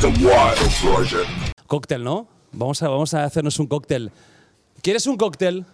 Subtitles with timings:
[0.00, 1.28] The Wild Project.
[1.66, 2.28] Cóctel, ¿no?
[2.52, 4.12] Vamos a, vamos a hacernos un cóctel.
[4.80, 5.66] ¿Quieres un cóctel?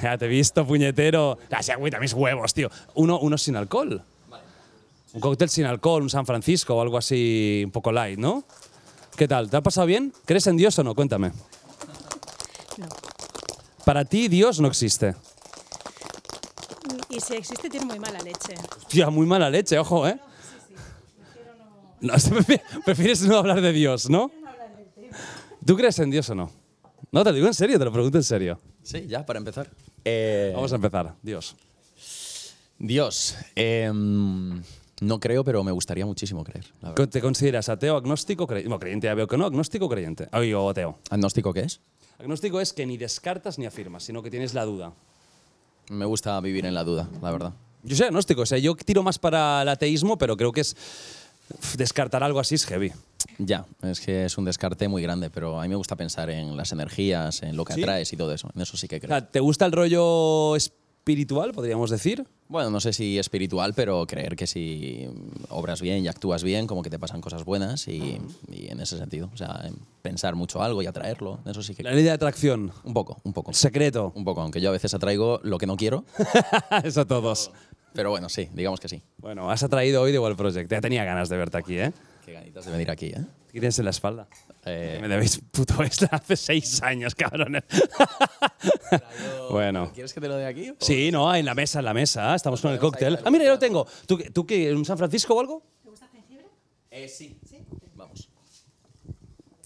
[0.00, 1.38] Ya te he visto, puñetero.
[1.60, 2.70] Sí, agüita, mis huevos, tío.
[2.94, 4.04] Uno, uno sin alcohol.
[5.14, 8.44] Un cóctel sin alcohol, un San Francisco o algo así un poco light, ¿no?
[9.16, 9.50] ¿Qué tal?
[9.50, 10.12] ¿Te ha pasado bien?
[10.24, 10.94] ¿Crees en Dios o no?
[10.94, 11.32] Cuéntame.
[12.78, 12.86] No.
[13.84, 15.16] Para ti Dios no existe.
[17.10, 18.54] Y si existe, tiene muy mala leche.
[18.88, 20.14] Tía, muy mala leche, ojo, ¿eh?
[20.14, 20.31] No,
[22.84, 24.30] prefieres no hablar de Dios, ¿no?
[25.64, 26.50] ¿Tú crees en Dios o no?
[27.12, 28.58] No, te lo digo en serio, te lo pregunto en serio.
[28.82, 29.70] Sí, ya, para empezar.
[30.04, 31.14] Eh, Vamos a empezar.
[31.22, 31.54] Dios.
[32.78, 33.36] Dios.
[33.54, 34.62] em,
[35.00, 36.64] no creo, pero me gustaría muchísimo creer.
[36.80, 36.94] la.
[36.94, 38.70] ¿Te consideras ateo, agnóstico, creyente?
[38.70, 39.46] No, creyente ya veo que no.
[39.46, 40.28] ¿Agnóstico o creyente?
[40.32, 40.98] Ay, o ateo.
[41.10, 41.80] ¿Agnóstico qué es?
[42.18, 44.92] Agnóstico es que ni descartas ni afirmas, sino que tienes la duda.
[45.90, 47.52] Me gusta vivir en la duda, la verdad.
[47.82, 50.76] Yo soy agnóstico, o sea, yo tiro más para el ateísmo, pero creo que es.
[51.76, 52.92] Descartar algo así es heavy.
[53.38, 56.56] Ya, es que es un descarte muy grande, pero a mí me gusta pensar en
[56.56, 57.82] las energías, en lo que ¿Sí?
[57.82, 58.50] atraes y todo eso.
[58.54, 59.08] En eso sí que O creo.
[59.10, 62.26] sea, ¿te gusta el rollo espiritual, podríamos decir?
[62.48, 65.08] Bueno, no sé si espiritual, pero creer que si
[65.48, 68.98] obras bien y actúas bien, como que te pasan cosas buenas y, y en ese
[68.98, 69.30] sentido.
[69.32, 72.72] O sea, en pensar mucho algo y atraerlo, eso sí que La ley de atracción.
[72.84, 73.52] Un poco, un poco.
[73.54, 74.12] Secreto.
[74.14, 76.04] Un poco, aunque yo a veces atraigo lo que no quiero,
[76.84, 77.50] Eso a todos.
[77.94, 79.02] Pero bueno, sí, digamos que sí.
[79.18, 80.70] Bueno, has atraído hoy de Wall Project.
[80.70, 81.92] Ya tenía ganas de verte aquí, ¿eh?
[82.24, 83.24] Qué ganitas de venir aquí, ¿eh?
[83.52, 84.26] ¿Qué tienes en la espalda?
[84.64, 87.64] Eh, Me debéis puto esta hace seis años, cabrones.
[89.50, 89.90] bueno.
[89.92, 90.72] ¿Quieres que te lo dé aquí?
[90.80, 92.34] Sí, no, en la mesa, en la mesa.
[92.34, 93.18] Estamos con el cóctel.
[93.24, 93.86] Ah, mira, ya lo tengo.
[94.06, 94.72] ¿Tú, qué- ¿Tú qué?
[94.74, 95.62] ¿Un San Francisco o algo?
[96.90, 97.36] Eh, sí.
[97.94, 98.28] Vamos.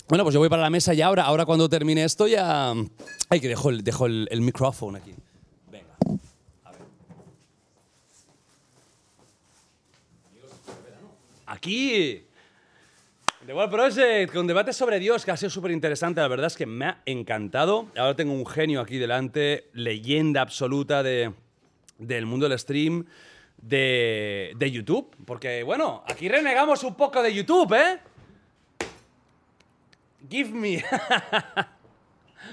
[0.08, 2.72] Bueno, pues yo voy para la mesa y ahora, ahora cuando termine esto ya...
[3.28, 5.12] Ay, que dejo el, dejo el, el micrófono aquí.
[5.70, 5.96] Venga.
[6.64, 6.80] A ver.
[11.46, 12.26] Aquí.
[13.46, 16.20] The World Project, con debates sobre Dios, que ha sido súper interesante.
[16.20, 17.86] La verdad es que me ha encantado.
[17.96, 21.32] Ahora tengo un genio aquí delante, leyenda absoluta de,
[21.98, 23.06] del mundo del stream,
[23.58, 25.14] de, de YouTube.
[25.24, 28.00] Porque, bueno, aquí renegamos un poco de YouTube, ¿eh?
[30.28, 30.84] Give me.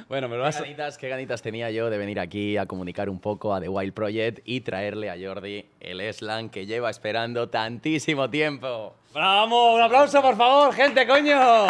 [0.09, 0.62] bueno, me lo ¿Qué vas a...
[0.62, 3.94] ganitas, qué ganitas tenía yo de venir aquí a comunicar un poco a The Wild
[3.94, 8.96] Project y traerle a Jordi el slang que lleva esperando tantísimo tiempo.
[9.14, 9.76] ¡Vamos!
[9.76, 11.68] ¡Un aplauso, por favor, gente, coño!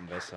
[0.00, 0.36] Un beso.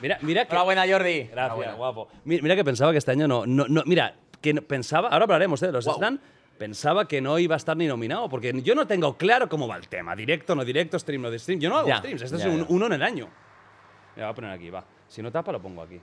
[0.00, 0.50] Mira, mira que...
[0.52, 1.18] Enhorabuena, Jordi.
[1.24, 1.72] Gracias, Enhorabuena.
[1.74, 2.08] guapo.
[2.24, 3.46] Mi- Mira que pensaba que este año no...
[3.46, 5.08] no, no mira, que pensaba...
[5.08, 5.66] Ahora hablaremos ¿eh?
[5.66, 5.84] de los.
[5.84, 6.18] Slam.
[6.58, 9.76] Pensaba que no iba a estar ni nominado, porque yo no tengo claro cómo va
[9.76, 10.14] el tema.
[10.14, 11.58] Directo, no directo, stream, no de stream.
[11.60, 12.22] Yo no hago Ya, streams.
[12.22, 13.28] Este ya, es un- uno en el año.
[14.16, 14.84] Mira, voy a poner aquí, va.
[15.08, 16.00] Si no tapa, lo pongo aquí.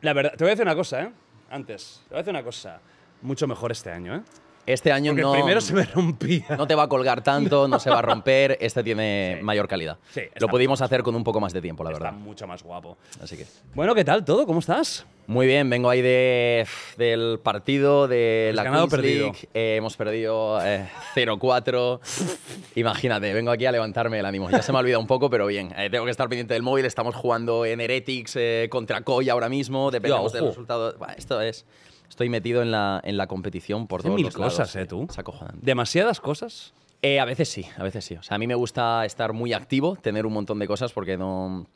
[0.00, 1.10] La verdad, te voy a decir una cosa, ¿eh?
[1.50, 2.80] Antes, te voy a decir una cosa.
[3.22, 4.20] Mucho mejor este año, ¿eh?
[4.66, 6.44] Este año Porque no, primero se me rompía.
[6.58, 8.58] no te va a colgar tanto, no, se va a romper.
[8.60, 9.96] Este tiene mayor calidad.
[10.10, 12.18] Sí, está- Lo pudimos hacer con un poco más de tiempo, la Está verdad.
[12.18, 12.98] mucho más guapo.
[13.22, 13.46] Así que.
[13.74, 14.44] Bueno, ¿qué tal todo?
[14.44, 15.06] ¿Cómo estás?
[15.26, 16.66] Muy bien, vengo ahí de,
[16.96, 18.96] del partido de ¿Has la ganado?
[18.96, 19.48] League.
[19.54, 22.00] Eh, hemos perdido eh, 0-4.
[22.76, 24.48] Imagínate, vengo aquí a levantarme el ánimo.
[24.50, 25.72] Ya se me ha olvidado un poco, pero bien.
[25.76, 26.84] Eh, tengo que estar pendiente del móvil.
[26.84, 29.90] Estamos jugando en Heretics eh, contra Koi ahora mismo.
[29.90, 30.96] Dependemos del resultado.
[31.16, 31.66] Esto es.
[32.08, 35.06] Estoy metido en la, en la competición por todos mil los cosas, lados, ¿eh, tú?
[35.10, 35.58] Es acojonante.
[35.60, 36.72] ¿Demasiadas cosas?
[37.02, 38.14] Eh, a veces sí, a veces sí.
[38.14, 41.16] O sea, a mí me gusta estar muy activo, tener un montón de cosas porque
[41.16, 41.66] no,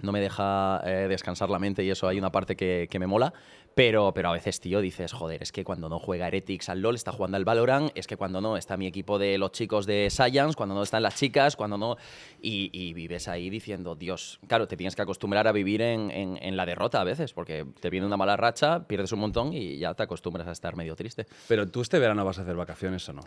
[0.00, 3.06] no me deja eh, descansar la mente y eso hay una parte que, que me
[3.06, 3.32] mola.
[3.74, 6.94] Pero, pero a veces, tío, dices, joder, es que cuando no juega Heretics al LoL
[6.94, 10.08] está jugando al Valorant, es que cuando no está mi equipo de los chicos de
[10.08, 11.98] Science, cuando no están las chicas, cuando no...
[12.40, 16.38] Y, y vives ahí diciendo, Dios, claro, te tienes que acostumbrar a vivir en, en-
[16.40, 19.76] en la derrota a veces, porque te viene una mala racha, pierdes un montón y
[19.76, 21.26] ya te acostumbras a estar medio triste.
[21.46, 23.22] Pero tú este verano vas a hacer vacaciones o no?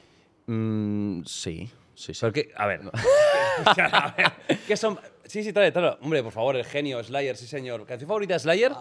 [0.47, 2.19] Mm, sí, sí, sí.
[2.21, 2.81] Porque, a ver.
[3.65, 4.99] a ver, ¿Qué son?
[5.25, 5.97] Sí, sí, trae, trae.
[6.01, 7.85] Hombre, por favor, el genio, Slayer, sí, señor.
[7.85, 8.71] ¿Canción favorita de Slayer?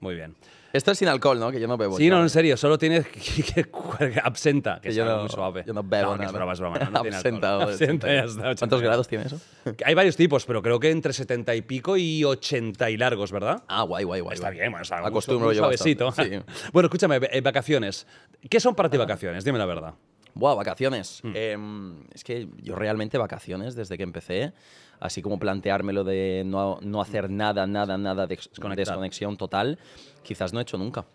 [0.00, 0.34] Muy bien.
[0.72, 1.50] Esto es sin alcohol, ¿no?
[1.50, 1.96] Que yo no bebo.
[1.96, 3.06] Sí, no, en serio, solo tienes
[3.54, 5.64] que, que- absenta, que Que es yo no- muy suave.
[5.66, 6.32] yo no bebo que es nada.
[6.32, 6.78] broma, es broma.
[6.78, 7.68] No, tiene Absenta, alcohol.
[7.68, 8.26] o Absenta, ya 80.
[8.26, 8.58] está, 80.
[8.58, 9.40] ¿Cuántos grados tiene eso?
[9.86, 13.62] Hay varios tipos, pero creo que entre 70 y pico y 80 y largos, ¿verdad?
[13.68, 14.34] Ah, guay, guay, guay.
[14.34, 14.58] Está guay.
[14.58, 16.12] bien, bueno, es Acostumbro muy yo suavecito.
[16.12, 16.40] sí.
[16.74, 18.06] bueno, escúchame, eh, vacaciones.
[18.50, 19.44] ¿Qué son para ti vacaciones?
[19.44, 19.94] Dime la verdad.
[20.36, 21.20] Buah, vacaciones.
[21.22, 21.32] Hmm.
[21.34, 24.52] Em, es que yo realmente vacaciones desde que empecé,
[25.00, 29.78] así como planteármelo de no, no hacer nada, nada, nada de desconexión total,
[30.22, 31.06] quizás no he hecho nunca.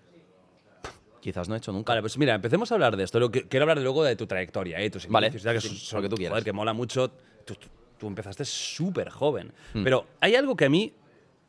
[1.21, 1.91] Quizás no he hecho nunca.
[1.91, 3.19] Vale, pues mira, empecemos a hablar de esto.
[3.19, 4.89] Lo que- quiero hablar luego de tu trayectoria, ¿eh?
[4.89, 6.31] tus Vale, que sí, lo que tú quieras.
[6.31, 7.09] joder, que mola mucho.
[7.45, 7.67] Tú, tú-
[7.99, 9.53] tú empezaste súper joven.
[9.75, 9.83] Hmm.
[9.83, 10.91] Pero hay algo que a mí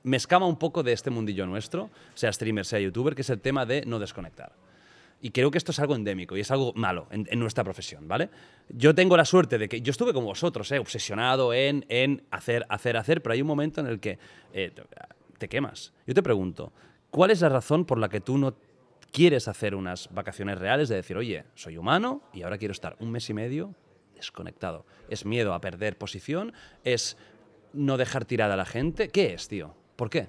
[0.02, 3.40] me escama un poco de este mundillo nuestro, sea streamer, sea youtuber, que es el
[3.40, 4.52] tema de no desconectar.
[5.22, 8.06] Y creo que esto es algo endémico y es algo malo en, en nuestra profesión,
[8.08, 8.28] ¿vale?
[8.68, 10.78] Yo tengo la suerte de que yo estuve como vosotros, ¿eh?
[10.78, 14.18] obsesionado en, en hacer, hacer, hacer, pero hay un momento en el que
[14.52, 14.72] eh,
[15.38, 15.92] te- quemas.
[16.06, 16.72] Yo te pregunto,
[17.10, 18.54] ¿cuál es la razón por la que tú no
[19.12, 23.10] quieres hacer unas vacaciones reales de decir, oye, soy humano y ahora quiero estar un
[23.12, 23.74] mes y medio
[24.16, 24.84] desconectado?
[25.08, 26.52] ¿Es miedo a perder posición?
[26.84, 27.16] ¿Es
[27.72, 29.08] no dejar tirada a la gente?
[29.08, 29.74] ¿Qué es, tío?
[29.96, 30.28] ¿Por qué?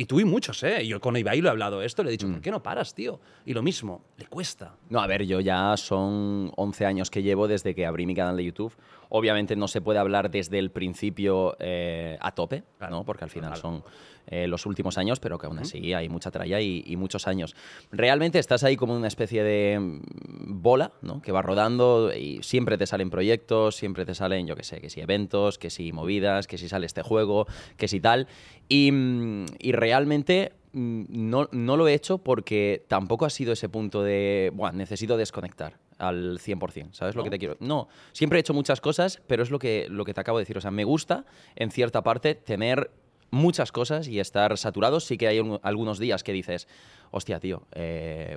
[0.00, 0.86] Y tú y muchos, ¿eh?
[0.86, 3.20] Yo con Ibai lo he hablado esto, le he dicho, ¿por qué no paras, tío?
[3.44, 4.74] Y lo mismo, le cuesta.
[4.88, 8.34] No, a ver, yo ya son 11 años que llevo desde que abrí mi canal
[8.38, 8.72] de YouTube.
[9.10, 13.04] Obviamente no se puede hablar desde el principio eh, a tope, Claro, ¿no?
[13.04, 13.60] porque al final claro.
[13.60, 13.84] son
[14.26, 17.56] eh, los últimos años, pero que aún así hay mucha tralla y, y muchos años.
[17.90, 21.20] Realmente estás ahí como una especie de mm, bola ¿no?
[21.20, 24.90] que va rodando y siempre te salen proyectos, siempre te salen, yo qué sé, que
[24.90, 27.46] si eventos, que si movidas, que si sale este juego,
[27.76, 28.28] que si tal.
[28.68, 33.68] Y, mm, y realmente mm, no, no lo he hecho porque tampoco ha sido ese
[33.68, 37.56] punto de, Buah, necesito desconectar al 100%, ¿sabes lo que te quiero?
[37.60, 40.42] No, siempre he hecho muchas cosas, pero es lo que, lo que te acabo de
[40.42, 40.58] decir.
[40.58, 41.24] O sea, me gusta,
[41.56, 42.90] en cierta parte, tener
[43.32, 44.98] muchas cosas y estar saturado.
[44.98, 46.66] Sí que hay un- algunos días que dices,
[47.12, 47.62] hostia, tío,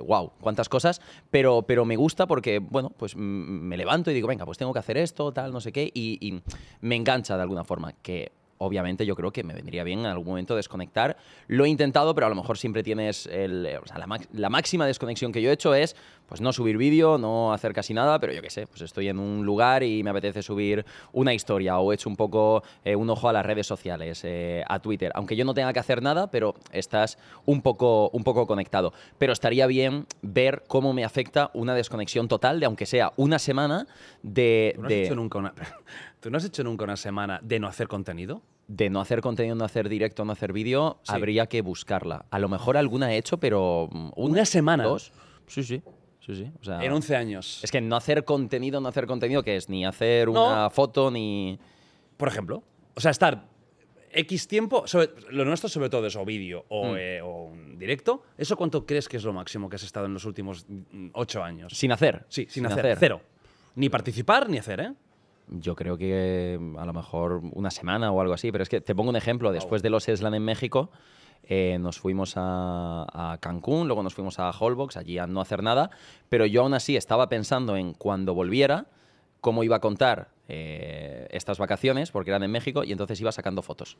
[0.06, 1.00] wow, cuántas cosas,
[1.30, 4.78] pero, pero me gusta porque, bueno, pues me levanto y digo, venga, pues tengo que
[4.78, 6.40] hacer esto, tal, no sé qué, y, y
[6.80, 10.26] me engancha de alguna forma, que obviamente yo creo que me vendría bien en algún
[10.28, 11.16] momento desconectar.
[11.48, 14.86] Lo he intentado, pero a lo mejor siempre tienes el, eh, o sea, la, máxima
[14.86, 15.96] desconexión que yo he hecho es
[16.26, 19.18] pues no subir vídeo, no hacer casi nada, pero yo qué sé, pues estoy en
[19.18, 23.10] un lugar y me apetece subir una historia o he hecho un poco eh, un
[23.10, 26.30] ojo a las redes sociales, eh, a Twitter, aunque yo no tenga que hacer nada,
[26.30, 28.94] pero estás un poco, un poco conectado.
[29.18, 33.86] Pero estaría bien ver cómo me afecta una desconexión total de aunque sea una semana
[34.22, 35.52] de, ¿Tú no, has de- hecho nunca una,
[36.24, 38.40] ¿Tú no has hecho nunca una semana de no hacer contenido?
[38.66, 41.12] de no hacer contenido, no hacer directo, no hacer vídeo, Sí.
[41.14, 42.24] habría que buscarla.
[42.30, 44.84] A lo mejor alguna he hecho, pero mm, ¿Una semana?
[44.84, 45.12] dos.
[45.46, 45.82] Sí, sí.
[46.20, 46.50] Sí, sí.
[46.62, 47.60] O sea, En 11 años.
[47.62, 50.46] es que no hacer contenido, no hacer contenido, que es ni hacer No.
[50.46, 51.58] una foto ni.
[52.16, 52.62] Por ejemplo.
[52.94, 53.44] O sea, estar
[54.10, 56.96] X tiempo, sobre- lo nuestro sobre todo es o vídeo o, Mm.
[56.98, 58.22] eh, o un directo.
[58.38, 61.44] ¿Eso cuánto crees que es lo máximo que has estado en los últimos mm, ocho
[61.44, 61.74] años?
[61.76, 62.24] Sin hacer.
[62.30, 62.96] Sí, sin, hacer.
[62.98, 63.20] Cero.
[63.74, 64.92] Ni participar ni hacer, ¿eh?
[65.48, 68.80] Yo creo que mm, a lo mejor una semana o algo así, pero es que
[68.80, 69.52] te pongo un ejemplo.
[69.52, 70.90] Después de los Eslan en México,
[71.44, 75.62] eh, nos fuimos a, a Cancún, luego nos fuimos a Holbox, allí a no hacer
[75.62, 75.90] nada,
[76.28, 78.86] pero yo aún así estaba pensando en cuando volviera,
[79.40, 83.60] cómo iba a contar eh, estas vacaciones, porque eran en México, y entonces iba sacando
[83.60, 83.98] fotos.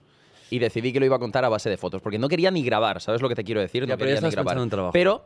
[0.51, 2.63] Y decidí que lo iba a contar a base de fotos, porque no quería ni
[2.63, 3.83] grabar, ¿sabes lo que te quiero decir?
[3.85, 4.91] Ya, no pero quería ni grabar.
[4.93, 5.25] Pero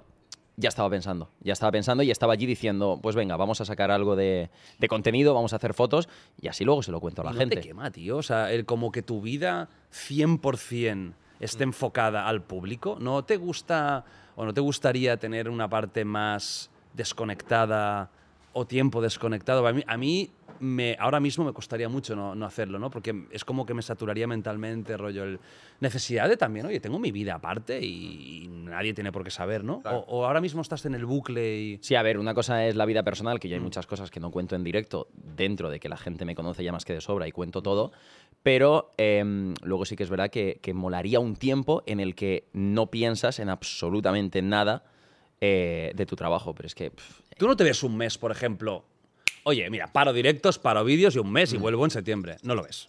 [0.59, 3.93] ya estaba pensando, ya estaba pensando y estaba allí diciendo, pues venga, vamos a sacar
[3.93, 6.09] algo de, de contenido, vamos a hacer fotos
[6.41, 7.57] y así luego se lo cuento a la no gente.
[7.57, 8.17] te quema, tío.
[8.17, 12.97] O sea, el, como que tu vida 100% esté enfocada al público.
[13.01, 18.11] ¿No te gusta o no te gustaría tener una parte más desconectada
[18.53, 19.65] o tiempo desconectado?
[19.65, 22.91] A mí, a mí me, ahora mismo me costaría mucho no, no hacerlo, ¿no?
[22.91, 25.41] Porque es como que me saturaría mentalmente, rollo, el
[25.81, 29.65] necesidad de también, oye, tengo mi vida aparte y, y nadie tiene por qué saber,
[29.65, 29.81] ¿no?
[29.85, 31.79] O, o ahora mismo estás en el bucle y...
[31.83, 33.65] Sí, a ver, una cosa es la vida personal, que yo hay Mm.
[33.65, 36.73] muchas cosas que no cuento en directo, dentro de que la gente me conoce ya
[36.73, 37.93] más que de sobra y cuento todo,
[38.43, 42.49] pero em, luego sí que es verdad que, que molaría un tiempo en el que
[42.53, 44.85] no piensas en absolutamente nada
[45.41, 46.91] eh, de tu trabajo, pero es que...
[46.91, 48.85] pff, Tú no te ves un mes, por ejemplo.
[49.45, 51.61] Oye, mira, paro directos, paro vídeos y un mes y Mm.
[51.63, 52.37] vuelvo en septiembre.
[52.43, 52.89] No lo ves.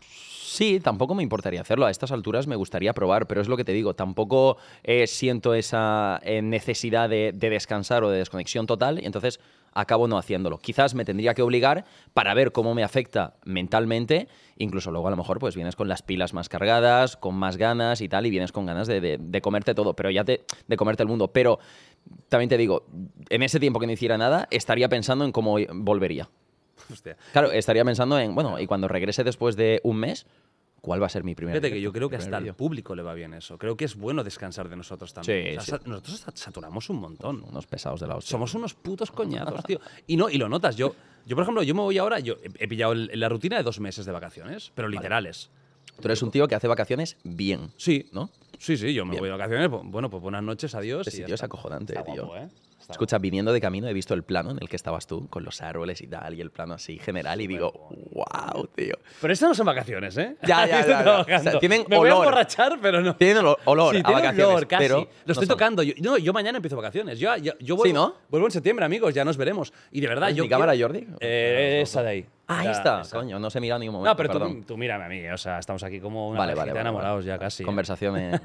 [0.00, 1.84] Sí, tampoco me importaría hacerlo.
[1.84, 3.94] A estas alturas me gustaría probar, pero es lo que te digo.
[3.94, 9.38] Tampoco eh, siento esa eh, necesidad de, de descansar o de desconexión total, y entonces
[9.74, 10.56] acabo no haciéndolo.
[10.56, 14.28] Quizás me tendría que obligar para ver cómo me afecta mentalmente.
[14.56, 18.00] Incluso luego a lo mejor pues vienes con las pilas más cargadas, con más ganas
[18.00, 20.76] y tal, y vienes con ganas de, de- de comerte todo, pero ya te, de
[20.78, 21.28] comerte el mundo.
[21.28, 21.58] Pero
[22.28, 22.86] también te digo,
[23.28, 26.28] en ese tiempo que no hiciera nada, estaría pensando en cómo volvería.
[26.90, 27.16] Hostia.
[27.32, 30.26] Claro, estaría pensando en, bueno, y cuando regrese después de un mes,
[30.80, 32.94] ¿cuál va a ser mi primer Fíjate que yo creo que hasta primer al público
[32.94, 33.58] le va bien eso.
[33.58, 35.52] Creo que es bueno descansar de nosotros también.
[35.52, 37.42] Sí, O sea, sa- Nosotros sa- saturamos un montón.
[37.48, 38.30] Unos pesados de la hostia.
[38.30, 39.80] Somos unos putos coñazos, tío.
[40.06, 40.76] Y no, y lo notas.
[40.76, 40.94] Yo,
[41.24, 44.06] yo por ejemplo, yo me voy ahora, yo he, pillado la rutina de dos meses
[44.06, 45.50] de vacaciones, pero literales.
[46.00, 48.28] Tú eres un tío que hace vacaciones bien, Sí, ¿no?
[48.58, 49.20] Sí, sí, yo me Bien.
[49.22, 49.68] voy de vacaciones.
[49.68, 51.06] pues, Bueno, pues buenas noches, adiós.
[51.14, 51.46] Y ya es está.
[51.46, 52.26] acojonante, Está tío.
[52.26, 52.48] guapo, ¿eh?
[52.86, 55.42] Está Escucha, viniendo de camino he visto el plano en el que estabas tú, con
[55.44, 57.72] los árboles y tal, y el plano así general, y digo,
[58.12, 58.94] wow, tío.
[59.20, 60.36] Pero estas no son vacaciones, ¿eh?
[60.44, 61.36] Ya, ya, ya, ya.
[61.38, 63.16] O sea, tienen Me voy a emborrachar, pero no.
[63.16, 64.84] Tienen ol- olor Sí, a tiene vacaciones, olor, casi.
[64.84, 65.82] pero Lo estoy tocando.
[65.82, 67.18] Yo, no, yo mañana empiezo vacaciones.
[67.18, 68.14] Yo, yo, yo vuelvo, Sí, ¿no?
[68.28, 69.12] vuelvo en septiembre, amigos.
[69.14, 69.72] Ya nos veremos.
[69.90, 70.44] Y de verdad, ¿Es yo.
[70.44, 71.08] mi cámara, Jordi?
[71.18, 72.26] Eh, esa de ahí.
[72.48, 73.16] Ah, ahí está, esa.
[73.16, 74.08] coño, no se mira ni un momento.
[74.12, 74.60] No, pero perdón.
[74.60, 77.24] tú, tú mírame a mí, o sea, estamos aquí como una Vale, vale, vale, enamorados
[77.24, 77.26] vale.
[77.26, 77.64] ya casi.
[77.64, 77.66] ¿eh?
[77.66, 78.40] Conversación de,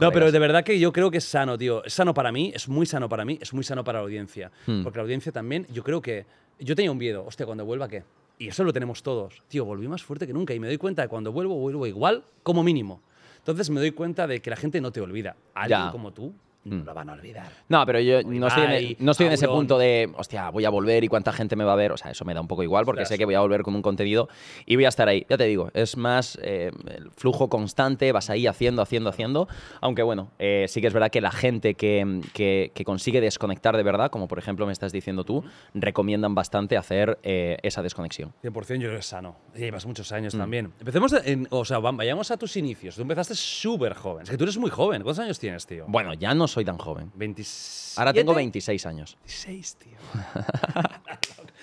[0.00, 1.82] No, pero de verdad que yo creo que es sano, tío.
[1.84, 4.50] Es sano para mí, es muy sano para mí, es muy sano para la audiencia.
[4.66, 4.82] Hmm.
[4.82, 6.26] Porque la audiencia también, yo creo que.
[6.60, 8.04] Yo tenía un miedo, hostia, cuando vuelva, ¿qué?
[8.38, 9.42] Y eso lo tenemos todos.
[9.48, 11.86] Tío, volví más fuerte que nunca y me doy cuenta de que cuando vuelvo, vuelvo
[11.86, 13.00] igual, como mínimo.
[13.38, 15.36] Entonces me doy cuenta de que la gente no te olvida.
[15.54, 15.90] Alguien Ya.
[15.92, 16.32] como tú
[16.64, 16.84] no Mm.
[16.84, 17.46] lo van a olvidar.
[17.68, 20.64] No, pero yo no estoy, en, e, no estoy en ese punto de, hostia, voy
[20.64, 21.92] a volver y cuánta gente me va a ver.
[21.92, 23.16] O sea, eso me da un poco igual porque Ostras.
[23.16, 24.28] sé que voy a volver con un contenido
[24.66, 25.26] y voy a estar ahí.
[25.28, 29.48] Ya te digo, es más eh, el flujo constante, vas ahí haciendo, haciendo, haciendo.
[29.80, 33.76] Aunque bueno, eh, sí que es verdad que la gente que, que- que consigue desconectar
[33.76, 35.44] de verdad, como por ejemplo me estás diciendo tú,
[35.74, 38.32] recomiendan bastante hacer eh, esa desconexión.
[38.42, 39.36] 100% yo creo que es sano.
[39.54, 40.14] Y llevas muchos Mm.
[40.14, 40.72] años también.
[40.78, 42.94] Empecemos, en, o sea, vayamos a tus inicios.
[42.96, 44.22] Tú empezaste súper joven.
[44.24, 45.02] Es que tú eres muy joven.
[45.02, 45.84] ¿Cuántos años tienes, tío?
[45.88, 47.10] Bueno, ya no soy tan joven.
[47.14, 48.00] 27.
[48.00, 49.16] Ahora tengo 26 años.
[49.24, 49.92] 26, tío.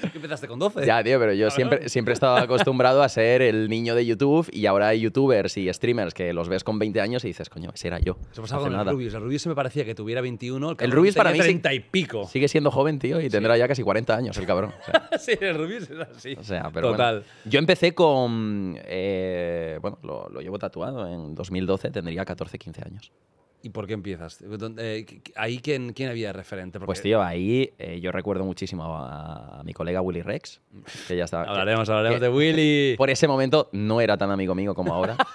[0.01, 0.83] ¿Qué empezaste con 12?
[0.85, 4.49] Ya, tío, pero yo siempre, siempre he estado acostumbrado a ser el niño de YouTube
[4.51, 7.69] y ahora hay youtubers y streamers que los ves con 20 años y dices, coño,
[7.73, 8.17] ese era yo.
[8.31, 8.85] Eso pasaba con el.
[8.87, 9.13] Rubius.
[9.13, 10.71] El Rubius se me parecía que tuviera 21.
[10.71, 12.27] El, cabrón Rubius para mí sí- 30 y pico.
[12.27, 14.73] Sigue siendo joven, tío, y tendrá ya casi 40 años el cabrón.
[14.81, 16.33] O sea, sí, el Rubius es así.
[16.39, 17.19] o sea, pero Total.
[17.19, 17.31] bueno.
[17.45, 18.77] Yo empecé con...
[18.83, 21.07] eh, bueno, lo, lo llevo tatuado.
[21.07, 23.11] En 2012 tendría 14, 15 años.
[23.63, 24.37] ¿Y por qué empiezas?
[24.41, 26.79] ¿Dónde- eh, ¿Ahí quién, quién había de referente?
[26.79, 30.61] Porque Pues tío, ahí eh, yo recuerdo muchísimo a, a mi colega Willy Rex,
[31.07, 31.43] que ya estaba...
[31.45, 32.95] que Hablaremos, hablaremos que de Willy.
[32.97, 35.15] por ese momento no era tan amigo mío como ahora.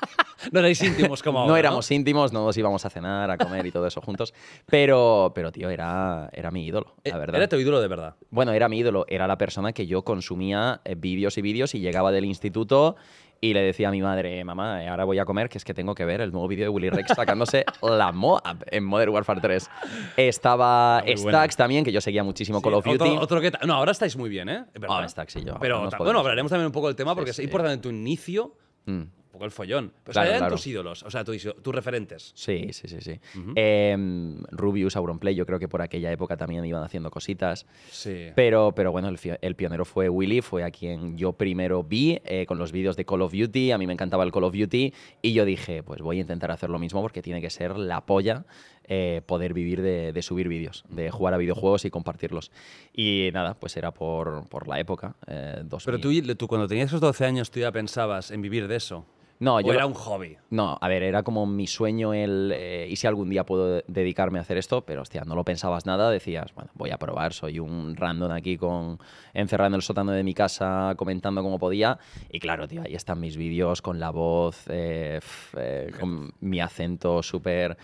[0.52, 1.50] No erais íntimos como ahora.
[1.50, 4.32] no éramos íntimos, no nos íbamos a cenar, a comer y todo eso juntos.
[4.66, 7.36] Pero, pero tío, era, era mi ídolo, Eh, la verdad.
[7.36, 8.14] Era tu ídolo de verdad.
[8.30, 11.80] Bueno, era mi ídolo, era la persona que yo consumía eh, vídeos y vídeos y
[11.80, 12.94] llegaba del instituto
[13.40, 15.74] y le decía a mi madre, mamá, eh, ahora voy a comer, que es que
[15.74, 19.40] tengo que ver el nuevo vídeo de Willy Rex sacándose la Moab en Modern Warfare
[19.40, 19.70] 3.
[20.16, 21.16] Estaba buena.
[21.16, 23.10] Stacks también, que yo seguía muchísimo Call of Sí, Duty.
[23.10, 24.64] Otro, otro que ta- no, ahora estáis muy bien, ¿eh?
[24.74, 25.02] Es verdad.
[25.02, 25.56] Ah, Stacks y yo.
[25.60, 27.42] Pero bueno, hablaremos también un poco del tema porque Sí, es sí.
[27.44, 28.54] importante tu inicio,
[28.86, 29.02] Mm.
[29.36, 29.92] Poco el follón.
[30.02, 30.54] Pero Claro, eran claro.
[30.56, 32.32] tus ídolos, o sea, tus, tus referentes.
[32.34, 33.20] Sí, sí, sí, sí.
[33.38, 33.52] Ujú.
[33.54, 37.66] Em, Rubius, Auronplay, yo creo que por aquella época también iban haciendo cositas.
[37.90, 38.28] Sí.
[38.34, 42.58] Pero, pero bueno, el, pionero fue Willy, fue a quien yo primero vi eh, con
[42.58, 43.72] los vídeos de Call of Duty.
[43.72, 46.50] A mí me encantaba el Call of Duty y yo dije, pues voy a intentar
[46.50, 48.44] hacer lo mismo porque tiene que ser la polla
[48.88, 52.52] eh, poder vivir de, de subir vídeos, de jugar a videojuegos y compartirlos.
[52.92, 55.16] Y nada, pues era por, por la época.
[55.26, 55.84] eh, 2000.
[55.84, 59.04] Pero tú, tú cuando tenías esos 12 años, tú ya pensabas en vivir de eso.
[59.38, 60.36] No, o yo era un hobby.
[60.50, 62.52] No, a ver, era como mi sueño el...
[62.54, 65.84] eh, y si algún día puedo dedicarme a hacer esto, pero hostia, no lo pensabas
[65.86, 68.98] nada, decías, bueno, voy a probar, soy un random aquí con
[69.34, 71.98] encerrado en el sótano de mi casa comentando como podía.
[72.30, 76.60] Y claro, tío, ahí están mis vídeos con la voz, eh, f- eh, con mi
[76.60, 77.76] acento súper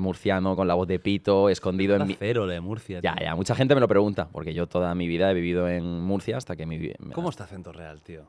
[0.00, 2.14] murciano, con la voz de pito, escondido en mi...
[2.14, 3.00] cero de Murcia.
[3.02, 3.24] Ya, tío.
[3.26, 6.36] ya, mucha gente me lo pregunta, porque yo toda mi vida he vivido en Murcia
[6.36, 6.92] hasta que mi...
[7.12, 8.22] ¿Cómo está acento real, tío?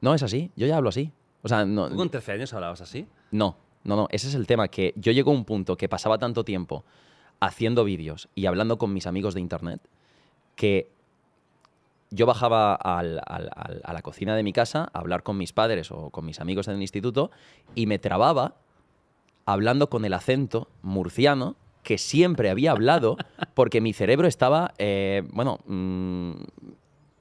[0.00, 1.12] No, es así, yo ya hablo así.
[1.42, 3.06] O sea, no, ¿Tú con 13 años hablabas así?
[3.30, 6.18] no, no, no, ese es el tema, que yo llego a un punto que pasaba
[6.18, 6.84] tanto tiempo
[7.40, 9.80] haciendo vídeos y hablando con mis amigos de internet
[10.54, 10.90] que
[12.10, 15.52] yo bajaba al- al- al- a la cocina de mi casa a hablar con mis
[15.54, 17.30] padres o con mis amigos en el instituto
[17.74, 18.56] y me trababa
[19.46, 23.16] hablando con el acento murciano que siempre había hablado
[23.54, 26.32] porque mi cerebro estaba, eh, bueno, mm,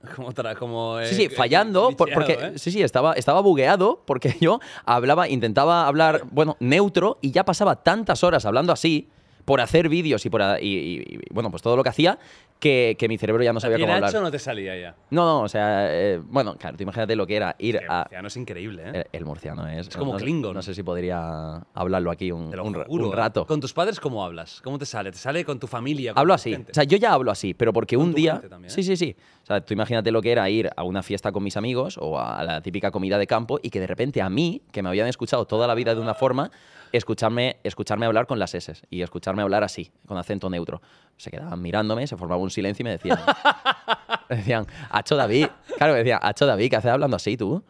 [0.15, 2.53] Como, tra- como Sí, eh, sí, fallando, por- porque ¿eh?
[2.57, 7.75] sí, sí, estaba, estaba bugueado porque yo hablaba, intentaba hablar, bueno, neutro y ya pasaba
[7.83, 9.09] tantas horas hablando así
[9.43, 12.17] por hacer vídeos y por a- y, y- y, bueno, pues todo lo que hacía
[12.59, 14.11] que, que mi cerebro ya no sabía ¿Y cómo el hablar.
[14.11, 14.95] Nacho no te salía ya?
[15.11, 18.27] No, no, o sea, eh, bueno, claro, tú imagínate lo que era ir a murciano
[18.27, 18.91] es increíble, ¿eh?
[18.93, 20.53] el, el murciano es, Es como no, Klingon.
[20.53, 23.15] No sé si podría hablarlo aquí un, un juro, un ¿eh?
[23.15, 23.45] rato.
[23.45, 24.59] ¿Con tus padres cómo hablas?
[24.63, 25.11] ¿Cómo te sale?
[25.11, 26.13] ¿Te sale con tu familia?
[26.13, 26.51] con Hablo tu así.
[26.51, 26.71] gente?
[26.71, 28.33] O sea, yo ya hablo así, pero porque Con un tu día.
[28.33, 28.73] gente también, ¿eh?
[28.73, 29.15] Sí, sí, sí.
[29.43, 32.19] O sea, tú imagínate lo que era ir a una fiesta con mis amigos o
[32.19, 35.07] a la típica comida de campo y que de repente a mí, que me habían
[35.07, 36.51] escuchado toda la vida de una forma,
[36.97, 40.81] escucharme, escucharme hablar con las S y escucharme hablar así, con acento neutro.
[41.17, 43.19] Se quedaban mirándome, se formaba un silencio y me decían.
[44.29, 45.47] me decían, Hacho David.
[45.77, 47.63] Claro, me decían, Hacho David, ¿qué haces hablando así tú?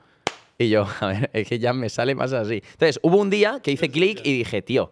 [0.58, 2.62] Y yo, a ver, es que ya me sale más así.
[2.72, 4.92] Entonces, hubo un día que hice clic y dije, tío,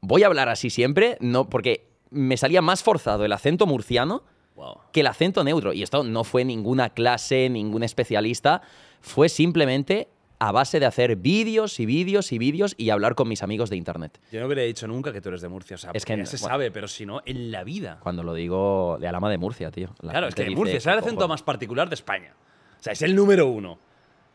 [0.00, 4.22] voy a hablar así siempre, no, porque me salía más forzado el acento murciano
[4.56, 4.78] Wow.
[4.92, 5.72] que el acento neutro.
[5.72, 8.60] Y esto no fue ninguna clase, ningún especialista,
[9.00, 10.08] fue simplemente
[10.40, 13.76] a base de hacer vídeos y vídeos y vídeos y hablar con mis amigos de
[13.76, 14.20] internet.
[14.30, 15.74] Yo no hubiera dicho nunca que tú eres de Murcia.
[15.74, 16.48] O sea, Es que ya se bueno.
[16.52, 17.98] sabe, pero si no, en la vida.
[18.00, 19.94] Cuando lo digo de Alama de Murcia, tío.
[20.00, 21.28] La claro, es que dice, Murcia es el "¿Qué acento cojones?".
[21.30, 22.34] más particular de España.
[22.78, 23.78] O sea, es el número uno.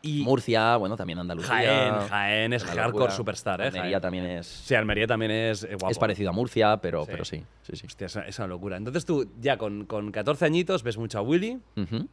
[0.06, 1.48] Y Murcia, bueno, también Andalucía.
[1.54, 3.64] Jaén, Jaén es hardcore superstar, ¿eh?
[3.68, 4.00] Almería Jaén.
[4.02, 5.90] también es, Sí, Almería también es eh, guapo.
[5.90, 7.08] es parecido a Murcia, pero Sí.
[7.10, 7.42] pero sí.
[7.62, 7.86] sí, sí.
[7.86, 8.76] Hostia, es una, es una locura.
[8.76, 11.58] Entonces tú ya con, con 14 añitos ves mucho a Willy,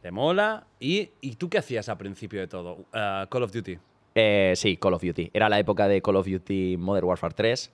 [0.00, 0.66] te mola.
[0.80, 2.86] ¿Y, y tú qué hacías al principio de todo?
[2.94, 3.78] Ah, Call of Duty.
[4.14, 5.30] Eh, sí, Call of Duty.
[5.32, 7.72] Era la época de Call of Duty Modern Warfare 3.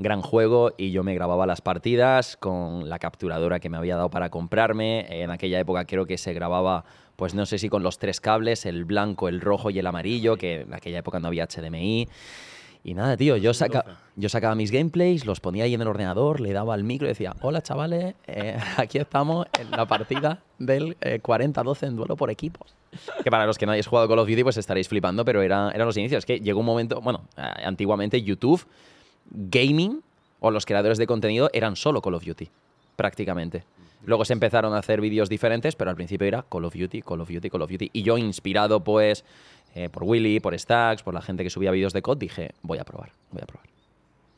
[0.00, 4.10] Gran juego y yo me grababa las partidas con la capturadora que me había dado
[4.10, 5.06] para comprarme.
[5.22, 6.84] En aquella época creo que se grababa,
[7.16, 10.36] pues no sé si con los tres cables, el blanco, el rojo y el amarillo,
[10.36, 12.08] que en aquella época no había HDMI.
[12.84, 14.12] Y nada, tío, yo, saca, 2012.
[14.16, 17.10] yo sacaba mis gameplays, los ponía ahí en el ordenador, le daba al micro y
[17.10, 22.30] decía, hola chavales, eh, aquí estamos en la partida del eh, 40-12 en duelo por
[22.30, 22.74] equipos.
[23.22, 25.70] Que para los que no hayáis jugado Call of Duty, pues estaréis flipando, pero era,
[25.74, 26.20] eran los inicios.
[26.20, 28.64] Es que llegó un momento, bueno, eh, antiguamente YouTube,
[29.30, 30.02] gaming
[30.40, 32.48] o los creadores de contenido eran solo Call of Duty,
[32.96, 33.64] prácticamente.
[34.04, 37.20] Luego se empezaron a hacer vídeos diferentes, pero al principio era Call of Duty, Call
[37.20, 37.90] of Duty, Call of Duty.
[37.92, 39.24] Y yo, inspirado pues
[39.74, 42.78] eh, por Willy, por Stacks, por la gente que subía vídeos de COD, dije, voy
[42.78, 43.66] a probar, voy a probar.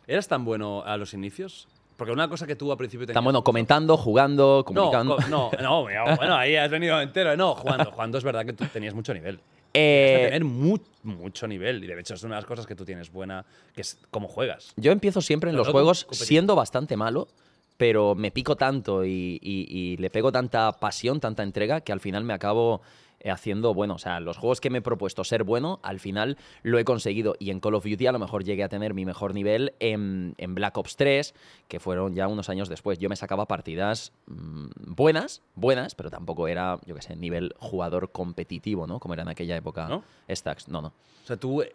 [0.07, 1.69] ¿Eras tan bueno a los inicios?
[1.97, 3.15] Porque una cosa que tú al principio tenías...
[3.15, 5.17] Tan bueno comentando, jugando, No, comunicando.
[5.17, 7.37] co- no, no, mira, bueno, ahí has venido entero.
[7.37, 9.39] No, jugando, jugando es verdad que tú tenías mucho nivel.
[9.75, 11.83] Eh, tener mu- mucho nivel.
[11.83, 14.29] Y de hecho es una de las cosas que tú tienes buena, que es cómo
[14.29, 14.73] juegas.
[14.77, 17.29] Yo empiezo siempre en Pero los no juegos siendo bastante malo,
[17.77, 22.01] pero me pico tanto y, y- y le pego tanta pasión, tanta entrega, que al
[22.01, 22.83] final me acabo
[23.25, 23.95] haciendo bueno.
[23.95, 27.35] O sea, los juegos que me he propuesto ser bueno, al final lo he conseguido.
[27.39, 30.35] Y en Call of Duty a lo mejor llegué a tener mi mejor nivel en,
[30.39, 31.35] en Black Ops 3,
[31.69, 32.99] que fueron ya unos años después.
[32.99, 38.11] Yo me sacaba partidas mm, buenas, buenas, pero tampoco era, yo qué sé, nivel jugador
[38.13, 39.01] competitivo, ¿no?
[39.01, 40.03] Como era en aquella época ¿No?
[40.29, 40.69] Stacks.
[40.69, 40.89] No, no.
[40.89, 41.73] O sea, tú, eh,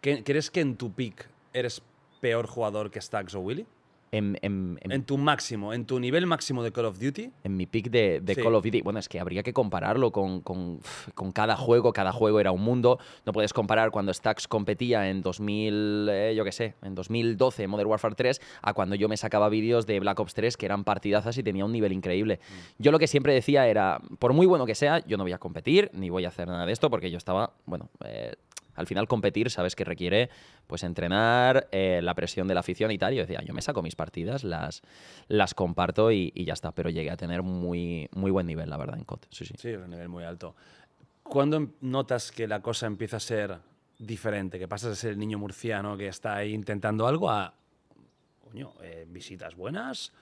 [0.00, 1.82] ¿qué- ¿crees que en tu peak eres
[2.20, 3.66] peor jugador que Stacks o Willy?
[4.16, 7.30] En, en- en- En tu máximo, en tu nivel máximo de Call of Duty.
[7.42, 8.42] en mi pick de, de Sí.
[8.42, 8.82] Call of Duty.
[8.82, 10.80] Bueno, es que habría que compararlo con, con,
[11.14, 11.92] con cada juego.
[11.92, 12.98] Cada juego era un mundo.
[13.26, 17.88] No puedes comparar cuando Stacks competía en 2000, eh, yo qué sé, en 2012 Modern
[17.90, 21.36] Warfare 3 a cuando yo me sacaba vídeos de Black Ops 3 que eran partidazas
[21.38, 22.40] y tenía un nivel increíble.
[22.78, 25.38] Yo lo que siempre decía era, por muy bueno que sea, yo no voy a
[25.38, 27.88] competir ni voy a hacer nada de esto porque yo estaba, bueno...
[28.04, 28.34] eh,
[28.74, 30.30] al final competir, sabes que requiere
[30.66, 33.14] pues entrenar, eh, la presión de la afición y tal.
[33.14, 34.82] Yo decía, yo me saco mis partidas, las,
[35.28, 36.72] las comparto y, ya está.
[36.72, 39.20] Pero llegué a tener muy, muy buen nivel, la verdad, en COD.
[39.30, 39.54] Sí, sí.
[39.58, 40.54] Sí, un nivel muy alto.
[41.22, 43.58] ¿Cuándo notas que la cosa empieza a ser
[43.98, 44.58] diferente?
[44.58, 47.54] Que pasas de ser el niño murciano que está ahí intentando algo a,
[48.82, 50.12] eh, visitas buenas,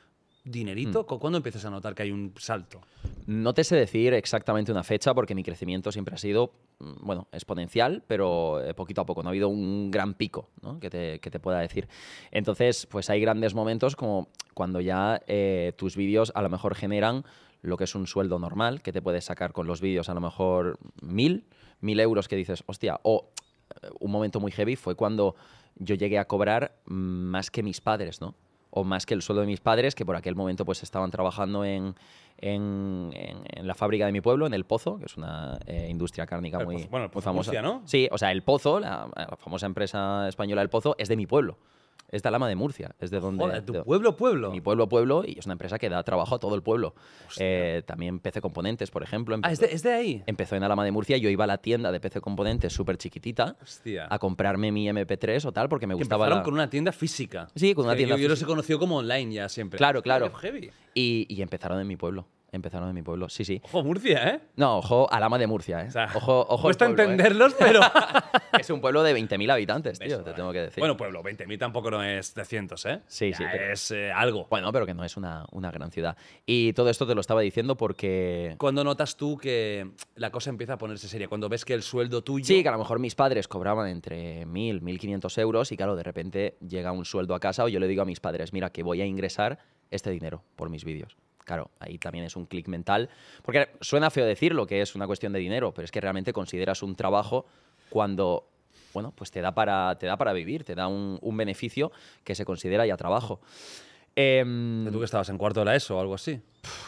[0.45, 1.07] dinerito.
[1.07, 2.81] ¿Cu- ¿Cuándo empiezas a notar que hay un salto?
[3.27, 7.29] No te sé decir exactamente una fecha porque mi crecimiento siempre ha sido, mm, bueno,
[7.33, 9.23] exponencial, pero eh, poquito a poco.
[9.23, 10.81] No ha habido un gran pico ¿no?
[10.81, 11.89] que, te, que te pueda decir.
[12.31, 17.25] Entonces, pues hay grandes momentos como cuando ya eh, tus vídeos a lo mejor generan
[17.63, 20.21] lo que es un sueldo normal, que te puedes sacar con los vídeos a lo
[20.21, 21.45] mejor mil,
[21.81, 23.31] mil euros que dices, hostia, o
[23.83, 25.37] eh, un momento muy heavy fue cuando
[25.77, 28.35] yo llegué a cobrar mm, más que mis padres, ¿no?
[28.75, 31.63] O más que el sueldo de mis padres, que por aquel momento pues estaban trabajando
[31.63, 31.95] en,
[32.39, 33.11] en,
[33.63, 36.65] la fábrica de mi pueblo, en El Pozo, que es una eh, industria cárnica El
[36.67, 37.51] muy, Pozo- bueno, el muy Pozo famosa.
[37.51, 37.83] Murcia, ¿no?
[37.85, 41.27] Sí, o sea, El Pozo, la, la famosa empresa española El Pozo, es de mi
[41.27, 41.59] pueblo.
[42.13, 43.43] Es de Alama de Murcia, es de donde...
[43.43, 44.51] Joder, tu de- pueblo, pueblo.
[44.51, 46.95] mi pueblo, pueblo, y es una empresa que da trabajo a todo el pueblo.
[47.39, 49.39] Eh, también PC Componentes, por ejemplo.
[49.43, 50.23] Ah, ¿es de, es de ahí.
[50.27, 53.57] Empezó en Alama de Murcia, yo iba a la tienda de PC Componentes súper chiquitita
[53.63, 54.09] Hostia.
[54.11, 56.93] a comprarme mi MP3 o tal, porque me Que gustaba empezaron la- con una tienda
[56.93, 57.49] física.
[57.57, 58.49] Sí, con una tienda yo, yo los he física.
[58.53, 59.79] conocido como online ya siempre.
[59.79, 60.31] Claro, claro.
[60.33, 60.71] qué heavy.
[60.95, 62.27] Y, y empezaron en mi pueblo.
[62.53, 63.61] Empezaron en mi pueblo, sí, sí.
[63.65, 64.41] Ojo, Murcia, ¿eh?
[64.57, 65.89] No, ojo, Alama de Murcia, ¿eh?
[65.89, 66.63] O sea, ojo, ojo.
[66.65, 67.07] Cuesta pueblo, ¿eh?
[67.07, 67.81] entenderlos, pero.
[68.61, 70.35] Es un pueblo de 20.000 habitantes, tío, Eso, te eh.
[70.35, 70.79] tengo que decir.
[70.79, 73.01] Bueno, pueblo, 20.000 tampoco no es de cientos, ¿eh?
[73.07, 74.47] Sí, Ya sí, pero- Es eh, algo.
[74.51, 76.19] Bueno, pero que no es una, una gran ciudad.
[76.45, 78.55] Y todo esto te lo estaba diciendo porque...
[78.59, 81.29] ¿Cuándo notas tú que la cosa empieza a ponerse seria?
[81.29, 82.45] Cuando ves que el sueldo tuyo.
[82.45, 86.03] Sí, que a lo mejor mis padres cobraban entre 1.000, 1.500 euros y claro, de
[86.03, 88.83] repente llega un sueldo a casa o yo le digo a mis padres, mira, que
[88.83, 89.59] voy a ingresar
[89.91, 91.17] este dinero por mis vídeos.
[91.45, 93.09] Claro, ahí también es un clic mental.
[93.43, 96.83] Porque suena feo decirlo que es una cuestión de dinero, pero es que realmente consideras
[96.83, 97.47] un trabajo
[97.91, 98.49] cuando,
[98.93, 101.93] bueno, pues te da para, te da para vivir, te da un, un beneficio
[102.25, 103.41] que se considera ya trabajo.
[104.15, 106.41] Em, ¿Tú que estabas en cuarto de la ESO o algo así?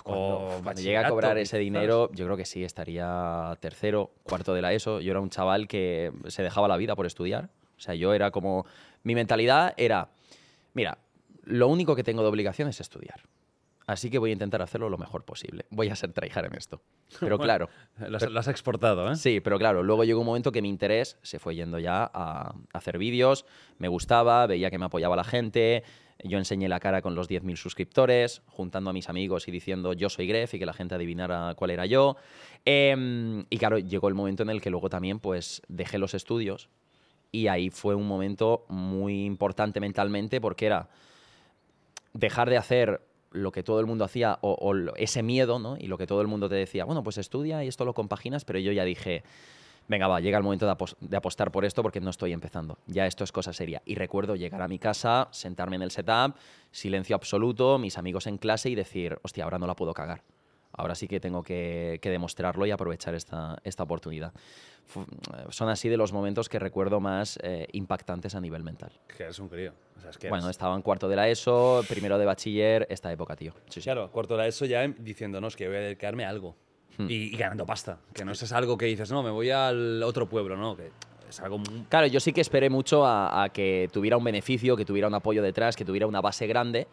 [0.03, 4.63] cuando, cuando llegue a cobrar ese dinero, yo creo que sí, estaría tercero, cuarto de
[4.63, 5.01] la ESO.
[5.01, 7.49] Yo era un chaval que se dejaba la vida por estudiar.
[7.77, 8.67] O sea, yo era como...
[9.03, 10.11] Mi mentalidad era,
[10.75, 10.99] mira,
[11.45, 13.21] lo único que tengo de obligación es estudiar.
[13.87, 15.67] Así que voy a intentar hacerlo lo mejor posible.
[15.71, 16.81] Voy a ser tryhard en esto.
[17.21, 17.69] Pero Bueno, claro,
[17.99, 19.17] Lo has, lo has exportado, ¿eh?
[19.17, 22.55] Sí, pero claro, luego llegó un momento que mi interés se fue yendo ya a
[22.73, 23.45] hacer vídeos,
[23.79, 25.85] me gustaba, veía que me apoyaba la gente,
[26.23, 30.09] Yo enseñé la cara con los 10.000 suscriptores, juntando a mis amigos y diciendo yo
[30.09, 32.17] soy Gref y que la gente adivinara cuál era yo.
[32.65, 36.71] Em, y claro, llegó el momento en el que luego también pues dejé los estudios
[37.33, 40.89] y ahí fue un momento muy importante mentalmente porque era
[42.13, 43.01] dejar de hacer
[43.35, 45.77] lo que todo el mundo hacía o, o ese miedo, ¿no?
[45.79, 48.45] Y lo que todo el mundo te decía, bueno, pues estudia y esto lo compaginas,
[48.45, 49.25] pero yo ya dije,
[49.89, 52.79] venga, va, llega el momento de, de apostar por esto porque no estoy empezando.
[52.87, 53.83] Ya esto es cosa seria.
[53.85, 56.37] Y recuerdo llegar a mi casa, sentarme en el setup,
[56.71, 60.23] silencio absoluto, mis amigos en clase y decir, hostia, ahora no la puedo cagar.
[60.77, 64.33] Ahora sí que tengo que, que demostrarlo y aprovechar esta, esta oportunidad.
[64.87, 65.07] Fu-
[65.51, 68.93] son así de los momentos que recuerdo más eh, impactantes a nivel mental.
[69.17, 69.73] Que eres un crío.
[69.97, 72.87] O sea, es que Bueno, eres- estaba en cuarto de la ESO, primero de bachiller,
[72.91, 73.53] esta época, tío.
[73.69, 73.83] Sí, sí.
[73.83, 76.55] Claro, cuarto de eso ya em- diciéndonos que voy a dedicarme a algo.
[76.99, 77.07] Hmm.
[77.09, 77.99] Y, y ganando pasta.
[78.13, 80.77] Que no es algo que dices, no, me voy al otro pueblo, no.
[80.77, 80.91] Que
[81.29, 84.77] es algo muy- Claro, yo sí que esperé mucho a, a que tuviera un beneficio,
[84.77, 86.87] que tuviera un apoyo detrás, que tuviera una base grande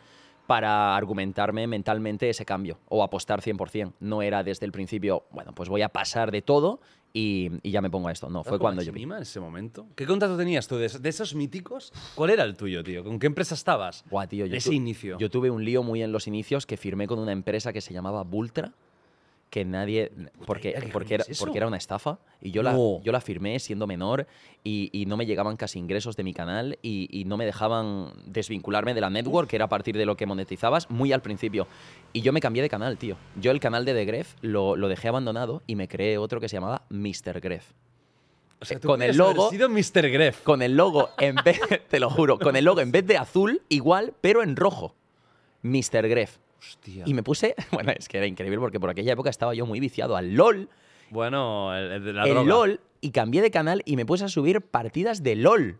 [0.47, 3.93] para argumentarme mentalmente ese cambio o apostar 100%.
[3.99, 6.79] No era desde el principio, bueno, pues voy a pasar de todo
[7.13, 8.29] y, y ya me pongo a esto.
[8.29, 9.03] No, fue ¿Estás cuando yo vi.
[9.03, 9.87] En ese momento?
[9.95, 11.91] ¿Qué contrato tenías tú de, esos- de esos míticos?
[12.15, 13.03] ¿Cuál era el tuyo, tío?
[13.03, 14.03] ¿Con qué empresa estabas?
[14.09, 15.17] Buah, tío, yo de ese inicio.
[15.17, 17.93] Yo tuve un lío muy en los inicios que firmé con una empresa que se
[17.93, 18.73] llamaba Bultra,
[19.51, 20.11] que nadie...
[20.47, 22.71] Porque, idea, ¿qué porque, era, porque una estafa y yo la,
[23.03, 24.25] yo la firmé siendo menor
[24.63, 28.13] y, y no me llegaban casi ingresos de mi canal y, y no me dejaban
[28.25, 31.67] desvincularme de la network, que era a partir de lo que monetizabas, muy al principio.
[32.13, 33.17] Y yo me cambié de canal, tío.
[33.35, 36.47] Yo el canal de The Gref lo, lo dejé abandonado y me creé otro que
[36.47, 37.41] se llamaba Mr.
[37.41, 37.73] Gref.
[38.61, 40.09] O sea, tú con el logo- sido Mr.
[40.11, 40.43] Gref.
[40.43, 41.59] Con el logo en vez,
[41.89, 44.95] te lo juro, con el logo en vez de azul, igual, pero en rojo.
[45.63, 46.07] Mr.
[46.07, 46.37] Gref.
[46.61, 47.03] Hostia.
[47.05, 49.79] Y me puse, bueno, es que era increíble porque por aquella época estaba yo muy
[49.79, 50.69] viciado al LOL,
[51.09, 52.47] Bueno, el, el de la el droga.
[52.49, 55.79] LOL, y cambié de canal y me puse a subir partidas de LOL.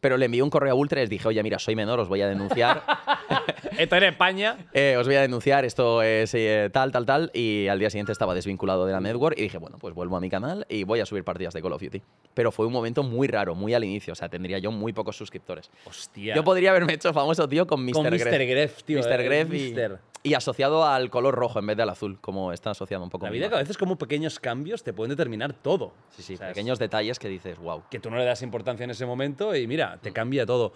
[0.00, 2.08] Pero le envié un correo a Ultra y les dije, oye, mira, soy menor, os
[2.08, 2.84] voy a denunciar.
[3.78, 4.56] Esto era España.
[4.72, 7.30] Eh, os voy a denunciar, esto es eh, tal, tal, tal.
[7.34, 10.20] Y al día siguiente estaba desvinculado de la network y dije, bueno, pues vuelvo a
[10.20, 12.00] mi canal y voy a subir partidas de Call of Duty.
[12.34, 14.12] Pero fue un momento muy raro, muy al inicio.
[14.12, 15.70] O sea, tendría yo muy pocos suscriptores.
[15.84, 16.34] Hostia.
[16.34, 17.92] Yo podría haberme hecho famoso, tío, con Mr.
[17.92, 18.24] Con Gref.
[18.24, 18.46] Mr.
[18.46, 18.98] Gref, tío.
[19.00, 19.20] Mr.
[19.20, 19.98] eh, Gref y, Mister.
[20.22, 23.26] Y asociado al color rojo en vez del azul, como está asociado un poco.
[23.26, 25.92] La vida que a veces como pequeños cambios te pueden determinar todo.
[26.10, 27.84] Sí, sí, O sea, es pequeños detalles que dices, wow.
[27.90, 30.72] Que tú no le das importancia en ese momento y mira, te cambia todo.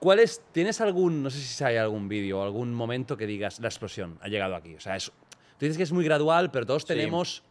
[0.00, 3.58] ¿Cuál es, ¿Tienes algún, no sé si hay algún vídeo o algún momento que digas,
[3.58, 4.74] la explosión ha llegado aquí?
[4.76, 5.12] O sea, es, tú
[5.60, 6.88] dices que es muy gradual, pero todos Sí.
[6.88, 7.42] tenemos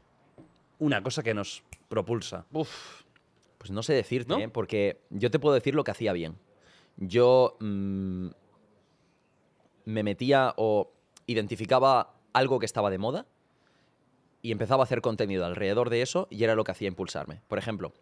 [0.80, 2.46] una cosa que nos propulsa.
[2.54, 3.02] Uf,
[3.58, 4.40] pues no sé decirte, ¿No?
[4.40, 4.48] ¿eh?
[4.48, 6.38] porque yo te puedo decir lo que hacía bien.
[6.96, 8.28] Yo mm,
[9.88, 10.92] me metía o
[11.28, 13.26] identificaba algo que estaba de moda
[14.42, 17.42] y empezaba a hacer contenido alrededor de eso y era lo que hacía impulsarme.
[17.48, 17.94] Por ejemplo,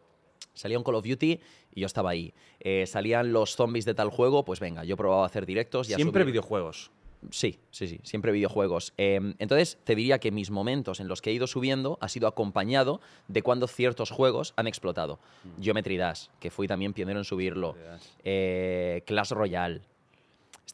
[0.56, 1.40] salía un Call of Duty
[1.76, 2.34] y yo estaba ahí.
[2.60, 5.94] Eh, salían los zombies de tal juego, pues venga, yo probaba a hacer directos y
[5.94, 6.92] Siempre videojuegos.
[7.30, 8.94] Sí, sí, sí, siempre videojuegos.
[8.98, 12.28] Eh, entonces, te diría que mis momentos en los que he ido subiendo ha sido
[12.28, 15.20] acompañado de cuando ciertos juegos han explotado.
[15.62, 17.76] Geometry Dash, que fui también pionero en subirlo.
[18.24, 19.82] Eh, Clash Royale.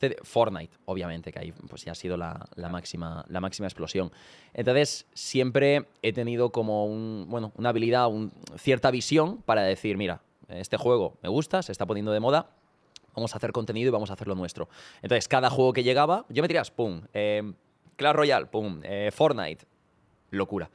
[0.01, 4.11] Este Fortnite, obviamente, que ahí pues, ya ha sido la, la máxima, la máxima explosión.
[4.53, 10.21] Entonces, siempre he tenido como un, bueno, una habilidad, un- cierta visión para decir, mira,
[10.49, 12.49] este juego me gusta, se está poniendo de moda,
[13.15, 14.69] vamos a hacer contenido y vamos a hacer lo nuestro.
[15.03, 17.53] Entonces, cada juego que llegaba, yo me tiras, pum, eh,
[17.95, 19.65] Clash Royale, pum, eh, Fortnite,
[20.31, 20.69] locura.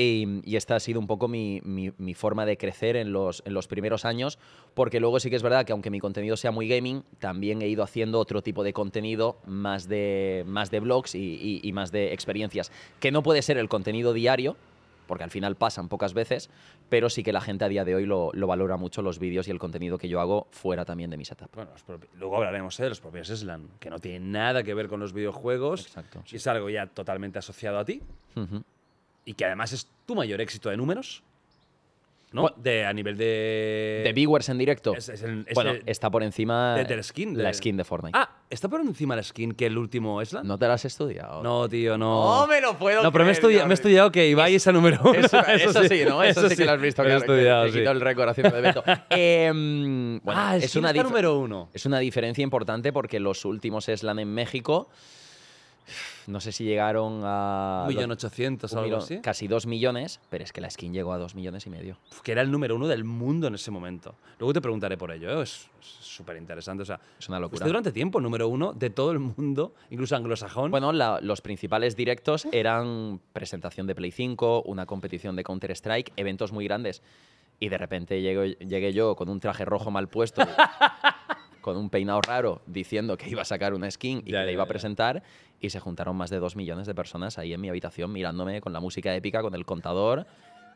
[0.00, 3.42] Y, y esta ha sido un poco mi, mi- mi forma de crecer en los,
[3.44, 4.38] en los primeros años,
[4.72, 7.68] porque luego sí que es verdad que aunque mi contenido sea muy gaming, también he
[7.68, 11.92] ido haciendo otro tipo de contenido más de, más de blogs y, y- y más
[11.92, 14.56] de experiencias, que no puede ser el contenido diario,
[15.06, 16.48] porque al final pasan pocas veces,
[16.88, 19.48] pero sí que la gente a día de hoy lo, lo valora mucho los vídeos
[19.48, 21.52] y el contenido que yo hago fuera también de mi setup.
[21.54, 21.72] Bueno,
[22.16, 22.84] luego hablaremos ¿eh?
[22.84, 25.82] de los propios Slan, que no tienen nada que ver con los videojuegos.
[25.84, 28.00] Exacto, Y es algo ya totalmente asociado a ti.
[28.36, 28.62] Ujú.
[29.24, 31.22] Y que además es tu mayor éxito de números.
[32.32, 32.42] ¿No?
[32.42, 34.02] Bueno, de, a nivel de.
[34.04, 34.94] ¿De viewers en directo?
[34.94, 37.52] Es- es el- es bueno, el- está por encima de- de la skin, de- la
[37.52, 38.16] skin de Fortnite.
[38.16, 40.46] Ah, ¿está por encima la skin que el último Slan?
[40.46, 41.42] ¿No te la has estudiado?
[41.42, 42.42] No, tío, no.
[42.42, 44.54] No me lo puedo No, pero me he, creer, estudi- me he estudiado que Ibai
[44.54, 45.12] es el número uno.
[45.14, 46.22] Eso, eso sí, ¿no?
[46.22, 47.02] Eso, sí que lo has visto.
[47.02, 47.78] me he que estudiado, te sí.
[47.80, 48.84] el récord haciendo evento.
[49.10, 51.68] Em, bueno, ah, es skin una está número uno.
[51.74, 54.88] Es una diferencia importante porque los últimos Slam en México,
[56.26, 57.84] no sé si llegaron a...
[57.88, 59.20] Un millón ochocientos o un algo millón- así.
[59.20, 61.96] Casi dos millones, pero es que la skin llegó a dos millones y medio.
[62.10, 64.14] Uf, Que era el número uno del mundo en ese momento.
[64.38, 65.42] Luego te preguntaré por ello, ¿eh?
[65.42, 66.82] es súper interesante.
[66.82, 67.66] O sea, Es una locura.
[67.66, 70.70] durante tiempo número uno de todo el mundo, incluso anglosajón.
[70.70, 76.52] Bueno, la- los principales directos eran presentación de Play 5, una competición de Counter-Strike, eventos
[76.52, 77.02] muy grandes.
[77.58, 80.40] Y de repente llego- llegué yo con un traje rojo mal puesto
[81.60, 84.52] con un peinado raro diciendo que iba a sacar una skin y Ya, que la
[84.52, 84.70] iba a ya.
[84.70, 85.22] presentar
[85.60, 88.72] y se juntaron más de dos millones de personas ahí en mi habitación mirándome con
[88.72, 90.26] la música épica, con el contador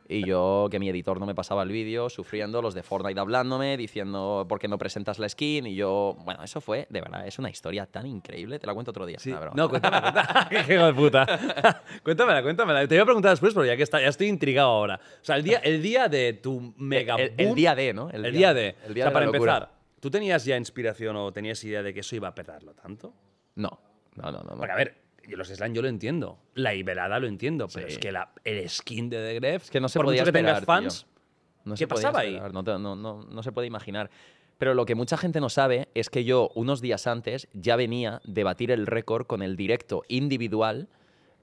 [0.09, 3.77] y yo que mi editor no me pasaba el vídeo, sufriendo, los de Fortnite hablándome,
[3.77, 7.39] diciendo por qué no presentas la skin y yo, bueno, eso fue, de verdad, es
[7.39, 9.19] una historia tan increíble, te la cuento otro día.
[9.19, 9.35] Sí.
[9.55, 10.49] No, cuéntame, cuéntame.
[10.67, 11.27] Qué hijo de puta.
[12.03, 12.87] cuéntamela, cuéntamela.
[12.87, 15.01] Te voy a preguntar después, pero ya que está, ya estoy intrigado ahora.
[15.23, 18.11] O sea, el día, el día de tu mega el, el boom- día de, ¿no?
[18.11, 18.77] El, día de.
[18.87, 19.71] El día o sea, de para empezar,
[20.01, 23.15] ¿tú tenías ya inspiración o tenías idea de que eso iba a petarlo tanto?
[23.55, 23.81] No,
[24.17, 24.51] no, no, no.
[24.51, 24.57] no.
[24.57, 24.97] Porque, a ver,
[25.29, 26.39] los Slime yo lo entiendo.
[26.55, 27.67] La Iberada lo entiendo.
[27.73, 27.95] Pero Sí.
[27.95, 29.65] es que la- el skin de The Gref.
[29.65, 31.07] Es que no se por podía mucho que tengas esperar, fans.
[31.65, 32.39] No ¿Qué pasaba ahí?
[32.53, 34.11] No, te- no- no- no se puede imaginar.
[34.59, 38.21] Pero lo que mucha gente no sabe es que yo, unos días antes, ya venía
[38.25, 40.89] de batir el récord con el directo individual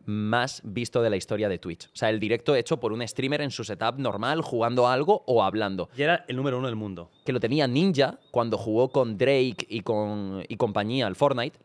[0.06, 1.88] más visto de la historia de Twitch.
[1.88, 5.24] O sea, el directo hecho por un streamer en su setup normal, jugando a algo
[5.28, 5.90] o hablando.
[5.96, 7.12] Y era el número uno del mundo.
[7.26, 11.60] Que lo tenía Ninja cuando jugó con Drake y, con, y compañía al Fortnite.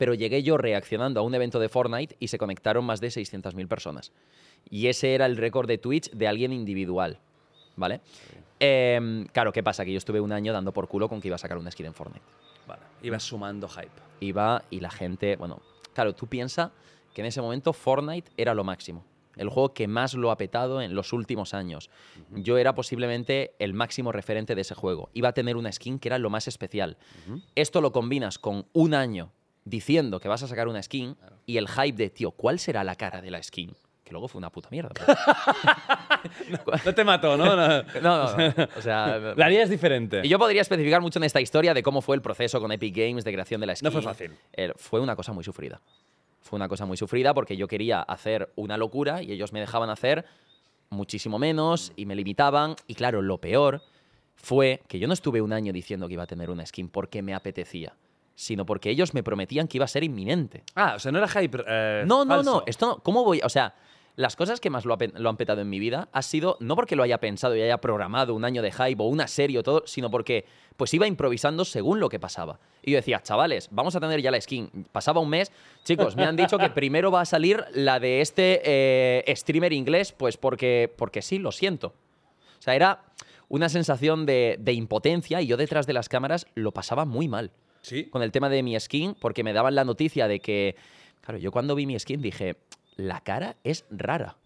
[0.00, 3.68] Pero llegué yo reaccionando a un evento de Fortnite y se conectaron más de 600.000
[3.68, 4.12] personas.
[4.70, 7.18] Y ese era el récord de Twitch de alguien individual.
[7.76, 8.00] ¿Vale?
[8.58, 9.84] Em, claro, ¿qué pasa?
[9.84, 11.84] Que yo estuve un año dando por culo con que iba a sacar una skin
[11.84, 12.24] en Fortnite.
[12.66, 12.80] Vale.
[13.02, 13.90] Ibas sumando hype.
[14.20, 15.60] Iba y la gente, bueno,
[15.92, 16.70] claro, tú piensas
[17.12, 19.04] que en ese momento Fortnite era lo máximo.
[19.36, 21.90] El juego que más lo ha petado en los últimos años.
[22.30, 25.10] Yo era posiblemente el máximo referente de ese juego.
[25.12, 26.96] Iba a tener una skin que era lo más especial.
[27.54, 29.32] Esto lo combinas con un año
[29.64, 32.94] diciendo que vas a sacar una skin y el hype de, tío, ¿cuál será la
[32.96, 33.72] cara de la skin?
[34.04, 34.90] Que luego fue una puta mierda.
[34.94, 35.16] pero-
[36.84, 37.44] No te mató, ¿no?
[37.56, 37.56] No.
[38.02, 38.68] no, no, no.
[38.76, 40.20] O sea, La haría es diferente.
[40.24, 42.96] y yo podría especificar mucho en esta historia de cómo fue el proceso con Epic
[42.96, 43.86] Games de creación de la skin.
[43.86, 44.32] No fue fácil.
[44.52, 45.80] Eh, fue una cosa muy sufrida.
[46.40, 49.90] Fue una cosa muy sufrida porque yo quería hacer una locura y ellos me dejaban
[49.90, 50.24] hacer
[50.88, 52.74] muchísimo menos y me limitaban.
[52.88, 53.82] Y claro, lo peor
[54.34, 57.22] fue que yo no estuve un año diciendo que iba a tener una skin porque
[57.22, 57.94] me apetecía,
[58.40, 60.64] sino porque ellos me prometían que iba a ser inminente.
[60.74, 61.62] Ah, o sea, no era hype.
[61.66, 62.50] eh, No, no, falso.
[62.52, 62.62] no.
[62.66, 62.98] Esto no.
[63.02, 63.40] ¿Cómo voy?
[63.44, 63.74] O sea,
[64.16, 66.56] las cosas que más lo, ha pe- lo han petado en mi vida ha sido
[66.60, 69.58] no porque lo haya pensado y haya programado un año de hype o una serie
[69.58, 70.46] o todo, sino porque
[70.78, 72.58] pues iba improvisando según lo que pasaba.
[72.82, 74.86] Y yo decía, chavales, vamos a tener ya la skin.
[74.90, 75.52] Pasaba un mes,
[75.84, 80.12] chicos, me han dicho que primero va a salir la de este eh, streamer inglés,
[80.12, 81.88] pues porque, porque sí, lo siento.
[82.58, 83.04] O sea, era
[83.50, 87.50] una sensación de, de impotencia y yo detrás de las cámaras lo pasaba muy mal
[87.82, 88.04] Sí.
[88.06, 90.76] con el tema de mi skin, porque me daban la noticia de que,
[91.20, 92.56] claro, yo cuando vi mi skin dije,
[92.96, 94.36] la cara es rara.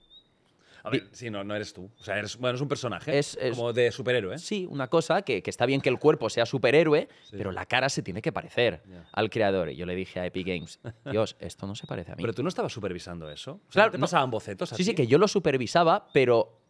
[0.86, 1.88] A ver, sí, no, no eres tú.
[1.98, 3.18] O sea, eres, bueno, es un personaje.
[3.18, 4.38] Es- es- como de superhéroe.
[4.38, 7.88] Sí, una cosa que, que está bien que el cuerpo sea superhéroe, pero la cara
[7.88, 9.70] se tiene que parecer al creador.
[9.70, 12.22] Y yo le dije a Epic Games, Dios, esto no se parece a mí.
[12.22, 13.52] Pero tú no estabas supervisando eso.
[13.52, 14.02] O sea, Claro, ¿no ¿Te no.
[14.02, 14.90] pasaban bocetos a sí, ti?
[14.90, 16.60] sí, que yo lo supervisaba, pero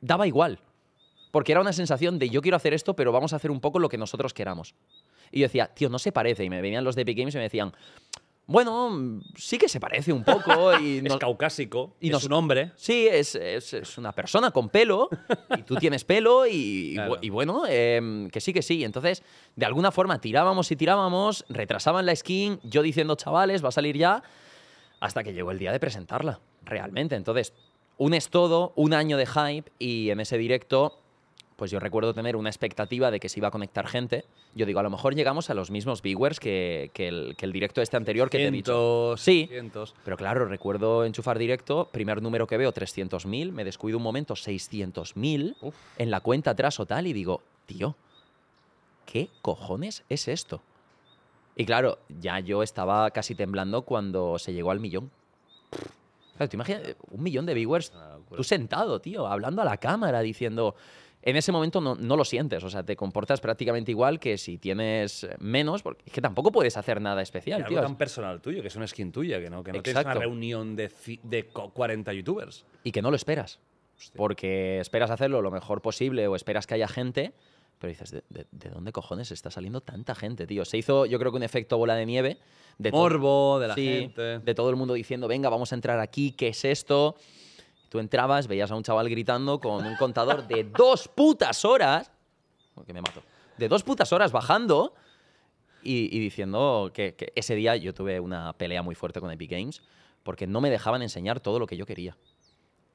[0.00, 0.58] daba igual.
[1.30, 3.78] Porque era una sensación de yo quiero hacer esto, pero vamos a hacer un poco
[3.78, 4.74] lo que nosotros queramos.
[5.36, 6.44] Y yo decía, tío, no se parece.
[6.44, 7.72] Y me venían los de Epic Games y me decían,
[8.46, 10.78] bueno, sí que se parece un poco.
[10.78, 11.94] Y Es no- caucásico.
[12.00, 12.72] y es nos- un hombre.
[12.76, 15.08] Sí, es, es- es una persona con pelo
[15.58, 17.16] y tú tienes pelo y, Claro.
[17.16, 18.82] bu- y bueno, em, que sí, que sí.
[18.84, 19.22] Entonces,
[19.56, 23.96] de alguna forma tirábamos y tirábamos, retrasaban la skin, yo diciendo, chavales, va a salir
[23.98, 24.22] ya,
[25.00, 27.14] hasta que llegó el día de presentarla, realmente.
[27.16, 27.52] Entonces,
[27.98, 30.98] unes todo, un año de hype y en ese directo,
[31.56, 34.24] pues yo recuerdo tener una expectativa de que se iba a conectar gente.
[34.54, 37.52] Yo digo, a lo mejor llegamos a los mismos viewers que, que el, que el
[37.52, 39.16] directo este anterior que te he dicho.
[39.16, 39.48] Sí.
[40.04, 45.56] Pero claro, recuerdo enchufar directo, primer número que veo 300.000, me descuido un momento 600.000
[45.62, 45.74] Uf.
[45.96, 47.96] en la cuenta atrás o tal y digo, tío,
[49.06, 50.60] ¿qué cojones es esto?
[51.56, 55.10] Y claro, ya yo estaba casi temblando cuando se llegó al millón.
[56.36, 58.36] Claro, te imaginas, un millón de viewers, locura.
[58.36, 60.74] tú sentado, tío, hablando a la cámara, diciendo...
[61.26, 64.58] En ese momento no, no lo sientes, o sea, te comportas prácticamente igual que si
[64.58, 67.82] tienes menos, porque es que tampoco puedes hacer nada especial, algo tío.
[67.82, 70.76] tan personal tuyo, que es una skin tuya, que no, que no tienes una reunión
[70.76, 70.90] de,
[71.24, 72.64] de co- 40 youtubers.
[72.84, 73.58] y que no lo esperas.
[73.98, 74.16] Hostia.
[74.16, 77.32] Porque esperas hacerlo lo mejor posible o esperas que haya gente,
[77.80, 80.64] pero dices, ¿de, de- de dónde cojones está saliendo tanta gente, tío?
[80.64, 82.38] Se hizo, yo creo que un efecto bola de nieve.
[82.78, 84.38] De Morbo, de la Sí, gente.
[84.38, 87.16] de todo el mundo diciendo, venga, vamos a entrar aquí, ¿qué es esto?
[87.88, 92.10] Tú entrabas, veías a un chaval gritando con un contador de dos putas horas,
[92.86, 93.22] que me mato,
[93.56, 94.94] de dos putas horas bajando
[95.82, 99.50] y, y diciendo que, que ese día yo tuve una pelea muy fuerte con Epic
[99.50, 99.82] Games
[100.22, 102.16] porque no me dejaban enseñar todo lo que yo quería.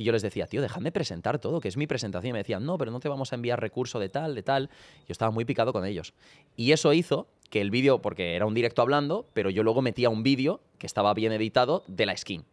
[0.01, 2.31] Y yo les decía, tío, dejadme presentar todo, que es mi presentación.
[2.31, 4.69] Y me decían, no, pero no te vamos a enviar recurso de tal, de tal.
[5.07, 6.13] Yo estaba muy picado con ellos.
[6.57, 10.09] Y eso hizo que el vídeo, porque era un directo hablando, pero yo luego metía
[10.09, 12.43] un vídeo que estaba bien editado de la skin.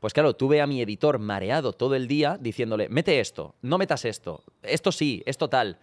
[0.00, 4.04] Pues claro, tuve a mi editor mareado todo el día diciéndole, mete esto, no metas
[4.04, 5.78] esto, esto sí, esto tal.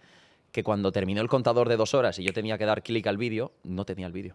[0.50, 3.18] que cuando terminó el contador de dos horas y yo tenía que dar clic al
[3.18, 4.34] vídeo, no tenía el vídeo.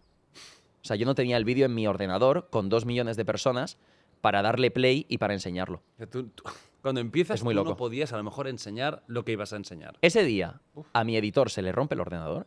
[0.84, 3.78] O sea, yo no tenía el vídeo en mi ordenador con dos millones de personas
[4.22, 5.82] para darle play y para enseñarlo.
[5.98, 6.44] Que tú- tú-
[6.84, 7.78] cuando empiezas, Es muy tú no loco.
[7.78, 9.98] podías a lo mejor enseñar lo que ibas a enseñar.
[10.02, 10.62] Ese día
[10.94, 12.46] a mi editor se le rompe el ordenador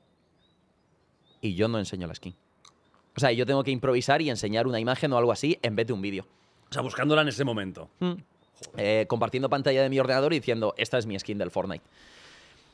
[1.40, 2.34] y yo no enseño la skin.
[3.16, 5.86] O sea, yo tengo que improvisar y enseñar una imagen o algo así en vez
[5.88, 6.26] de un vídeo.
[6.76, 7.88] Sea, buscándola en ese momento.
[8.76, 11.82] Eh, compartiendo pantalla de mi ordenador y diciendo, esta es mi skin del Fortnite.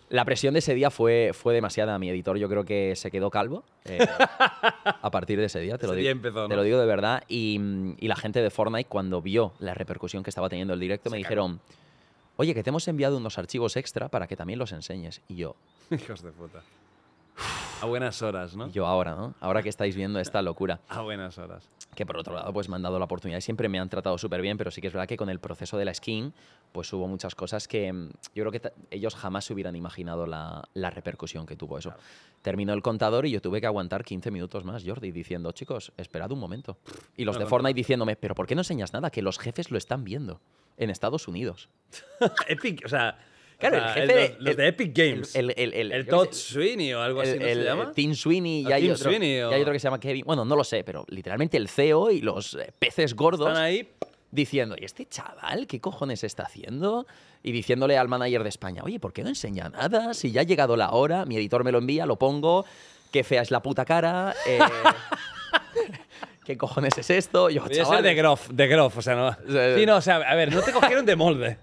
[0.09, 1.97] La presión de ese día fue, fue demasiada.
[2.01, 4.05] Mi editor yo creo que se quedó calvo eh,
[4.85, 5.79] a partir de ese día.
[5.79, 6.57] Te, lo, Ese digo, día empezó, te ¿no?
[6.57, 7.23] lo digo de verdad.
[7.29, 10.81] Y, mm, y la gente de Fortnite, cuando vio la repercusión que estaba teniendo el
[10.81, 11.61] directo, me dijeron,
[12.37, 15.23] oye, que te hemos enviado unos archivos extra para que también los enseñes.
[15.29, 15.55] Y yo,
[15.93, 16.61] Hijos de puta.
[17.81, 18.67] A buenas horas, ¿no?
[18.67, 19.35] y yo ahora, ¿no?
[19.41, 20.81] Ahora que estáis viendo esta locura.
[20.88, 21.69] A buenas horas.
[21.95, 24.17] Que por otro lado, pues me han dado la oportunidad y siempre me han tratado
[24.17, 26.33] súper bien, pero sí que es verdad que con el proceso de la skin,
[26.73, 30.63] pues hubo muchas cosas que mm, yo creo que ellos jamás se hubieran imaginado la,
[30.73, 31.93] la repercusión que tuvo eso.
[32.41, 36.33] Terminó el contador y yo tuve que aguantar 15 minutos más, Jordi, diciendo, chicos, esperad
[36.33, 36.79] un momento.
[37.17, 39.11] Y los No, de no, Fortnite diciéndome, pero ¿por qué no enseñas nada?
[39.11, 40.41] Que los jefes lo están viendo
[40.79, 41.69] en Estados Unidos.
[42.49, 43.19] Epic, o sea.
[43.70, 45.37] Claro, o sea, el jefe de- los, el- de Epic Games.
[45.37, 47.83] El, el, el, El Todd sé, Sweeney o algo así, el, ¿no el- se llama?
[47.85, 49.85] el Tim Sweeney y ¿O hay, Tim otro, Sweeney y o- hay otro que se
[49.85, 50.25] llama Kevin.
[50.27, 53.88] Bueno, no lo sé, pero literalmente el CEO y los eh, peces gordos Están ahí.
[54.31, 57.07] diciendo, ¿y este chaval qué cojones está haciendo?
[57.44, 60.12] Y diciéndole al manager de España, oye, ¿por qué no enseña nada?
[60.14, 62.64] Si ya ha llegado la hora, mi editor me lo envía, lo pongo,
[63.11, 64.59] qué fea es la puta cara, eh,
[66.44, 67.51] ¿qué cojones es esto?
[67.51, 69.33] Yo, Podría ser chaval, de Groff, de Groff, o sea, no.
[69.77, 71.59] Sí, no, o sea, a ver, no te cogieron de molde.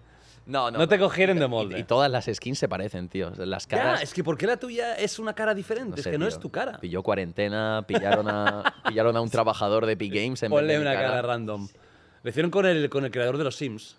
[0.49, 1.77] No, no, No te cogieron de molde.
[1.77, 3.31] Y, y todas las skins se parecen, tío.
[3.37, 4.03] Las Ya, caras...
[4.03, 5.91] es que ¿por qué la tuya es una cara diferente?
[5.91, 6.27] no es que no tío.
[6.27, 6.79] es tu cara.
[6.79, 10.75] Pilló cuarentena, pillaron a, pillaron a un trabajador de Epic Games en vez de Ponle
[10.77, 11.67] mi una cara random.
[12.23, 13.95] Lo hicieron con el, con el creador de los Sims.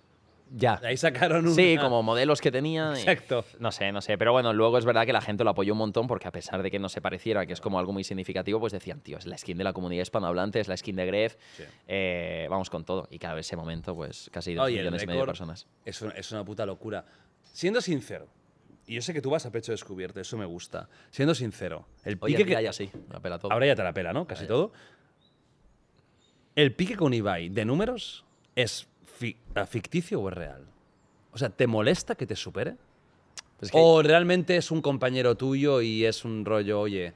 [0.52, 0.76] Ya.
[0.78, 1.54] De ahí sacaron una...
[1.54, 2.92] Sí, como modelos que tenía.
[2.96, 3.44] y- Exacto.
[3.60, 4.18] No sé, no sé.
[4.18, 6.62] Pero bueno, luego es verdad que la gente lo apoyó un montón porque a pesar
[6.62, 9.26] de que no se pareciera, que es como algo muy significativo, pues decían, tío, es
[9.26, 11.36] la skin de la comunidad hispanohablante, es la skin de Gref.
[11.56, 11.62] Sí.
[11.86, 13.06] eh, vamos con todo.
[13.10, 15.66] Y cada vez ese momento, pues casi dos Oye, millones y medio de personas.
[15.84, 17.04] Es una, es una puta locura.
[17.52, 18.26] Siendo sincero,
[18.86, 20.88] y yo sé que tú vas a pecho descubierto, eso me gusta.
[21.10, 22.64] Siendo sincero, el Oye, pique ya, que...
[22.64, 23.52] ya sí, la pela todo.
[23.52, 24.26] Ahora ya te la pela, ¿no?
[24.26, 24.72] Casi todo.
[26.56, 28.24] ¿El pique con Ibai de números
[28.56, 28.88] es
[29.20, 29.36] fi-
[29.68, 30.66] ficticio o es real?
[31.32, 32.74] O sea, ¿te molesta que te supere?
[33.58, 37.12] Pues que- ¿O realmente es un compañero tuyo y es un rollo, oye,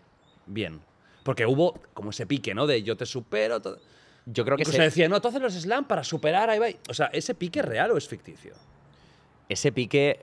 [0.46, 0.80] bien?
[1.22, 2.66] Porque hubo como ese pique, ¿no?
[2.66, 3.60] De yo te supero.
[3.60, 3.78] todo.
[4.26, 6.78] yo creo que se- decía, no, tú haces los slam para superar a Ibai.
[6.88, 8.54] O sea, ¿ese pique es real o es ficticio?
[9.48, 10.20] ese pique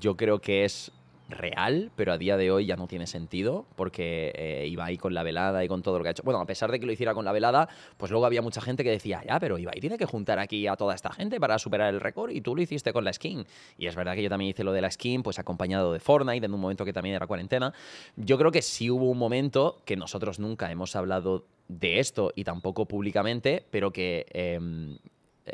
[0.00, 0.90] yo creo que es
[1.28, 5.22] real, pero a día de hoy ya no tiene sentido porque eh, Ibai con la
[5.22, 6.22] velada y con todo lo que ha hecho.
[6.22, 8.84] Bueno, a pesar de que lo hiciera con la velada, pues luego había mucha gente
[8.84, 11.92] que decía, ya, pero Ibai tiene que juntar aquí a toda esta gente para superar
[11.92, 13.44] el récord y tú lo hiciste con la skin.
[13.78, 16.46] Y es verdad que yo también hice lo de la skin, pues acompañado de Fortnite
[16.46, 17.72] en un momento que también era cuarentena.
[18.16, 22.44] Yo creo que sí hubo un momento que nosotros nunca hemos hablado de esto y
[22.44, 24.26] tampoco públicamente, pero que...
[24.30, 24.98] em,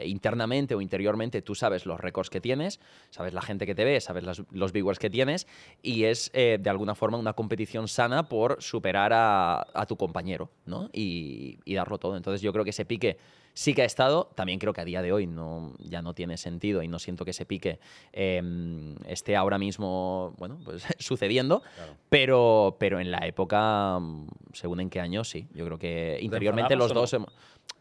[0.05, 4.01] internamente o interiormente tú sabes los récords que tienes, sabes la gente que te ve,
[4.01, 5.47] sabes las- los viewers que tienes
[5.83, 10.51] y es eh, de alguna forma una competición sana por superar a, a tu compañero
[10.67, 10.89] ¿no?
[10.93, 12.17] y, y darlo todo.
[12.17, 13.19] Entonces yo creo que ese pique
[13.55, 16.39] sí que ha estado, también creo que a día de hoy no, ya no tiene
[16.39, 17.81] sentido y no siento que ese pique
[18.15, 18.41] eh,
[19.07, 21.63] esté ahora mismo bueno, pues, sucediendo,
[22.09, 26.77] pero, pero en la época, mm, según en qué año, sí, yo creo que interiormente
[26.77, 27.13] los dos...
[27.13, 27.33] hemos-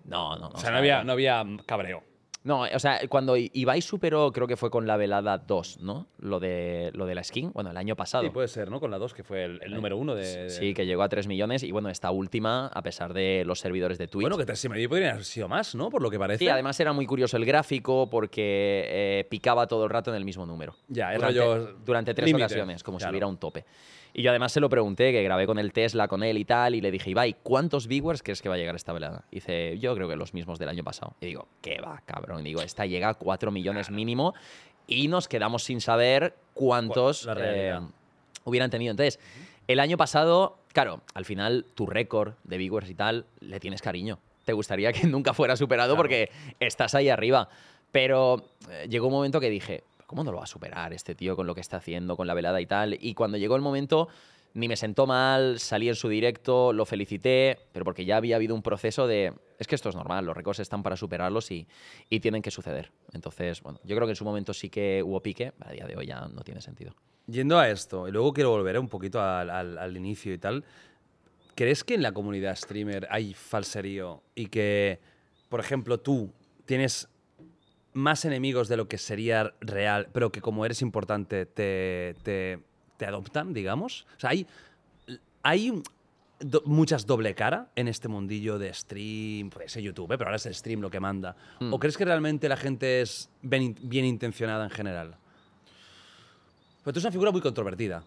[0.05, 0.55] No, no, no.
[0.55, 2.03] O sea, no había, no había cabreo.
[2.43, 6.07] No, o sea, cuando Ibai superó, creo que fue con la velada 2, ¿no?
[6.17, 8.23] Lo de, lo de la skin, bueno, el año pasado.
[8.23, 8.79] Sí, puede ser, ¿no?
[8.79, 10.45] Con la 2, que fue el, el número uno de...
[10.45, 13.59] de- Sí, que llegó a 3 millones y bueno, esta última, a pesar de los
[13.59, 14.23] servidores de Twitch.
[14.23, 15.91] Bueno, que tres y medio podrían haber sido más, ¿no?
[15.91, 16.39] Por lo que parece.
[16.43, 20.25] Sí, además era muy curioso el gráfico porque eh, picaba todo el rato en el
[20.25, 20.75] mismo número.
[20.87, 23.09] Ya, es durante, rollo durante tres límite, ocasiones, como claro.
[23.09, 23.65] si hubiera un tope.
[24.13, 26.75] Y yo además se lo pregunté, que grabé con el Tesla, con él y tal,
[26.75, 29.23] y le dije, Ibai, ¿cuántos viewers crees que va a llegar esta velada?
[29.31, 31.15] Y dice, yo creo que los mismos del año pasado.
[31.21, 32.41] Y digo, ¿qué va, cabrón?
[32.41, 34.33] Y digo, esta llega a 4 millones mínimo
[34.87, 37.79] y nos quedamos sin saber cuántos eh,
[38.43, 38.91] hubieran tenido.
[38.91, 39.19] Entonces,
[39.67, 44.19] el año pasado, claro, al final tu récord de viewers y tal, le tienes cariño.
[44.43, 46.01] Te gustaría que nunca fuera superado Claro.
[46.03, 47.47] porque estás ahí arriba.
[47.91, 51.37] Pero eh, llegó un momento que dije, ¿cómo no lo va a superar este tío
[51.37, 52.97] con lo que está haciendo, con la velada y tal?
[52.99, 54.09] Y cuando llegó el momento,
[54.53, 58.53] ni me sentó mal, salí en su directo, lo felicité, pero porque ya había habido
[58.53, 61.65] un proceso de, es que esto es normal, los récords están para superarlos y,
[62.09, 62.91] y tienen que suceder.
[63.13, 65.95] Entonces, bueno, yo creo que en su momento sí que hubo pique, a día de
[65.95, 66.93] hoy ya no tiene sentido.
[67.27, 70.65] Yendo a esto, y luego quiero volver un poquito al, al- inicio y tal.
[71.55, 74.99] ¿Crees que en la comunidad streamer hay falserío y que,
[75.47, 76.33] por ejemplo, tú
[76.65, 77.07] tienes
[77.93, 82.59] más enemigos de lo que sería real, pero que como eres importante te, te,
[82.97, 84.05] te adoptan, digamos?
[84.15, 84.47] O sea, hay,
[85.43, 85.81] hay
[86.39, 90.17] do- muchas doble cara en este mundillo de stream, puede ser YouTube, ¿eh?
[90.17, 91.35] pero ahora es el stream lo que manda.
[91.59, 91.73] Mm.
[91.73, 95.15] ¿O crees que realmente la gente es bien, bien intencionada en general?
[96.83, 98.03] Pero tú eres una figura muy controvertida.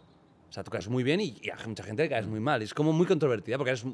[0.48, 2.60] O sea, tú caes muy bien y, y a mucha gente le caes muy mal.
[2.62, 3.84] Y es como muy controvertida porque eres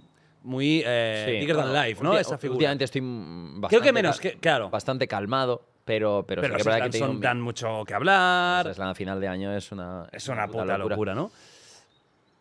[0.42, 2.16] muy eh, Sí, bigger than life, ¿no?
[2.18, 2.56] Esa figura.
[2.56, 4.70] Últimamente estoy bastante, Creo que menos, que- claro.
[4.70, 7.40] bastante calmado, pero, pero, pero sí que es los verdad que slams tengo son dan
[7.40, 8.60] mucho que hablar.
[8.66, 11.30] Esa es la final de año es una, Es una puta locura, ¿no?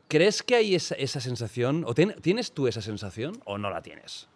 [0.07, 1.83] ¿Crees que hay esa, esa sensación?
[1.85, 4.27] ¿O ten- tienes tú esa sensación o no la tienes?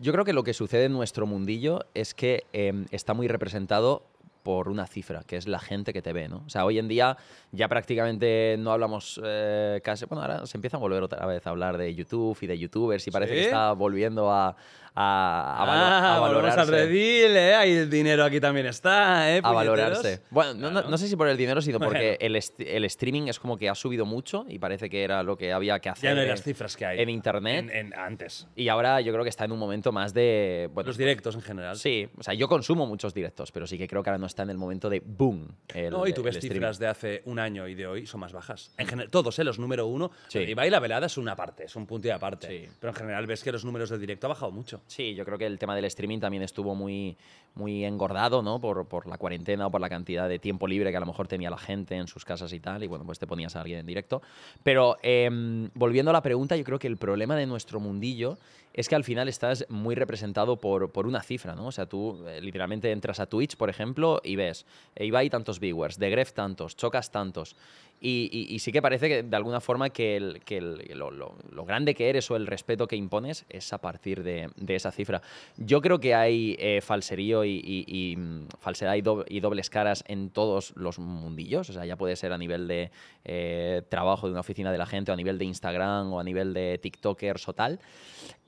[0.00, 4.04] Yo creo que lo que sucede en nuestro mundillo es que eh, está muy representado
[4.42, 6.42] por una cifra, que es la gente que te ve, ¿no?
[6.46, 7.16] O sea, hoy en día
[7.52, 10.04] ya prácticamente no hablamos eh, casi...
[10.06, 13.06] Bueno, ahora se empieza a volver otra vez a hablar de YouTube y de YouTubers
[13.06, 13.44] y parece que ¿Sí?
[13.46, 14.56] está volviendo a,
[14.94, 16.86] a, a valo- ah, a volvemos al valorarse.
[16.86, 17.54] redil, ¿eh?
[17.54, 19.38] Ahí el dinero aquí también está, ¿eh?
[19.38, 19.54] a puñeteros?
[19.78, 20.22] valorarse.
[20.30, 20.88] Bueno, no, no- Claro.
[20.90, 22.38] no sé si por el dinero, sino porque Bueno.
[22.38, 25.52] el, el streaming es como que ha subido mucho y parece que era lo que
[25.52, 27.00] había que hacer Ya no hay en- las cifras que hay.
[27.00, 27.70] en internet.
[27.70, 28.48] En- en- antes.
[28.56, 30.68] Y ahora yo creo que está en un momento más de...
[30.72, 31.76] Bueno, Los directos en general.
[31.76, 34.42] Sí, o sea, yo consumo muchos directos, pero sí que creo que ahora no está
[34.42, 35.48] en el momento de boom.
[35.68, 38.20] El, No, y tú ves el cifras de hace un año y de hoy son
[38.20, 38.72] más bajas.
[38.78, 39.44] En general, todos, ¿eh?
[39.44, 40.10] Los número uno.
[40.28, 40.40] Sí.
[40.40, 42.48] Ibai y la velada es una parte, es un punto y aparte.
[42.48, 42.68] Sí.
[42.80, 44.80] Pero en general ves que los números del directo ha bajado mucho.
[44.86, 47.16] Sí, yo creo que el tema del streaming también estuvo muy,
[47.54, 48.60] muy engordado, ¿no?
[48.60, 51.28] Por, por la cuarentena o por la cantidad de tiempo libre que a lo mejor
[51.28, 53.80] tenía la gente en sus casas y tal, y bueno, pues te ponías a alguien
[53.80, 54.22] en directo.
[54.62, 58.38] Pero em, volviendo a la pregunta, yo creo que el problema de nuestro mundillo
[58.74, 61.66] es que al final estás muy representado por, por una cifra, ¿no?
[61.66, 64.66] O sea, tú eh, literalmente entras a Twitch, por ejemplo, y ves,
[64.96, 67.56] Ibai tantos viewers, de Gref tantos, Chocas tantos.
[68.04, 72.08] Y, sí que parece que de alguna forma que, el- que el- lo, grande que
[72.10, 75.22] eres o el respeto que impones es a partir de, de esa cifra.
[75.56, 80.30] Yo creo que hay eh, falserío y, mm, falsedad y, dob- y dobles caras en
[80.30, 81.70] todos los mundillos.
[81.70, 82.90] O sea, ya puede ser a nivel de
[83.24, 86.24] eh, trabajo de una oficina de la gente o a nivel de Instagram o a
[86.24, 87.78] nivel de TikTokers o tal.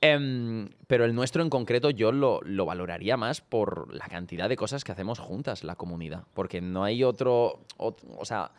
[0.01, 4.57] Em, pero el nuestro en concreto yo lo, lo valoraría más por la cantidad de
[4.57, 6.23] cosas que hacemos juntas, la comunidad.
[6.33, 8.51] Porque no hay otro, ot- o sea,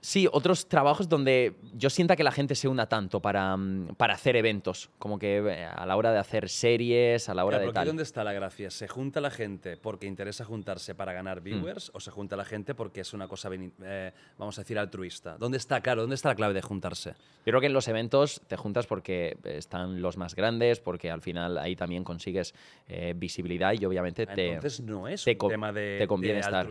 [0.00, 4.14] sí, otros trabajos donde yo sienta que la gente se una tanto para, mm, para
[4.14, 4.90] hacer eventos.
[4.98, 7.86] Como que eh, a la hora de hacer series, a la hora de tal.
[7.86, 8.70] ¿Dónde está la gracia?
[8.70, 12.74] ¿Se junta la gente porque interesa juntarse para ganar viewers o se junta la gente
[12.74, 15.36] porque es una cosa, eh, vamos a decir, altruista?
[15.38, 17.10] ¿Dónde está, claro, dónde está la clave de juntarse?
[17.10, 21.22] Yo creo que en los eventos te juntas porque están los más grandes, porque al
[21.22, 22.54] final ahí también consigues
[22.88, 24.54] eh, visibilidad y obviamente te...
[24.54, 26.68] Entonces no es te un tema de, te conviene de estar.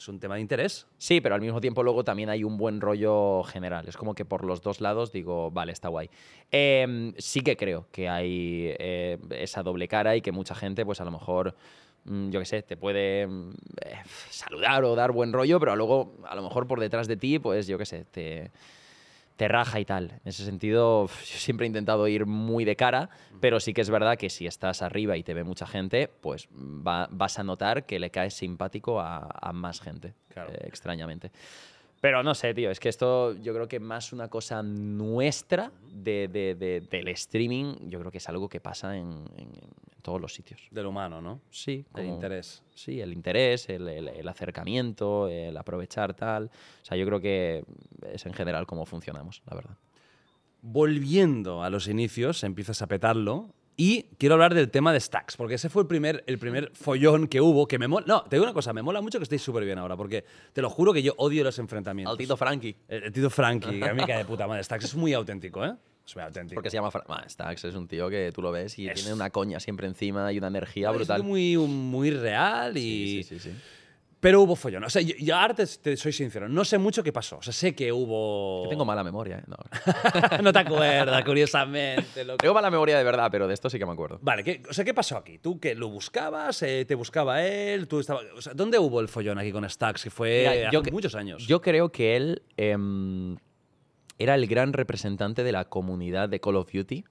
[0.00, 0.86] Es un tema de interés.
[0.96, 3.86] Sí, pero al mismo tiempo luego también hay un buen rollo general.
[3.86, 6.08] Es como que por los dos lados digo, vale, está guay.
[6.50, 11.02] Em, sí que creo que hay eh, esa doble cara y que mucha gente, pues
[11.02, 11.54] a lo mejor,
[12.04, 13.50] mm, yo qué sé, te puede mm,
[13.84, 13.96] eh,
[14.30, 17.66] saludar o dar buen rollo, pero luego a lo mejor por detrás de ti, pues
[17.66, 18.50] yo qué sé, te,
[19.40, 20.10] te raja y tal.
[20.10, 23.08] En ese sentido, yo siempre he intentado ir muy de cara,
[23.40, 26.46] pero sí que es verdad que si estás arriba y te ve mucha gente, pues
[26.52, 30.52] va- vas a notar que le caes simpático a, a más gente, Claro.
[30.52, 31.30] eh, extrañamente.
[32.00, 36.28] Pero no sé, tío, es que esto yo creo que más una cosa nuestra de,
[36.28, 40.18] de- de- del streaming, yo creo que es algo que pasa en, en- en todos
[40.18, 40.62] los sitios.
[40.70, 41.42] Del humano, ¿no?
[41.50, 42.62] Sí, como- interés.
[42.74, 46.44] Sí, el interés, el, el- el acercamiento, el aprovechar tal.
[46.46, 47.64] O sea, yo creo que
[48.10, 49.76] es en general cómo funcionamos, la verdad.
[50.62, 53.48] Volviendo a los inicios, empiezas a petarlo.
[53.82, 57.26] Y quiero hablar del tema de Stacks, porque ese fue el primer, el primer follón
[57.28, 58.04] que hubo, que me mola...
[58.06, 60.22] No, te digo una cosa, me mola mucho que estéis súper bien ahora, porque
[60.52, 62.12] te lo juro que yo odio los enfrentamientos.
[62.36, 62.76] Frankie.
[62.88, 64.62] El, el Tito Frankie, que a mí me cae de puta madre.
[64.64, 65.72] Stacks es muy auténtico, ¿eh?
[66.06, 66.56] Es muy auténtico.
[66.56, 69.14] Porque se llama Fra- Stax, es un tío que tú lo ves y Es- tiene
[69.14, 71.22] una coña siempre encima y una energía No, es brutal.
[71.22, 72.80] muy, muy real y...
[72.82, 73.56] Sí, sí, sí, sí.
[74.20, 74.84] Pero hubo follón.
[74.84, 77.38] O sea, yo, yo ahora te, te soy sincero, no sé mucho qué pasó.
[77.38, 78.64] O sea, sé que hubo...
[78.64, 79.42] Yo tengo mala memoria, ¿eh?
[79.46, 79.56] No.
[80.42, 82.24] no te acuerdas, curiosamente.
[82.24, 82.36] loco.
[82.36, 84.18] tengo mala memoria de verdad, pero de esto sí que me acuerdo.
[84.20, 85.38] Vale, ¿qué, o sea, ¿qué pasó aquí?
[85.38, 86.62] ¿Tú que lo buscabas?
[86.62, 87.88] eh, ¿Te buscaba él?
[87.88, 90.04] ¿Tú estaba, o sea, ¿Dónde hubo el follón aquí con Stacks?
[90.04, 91.46] Que fue Mira, hace yo que- muchos años.
[91.46, 93.38] Yo creo que él em,
[94.18, 97.04] era el gran representante de la comunidad de Call of Duty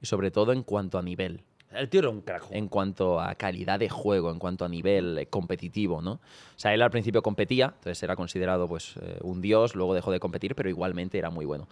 [0.00, 1.42] y sobre todo en cuanto a nivel.
[1.74, 2.46] El tío era un crack.
[2.50, 6.12] en cuanto a calidad de juego, en cuanto a nivel eh, competitivo, ¿no?
[6.12, 6.20] O
[6.56, 10.20] sea, él al principio competía, entonces era considerado pues eh, un dios, luego dejó de
[10.20, 11.68] competir, pero igualmente era muy bueno.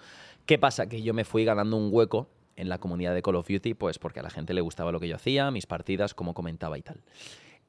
[0.47, 0.89] ¿Qué pasa?
[0.89, 3.99] Que yo me fui ganando un hueco en la comunidad de Call of Duty, pues
[3.99, 6.83] porque a la gente le gustaba lo que yo hacía, mis partidas, cómo comentaba y
[6.83, 7.01] tal.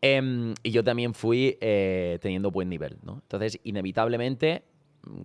[0.02, 3.22] Em, y yo también fui eh, teniendo buen nivel, ¿no?
[3.22, 4.64] Entonces, inevitablemente,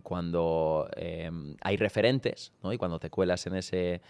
[0.03, 2.73] cuando em, hay referentes, ¿no?
[2.73, 4.01] Y cuando te cuelas en ese,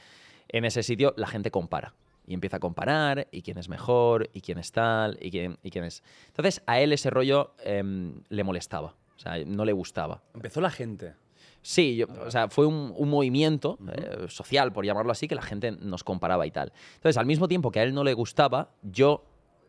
[0.48, 1.94] en ese sitio, la gente compara.
[2.28, 5.70] Y empieza a comparar, y quién es mejor, y quién es tal, y quién, y
[5.70, 6.02] quién es...
[6.26, 8.94] Entonces, a él ese rollo em, le molestaba.
[9.16, 10.22] O sea, no le gustaba.
[10.34, 11.14] Empezó la gente.
[11.62, 15.42] Sí, yo- o sea, fue un, un movimiento eh, social, por llamarlo así, que la
[15.42, 16.72] gente nos comparaba y tal.
[16.96, 19.24] Entonces, al mismo tiempo que a él no le gustaba, yo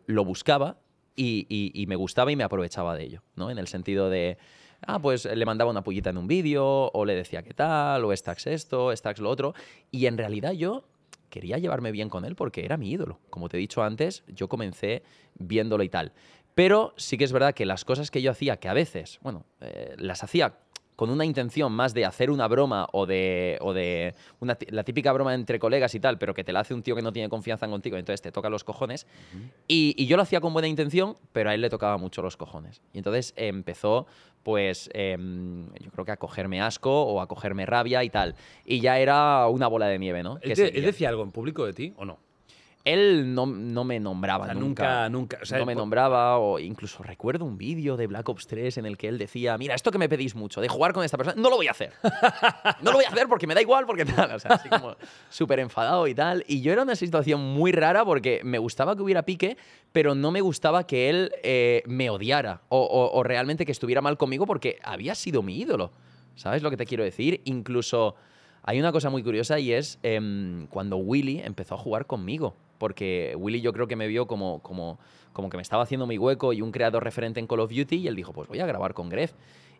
[0.05, 0.77] lo buscaba
[1.15, 3.49] y, y- y me gustaba y me aprovechaba de ello, ¿no?
[3.49, 4.37] En el sentido de,
[4.85, 8.15] ah, pues le mandaba una pullita en un vídeo, o le decía qué tal, o
[8.15, 9.53] Stacks esto, Stacks lo otro.
[9.91, 10.83] Y en realidad yo
[11.29, 13.19] quería llevarme bien con él porque era mi ídolo.
[13.29, 15.03] Como te he dicho antes, yo comencé
[15.35, 16.11] viéndolo y tal.
[16.55, 19.45] Pero sí que es verdad que las cosas que yo hacía, que a veces, bueno,
[19.61, 20.55] eh, las hacía
[20.99, 25.13] con una intención más de hacer una broma o de, o de una la típica
[25.13, 27.29] broma entre colegas y tal, pero que te la hace un tío que no tiene
[27.29, 29.07] confianza en contigo, entonces te toca los cojones.
[29.65, 32.35] y, y yo lo hacía con buena intención, pero a él le tocaba mucho los
[32.35, 32.81] cojones.
[32.91, 34.07] Y entonces empezó,
[34.43, 38.35] pues, em, yo creo que a cogerme asco o a cogerme rabia y tal.
[38.65, 40.35] Y ya era una bola de nieve, ¿no?
[40.41, 40.81] ¿Él, te- él seguía.
[40.85, 42.19] decía algo en público de ti o no?
[42.85, 45.09] Él no, no me nombraba O sea, nunca.
[45.09, 48.27] nunca- nunca, o sea, no me por- nombraba, o incluso recuerdo un vídeo de Black
[48.29, 50.93] Ops 3 en el que él decía: Mira, esto que me pedís mucho, de jugar
[50.93, 51.91] con esta persona, no lo voy a hacer.
[52.81, 54.31] No lo voy a hacer porque me da igual, porque tal.
[54.31, 54.95] O sea, así como
[55.29, 56.45] súper enfadado y tal.
[56.47, 59.57] Y yo era una situación muy rara porque me gustaba que hubiera pique,
[59.91, 64.01] pero no me gustaba que él eh, me odiara o, o- o realmente que estuviera
[64.01, 65.91] mal conmigo porque había sido mi ídolo.
[66.35, 67.41] ¿Sabes lo que te quiero decir?
[67.43, 68.15] Incluso
[68.63, 72.55] hay una cosa muy curiosa y es em, cuando Willy empezó a jugar conmigo.
[72.79, 74.97] Porque Willy yo creo que me vio como, como,
[75.33, 77.97] como que me estaba haciendo mi hueco y un creador referente en Call of Duty
[77.97, 79.33] y él dijo, pues voy a grabar con Gref.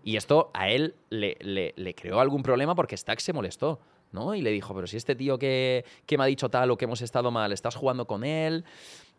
[0.03, 3.79] Y esto a él le, le- le creó algún problema porque Stack se molestó.
[4.11, 4.33] ¿No?
[4.35, 6.85] Y le dijo, pero si este tío que, que me ha dicho tal o que
[6.85, 8.63] hemos estado mal, estás jugando con él.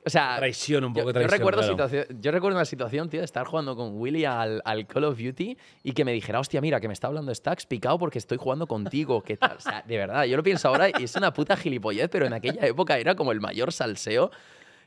[0.05, 1.39] O sea, Traición, un yo- poco yo, traición.
[1.39, 2.07] recuerdo claro.
[2.21, 5.59] yo recuerdo una situación, tío, de estar jugando con Willy al, al Call of Duty
[5.83, 8.67] y que me dijera, hostia, mira, que me está hablando Stacks picado porque estoy jugando
[8.67, 9.21] contigo.
[9.23, 9.59] ¿Qué tal?
[9.59, 12.33] O sea, de verdad, yo lo pienso ahora y es una puta gilipollez, pero en
[12.33, 14.31] aquella época era como el mayor salseo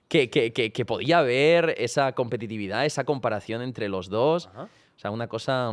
[0.07, 4.47] que, que, que, que podía haber esa competitividad, esa comparación entre los dos.
[4.47, 4.63] Ajá.
[4.63, 5.71] O sea, una cosa,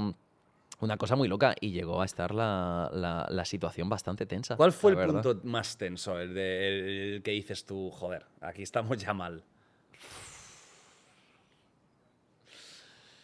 [0.81, 4.57] una cosa muy loca y llegó a estar la, la- la situación bastante tensa.
[4.57, 5.23] ¿Cuál fue el verdad.
[5.23, 6.19] punto más tenso?
[6.19, 9.43] El, de, el que dices tú, joder, aquí estamos ya mal.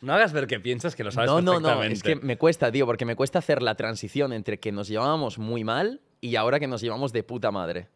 [0.03, 1.95] No hagas ver que piensas que lo sabes No, no, no, perfectamente.
[1.95, 5.39] es que me cuesta, tío, porque me cuesta hacer la transición entre que nos llevábamos
[5.39, 7.89] muy mal y ahora que nos llevamos de puta madre.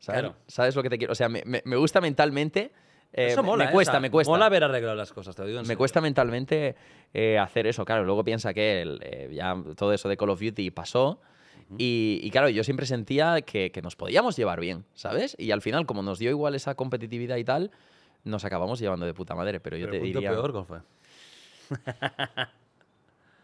[0.00, 0.22] ¿Sabes?
[0.22, 0.36] Claro.
[0.46, 1.12] ¿Sabes lo que te quiero?
[1.12, 2.72] O sea, me, me- me gusta mentalmente.
[3.12, 3.72] Eh, Eso mola, me ¿eh?
[3.72, 4.30] cuesta, O sea, me cuesta.
[4.30, 5.78] Mola haber arreglado las cosas, te lo digo en Me serio.
[5.78, 6.76] cuesta mentalmente
[7.14, 7.84] eh, hacer eso.
[7.84, 11.20] Claro, luego piensa que el, eh, ya todo eso de Call of Duty pasó.
[11.78, 15.34] y, y claro, yo siempre sentía que, que nos podíamos llevar bien, ¿sabes?
[15.38, 17.70] Y al final, como nos dio igual esa competitividad y tal,
[18.24, 19.58] nos acabamos llevando de puta madre.
[19.60, 20.30] Pero yo Pero te punto diría.
[20.30, 20.78] peor, ¿cuál fue?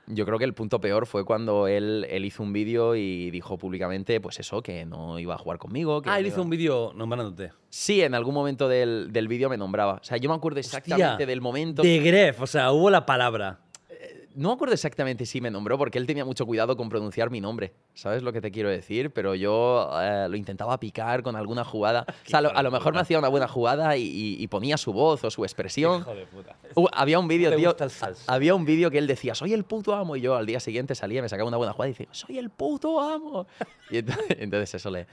[0.07, 3.57] Yo creo que el punto peor fue cuando él, él hizo un vídeo y dijo
[3.57, 6.03] públicamente, pues eso, que no iba a jugar conmigo.
[6.03, 7.53] Que Ah, él hizo un vídeo nombrándote.
[7.69, 9.95] Sí, en algún momento del, del vídeo me nombraba.
[9.95, 11.83] O sea, yo me acuerdo exactamente Hostia, del momento.
[11.83, 13.61] De Gref, o sea, hubo la palabra.
[14.35, 17.41] No me acuerdo exactamente si me nombró, porque él tenía mucho cuidado con pronunciar mi
[17.41, 17.73] nombre.
[17.95, 19.11] ¿Sabes lo que te quiero decir?
[19.13, 22.07] Pero yo eh, lo intentaba picar con alguna jugada.
[22.27, 24.49] O sea, a lo, a lo mejor me hacía una buena jugada y, y- y
[24.49, 26.01] ponía su voz o su expresión.
[26.03, 26.57] Hijo de puta.
[26.75, 27.77] Uh, había un vídeo, tío.
[28.27, 30.17] Había un vídeo que él decía, soy el puto amo.
[30.17, 32.49] Y yo al día siguiente salía, me sacaba una buena jugada y decía, soy el
[32.51, 33.47] puto amo.
[33.91, 35.07] Y entonces, entonces eso le,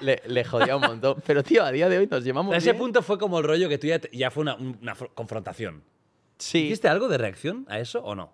[0.00, 1.16] le, le jodía un montón.
[1.26, 2.78] Pero, tío, a día de hoy nos llevamos A ese bien.
[2.82, 5.82] punto fue como el rollo que tú ya, te- ya fue una, una fro- confrontación.
[6.38, 6.66] Sí.
[6.66, 8.30] ¿Hiciste algo de reacción a eso o no?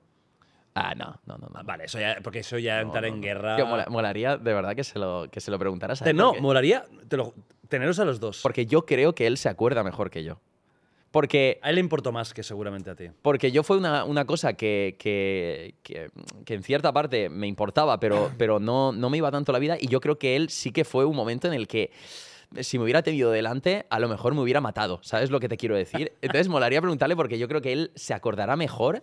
[0.79, 1.47] Ah, no, no, no.
[1.49, 1.59] no.
[1.59, 3.57] Ah, Vale, eso ya, porque eso ya No, entrar no, en guerra.
[3.57, 6.17] Tío, mola- molaría de verdad que se lo, que se lo preguntaras a él.
[6.17, 7.35] no, porque- molaría te lo-
[7.69, 8.41] teneros a los dos.
[8.43, 10.41] Porque yo creo que él se acuerda mejor que yo.
[11.11, 13.07] Porque, A él le importó más que seguramente a ti.
[13.23, 16.11] porque yo fue una, una cosa que, que, que-
[16.45, 19.77] que en cierta parte me importaba, pero, pero no, no me iba tanto la vida.
[19.81, 21.91] Y yo creo que él sí que fue un momento en el que
[22.61, 25.01] si me hubiera tenido delante, a lo mejor me hubiera matado.
[25.03, 26.13] ¿Sabes lo que te quiero decir?
[26.23, 29.03] Entonces molaría preguntarle porque yo creo que él se acordará mejor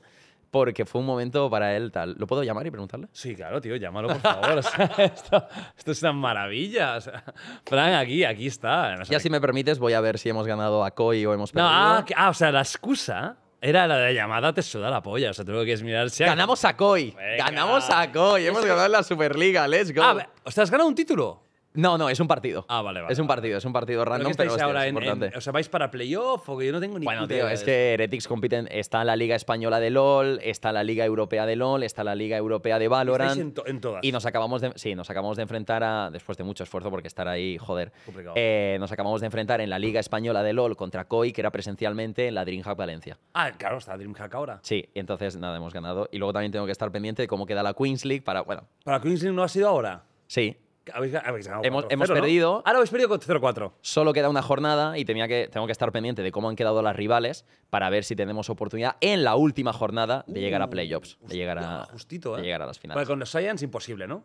[0.52, 2.16] porque fue un momento para él tal.
[2.18, 3.08] ¿Lo puedo llamar y preguntarle?
[3.12, 4.52] Sí, claro, tío, llámalo por favor.
[4.58, 6.96] o sea, esto, esto es una maravilla.
[6.96, 7.24] o sea,
[7.66, 8.96] Fran, aquí, aquí está.
[8.96, 11.54] No Ya si me permites, voy a ver si hemos ganado a Koi o hemos
[11.54, 11.72] No, perdido.
[11.74, 15.02] ah, que- ah, o sea, la excusa era la de la llamada te suda la
[15.02, 15.32] polla.
[15.32, 17.12] O sea, tengo que es mirar si Ganamos a Koi.
[17.12, 17.46] Venga.
[17.46, 18.46] Ganamos a Koi.
[18.46, 19.68] Hemos ganado la Superliga.
[19.68, 20.04] Let's go.
[20.04, 21.42] Ah, o sea, has ganado un título.
[21.76, 22.66] No, no, es un partido.
[22.70, 23.14] Ah, vale, vale.
[23.14, 24.98] Es un partido, es un partido ¿Pero random, qué pero, estáis hostia, ahora es en,
[24.98, 25.38] en- importante.
[25.38, 27.54] O sea, vais para playoff o que yo no tengo ni Bueno, puta tío, idea
[27.54, 28.68] es de que Heretics compiten.
[28.72, 32.38] Está la Liga Española de LOL, está la Liga Europea de LOL, está la Liga
[32.38, 32.88] Europea de.
[32.88, 33.40] Valorant.
[33.40, 34.04] En, to- en todas.
[34.04, 37.08] Y nos acabamos de, sí, nos acabamos de enfrentar a, después de mucho esfuerzo, porque
[37.08, 38.36] estar ahí, joder, Complicado.
[38.38, 41.52] eh, nos acabamos de enfrentar en la Liga Española de LOL contra Koi, que era
[41.52, 43.18] presencialmente en la DreamHack Valencia.
[43.34, 44.60] Ah, claro, está DreamHack ahora.
[44.62, 46.08] Sí, entonces nada, hemos ganado.
[46.12, 48.68] Y luego también tengo que estar pendiente de cómo queda la Queens League para, bueno,
[48.84, 50.04] ¿Para Queensland no ha sido ahora?
[50.28, 50.56] sí,
[50.94, 52.62] Habéis, habéis ganado Hemos- 4-0, hemos perdido.
[52.66, 53.74] Ah, no, habéis perdido con 0-4.
[53.82, 56.82] Solo queda una jornada y tenía que, tengo que estar pendiente de cómo han quedado
[56.82, 61.18] las rivales para ver si tenemos oportunidad en la última jornada de llegar a playoffs,
[61.22, 62.42] de llegar a, Uh, justito, ¿eh?
[62.42, 63.08] de llegar a las finales.
[63.08, 64.24] con los Science imposible, ¿no?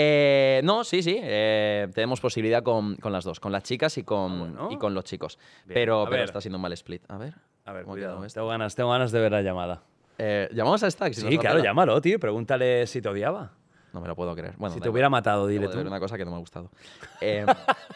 [0.00, 1.18] Eh, no, sí, sí.
[1.20, 4.68] eh, tenemos posibilidad con, con las dos, con las chicas y con, Ah, bueno.
[4.70, 5.38] y con los chicos.
[5.64, 5.74] Bien.
[5.74, 7.02] Pero, pero está siendo un mal split.
[7.10, 7.34] A ver.
[7.64, 8.26] A ver, ¿cómo ha cuidado.
[8.32, 9.82] Tengo ganas, tengo ganas de ver la llamada.
[10.16, 11.12] Eh, ¿Llamamos a Stack?
[11.12, 12.18] si Sí, claro, llámalo, tío.
[12.20, 13.52] Pregúntale si te odiaba.
[13.92, 14.54] No me lo puedo creer.
[14.58, 14.92] Bueno, si te igual.
[14.92, 15.78] hubiera matado, dile tú.
[15.80, 16.70] una cosa que no me ha gustado.
[17.20, 17.44] Eh,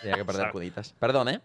[0.01, 0.95] tenía que perder punitas.
[0.99, 1.41] Perdón, ¿eh?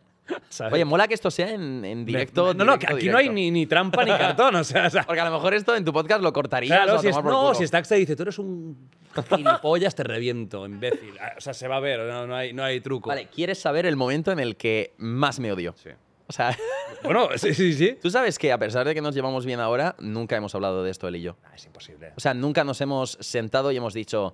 [0.72, 2.54] Oye, mola que esto sea en, en Me- directo.
[2.54, 4.56] no, no, que directo, aquí no hay ni, ni trampa ni cartón.
[4.56, 6.76] O sea, o sea, Porque a lo mejor esto en tu podcast lo cortarías.
[6.78, 8.89] claro, o si, es- no, si Stax te dice, tú eres un
[9.30, 11.14] gilipollas, te reviento, imbécil.
[11.22, 13.10] Ah, O sea, se va a ver, no, no hay, no hay truco.
[13.10, 15.74] Vale, ¿quieres saber el momento en el que más me odio?
[15.78, 15.89] Sí.
[16.28, 16.55] O sea,
[17.03, 17.97] Bueno, sí, sí, sí.
[18.01, 20.91] tú sabes que a pesar de que nos llevamos bien ahora, nunca hemos hablado de
[20.91, 21.38] esto él y yo.
[21.45, 22.11] Ah, es imposible.
[22.15, 24.34] O sea, nunca nos hemos sentado y hemos dicho,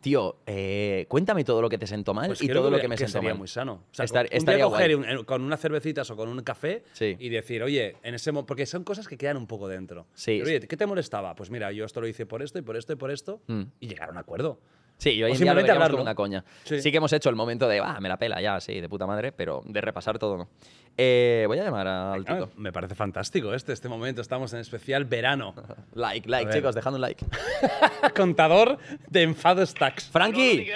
[0.00, 2.88] tío, eh, cuéntame todo lo que te sentó mal Pues y todo lo que que
[2.88, 3.38] me sentó sería mal.
[3.38, 3.82] muy sano.
[3.90, 7.16] O sea, Estar- un día coger un- con unas cervecitas o con un café Sí.
[7.18, 10.06] y decir, oye, en ese mo- porque son cosas que quedan un poco dentro.
[10.14, 11.34] Sí, Pero, oye, ¿qué te molestaba?
[11.34, 13.62] Pues mira, yo esto lo hice por esto y por esto y por esto Mm.
[13.80, 14.60] y llegar a un acuerdo.
[14.98, 15.96] Sí, y hoy en día lo simplemente veríamos hablarlo.
[15.98, 16.44] como una coña.
[16.64, 16.80] Sí.
[16.80, 16.90] Sí.
[16.90, 19.30] que hemos hecho el momento de, ah, me la pela, ya, sí, de puta madre,
[19.32, 20.48] pero de repasar todo no.
[20.96, 22.50] Eh, voy a llamar al Tito.
[22.56, 24.22] me parece fantástico este, este momento.
[24.22, 25.54] Estamos en especial verano.
[25.94, 27.24] Like, like, chicos, dejad un like.
[28.16, 28.78] Contador
[29.10, 30.08] de enfado stacks.
[30.08, 30.68] Frankie.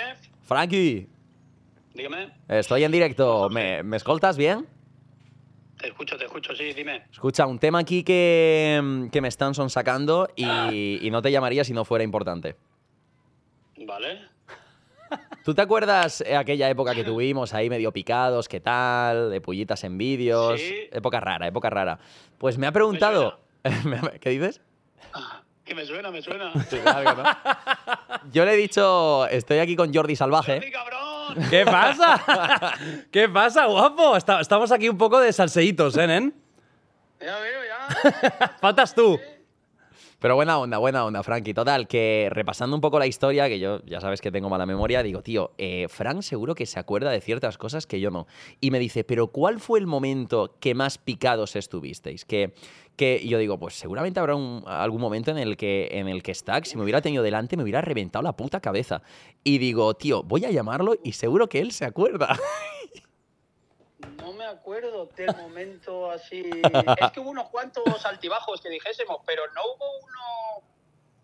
[0.43, 1.09] Frankie,
[1.95, 2.31] Dígame.
[2.49, 3.49] estoy en directo.
[3.49, 4.67] ¿Me, me escoltas bien?
[5.79, 7.05] Te escucho, te escucho, sí, dime.
[7.11, 11.73] Escucha, un tema aquí que, que me están sonsacando y, y no te llamaría si
[11.73, 12.57] no fuera importante.
[13.81, 14.21] Vale.
[15.45, 19.83] ¿Tú te acuerdas eh, aquella época que tuvimos ahí medio picados, qué tal, de pullitas
[19.85, 20.61] en vídeos?
[20.61, 20.89] Sí.
[20.93, 21.99] Época rara, época rara.
[22.39, 23.41] Pues me ha preguntado...
[24.21, 24.61] ¿Qué dices?
[25.65, 26.53] Que me suena, me suena.
[28.33, 30.61] Yo le he dicho, estoy aquí con Jordi Salvaje.
[31.49, 32.75] ¿Qué pasa?
[33.13, 34.17] ¿Qué pasa, guapo?
[34.17, 36.35] Esta- estamos aquí un poco de salseitos, ¿eh, nen?
[37.21, 38.57] Ya veo, ya.
[38.61, 39.19] Faltas tú.
[40.21, 41.55] Pero buena onda, buena onda, Frankie.
[41.55, 45.03] Total, que repasando un poco la historia, que yo ya sabes que tengo mala memoria,
[45.03, 48.27] digo, tío, eh, Frank seguro que se acuerda de ciertas cosas que yo no.
[48.61, 52.27] Y me dice, pero ¿cuál fue el momento que más picados estuvisteis?
[52.27, 52.53] Que,
[52.97, 56.67] que yo digo, pues seguramente habrá algún momento en el que en el que Stack,
[56.67, 59.01] si me hubiera tenido delante, me hubiera reventado la puta cabeza.
[59.43, 62.39] Y digo, tío, voy a llamarlo y seguro que él se acuerda.
[64.51, 66.43] Acuerdo del momento así.
[67.01, 70.67] Es que hubo unos cuantos altibajos que dijésemos, pero no hubo uno.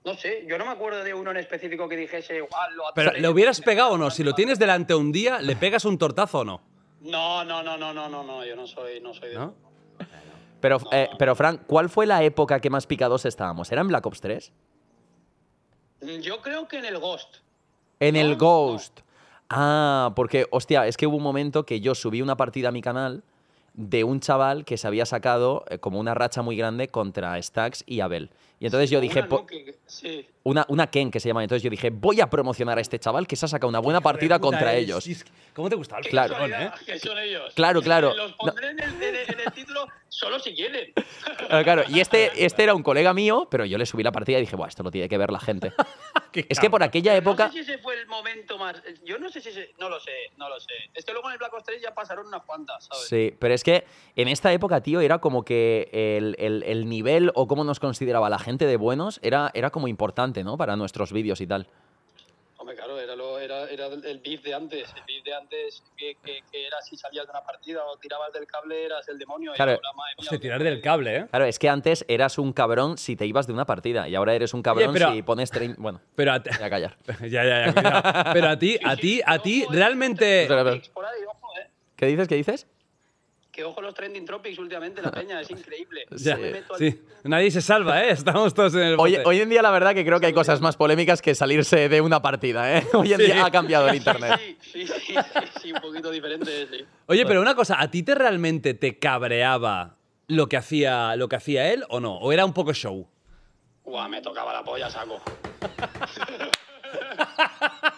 [0.05, 3.11] No sé, yo no me acuerdo de uno en específico que dijese, igual lo Pero,
[3.11, 3.21] atoré".
[3.21, 4.11] ¿le hubieras pegado o no?
[4.11, 6.61] Si lo tienes delante un día, ¿le pegas un tortazo o no?
[7.01, 9.35] No, no, no, no, no, no, no, yo no soy, no soy de.
[9.35, 9.55] ¿No?
[10.61, 13.71] Pero, eh, pero Frank, ¿cuál fue la época que más picados estábamos?
[13.73, 14.53] ¿Era en Black Ops 3?
[16.23, 17.39] Yo creo que en el Ghost.
[17.99, 18.37] En el.
[18.37, 19.01] Ghost.
[19.49, 22.83] Ah, porque, hostia, es que hubo un momento que yo subí una partida a mi
[22.83, 23.23] canal
[23.75, 27.85] de un chaval que se había sacado eh, como una racha muy grande contra Stax
[27.87, 28.31] y Abel.
[28.59, 29.47] Y entonces yo dije, Una, po- ¿no?
[29.47, 30.27] que- sí.
[30.45, 31.43] una, una Ken que se llama.
[31.43, 34.01] Entonces yo dije, voy a promocionar a este chaval que se ha sacado una buena
[34.01, 35.07] partida contra es- ellos.
[35.07, 36.35] es- ¿Cómo te gustaba el Claro.
[36.35, 36.71] cabrón, eh?
[36.85, 37.53] Que son ellos.
[37.55, 38.15] Claro, claro.
[38.15, 40.93] Los pondré en, el, en el- en el título solo si quieren.
[41.49, 44.39] Ah, claro, y este, este era un colega mío, pero yo le subí la partida
[44.39, 45.73] y dije, Buah, esto lo tiene que ver la gente.
[46.51, 47.47] Es que por aquella época.
[47.47, 48.83] No sé si ese fue el momento más.
[49.07, 49.71] Yo no sé si ese.
[49.79, 50.69] No lo sé, no lo sé.
[50.93, 53.09] Es que luego en el Black Ops 3 ya pasaron unas cuantas, ¿sabes?
[53.09, 53.85] Sí, pero es que
[54.17, 58.29] en esta época, tío, era como que el, el- el nivel o cómo nos consideraba
[58.29, 60.57] la gente de buenos era, era como importante, ¿no?
[60.57, 61.67] Para nuestros vídeos y tal.
[62.59, 64.89] Hombre, claro, era, lo, era, era el beef de antes.
[64.97, 68.33] El beef de antes que, que, que era si salías de una partida o tirabas
[68.33, 69.53] del cable, eras el demonio.
[69.53, 69.73] y Claro.
[69.73, 71.27] ahora, madre mía, Hostia, tirar del cable, ¿eh?
[71.29, 74.35] Claro, es que antes eras un cabrón si te ibas de una partida y ahora
[74.35, 75.51] eres un cabrón pero- si pones...
[75.77, 76.97] Bueno, Pero a, ti- voy a callar.
[77.21, 78.31] ya, ya, ya, cuidado.
[78.33, 80.45] Pero a ti, a ti, a ti, eh, realmente.
[80.45, 80.83] Eh.
[81.95, 82.27] ¿Qué dices?
[82.29, 82.67] ¿Qué dices?
[83.57, 86.05] Que ojo los trending topics últimamente, la peña, es increíble.
[86.11, 87.01] Ya, Yo me meto al- sí.
[87.25, 88.11] Nadie se salva, ¿eh?
[88.11, 88.97] Estamos todos en el.
[89.01, 89.23] Hoy, bote.
[89.27, 92.03] hoy en día la verdad que creo que hay cosas más polémicas que salirse de
[92.03, 92.87] una partida, ¿eh?
[92.93, 93.25] Hoy en Sí.
[93.27, 94.39] día ha cambiado el internet.
[94.61, 96.85] Sí, sí, sí, sí, sí, un poquito diferente, sí.
[97.07, 99.97] Oye, pero una cosa, ¿a ti te realmente te cabreaba
[100.29, 102.19] lo que hacía, lo que hacía él o no?
[102.19, 103.09] ¿O era un poco show?
[103.85, 105.19] Guau, me tocaba la polla, saco.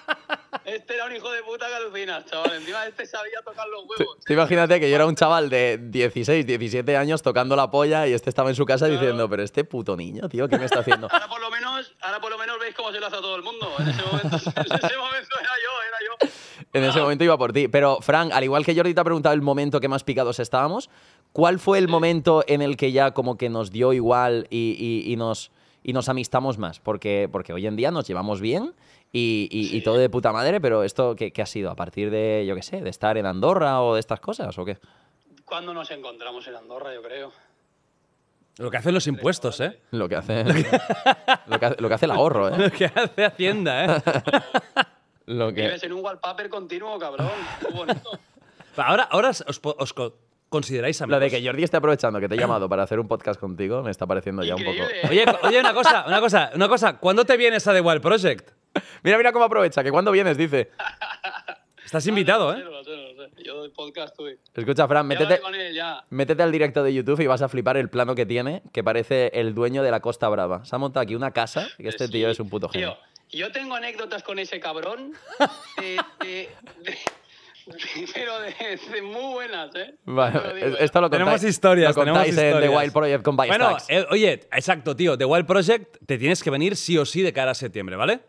[0.68, 2.52] Este era un hijo de puta que alucinas, chaval.
[2.54, 4.18] Encima este sabía tocar los huevos.
[4.24, 8.12] tú imagínate que yo era un chaval de 16, 17 años tocando la polla y
[8.12, 9.00] este estaba en su casa Claro.
[9.00, 11.08] diciendo, pero este puto niño, tío, ¿qué me está haciendo?
[11.12, 13.36] Ahora por lo menos, ahora por lo menos veis cómo se lo hace a todo
[13.36, 13.68] el mundo.
[13.78, 16.32] En ese momento, en ese momento era yo, era yo.
[16.74, 17.68] En ese momento iba por ti.
[17.68, 20.90] Pero, Frank, al igual que Jordi te ha preguntado el momento que más picados estábamos,
[21.32, 25.10] ¿cuál fue el momento en el que ya como que nos dio igual y, y-
[25.12, 25.50] y nos,
[25.82, 28.74] y nos amistamos más, porque, porque hoy en día nos llevamos bien
[29.12, 31.70] y, y- y todo de puta madre, pero esto ¿qué, qué ha sido?
[31.70, 34.64] ¿A partir de, yo qué sé, de estar en Andorra o de estas cosas o
[34.64, 34.78] qué?
[35.44, 37.32] Cuando nos encontramos en Andorra, yo creo.
[38.58, 39.78] Lo que hacen los impuestos, ¿eh?
[39.92, 40.66] Lo que hace, lo que
[41.66, 42.58] hace, lo que hace el ahorro, ¿eh?
[42.58, 44.02] Lo que hace Hacienda, ¿eh?
[45.26, 47.28] Lo que, Vives en un wallpaper continuo, cabrón.
[47.60, 48.10] Qué bonito.
[48.76, 50.14] Ahora, ahora os, os co-
[50.48, 51.18] consideráis amigos.
[51.18, 53.82] lo de que Jordi esté aprovechando que te he llamado para hacer un podcast contigo
[53.82, 54.78] me está pareciendo ya un poco.
[55.10, 56.96] Oye, oye, una cosa, una cosa, una cosa.
[56.98, 58.50] ¿Cuándo te vienes a The Wild Project?
[59.02, 60.70] Mira, mira cómo aprovecha, que cuando vienes dice.
[61.84, 62.58] Estás invitado, ¿eh?
[62.58, 63.42] lo sé, lo sé.
[63.42, 64.38] Yo del podcast tuve.
[64.54, 68.62] Escucha, Fran, métete, al directo de YouTube y vas a flipar el plano que tiene,
[68.74, 70.66] que parece el dueño de la Costa Brava.
[70.66, 72.98] Se ha montado aquí una casa, que este tío es un puto genio.
[73.28, 75.14] Tío, yo tengo anécdotas con ese cabrón,
[75.80, 76.48] de- de-
[76.82, 76.98] de-
[78.14, 78.54] pero de,
[78.92, 79.94] de muy buenas, ¿eh?
[80.04, 80.40] Bueno,
[80.78, 82.76] esto lo contáis, Tenemos historias, lo contáis tenemos en The.
[82.76, 83.90] Wild Project con Bueno, Bystacks.
[83.90, 85.16] eh, oye, exacto, tío.
[85.18, 88.20] The Wild Project te tienes que venir sí o sí de cara a septiembre, ¿vale?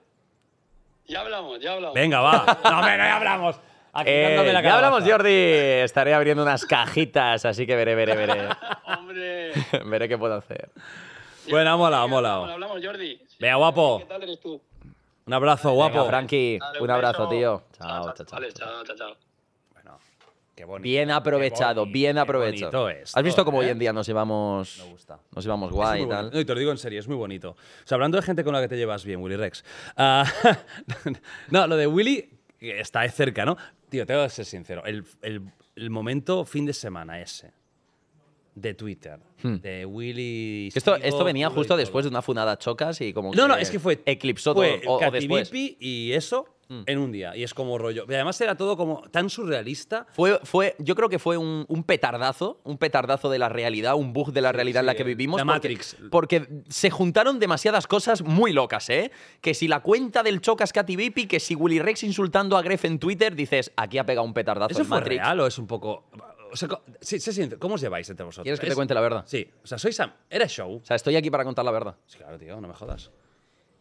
[1.09, 1.95] Ya hablamos, ya hablamos.
[1.95, 2.59] Venga, va.
[2.63, 3.59] No, hombre, no, ya hablamos.
[3.91, 5.03] Aquí Eh, la ya hablamos.
[5.03, 5.29] Jordi.
[5.33, 8.47] Estaré abriendo unas cajitas, así que veré, veré, veré.
[8.85, 9.51] Hombre.
[9.85, 10.69] veré qué puedo hacer.
[11.49, 12.43] Bueno, ha molado, ha molado.
[12.43, 13.19] Hablamos, hablamos, Jordi.
[13.39, 13.99] Venga, guapo.
[13.99, 14.61] ¿Qué tal eres tú?
[15.25, 16.07] Un abrazo, Venga, guapo.
[16.09, 17.29] Frankie, Dale, un abrazo, beso.
[17.29, 17.63] tío.
[17.77, 18.25] Chao, chao, chao.
[18.39, 19.28] Vale, chao, chao, chao.
[20.65, 20.83] Bueno, qué bonito.
[20.83, 22.89] Bien aprovechado, Qué bien aprovechado.
[22.89, 23.65] esto, ¿Has visto cómo ¿eh?
[23.65, 25.19] hoy en día nos llevamos, Me gusta.
[25.35, 26.17] nos llevamos guay y tal?
[26.25, 26.35] bonito.
[26.35, 27.51] No, y te lo digo en serio, es muy bonito.
[27.51, 27.57] O
[27.87, 29.63] sea, hablando de gente con la que te llevas bien, Willy Rex.
[29.97, 30.25] Ah,
[31.51, 32.29] no, lo de Willy
[32.59, 33.57] está de cerca, ¿no?
[33.89, 34.83] Tío, tengo que ser sincero.
[34.85, 35.41] El, el-
[35.75, 37.53] el momento fin de semana ese
[38.53, 40.69] de Twitter, de Willy.
[40.73, 40.77] Hmm.
[40.77, 43.79] Esto, esto venía justo después de una funada chocas y como No, no, es que
[43.79, 44.01] fue.
[44.05, 45.49] eclipsó fue todo o, o después.
[45.53, 45.55] Hmm.
[45.79, 46.45] Y eso
[46.85, 47.35] en un día.
[47.35, 48.05] Y es como rollo.
[48.07, 50.05] Y además era todo como tan surrealista.
[50.11, 54.13] Fue, fue, yo creo que fue un, un petardazo, un petardazo de la realidad, un
[54.13, 55.39] bug de la realidad en la que vivimos.
[55.39, 55.97] la porque- Matrix.
[56.11, 59.11] Porque se juntaron demasiadas cosas muy locas, ¿eh?
[59.41, 62.85] Que si la cuenta del Chocas Katy Bipi, que si Willy Rex insultando a Gref
[62.85, 65.21] en Twitter, dices, aquí ha pegado un petardazo ¿Eso el fue Matrix.
[65.23, 66.05] real o es un poco.?
[66.51, 66.67] O sea,
[67.59, 68.43] ¿cómo os lleváis entre vosotros?
[68.43, 69.23] ¿Quieres que te cuente la verdad?
[69.27, 69.47] Sí.
[69.63, 69.99] O sea, sois.
[70.29, 70.77] Era show.
[70.81, 71.95] O sea, estoy aquí para contar la verdad.
[72.07, 73.11] Sí, claro, tío, no me jodas.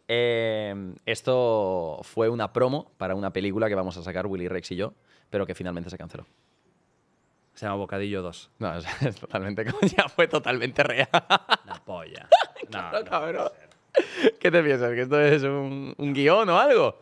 [0.08, 4.76] Eh, esto fue una promo para una película que vamos a sacar Willy Rex y
[4.76, 4.94] yo,
[5.30, 6.26] pero que finalmente se canceló.
[7.54, 8.50] Se llama Bocadillo 2.
[8.60, 9.64] No, es, es totalmente,
[9.96, 11.08] ya fue totalmente real.
[11.12, 12.28] La polla.
[12.64, 13.48] No, Claro, no cabrón.
[14.38, 14.92] ¿Qué te piensas?
[14.92, 16.98] ¿Que esto es un, un guion o algo?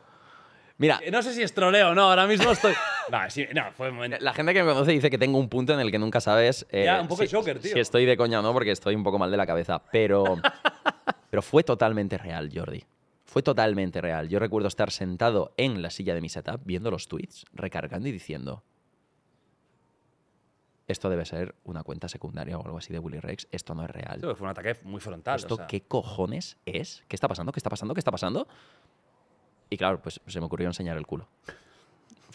[0.79, 2.73] Mira, Eh, No sé si es troleo o no, ahora mismo estoy.
[3.11, 4.17] No, sí, no, fue un momento.
[4.21, 6.67] la gente que me conoce dice que tengo un punto en el que nunca sabes
[6.71, 7.73] eh, Ya, un poco si, Joker, tío.
[7.73, 9.81] si estoy de coña o no, porque estoy un poco mal de la cabeza.
[9.91, 10.37] Pero,
[11.31, 12.85] pero fue totalmente real, Jordi.
[13.37, 14.31] Fue totalmente real.
[14.31, 18.13] Yo recuerdo estar sentado en la silla de mi setup viendo los tweets, recargando y
[18.13, 18.65] diciendo:
[20.89, 23.47] Esto debe ser una cuenta secundaria o algo así de Willy Rex.
[23.51, 24.21] Esto no es real.
[24.23, 25.37] Fue un ataque muy frontal.
[25.37, 25.67] ¿Esto o sea.
[25.67, 27.05] qué cojones es?
[27.09, 27.53] ¿Qué está pasando?
[27.53, 27.93] ¿Qué está pasando?
[27.93, 28.49] ¿Qué está pasando?
[29.69, 31.29] Y claro, pues se me ocurrió enseñar el culo.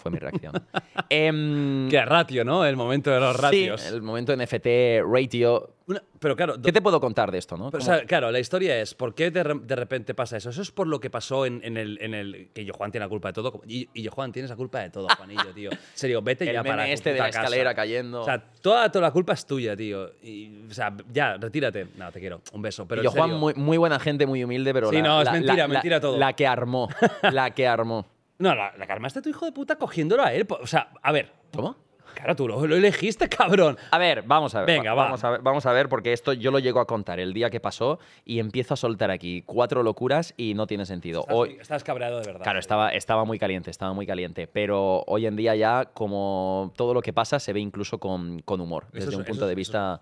[0.02, 0.54] Fue mi reacción.
[1.10, 2.66] Em, Qué ratio, ¿no?
[2.66, 3.82] El momento de los ratios.
[3.82, 5.76] Sí, el momento NFT ratio.
[5.88, 7.70] Una- pero claro, ¿Qué te puedo contar de esto, no?
[7.70, 10.38] Pero, o Como- sea, claro, la historia es, ¿por qué de, re- de repente pasa
[10.38, 10.50] eso?
[10.52, 12.50] Eso es por lo que pasó en, en el, en el...
[12.54, 13.62] Que yo, Juan, tiene la culpa de todo.
[13.68, 15.70] Y, y yo, Juan, tienes la culpa de todo, Juanillo, tío.
[15.72, 17.76] En serio, vete El ya meme para este de la escalera casa.
[17.76, 18.22] cayendo.
[18.22, 20.12] O sea, toda, toda la culpa es tuya, tío.
[20.24, 21.88] Y, o sea, ya, retírate.
[21.98, 22.42] No, te quiero.
[22.54, 22.88] Un beso.
[22.88, 24.90] Pero y yo, Juan, muy, muy buena gente, muy humilde, pero.
[24.90, 26.18] Sí, la- no, es la- mentira, la- mentira la- todo.
[26.18, 26.88] La que armó.
[27.32, 28.06] la que armó.
[28.42, 30.48] No, la, la este tu hijo de puta cogiéndolo a él.
[30.50, 31.32] O sea, a ver.
[31.56, 31.76] ¿Cómo?
[32.14, 33.78] Claro, tú lo, lo elegiste, cabrón.
[33.92, 34.68] A ver, vamos a ver.
[34.68, 35.04] Venga, va.
[35.06, 37.50] Vamos a ver, vamos a ver, porque esto yo lo llego a contar el día
[37.50, 41.22] que pasó y empiezo a soltar aquí cuatro locuras y no tiene sentido.
[41.22, 42.44] Estás, Hoy, estás cabreado de verdad.
[42.44, 44.48] Claro, estaba, estaba muy caliente, estaba muy caliente.
[44.48, 48.60] Pero hoy en día ya, como todo lo que pasa, se ve incluso con, con
[48.60, 50.02] humor, Eso desde es- un punto de vista.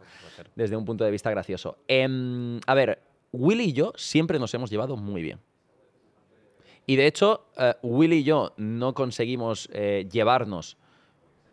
[0.55, 1.77] Desde un punto de vista gracioso.
[1.87, 5.39] Em, a ver, Willy y yo siempre nos hemos llevado muy bien.
[6.89, 10.75] Y de hecho, eh, Willy y yo no conseguimos eh, llevarnos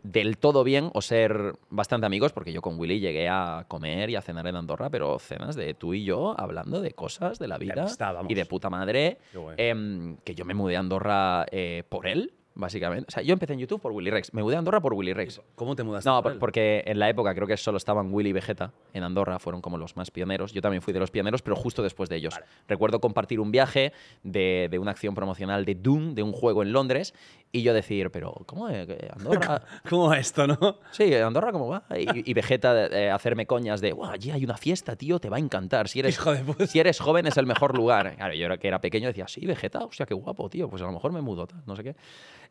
[0.01, 4.15] del todo bien o ser bastante amigos, porque yo con Willy llegué a comer y
[4.15, 7.59] a cenar en Andorra, pero cenas de tú y yo hablando de cosas de la
[7.59, 9.19] vida amistad, y de puta madre.
[9.57, 13.05] Em, que yo me mudé a Andorra eh, por él, básicamente.
[13.07, 14.33] O sea, yo empecé en YouTube por Willy Rex.
[14.33, 15.41] Me mudé a Andorra por Willy Rex.
[15.55, 16.09] ¿Cómo te mudaste?
[16.09, 19.39] No, por porque en la época creo que solo estaban Willy y Vegeta en Andorra,
[19.39, 20.51] fueron como los más pioneros.
[20.51, 22.35] Yo también fui de los pioneros, pero justo después de ellos.
[22.67, 23.93] Recuerdo compartir un viaje
[24.23, 27.13] de, de una acción promocional de Doom, de un juego en Londres,
[27.51, 28.67] y yo decir, pero ¿cómo?
[28.67, 29.61] Andorra?
[29.89, 30.79] ¿Cómo va esto, no?
[30.91, 31.83] Sí, Andorra, ¿cómo va?
[31.97, 35.37] Y, y Vegeta eh, hacerme coñas de, "Buah, allí hay una fiesta, tío, te va
[35.37, 35.87] a encantar.
[35.87, 36.67] Si eres, Hijo de puta.
[36.67, 38.15] si eres joven es el mejor lugar.
[38.15, 40.85] Claro, yo era- que era pequeño decía, sí, Vegeta, hostia, qué guapo, tío, pues a
[40.85, 41.95] lo mejor me mudo, no sé qué.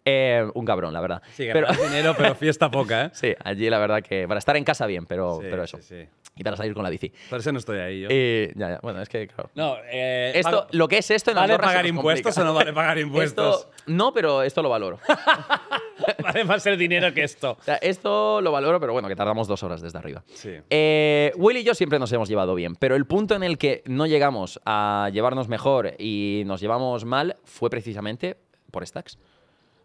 [0.05, 1.21] Eh, un cabrón, la verdad.
[1.35, 3.11] Sí, pero, dinero, pero fiesta poca, ¿eh?
[3.13, 5.79] sí, allí la verdad que para estar en casa bien, pero, Sí, pero eso.
[5.79, 6.09] sí, sí.
[6.39, 7.11] Y para salir con la bici.
[7.31, 8.09] Por eso no estoy ahí yo.
[8.11, 8.79] Eh, ya, ya.
[8.83, 9.49] Bueno, es que, claro.
[9.55, 12.43] no, eh, Esto, pago- lo que es esto en ¿Vale Andorra pagar impuestos complica.
[12.43, 13.57] o no vale pagar impuestos?
[13.61, 14.99] Esto, no, pero esto lo valoro.
[16.23, 17.57] vale más el dinero que esto.
[17.59, 20.23] O sea, esto lo valoro, pero bueno, que tardamos dos horas desde arriba.
[20.35, 20.51] Sí.
[20.71, 23.83] Eh, Will y yo siempre nos hemos llevado bien, pero el punto en el que
[23.87, 28.37] no llegamos a llevarnos mejor y nos llevamos mal fue precisamente
[28.71, 29.19] por Stacks.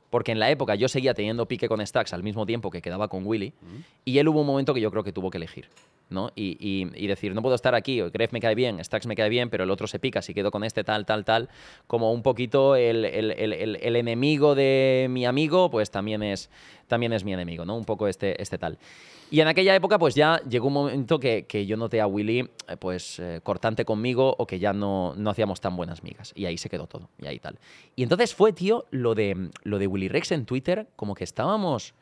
[0.10, 3.08] Porque en la época yo seguía teniendo pique con Stacks al mismo tiempo que quedaba
[3.08, 3.54] con Willy,
[4.04, 5.70] y él hubo un momento que yo creo que tuvo que elegir.
[6.12, 6.32] ¿No?
[6.36, 9.30] Y, y- y decir, no puedo estar aquí, Gref me cae bien, Stacks me cae
[9.30, 11.50] bien, pero el otro se pica, si quedo con este tal, tal, tal,
[11.88, 16.50] como un poquito el, el- el- el- enemigo de mi amigo, pues también es,
[16.88, 17.76] también es mi enemigo, ¿no?
[17.78, 18.78] Un poco este, este tal.
[19.30, 22.40] Y en aquella época, pues ya llegó un momento que, que yo noté a Willy,
[22.40, 26.34] eh, pues, eh, cortante conmigo o que ya no, no hacíamos tan buenas migas.
[26.36, 27.58] Y ahí se quedó todo, y ahí tal.
[27.96, 31.94] Y entonces fue, tío, lo de, lo de Willy Rex en Twitter, como que estábamos...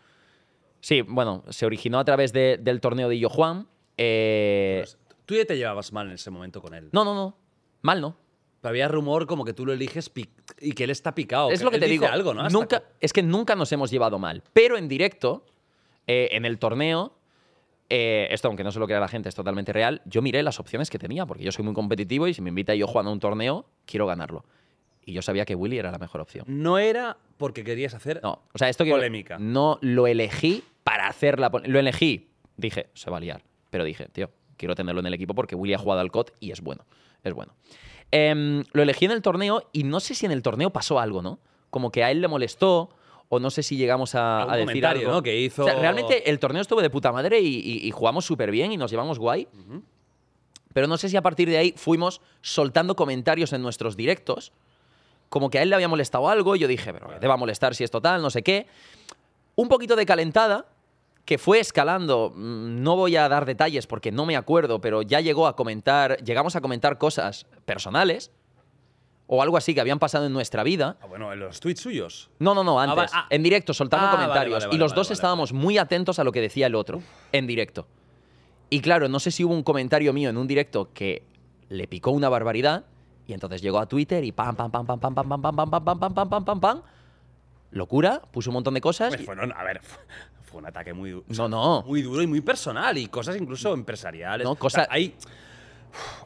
[0.82, 3.68] Sí, bueno, se originó a través de- del torneo de Yo Juan.
[4.00, 4.86] Eh,
[5.26, 6.90] Tú ya te llevabas mal en ese momento con él.
[6.92, 7.38] no, no, no.
[7.82, 8.18] Mal, ¿no?
[8.62, 10.12] Pero había rumor como que tú lo eliges
[10.60, 11.50] y que él está picado.
[11.52, 12.08] es lo que te digo.
[12.08, 14.44] algo, nunca, que- es que nunca nos hemos llevado mal.
[14.54, 15.46] Pero en directo,
[16.08, 17.14] eh, en el torneo,
[17.90, 20.60] eh, esto aunque no se lo crea la gente, es totalmente real, yo miré las
[20.60, 23.14] opciones que tenía, porque yo soy muy competitivo y si me invita yo jugando a
[23.14, 24.44] un torneo, quiero ganarlo.
[25.06, 26.46] Y yo sabía que Willy era la mejor opción.
[26.48, 28.20] No era porque querías hacer.
[28.22, 29.38] No, o sea, esto que Polémica.
[29.40, 34.08] no lo elegí para hacer la lo elegí, dije, se va a liar, pero dije,
[34.12, 36.86] tío, quiero tenerlo en el equipo porque Willy ha jugado al COD y es bueno,
[37.24, 37.54] es bueno.
[38.12, 41.22] Em, lo elegí en el torneo y no sé si en el torneo pasó algo,
[41.22, 41.40] ¿no?
[41.70, 42.90] Como que a él le molestó
[43.30, 45.12] o no sé si llegamos a, a decir algo.
[45.12, 45.22] ¿no?
[45.24, 48.26] Que hizo- O sea, realmente el torneo estuvo de puta madre y, y- y jugamos
[48.26, 49.48] súper bien y nos llevamos guay.
[50.74, 54.52] Pero no sé si a partir de ahí fuimos soltando comentarios en nuestros directos.
[55.30, 56.56] Como que a él le había molestado algo.
[56.56, 58.22] Y yo dije, pero ¿qué te va a molestar si es total?
[58.22, 58.66] No sé qué.
[59.56, 60.66] Un poquito de calentada,
[61.30, 62.34] que fue escalando.
[62.36, 66.18] mm, No voy a dar detalles porque no me acuerdo, pero ya llegó a comentar.
[66.24, 68.32] Llegamos a comentar cosas personales.
[69.28, 70.98] O algo así que habían pasado en nuestra vida.
[71.00, 72.32] Ah, bueno, en los tweets suyos.
[72.40, 73.12] No, no, no, Ah, antes.
[73.14, 73.28] va- ah.
[73.30, 74.64] En directo, soltando Ah, vale, comentarios.
[74.64, 77.46] vale, y los vale, dos estábamos muy atentos a lo que decía el otro en
[77.46, 77.86] directo.
[78.72, 81.28] Y claro, no sé si hubo un comentario mío en un directo que
[81.70, 82.86] le picó una barbaridad.
[83.28, 85.70] Y entonces llegó a Twitter y pam, pam, pam, pam, pam, pam, pam, pam, pam,
[85.70, 86.82] pam, pam, pam, pam, pam, pam, pam.
[87.70, 89.10] Locura, puso un montón de cosas.
[89.10, 89.80] Pues y- fue, no, a ver,
[90.50, 91.84] fue, un ataque muy, du- o No, no.
[91.88, 94.44] muy duro y muy personal y cosas incluso empresariales.
[94.46, 95.16] No, O sea, cosa- hay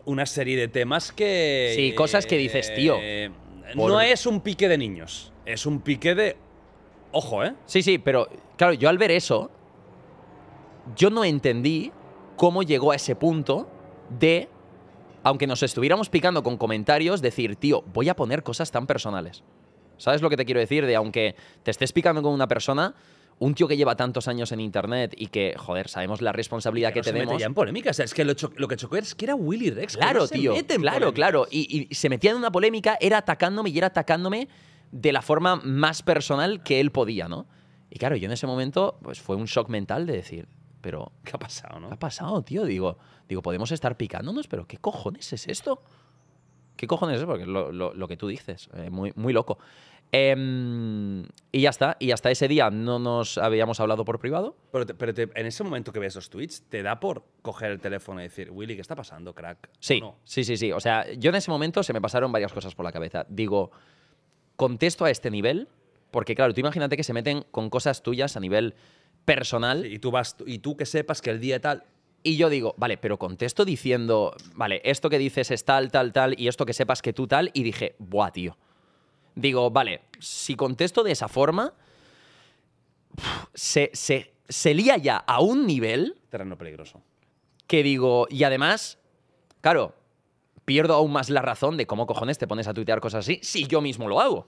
[0.06, 1.74] una serie de temas que.
[1.76, 3.32] Sí, cosas que dices, tío, eh,
[3.76, 6.38] por- No es un pique de niños, es un pique de.
[7.12, 7.54] Ojo, ¿eh?
[7.66, 9.52] Sí, sí, pero claro, yo al ver eso,
[10.96, 11.92] yo no entendí
[12.38, 13.70] cómo llegó a ese punto
[14.10, 14.50] de,
[15.24, 19.44] aunque nos estuviéramos picando con comentarios, decir, tío, voy a poner cosas tan personales.
[19.98, 20.86] ¿Sabes lo que te quiero decir?
[20.86, 22.96] De aunque te estés picando con una persona,
[23.40, 27.00] un tío que lleva tantos años en internet y que, joder, sabemos la responsabilidad que,
[27.00, 27.40] no se tenemos.
[27.40, 27.90] ya en polémica.
[27.90, 29.98] O sea, es que lo, que chocó es que era Willy Rex.
[29.98, 30.56] Claro, no se tío.
[30.56, 31.48] en Claro, claro.
[31.50, 34.48] Y, y se metía en una polémica, era atacándome y era atacándome
[34.92, 37.48] de la forma más personal que él podía, ¿no?
[37.90, 40.48] Y claro, yo en ese momento, pues fue un shock mental de decir,
[40.82, 41.88] pero, ¿Qué ha pasado, no?
[41.90, 42.66] ¿qué ha pasado, tío?
[42.66, 42.98] Digo,
[43.30, 45.82] digo, podemos estar picándonos, pero ¿qué cojones es esto?
[46.76, 47.26] ¿Qué cojones es?
[47.26, 49.60] Porque lo, lo- lo que tú dices, eh, muy, muy loco.
[50.16, 51.98] Em, y ya está.
[52.00, 54.56] Y hasta ese día no nos habíamos hablado por privado.
[54.72, 57.72] Pero, te- pero te- en ese momento que ves los tweets, te da por coger
[57.72, 59.70] el teléfono y decir, Willy, ¿qué está pasando, crack?
[59.80, 60.16] Sí, ¿O no?
[60.24, 60.72] sí, sí, sí.
[60.72, 63.26] O sea, yo en ese momento se me pasaron varias cosas por la cabeza.
[63.28, 63.72] Digo,
[64.56, 65.68] contesto a este nivel,
[66.12, 68.76] porque claro, tú imagínate que se meten con cosas tuyas a nivel
[69.26, 69.82] personal.
[69.82, 71.86] Sí, y tú vas, y tú que sepas que el día tal.
[72.22, 76.40] Y yo digo, vale, pero contesto diciendo, vale, esto que dices es tal, tal, tal,
[76.40, 78.58] y esto que sepas que tú tal, y dije, buah, tío.
[79.36, 81.74] Digo, vale, si contesto de esa forma,
[83.54, 87.02] se, se, se lía ya a un nivel Terreno peligroso.
[87.68, 88.98] que digo, y además,
[89.62, 89.96] claro,
[90.66, 93.68] pierdo aún más la razón de cómo cojones te pones a tuitear cosas así si
[93.68, 94.48] yo mismo lo hago.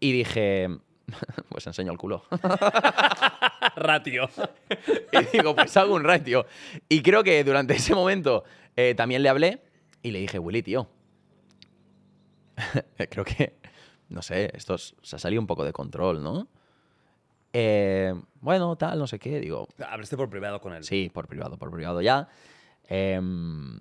[0.00, 0.68] Y dije,
[1.48, 2.24] pues enseño el culo.
[3.76, 4.28] Ratio.
[5.12, 6.46] y digo, pues hago un ratio.
[6.88, 8.44] Y creo que durante ese momento
[8.76, 9.60] eh, también le hablé
[10.02, 10.88] y le dije, Willy, tío,
[13.10, 13.56] creo que,
[14.08, 16.46] no sé, esto es- se ha salido un poco de control, ¿no?
[17.52, 20.84] Eh, bueno, tal, no sé qué, digo, Hablaste por privado con él.
[20.84, 22.28] Sí, por privado, por privado ya.
[22.88, 23.80] Em,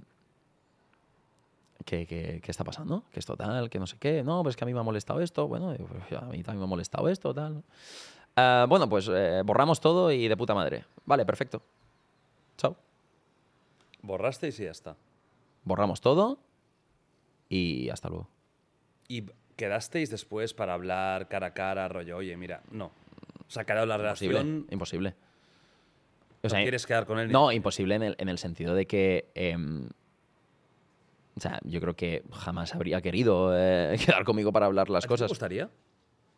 [1.84, 3.04] ¿qué, qué, qué está pasando?
[3.12, 3.70] ¿Qué es total?
[3.70, 4.24] ¿Qué no sé qué?
[4.24, 5.48] No, pues que a mí me ha molestado esto.
[5.48, 7.64] Bueno, digo, pues, a mí también me ha molestado esto, tal.
[8.38, 10.86] Ah, bueno, pues eh, borramos todo y de puta madre.
[11.06, 11.62] Vale, perfecto.
[12.58, 12.76] Chao.
[14.02, 14.96] Borraste y sí, ya está.
[15.64, 16.40] Borramos todo
[17.50, 18.30] y hasta luego.
[19.08, 19.26] Y
[19.56, 22.92] quedasteis después para hablar cara a cara, rollo, oye, mira, no.
[23.48, 24.34] Se ha quedado la Imposible.
[24.40, 24.68] relación.
[24.72, 25.16] Imposible.
[26.42, 27.32] O sea, ¿No quieres quedar con él?
[27.32, 29.30] No, imposible en el, en el sentido de que.
[29.36, 29.88] em,
[31.38, 35.04] o sea, yo creo que jamás habría querido eh, quedar conmigo para hablar ¿A las
[35.04, 35.28] ¿Te cosas.
[35.28, 35.70] gustaría?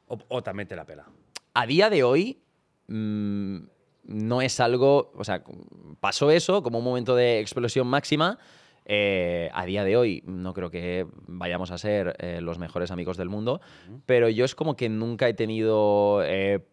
[0.08, 1.06] O, o también te la pela.
[1.54, 2.40] A día de hoy,
[2.88, 3.58] mm,
[4.06, 5.12] no es algo.
[5.16, 5.44] O sea,
[6.00, 8.38] pasó eso como un momento de explosión máxima.
[8.90, 13.18] Eh, a día de hoy, no creo que vayamos a ser eh, los mejores amigos
[13.18, 13.60] del mundo,
[14.06, 16.24] pero yo es como que nunca he tenido.
[16.24, 16.66] eh,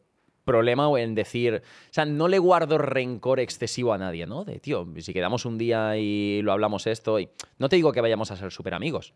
[0.44, 4.44] problema en decir, o sea, no le guardo rencor excesivo a nadie, ¿no?
[4.44, 8.02] De, tío, si quedamos un día y lo hablamos esto, y no te digo que
[8.02, 9.14] vayamos a ser súper amigos,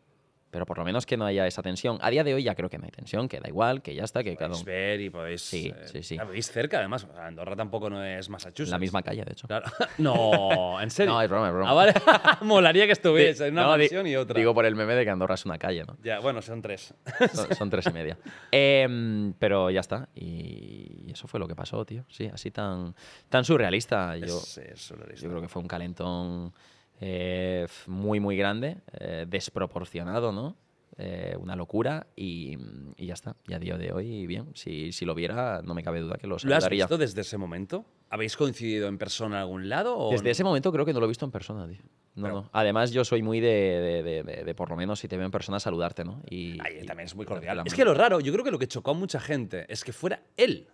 [0.50, 1.98] pero por lo menos que no haya esa tensión.
[2.00, 4.04] A día de hoy ya creo que no hay tensión, que da igual, que ya
[4.04, 4.72] está, que cada Podéis uno...
[4.72, 5.42] ver y podéis.
[5.42, 6.16] Sí, eh, sí, sí.
[6.16, 7.04] la veis cerca, además.
[7.10, 8.70] O sea, Andorra tampoco no es Massachusetts.
[8.70, 9.46] La misma calle, de hecho.
[9.46, 9.66] Claro.
[9.98, 11.12] No, en serio.
[11.12, 11.70] No, es broma, es broma.
[11.70, 11.92] Ah, vale.
[12.42, 14.38] Molaría que estuviese en una No, mansión y otra.
[14.38, 15.96] Digo por el meme de que Andorra es una calle, ¿no?
[16.02, 16.94] Ya, bueno, son tres.
[17.34, 18.16] Son, son tres y media.
[18.50, 20.08] Em, pero ya está.
[20.14, 22.04] Y eso fue lo que pasó, tío.
[22.08, 22.94] Sí, así tan,
[23.28, 24.16] tan surrealista.
[24.16, 25.24] Yo, Es- es surrealista.
[25.24, 26.52] yo creo que fue un calentón
[27.00, 30.56] eh, muy, muy grande, eh, desproporcionado, ¿no?
[31.00, 32.56] Eh, una locura y,
[32.96, 33.36] y ya está.
[33.46, 36.26] Y a día de hoy, bien, si, si lo viera, no me cabe duda que
[36.26, 36.86] lo ¿Lo has saludaría.
[36.86, 37.84] visto desde ese momento?
[38.10, 39.96] ¿Habéis coincidido en persona en algún lado?
[39.96, 40.30] O Desde no?
[40.30, 41.78] ese momento creo que no lo he visto en persona, tío.
[42.16, 42.50] No, Pero- no.
[42.52, 45.26] Además, yo soy muy de, de- de- de- de, por lo menos, si te veo
[45.26, 46.20] en persona, saludarte, ¿no?
[46.28, 47.62] Y, Ay, también es muy cordial.
[47.64, 49.92] Es que lo raro, yo creo que lo que chocó a mucha gente es que
[49.92, 50.66] fuera él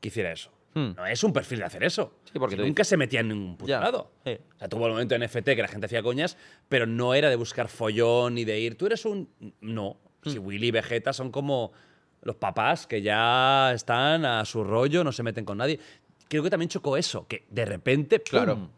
[0.00, 0.50] que hiciera eso.
[0.78, 0.92] Hmm.
[0.94, 2.18] No es un perfil de hacer eso.
[2.30, 4.10] Sí, porque nunca se metía en ningún puto lado.
[4.26, 4.36] sí.
[4.54, 6.36] O sea, tuvo el momento en FT que la gente hacía coñas,
[6.68, 8.76] pero no era de buscar follón ni de ir.
[8.76, 9.30] Tú eres un.
[9.62, 9.96] No.
[10.22, 10.30] Hmm.
[10.30, 11.72] Si Willy y Vegeta son como
[12.20, 15.80] los papás que ya están a su rollo, no se meten con nadie.
[16.28, 18.18] Creo que también chocó eso, que de repente.
[18.18, 18.28] ¡pum!
[18.30, 18.70] Claro.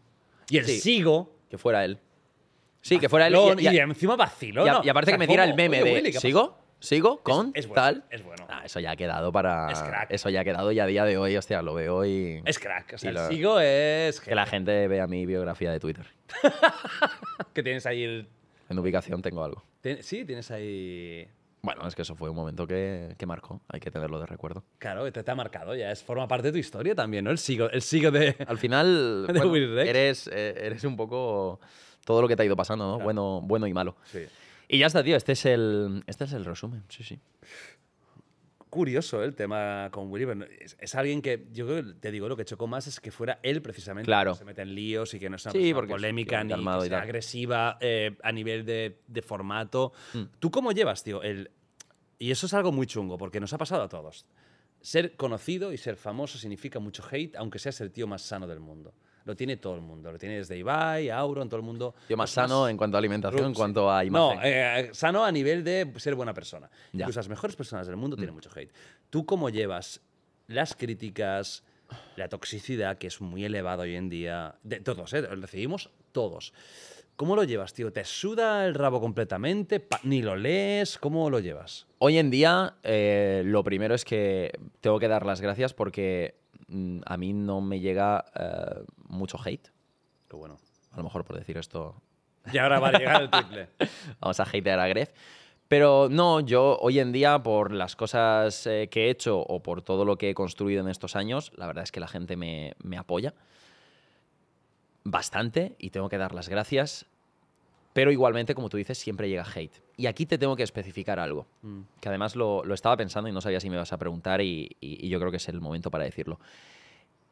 [0.50, 0.78] Y el Sí.
[0.80, 1.34] sigo.
[1.50, 1.98] Que fuera él.
[2.80, 3.34] Sí, que fuera él.
[3.58, 4.64] Y, y- y encima vaciló.
[4.66, 4.80] y ¿no?
[4.84, 5.56] y aparte O sea, que metiera el ¿cómo?
[5.56, 6.58] meme Oye, de Willy, ¿qué ha ¿sigo?
[6.80, 7.22] ¿Sigo?
[7.22, 7.50] ¿Con?
[7.54, 8.04] es bueno, tal.
[8.10, 8.46] es bueno.
[8.48, 9.70] Ah, eso ya ha quedado para.
[9.72, 10.10] Es crack.
[10.12, 12.40] Eso ya ha quedado y a día de hoy, hostia, lo veo y.
[12.44, 12.92] Es crack.
[12.94, 14.20] O sea, lo- sigo es.
[14.20, 16.06] Que la gente vea mi biografía de Twitter.
[17.52, 18.28] Que tienes ahí el.
[18.68, 19.64] En ubicación tengo algo.
[19.82, 21.26] Tien- Sí, tienes ahí.
[21.62, 23.60] Bueno, es que eso fue un momento que, que marcó.
[23.68, 24.62] Hay que tenerlo de recuerdo.
[24.78, 27.30] Claro, te, te ha marcado, ya es, forma parte de tu historia también, ¿no?
[27.32, 28.36] El sigo, el sigo de.
[28.46, 31.60] Al final, De bueno, eres, eh, eres un poco
[32.04, 32.98] todo lo que te ha ido pasando, ¿no?
[33.00, 33.96] Bueno, bueno y malo.
[34.04, 34.20] Sí.
[34.68, 35.16] Y ya está, tío.
[35.16, 36.84] Este es el, este es el resumen.
[36.88, 37.18] Sí, sí.
[38.68, 39.24] Curioso ¿eh?
[39.24, 40.26] el tema con Willy.
[40.60, 43.10] Es, es alguien que, yo creo que te digo, lo que chocó más es que
[43.10, 44.06] fuera él precisamente.
[44.06, 44.32] Claro.
[44.32, 46.44] Que se mete en líos y que no es una Sí, persona porque es polémica
[46.44, 49.92] ni que sea agresiva eh, a nivel de, de formato.
[50.12, 50.22] Mm.
[50.38, 51.22] ¿Tú cómo llevas, tío?
[51.22, 51.50] El,
[52.18, 54.26] y eso es algo muy chungo, porque nos ha pasado a todos.
[54.80, 58.60] Ser conocido y ser famoso significa mucho hate, aunque seas el tío más sano del
[58.60, 58.92] mundo.
[59.28, 60.10] Lo tiene todo el mundo.
[60.10, 61.94] Lo tiene desde Ibai, Auron, todo el mundo.
[62.08, 64.38] Yo más sano en cuanto a alimentación, en cuanto a imagen.
[64.38, 66.70] No, eh, sano a nivel de ser buena persona.
[66.70, 66.80] Ya.
[66.92, 67.00] Mm.
[67.00, 68.72] Incluso las mejores personas del mundo tienen mucho hate.
[69.10, 70.00] ¿Tú cómo llevas
[70.46, 71.62] las críticas,
[72.16, 74.54] la toxicidad, que es muy elevada hoy en día?
[74.62, 75.20] De todos, ¿eh?
[75.20, 76.54] Lo recibimos todos.
[77.18, 77.92] ¿Cómo lo llevas, tío?
[77.92, 79.84] ¿Te suda el rabo completamente?
[80.04, 80.98] ¿Ni lo lees?
[80.98, 81.88] ¿Cómo lo llevas?
[81.98, 86.37] Hoy en día, eh, lo primero es que tengo que dar las gracias porque mm,
[87.04, 89.68] a mí no me llega eh, mucho hate.
[90.28, 90.58] Qué bueno.
[90.92, 91.94] A lo mejor por decir esto,
[92.52, 93.68] Y ahora va a llegar el triple.
[94.20, 95.10] vamos a hatear a Gref.
[95.68, 99.82] Pero no, yo hoy en día, por las cosas eh, que he hecho o por
[99.82, 102.74] todo lo que he construido en estos años, la verdad es que la gente me,
[102.82, 103.34] me apoya
[105.04, 107.06] bastante y tengo que dar las gracias.
[107.92, 109.74] Pero igualmente, como tú dices, siempre llega hate.
[109.96, 111.80] Y aquí te tengo que especificar algo, Mm.
[112.00, 114.76] que además lo, lo estaba pensando y no sabía si me vas a preguntar y,
[114.80, 116.38] y- y yo creo que es el momento para decirlo.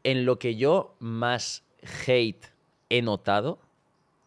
[0.02, 1.62] En lo que yo más
[2.06, 2.46] hate
[2.90, 3.58] he notado,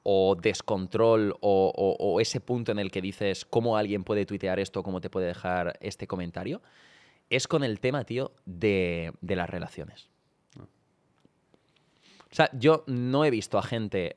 [0.03, 4.59] o descontrol, o, o- o ese punto en el que dices cómo alguien puede tuitear
[4.59, 6.61] esto, cómo te puede dejar este comentario,
[7.29, 10.07] es con el tema, tío, de, de las relaciones.
[10.57, 14.15] O sea, yo no he visto a gente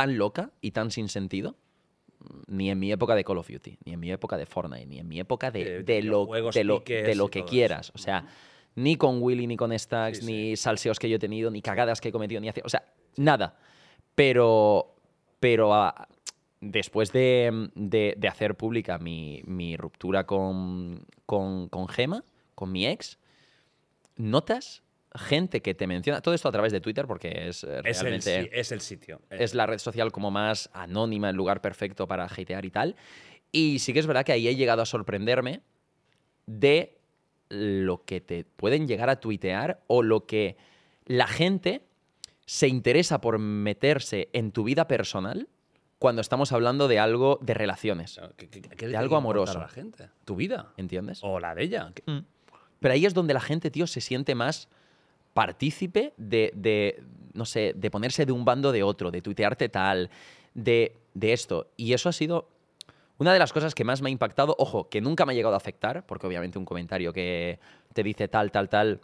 [0.00, 1.56] tan loca y tan sin sentido,
[2.46, 4.98] ni en mi época de Call of Duty, ni en mi época de Fortnite, ni
[4.98, 7.88] en mi época de, De de lo, de lo, que quieras.
[7.88, 7.92] eso.
[7.94, 8.26] O sea,
[8.76, 12.00] ni con Willy, ni con Stacks, Sí, ni salseos que yo he tenido, ni cagadas
[12.00, 12.82] que he cometido, ni hace- O sea,
[13.16, 13.58] nada.
[14.14, 14.94] Pero,
[15.38, 16.08] pero ah,
[16.62, 22.24] después de, hacer pública mi, mi ruptura con, con, con Gema,
[22.54, 23.18] con mi ex,
[24.16, 24.82] notas
[25.14, 28.04] gente que te menciona, todo esto a través de Twitter porque es eh, Es el,
[28.06, 29.20] realmente es el sitio.
[29.30, 32.96] es la red social como más anónima, el lugar perfecto para hatear y tal.
[33.52, 35.62] Y sí que es verdad que ahí he llegado a sorprenderme
[36.46, 36.98] de
[37.48, 40.56] lo que te pueden llegar a tuitear o lo que
[41.06, 41.82] la gente
[42.46, 45.48] se interesa por meterse en tu vida personal
[45.98, 48.20] cuando estamos hablando de algo de relaciones.
[48.36, 49.58] ¿Qué- qué- qué le de algo amoroso.
[49.58, 50.08] a la gente?
[50.24, 50.72] ¿Tu vida?
[50.76, 51.20] ¿Entiendes?
[51.22, 51.90] ¿O la de ella?
[51.94, 52.04] ¿Qué-
[52.78, 54.68] Pero ahí es donde la gente, tío, se siente más
[55.34, 57.02] partícipe de, de,
[57.34, 60.10] no sé, de ponerse de un bando de otro, de tuitearte tal,
[60.54, 61.68] de, de esto.
[61.76, 62.48] Y eso ha sido
[63.18, 65.54] una de las cosas que más me ha impactado, ojo, que nunca me ha llegado
[65.54, 67.58] a afectar, porque obviamente un comentario que
[67.92, 69.00] te dice tal, tal, tal.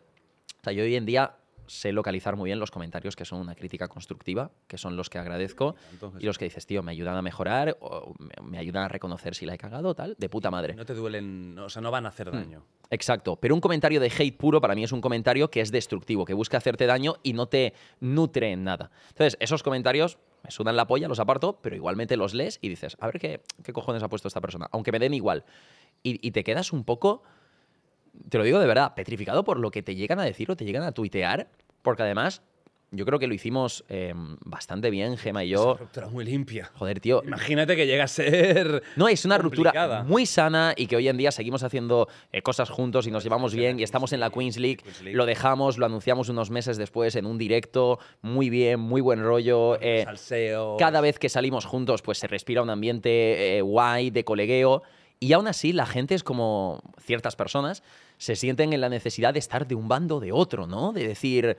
[0.60, 1.34] O sea, yo hoy en día
[1.68, 5.18] sé localizar muy bien los comentarios que son una crítica constructiva, que son los que
[5.18, 5.74] agradezco,
[6.22, 9.46] y los que dices, tío, me ayudan a mejorar, o me- ayudan a reconocer si
[9.46, 10.74] la he cagado, tal, de puta madre.
[10.74, 12.64] No te duelen, o sea, no van a hacer daño.
[12.90, 16.24] Exacto, pero un comentario de hate puro para mí es un comentario que es destructivo,
[16.24, 18.90] que busca hacerte daño y no te nutre en nada.
[19.08, 22.96] Entonces, esos comentarios me sudan la polla, los aparto, pero igualmente los lees y dices,
[23.00, 25.44] a ver qué, qué cojones ha puesto esta persona, aunque me den igual.
[26.04, 27.24] Y, y te quedas un poco,
[28.28, 30.64] te lo digo de verdad, petrificado por lo que te llegan a decir o te
[30.64, 31.48] llegan a tuitear,
[31.82, 32.42] porque además
[32.92, 34.14] yo creo que lo hicimos eh,
[34.44, 35.70] bastante bien, Gema y Es yo.
[35.72, 36.70] una ruptura muy limpia.
[36.76, 38.82] Joder, tío, Imagínate que llega a ser.
[38.94, 40.04] no, es una ruptura complicada.
[40.04, 43.54] muy sana y que hoy en día seguimos haciendo eh, cosas juntos y nos llevamos
[43.54, 44.76] bien y estamos en la Queens League.
[44.78, 45.16] Queens League.
[45.16, 49.78] Lo dejamos, lo anunciamos unos meses después en un directo, muy bien, muy buen rollo.
[49.80, 50.76] eh, Salseo.
[50.78, 54.84] cada vez que salimos juntos, pues se respira un ambiente eh, guay, de colegueo.
[55.18, 57.82] Y aún así, la gente es como ciertas personas
[58.18, 60.92] se sienten en la necesidad de estar de un bando o de otro, ¿no?
[60.92, 61.56] De decir,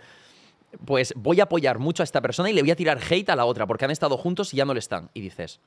[0.86, 3.36] pues voy a apoyar mucho a esta persona y le voy a tirar hate a
[3.36, 5.10] la otra porque han estado juntos y ya no le están.
[5.14, 5.60] Y dices,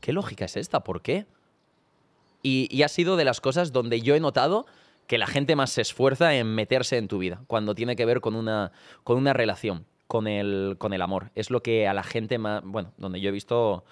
[0.00, 0.80] ¿qué lógica es esta?
[0.80, 1.26] ¿Por qué?
[2.42, 4.66] Y, y ha sido de las cosas donde yo he notado
[5.06, 8.20] que la gente más se esfuerza en meterse en tu vida, cuando tiene que ver
[8.20, 8.72] con una,
[9.04, 11.30] con una relación, con el, con el amor.
[11.34, 13.84] Es lo que a la gente más, bueno, donde yo he visto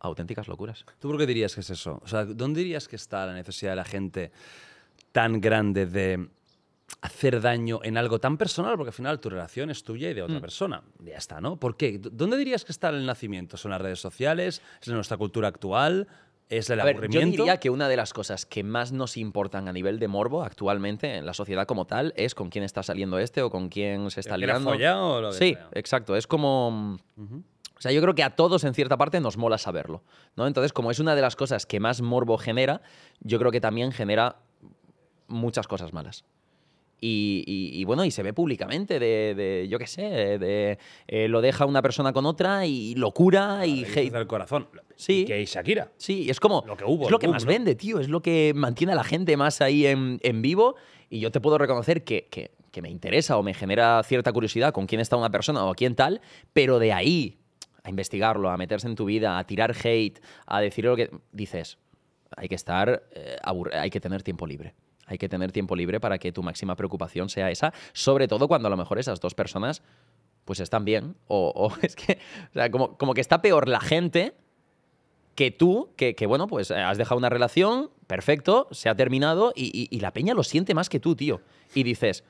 [0.00, 0.84] auténticas locuras.
[0.98, 2.00] ¿Tú por qué dirías que es eso?
[2.04, 4.30] O sea, ¿dónde dirías que está la necesidad de la gente
[5.12, 6.28] tan grande de
[7.02, 8.76] hacer daño en algo tan personal?
[8.76, 10.24] Porque al final tu relación es tuya y de Mm.
[10.26, 10.82] otra persona.
[11.04, 11.56] Ya está, ¿no?
[11.56, 11.98] ¿Por qué?
[11.98, 13.56] ¿Dónde dirías que está el nacimiento?
[13.56, 14.62] ¿Son las redes sociales?
[14.80, 16.06] ¿Es en nuestra cultura actual?
[16.50, 19.68] ¿Es el A ver, yo diría que una de las cosas que más nos importan
[19.68, 23.18] a nivel de morbo actualmente en la sociedad como tal es con quién está saliendo
[23.18, 24.70] este o con quién se está ¿El que le ha liando.
[24.70, 25.68] follado o lo que Sí, sea?
[25.72, 26.16] exacto.
[26.16, 26.98] Es como.
[27.78, 30.02] O sea, yo creo que a todos en cierta parte nos mola saberlo.
[30.36, 30.46] ¿no?
[30.46, 32.82] Entonces, como es una de las cosas que más morbo genera,
[33.20, 34.36] yo creo que también genera
[35.28, 36.24] muchas cosas malas.
[37.00, 41.28] Y, y- y bueno, y se ve públicamente de, de, yo qué sé, de eh,
[41.28, 44.12] lo deja una persona con otra y locura y hate.
[44.12, 44.68] del corazón.
[44.96, 45.20] Sí.
[45.20, 45.92] Y que Shakira.
[45.96, 46.64] Sí, es como.
[46.66, 47.52] Lo que hubo, es lo que boom, más ¿no?
[47.52, 48.00] vende, tío.
[48.00, 50.74] Es lo que mantiene a la gente más ahí en, en vivo.
[51.08, 54.72] Y yo te puedo reconocer que, que- que me interesa o me genera cierta curiosidad
[54.74, 56.20] con quién está una persona o quién tal,
[56.52, 57.38] pero de ahí
[57.88, 61.78] a investigarlo, a meterse en tu vida, a tirar hate, a decir lo que dices.
[62.36, 63.02] Hay que estar.
[63.12, 63.36] eh,
[63.72, 64.74] hay que tener tiempo libre.
[65.06, 68.68] Hay que tener tiempo libre para que tu máxima preocupación sea esa, sobre todo cuando
[68.68, 69.82] a lo mejor esas dos personas
[70.44, 71.16] pues están bien.
[71.26, 72.18] O, es que,
[72.50, 74.34] o sea, como que está peor la gente
[75.38, 79.52] que tú, que, que, bueno, pues eh, has dejado una relación, perfecto, se ha terminado
[79.54, 81.40] y, y- y la peña lo siente más que tú, tío.
[81.76, 82.24] Y dices,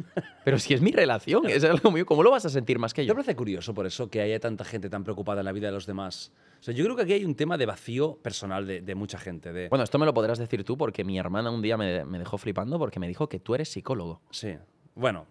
[0.45, 3.01] pero si es mi relación, es algo mío, ¿cómo lo vas a sentir más que
[3.01, 3.15] ¿Te yo?
[3.15, 5.87] parece curioso por eso que haya tanta gente tan preocupada en la vida de los
[5.87, 6.33] demás?
[6.61, 9.17] O sea, yo creo que aquí hay un tema de vacío personal de, de mucha
[9.19, 9.55] gente.
[9.55, 12.19] De, Bueno, esto me lo podrás decir tú porque mi hermana un día me, me
[12.19, 14.21] dejó flipando porque me dijo que tú eres psicólogo.
[14.31, 14.55] Sí.
[14.95, 15.25] Bueno,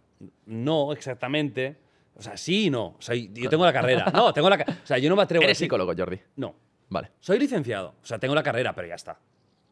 [0.48, 1.78] no exactamente.
[2.16, 2.96] O sea, sí y no.
[2.98, 4.10] O sea, yo tengo la carrera.
[4.12, 6.20] No, tengo la ca- O sea, yo no me atrevo a Eres decir- psicólogo, Jordi.
[6.38, 6.56] No.
[6.90, 7.12] Vale.
[7.20, 7.96] Soy licenciado.
[8.02, 9.20] O sea, tengo la carrera, pero ya está.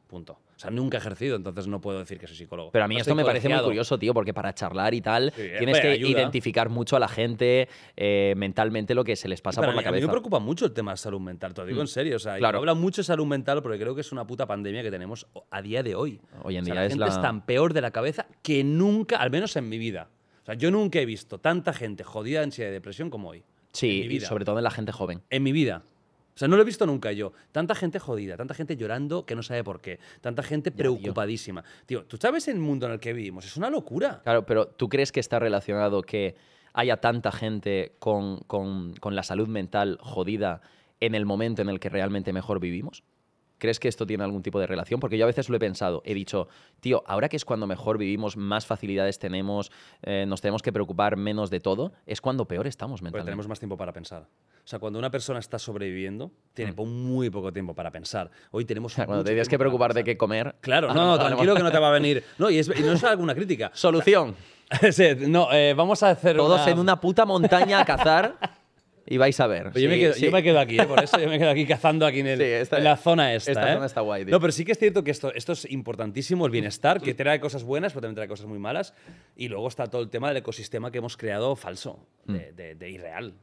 [0.08, 0.34] Punto.
[0.34, 2.72] O sea, nunca he ejercido, entonces no puedo decir que soy psicólogo.
[2.72, 5.34] Pero a mí No esto me parece muy curioso, tío, porque para charlar y tal
[5.36, 6.10] Sí, tienes que ayuda.
[6.12, 9.80] identificar mucho a la gente eh, mentalmente lo que se les pasa por la mí-
[9.80, 10.06] a mí cabeza.
[10.08, 11.82] me preocupa mucho el tema de salud mental, te lo digo Mm.
[11.82, 12.16] en serio.
[12.16, 12.58] O sea, Claro.
[12.58, 15.28] yo hablo mucho de salud mental porque creo que es una puta pandemia que tenemos
[15.50, 16.22] a día de hoy.
[16.44, 18.64] Hoy en O sea, día la es gente la- está peor de la cabeza que
[18.64, 20.10] nunca, al menos en mi vida.
[20.44, 23.44] O sea, yo nunca he visto tanta gente jodida de ansiedad y depresión como hoy.
[23.74, 25.24] Sí, y sobre todo en la gente joven.
[25.32, 25.84] En mi vida.
[26.36, 27.32] O sea, no lo he visto nunca yo.
[27.54, 30.78] Tanta gente jodida, tanta gente llorando que no sabe por qué, tanta gente tío.
[30.78, 31.64] preocupadísima.
[31.86, 34.20] Tío, tú sabes el mundo en el que vivimos, es una locura.
[34.24, 36.36] Claro, pero ¿tú crees que está relacionado que
[36.74, 40.60] haya tanta gente con, con- con la salud mental jodida
[41.00, 43.04] en el momento en el que realmente mejor vivimos?
[43.58, 45.00] ¿Crees que esto tiene algún tipo de relación?
[45.00, 46.02] Porque yo a veces lo he pensado.
[46.06, 46.48] He dicho,
[46.82, 49.72] tío, ahora que es cuando mejor vivimos, más facilidades tenemos,
[50.04, 53.32] eh, nos tenemos que preocupar menos de todo, es cuando peor estamos Porque mentalmente.
[53.32, 54.24] tenemos más tiempo para pensar.
[54.24, 56.76] O sea, cuando una persona está sobreviviendo, tiene Mm.
[57.08, 58.30] muy poco tiempo para pensar.
[58.52, 60.56] Hoy tenemos cuando te tienes que preocupar de qué comer.
[60.62, 62.24] Claro, no, no, tranquilo que no te va a venir.
[62.38, 63.72] No, y, es- y no es alguna crítica.
[63.74, 64.36] Solución.
[64.92, 68.36] Sí, no, eh, vamos a hacer Todos una- en una puta montaña a cazar
[69.08, 69.72] y vais a ver.
[69.72, 70.26] Pues yo, me quedo, sí.
[70.26, 70.86] yo me quedo aquí, ¿eh?
[70.86, 73.34] por eso yo me quedo aquí cazando aquí en, el- Sí, esta- en la zona
[73.34, 73.52] esta.
[73.52, 73.74] esta ¿eh?
[73.76, 74.32] zona está guay, tío.
[74.32, 77.40] No, pero sí que es cierto que esto, esto es importantísimo, el bienestar, que trae
[77.40, 78.94] cosas buenas, pero también trae cosas muy malas.
[79.36, 82.56] Y luego está todo el tema del ecosistema que hemos creado falso, de, Mm.
[82.56, 83.34] de- de irreal.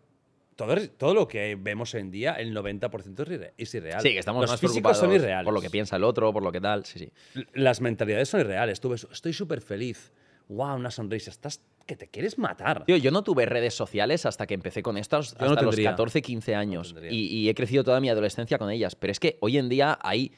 [0.56, 4.02] Todo, todo lo que vemos hoy en día, el 90% es, irre- es irreal.
[4.02, 5.44] Sí, que estamos Los más físicos preocupados son irreales.
[5.46, 6.84] por lo que piensa el otro, por lo que tal.
[6.84, 7.12] Sí, sí.
[7.54, 8.78] Las mentalidades son irreales.
[8.78, 10.12] Tú ves, estoy súper feliz.
[10.48, 11.30] Wow, una sonrisa.
[11.30, 12.84] Estás que te quieres matar.
[12.84, 15.90] Tío, yo no tuve redes sociales hasta que empecé con esto hasta no los tendría.
[15.90, 16.94] 14, 15 años.
[17.10, 18.94] y he crecido toda mi adolescencia con ellas.
[18.94, 20.32] Pero es que hoy en día hay,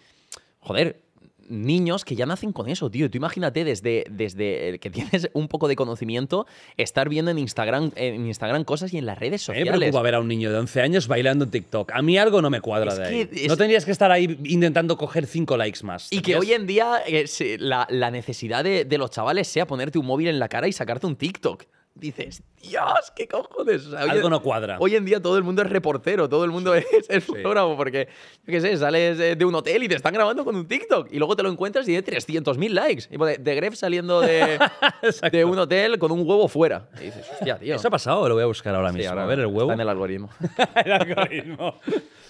[0.60, 1.03] joder,
[1.48, 3.10] niños que ya nacen con eso, tío.
[3.10, 6.46] Tú imagínate desde, desde el que tienes un poco de conocimiento,
[6.76, 9.78] estar viendo en Instagram, en Instagram cosas y en las redes mí me sociales.
[9.78, 11.92] preocupa ver a un niño de 11 años bailando en TikTok.
[11.92, 13.28] A mí algo no me cuadra Es de ahí.
[13.32, 16.12] es- No tendrías que estar ahí intentando coger 5 likes más.
[16.12, 17.24] Y que hoy en día eh,
[17.58, 20.72] la, la necesidad de, de los chavales sea ponerte un móvil en la cara y
[20.72, 21.64] sacarte un TikTok.
[21.96, 23.86] Dices, Dios, qué cojones.
[23.86, 24.78] O sea, hoy Algo en- no cuadra.
[24.80, 28.08] Hoy en día todo el mundo es reportero, todo el mundo es, es fotógrafo, porque,
[28.44, 31.08] yo qué sé, sales eh, de un hotel y te están grabando con un TikTok
[31.12, 33.04] y luego te lo encuentras y tiene 300.000 likes.
[33.12, 34.58] Y pone, de Gref saliendo de,
[35.32, 36.88] de un hotel con un huevo fuera.
[37.00, 37.76] Y dices, hostia, tío.
[37.76, 38.28] ¿Eso ha pasado?
[38.28, 39.10] Lo voy a buscar ahora Sí, mismo.
[39.10, 39.62] ahora a ver el huevo.
[39.70, 40.30] Está en el algoritmo.
[40.84, 41.76] el algoritmo.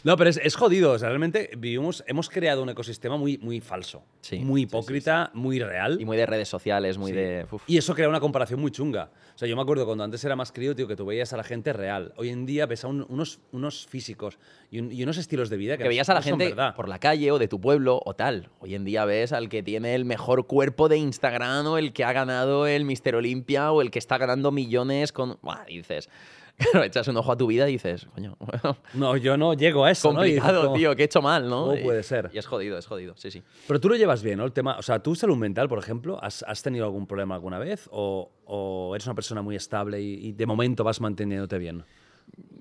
[0.04, 0.92] No, pero es, es jodido.
[0.92, 4.04] O sea, realmente vivimos, hemos creado un ecosistema muy, muy falso.
[4.20, 5.96] Sí, muy sí, sí, hipócrita, muy real.
[6.00, 7.16] Y muy de redes sociales, muy Sí.
[7.16, 7.46] de...
[7.50, 7.62] uf.
[7.66, 9.10] Y eso crea una comparación muy chunga.
[9.34, 11.38] O sea, yo me acuerdo cuando antes era más crío, tío, que tú veías a
[11.38, 12.12] la gente real.
[12.16, 14.38] Hoy en día ves a un- unos, unos físicos
[14.70, 16.98] y, un- y unos estilos de vida que, que veías a la gente por la
[16.98, 18.50] calle o de tu pueblo o tal.
[18.60, 22.04] Hoy en día ves al que tiene el mejor cuerpo de Instagram o el que
[22.04, 25.38] ha ganado el Mister Olimpia o el que está ganando millones con...
[25.40, 26.10] Buah, dices...
[26.56, 29.84] Claro, echas un ojo a tu vida y dices, coño, bueno, No, yo no llego
[29.84, 30.12] a eso.
[30.12, 30.24] ¿no?
[30.24, 31.62] Y dices complicado, tío, que he hecho mal, ¿no?
[31.66, 32.30] ¿Cómo Y- puede ser?
[32.32, 33.42] Y es jodido, es jodido, sí, sí.
[33.66, 34.44] Pero tú lo llevas bien, ¿no?
[34.44, 37.58] El tema, o sea, ¿tú salud mental, por ejemplo, has, has tenido algún problema alguna
[37.58, 37.88] vez?
[37.90, 41.84] ¿O, o eres una persona muy estable y, y de momento vas manteniéndote bien?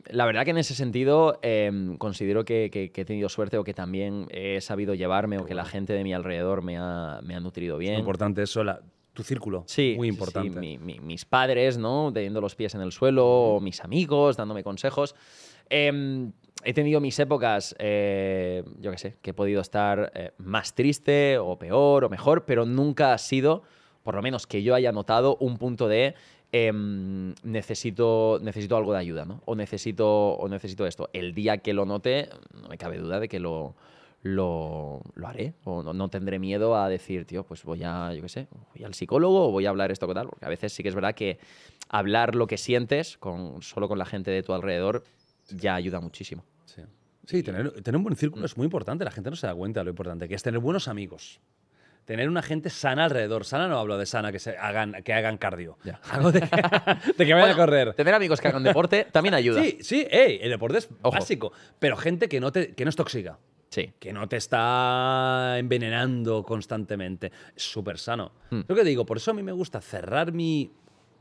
[0.10, 3.64] La verdad que en ese sentido em, considero que, que- que he tenido suerte o
[3.64, 7.36] que también he sabido llevarme o que la gente de mi alrededor me ha, me
[7.36, 7.94] ha nutrido Es bien.
[7.94, 8.82] muy importante eso, la-
[9.14, 9.64] tu círculo.
[9.68, 10.60] Sí, Muy sí, importante.
[10.60, 12.12] mi- mi- mis padres, ¿no?
[12.14, 15.16] Teniendo los pies en el suelo, o mis amigos, dándome consejos.
[15.70, 16.32] Em,
[16.64, 21.38] he tenido mis épocas, eh, yo qué sé, que he podido estar eh, más triste
[21.38, 23.64] o peor o mejor, pero nunca ha sido,
[24.04, 26.16] por lo menos que yo haya notado, un punto de
[26.56, 29.42] em, necesito, necesito algo de ayuda, ¿no?
[29.46, 31.10] O necesito, o necesito esto.
[31.14, 32.30] El día que lo note,
[32.62, 33.76] no me cabe duda de que lo,
[34.24, 35.54] lo, lo haré.
[35.66, 38.84] O no, no tendré miedo a decir, tío, pues voy a, yo qué sé, voy
[38.84, 40.28] al psicólogo o voy a hablar esto con tal.
[40.28, 41.38] Porque a veces sí que es verdad que
[41.90, 45.04] hablar lo que sientes con, solo con la gente de tu alrededor
[45.50, 46.44] ya ayuda muchísimo.
[46.66, 46.82] Sí,
[47.26, 49.06] Sí, tener, tener un buen círculo es muy importante.
[49.06, 51.40] La gente no se da cuenta de lo importante que es tener buenos amigos.
[52.06, 53.46] Tener una gente sana alrededor.
[53.46, 55.78] Sana no hablo de sana que, se hagan, que hagan cardio.
[55.86, 56.02] Ya.
[56.32, 57.94] De que, de que vayan a correr.
[57.94, 59.64] Tener amigos que hagan deporte también ayuda.
[59.64, 61.16] Sí, sí, ey, el deporte es Ojo.
[61.18, 61.54] básico.
[61.80, 63.40] Pero gente que no, te, que no es tóxica.
[63.74, 63.92] Sí.
[64.00, 67.32] que no te está envenenando constantemente.
[67.56, 68.32] Es súper sano.
[68.52, 68.62] Hmm.
[68.68, 70.72] Lo que digo, por eso a mí me gusta cerrar mi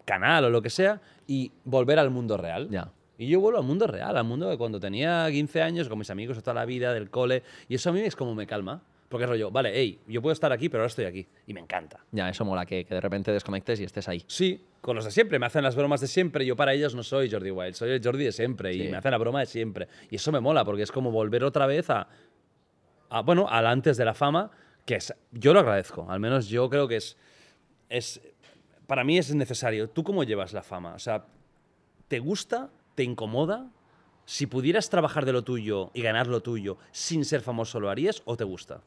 [0.04, 2.68] canal o lo que sea y volver al mundo real.
[2.68, 2.92] Ya.
[3.16, 6.10] Y yo vuelvo al mundo real, al mundo de cuando tenía 15 años, con mis
[6.10, 7.42] amigos toda la vida, del cole.
[7.68, 8.82] Y eso a mí es como me calma.
[9.08, 11.26] Porque es rollo, vale, hey, yo puedo estar aquí, pero ahora estoy aquí.
[11.46, 12.02] Y me encanta.
[12.12, 14.24] Ya, eso mola, que, que de repente desconectes y estés ahí.
[14.26, 15.38] Sí, con los de siempre.
[15.38, 16.46] Me hacen las bromas de siempre.
[16.46, 18.74] Yo para ellos no soy Jordi Wild, soy el Jordi de siempre.
[18.74, 19.86] Y me hacen la broma de siempre.
[20.10, 22.08] Y eso me mola, porque es como volver otra vez a,
[23.20, 24.50] bueno, al antes de la fama,
[24.86, 24.98] que
[25.32, 26.10] yo lo agradezco.
[26.10, 27.16] Al menos yo creo que es,
[27.88, 28.20] es,
[28.86, 29.88] para mí es necesario.
[29.90, 30.94] ¿Tú cómo llevas la fama?
[30.94, 31.26] O sea,
[32.08, 32.70] ¿te gusta?
[32.94, 33.70] ¿Te incomoda?
[34.24, 38.22] Si pudieras trabajar de lo tuyo y ganar lo tuyo sin ser famoso, ¿lo harías
[38.24, 38.82] o te gusta?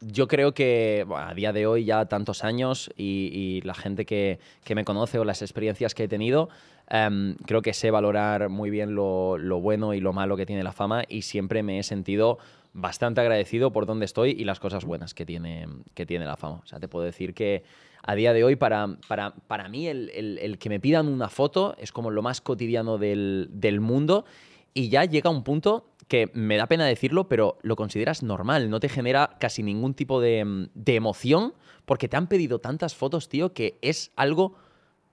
[0.00, 4.38] Yo creo que a día de hoy, ya tantos años, y, y la gente que,
[4.64, 6.48] que me conoce o las experiencias que he tenido,
[6.88, 10.62] em, creo que sé valorar muy bien lo, lo bueno y lo malo que tiene
[10.62, 12.38] la fama y siempre me he sentido
[12.72, 16.60] bastante agradecido por donde estoy y las cosas buenas que tiene, que tiene la fama.
[16.64, 17.62] O sea, te puedo decir que
[18.02, 21.28] a día de hoy, para, para, para mí, el, el- el que me pidan una
[21.28, 24.24] foto es como lo más cotidiano del, del mundo
[24.72, 28.80] y ya llega un punto que me da pena decirlo, pero lo consideras normal, no
[28.80, 31.54] te genera casi ningún tipo de, mm, de emoción
[31.84, 34.54] porque te han pedido tantas fotos, tío, que es algo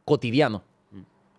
[0.06, 0.64] cotidiano.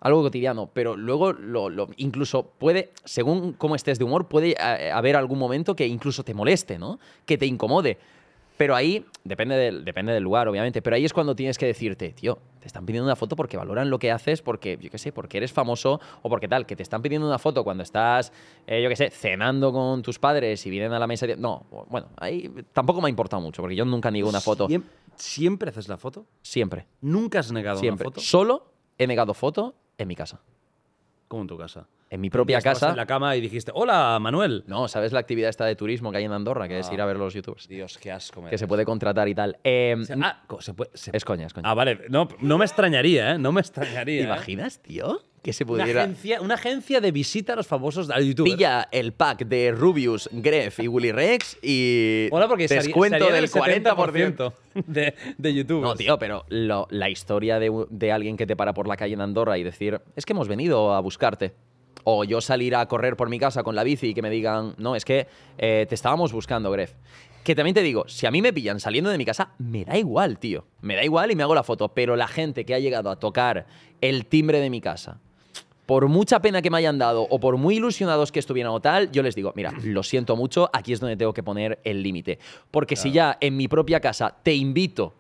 [0.01, 4.93] Algo cotidiano, pero luego lo, lo- incluso puede, según cómo estés de humor, puede eh,
[4.93, 7.01] haber algún momento que incluso te moleste, ¿no?
[7.27, 7.99] Que te incomode.
[8.59, 12.13] Pero ahí, depende del, depende del lugar, obviamente, pero ahí es cuando tienes que decirte,
[12.13, 15.13] tío, te están pidiendo una foto porque valoran lo que haces, porque, yo qué sé,
[15.13, 18.33] porque eres famoso o porque tal, que te están pidiendo una foto cuando estás,
[18.67, 21.37] eh, yo qué sé, cenando con tus padres y vienen a la mesa y...
[21.37, 24.67] No, bueno, ahí tampoco me ha importado mucho, porque yo nunca niego una foto.
[24.69, 24.83] Siem-
[25.15, 26.27] ¿Siempre haces la foto?
[26.43, 28.07] Siempre, ¿Nunca has negado siempre.
[28.09, 28.21] una foto?
[28.21, 30.41] Solo he negado foto en mi casa.
[31.29, 31.87] Como en tu casa.
[32.11, 32.89] En mi propia casa...
[32.89, 34.65] en la cama y dijiste, hola, Manuel.
[34.67, 36.67] No, ¿sabes la actividad esta de turismo que hay en Andorra?
[36.67, 36.95] Que es Ah.
[36.95, 37.69] ir a ver los youtubers.
[37.69, 38.41] Dios, qué asco.
[38.41, 39.59] me Que se puede contratar y tal.
[39.63, 41.69] Eh, O sea, ah, se puede- se- es coña, es coña.
[41.71, 42.01] Ah, vale.
[42.09, 43.39] No, no me extrañaría, ¿eh?
[43.39, 44.23] No me extrañaría.
[44.23, 45.21] ¿Te imaginas, tío?
[45.43, 46.03] Que se Una pudiera...
[46.03, 48.55] agencia, una agencia de visita a los famosos a youtubers.
[48.57, 54.53] Pilla el pack de Rubius, Gref y Willy Rex y Mola porque descuento del 40%.
[54.87, 55.83] de, de YouTube.
[55.83, 59.15] No, tío, pero lo- la historia de, de alguien que te para por la calle
[59.15, 61.55] en Andorra y decir, es que hemos venido a buscarte.
[62.05, 64.75] O yo salir a correr por mi casa con la bici y que me digan,
[64.79, 65.27] no, es que
[65.59, 66.95] eh, te estábamos buscando, Gref.
[67.45, 69.97] Que también te digo, si a mí me pillan saliendo de mi casa, me da
[69.99, 70.67] igual, tío.
[70.81, 71.89] Me da igual y me hago la foto.
[71.95, 73.67] Pero la gente que ha llegado a tocar
[74.01, 75.21] el timbre de mi casa,
[75.89, 79.11] por mucha pena que me hayan dado o por muy ilusionados que estuvieran o tal,
[79.11, 82.39] yo les digo, mira, lo siento mucho, aquí es donde tengo que poner el límite.
[82.71, 85.15] Porque si ya en mi propia casa te invito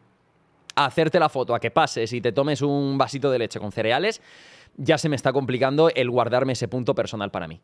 [0.75, 3.73] a hacerte la foto, a que pases y te tomes un vasito de leche con
[3.73, 4.21] cereales,
[4.77, 7.63] ya se me está complicando el guardarme ese punto personal para mí.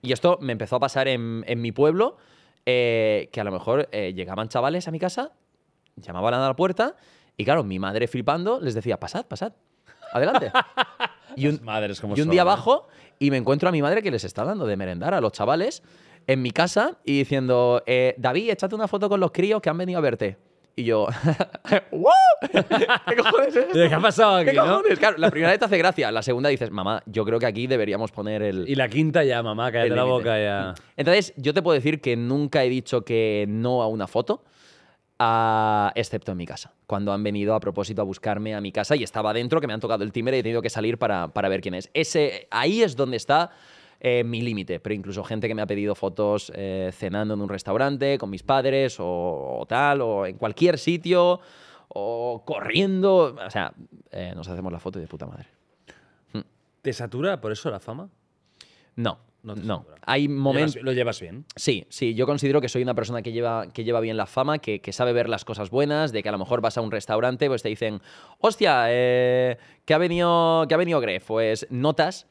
[0.00, 2.18] Y esto me empezó a pasar en, en mi pueblo,
[2.66, 5.32] eh, que a lo mejor eh, llegaban chavales a mi casa,
[5.96, 6.94] llamaban a la puerta
[7.36, 9.54] y claro, mi madre flipando les decía, pasad, pasad,
[10.14, 10.50] adelante.
[11.36, 12.44] y un, Madres como y un son, día ¿eh?
[12.44, 12.88] bajo
[13.18, 15.82] y me encuentro a mi madre que les está dando de merendar a los chavales
[16.26, 19.78] en mi casa y diciendo, eh, David, échate una foto con los críos que han
[19.78, 20.38] venido a verte.
[20.76, 21.06] Y yo,
[21.92, 22.12] ¿What?
[23.08, 24.64] ¿Qué cojones es ¿Qué ha pasado aquí, ¿Qué no?
[24.64, 24.98] cojones?
[24.98, 27.68] Claro, la primera vez te hace gracia, la segunda dices, mamá, yo creo que aquí
[27.68, 28.68] deberíamos poner el...
[28.68, 30.10] Y la quinta ya, mamá, cállate la límite".
[30.10, 30.74] boca ya.
[30.96, 34.42] Entonces, yo te puedo decir que nunca he dicho que no a una foto,
[35.18, 36.72] a- excepto en mi casa.
[36.86, 39.72] Cuando han venido a propósito a buscarme a mi casa y estaba dentro, que me
[39.72, 41.90] han tocado el timbre y he tenido que salir para, para ver quién es.
[41.94, 43.50] Ese, ahí es donde está
[44.00, 44.80] eh, mi límite.
[44.80, 48.42] Pero incluso gente que me ha pedido fotos eh, cenando en un restaurante con mis
[48.42, 51.40] padres o, o tal, o en cualquier sitio,
[51.88, 53.36] o corriendo.
[53.46, 53.72] O sea,
[54.10, 55.46] eh, nos hacemos la foto y de puta madre.
[56.82, 58.10] ¿Te satura por eso la fama?
[58.96, 59.86] No, No.
[60.06, 60.82] Hay ¿Lo momentos...
[60.82, 61.44] ¿Lo llevas bien?
[61.54, 64.58] Sí, sí, yo considero que soy una persona que lleva, que lleva bien la fama,
[64.58, 66.90] que, que sabe ver las cosas buenas, de que a lo mejor vas a un
[66.90, 68.00] restaurante, pues te dicen,
[68.38, 71.26] hostia, eh, que ha venido, que ha venido Gref.
[71.26, 72.26] Pues notas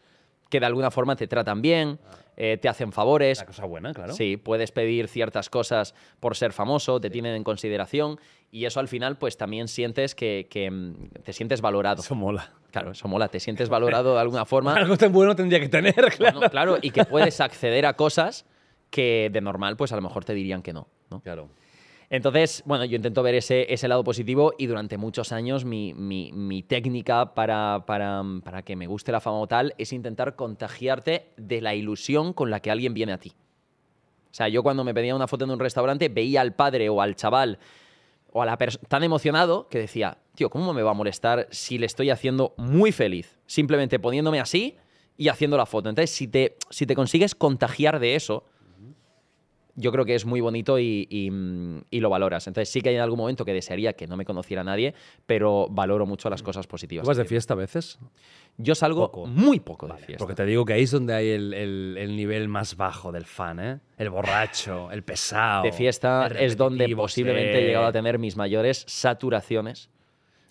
[0.49, 1.99] que de alguna forma te tratan bien,
[2.37, 3.39] eh, te hacen favores.
[3.39, 4.13] La cosa buena, claro.
[4.13, 8.19] Sí, puedes pedir ciertas cosas por ser famoso, te tienen en consideración
[8.53, 12.01] y eso al final pues también sientes que, que, mm, te sientes valorado.
[12.03, 12.51] Eso mola.
[12.71, 14.75] Claro, eso mola, te sientes valorado de alguna forma.
[14.77, 16.37] Algo tan bueno tendría que tener, claro.
[16.39, 18.45] Bueno, claro, y que puedes acceder a cosas
[18.91, 20.87] que de normal, pues a lo mejor te dirían que no.
[21.09, 21.19] ¿no?
[21.21, 21.49] Claro.
[22.11, 26.31] Entonces, bueno, yo intento ver ese, ese lado positivo y durante muchos años mi, mi-
[26.31, 31.29] mi técnica para, para, para que me guste la fama o tal es intentar contagiarte
[31.37, 33.31] de la ilusión con la que alguien viene a ti.
[34.25, 37.01] O sea, yo cuando me pedía una foto en un restaurante veía al padre o
[37.01, 37.57] al chaval
[38.33, 41.77] o a la persona tan emocionado que decía, tío, ¿cómo me va a molestar si
[41.77, 43.37] le estoy haciendo muy feliz?
[43.45, 44.77] Simplemente poniéndome así
[45.15, 45.89] y haciendo la foto.
[45.89, 48.45] Entonces, si te, si te consigues contagiar de eso,
[49.75, 52.45] yo creo que es muy bonito y, y, mm, y lo valoras.
[52.47, 54.93] Entonces, sí que hay en algún momento que desearía que no me conociera nadie,
[55.25, 57.03] pero valoro mucho las cosas positivas.
[57.03, 57.97] ¿Tú vas de fiesta a veces?
[58.57, 59.25] Yo salgo Poco.
[59.25, 60.17] muy poco de fiesta.
[60.19, 63.25] Porque te digo que ahí es donde hay el, el- el nivel más bajo del
[63.25, 63.79] fan, ¿eh?
[63.97, 65.63] El borracho, el pesado.
[65.63, 69.89] de fiesta es donde posiblemente he llegado a tener mis mayores saturaciones.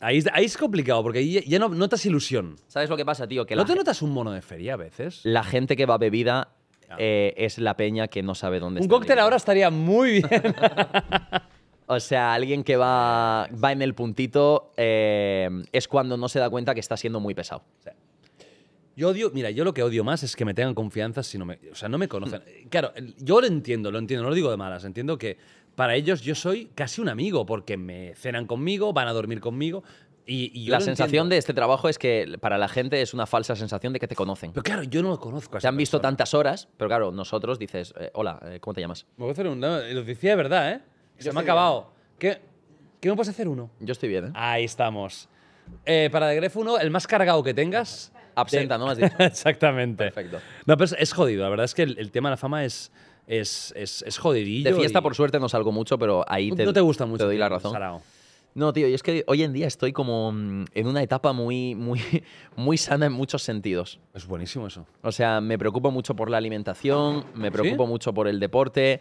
[0.01, 2.57] Ahí, es- ahí es complicado porque ahí ya, ya no notas ilusión.
[2.67, 3.47] ¿Sabes lo que pasa, tío?
[3.47, 5.21] Que ¿No la, te notas un mono de feria a veces?
[5.23, 6.49] la gente que va bebida
[6.99, 8.95] eh, es la peña que no sabe dónde Un está.
[8.95, 10.29] cóctel el ahora estaría muy bien.
[11.87, 16.49] O sea, alguien que va, va en el puntito eh, es cuando no se da
[16.49, 17.65] cuenta que está siendo muy pesado.
[18.97, 21.45] Yo odio, mira, yo lo que odio más es que me tengan confianza si no
[21.45, 22.43] me, o sea, no me conocen.
[22.71, 25.37] Claro, el- yo lo entiendo, lo entiendo, no lo digo de malas, entiendo que
[25.75, 29.83] para ellos yo soy casi un amigo porque me cenan conmigo, van a dormir conmigo
[30.27, 31.29] y, y yo La sensación entiendo.
[31.31, 34.15] de este trabajo es que para la gente es una falsa sensación de que te
[34.15, 34.53] conocen.
[34.53, 35.57] Pero claro, yo no lo conozco.
[35.57, 36.09] a Te han visto persona.
[36.11, 39.07] tantas horas, pero claro, nosotros dices, eh, hola, eh, ¿cómo te llamas?
[39.17, 39.59] Me voy a hacer un.
[39.61, 40.81] No, lo decía de verdad, ¿eh?
[41.19, 41.93] Se me ha acabado.
[42.19, 42.41] ¿Qué,
[43.01, 43.71] ¿Qué me puedes hacer uno?
[43.81, 44.31] Yo estoy bien, ¿eh?
[44.35, 45.29] Ahí estamos.
[45.87, 48.13] Eh, para de Gref uno, el más cargado que tengas.
[48.35, 48.91] Absenta, de- ¿no?
[48.91, 49.15] Has dicho.
[49.19, 50.05] Exactamente.
[50.05, 50.39] Perfecto.
[50.67, 51.43] No, pero es, jodido.
[51.43, 52.91] La verdad es que el, el tema de la fama es,
[53.27, 54.71] es, es, es jodidillo.
[54.71, 57.07] De fiesta, y- por suerte, no salgo mucho, pero ahí No te, no te gusta
[57.07, 57.19] mucho.
[57.19, 57.73] Te doy la razón.
[57.73, 58.03] Sarao.
[58.55, 61.75] No, tío, y es que hoy en día estoy como mm, en una etapa muy,
[61.75, 62.01] muy,
[62.57, 63.99] muy sana en muchos sentidos.
[64.15, 64.87] Es buenísimo eso.
[65.03, 69.01] O sea, me preocupo mucho por la alimentación, me preocupo mucho por el deporte.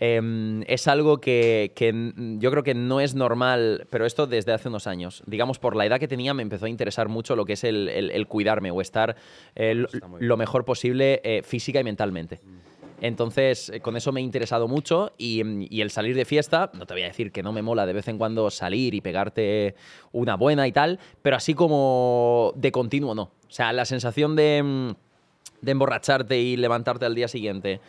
[0.00, 4.68] Em, es algo que, que yo creo que no es normal, pero esto desde hace
[4.68, 5.24] unos años.
[5.26, 7.88] Digamos, por la edad que tenía me empezó a interesar mucho lo que es el,
[7.88, 9.16] el- el cuidarme o estar
[9.56, 9.74] eh,
[10.20, 12.38] lo, mejor posible eh, física y mentalmente.
[13.00, 15.40] Entonces, eh, con eso me he interesado mucho y,
[15.80, 18.08] el salir de fiesta, no te voy a decir que no me mola de vez
[18.08, 19.76] en cuando salir y pegarte
[20.12, 23.22] una buena y tal, pero así como de continuo no.
[23.22, 27.80] O sea, la sensación de, mm, emborracharte y levantarte al día siguiente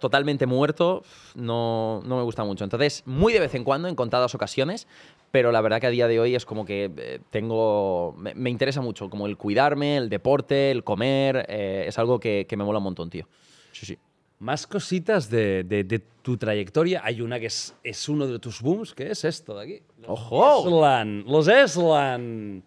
[0.00, 1.04] totalmente muerto,
[1.36, 2.64] no, no me gusta mucho.
[2.64, 4.88] Entonces, muy de vez en cuando, en contadas ocasiones,
[5.30, 8.12] pero la verdad que a día de hoy es como que eh, tengo.
[8.18, 11.46] Me, me interesa mucho, como el cuidarme, el deporte, el comer.
[11.48, 13.28] eh, es algo que, que me mola un montón, tío.
[13.70, 13.98] Sí, sí.
[14.42, 17.00] Más cositas de, de- de tu trayectoria.
[17.04, 19.82] Hay una que es, es uno de tus booms, que es esto de aquí.
[20.00, 20.66] Los ¡Ojo!
[20.66, 21.24] Eslan.
[21.28, 22.64] Los Eslan.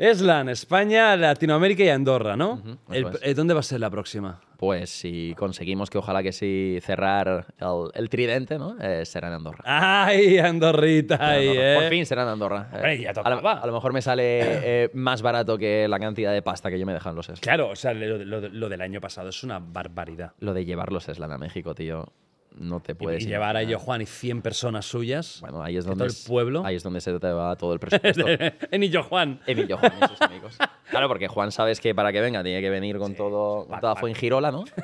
[0.00, 2.62] Eslan, España, Latinoamérica y Andorra, ¿no?
[2.90, 3.18] El- es.
[3.22, 4.40] eh, ¿Dónde va a ser la próxima?
[4.56, 8.76] Pues si conseguimos que ojalá que sí cerrar el, el tridente, ¿no?
[8.80, 9.62] Eh, será en Andorra.
[9.66, 11.16] ¡Ay, Andorrita!
[11.16, 11.74] Andorra.
[11.74, 11.88] Por eh.
[11.90, 12.68] fin será en Andorra.
[12.72, 13.52] Hombre, ya a, lo, tocaba.
[13.60, 16.94] a lo mejor me sale más barato que la cantidad de pasta que yo me
[16.94, 17.42] dejan los Eslan.
[17.42, 20.32] Claro, o sea, lo, lo- lo del año pasado es una barbaridad.
[20.40, 22.10] Lo de llevar los Eslan a México, tío,
[22.56, 25.38] no te puedes y llevar a ello Juan y 100 personas suyas.
[25.40, 26.64] Bueno, ahí es donde todo el pueblo.
[26.64, 28.24] Ahí es donde se te va todo el presupuesto.
[28.70, 29.40] en Illo Juan.
[29.46, 30.56] Emilio Juan y sus amigos.
[30.90, 33.96] Claro, porque Juan sabes que para que venga tiene que venir con todo con toda.
[33.96, 34.64] Fuengirola, ¿no?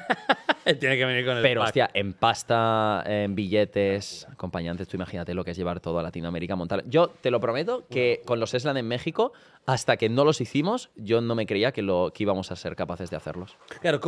[0.81, 1.69] Tiene que venir con el Pero, pack.
[1.69, 6.57] hostia, en pasta, en billetes, acompañantes, tú imagínate lo que es llevar todo a Latinoamérica,
[6.57, 6.83] montar.
[6.89, 9.33] Yo te lo prometo que con los Eslan en México,
[9.65, 12.75] hasta que no los hicimos, yo no me creía que, lo, que íbamos a ser
[12.75, 13.57] capaces de hacerlos.
[13.81, 14.01] Claro,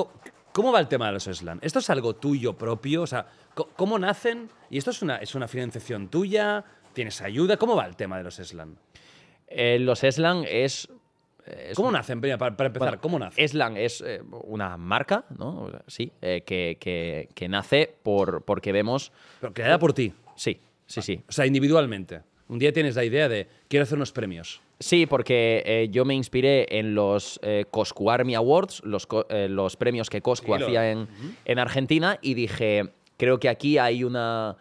[0.58, 1.58] ¿cómo, va el tema de los Slam?
[1.62, 3.02] ¿Esto es algo tuyo propio?
[3.02, 4.50] O sea, ¿cómo nacen?
[4.70, 6.64] ¿Y esto es una, es una financiación tuya?
[6.92, 7.56] ¿Tienes ayuda?
[7.56, 8.74] ¿Cómo va el tema de los Slam?
[9.46, 10.88] Eh, los Eslan es.
[11.46, 12.20] es ¿Cómo nacen?
[12.20, 13.42] Para, para empezar, Bueno, ¿cómo nacen?
[13.44, 15.62] Eslan es eh, una marca, ¿no?
[15.62, 19.12] O sea, Sí, eh, que, que- que nace por, porque vemos.
[19.40, 20.12] Pero creada por ti.
[20.34, 21.22] Sí, sí, sí.
[21.28, 22.22] O sea, individualmente.
[22.48, 24.60] Un día tienes la idea de quiero hacer unos premios.
[24.80, 29.48] Sí, porque eh, yo me inspiré en los eh, Coscu Army Awards, los, co- eh,
[29.48, 31.08] los premios que Coscu Sí, hacía en,
[31.44, 34.56] en Argentina, y dije, creo que aquí hay una,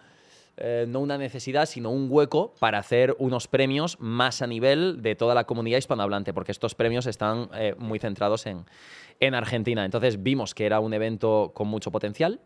[0.58, 5.16] eh, no una necesidad, sino un hueco para hacer unos premios más a nivel de
[5.16, 8.66] toda la comunidad hispanohablante, porque estos premios están muy centrados en,
[9.20, 9.86] en Argentina.
[9.86, 12.40] Entonces vimos que era un evento con mucho potencial.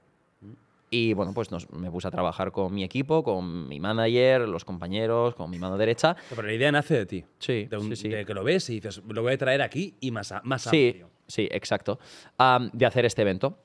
[0.93, 4.65] Y bueno, pues nos- me puse a trabajar con mi equipo, con mi manager, los
[4.65, 6.17] compañeros, con mi mano derecha.
[6.29, 7.23] Pero la idea nace de ti.
[7.39, 8.09] Sí, De, un- sí, sí.
[8.09, 10.63] de que lo ves y dices, lo voy a traer aquí y más, a- más
[10.63, 11.09] Sí, amplio.
[11.27, 11.97] sí, exacto.
[12.73, 13.63] De hacer este evento.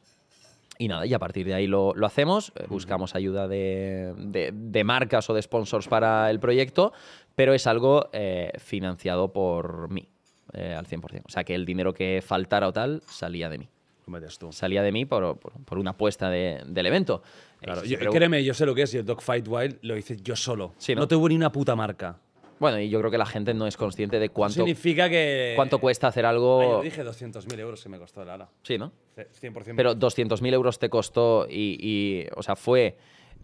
[0.79, 4.53] Y nada, y a partir de ahí lo, lo hacemos, eh, buscamos ayuda de, de-
[4.55, 6.93] de marcas o de sponsors para el proyecto,
[7.35, 10.07] pero es algo eh, financiado por mí,
[10.53, 11.23] eh, al 100%.
[11.27, 13.69] O sea, que el dinero que faltara o tal salía de mí.
[14.07, 14.53] ¿Cómo ves tú?
[14.53, 17.23] Salía de mí por, por- por una apuesta de- del evento.
[17.61, 20.17] Claro, Eh, yo- créeme, yo sé lo que es y el Dogfight Wild lo hice
[20.23, 20.75] yo solo.
[20.79, 21.01] Sí, ¿no?
[21.01, 22.17] no tuve ni una puta marca.
[22.61, 25.55] Bueno, y yo creo que la gente no es consciente de cuánto, Significa que...
[25.57, 26.63] cuánto cuesta hacer Ay, algo...
[26.79, 28.49] yo dije 200.000 euros que me costó el ala.
[28.63, 28.93] Sí, ¿no?
[29.17, 29.75] 100%.
[29.77, 32.97] Pero 200.000 euros te costó y, y, o sea, fue,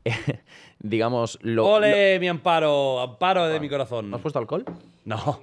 [0.78, 1.66] digamos, lo...
[1.66, 3.00] ¡Ole, mi amparo!
[3.00, 4.08] ¡Amparo de mi corazón!
[4.10, 4.64] ¿No has puesto alcohol?
[5.04, 5.40] No.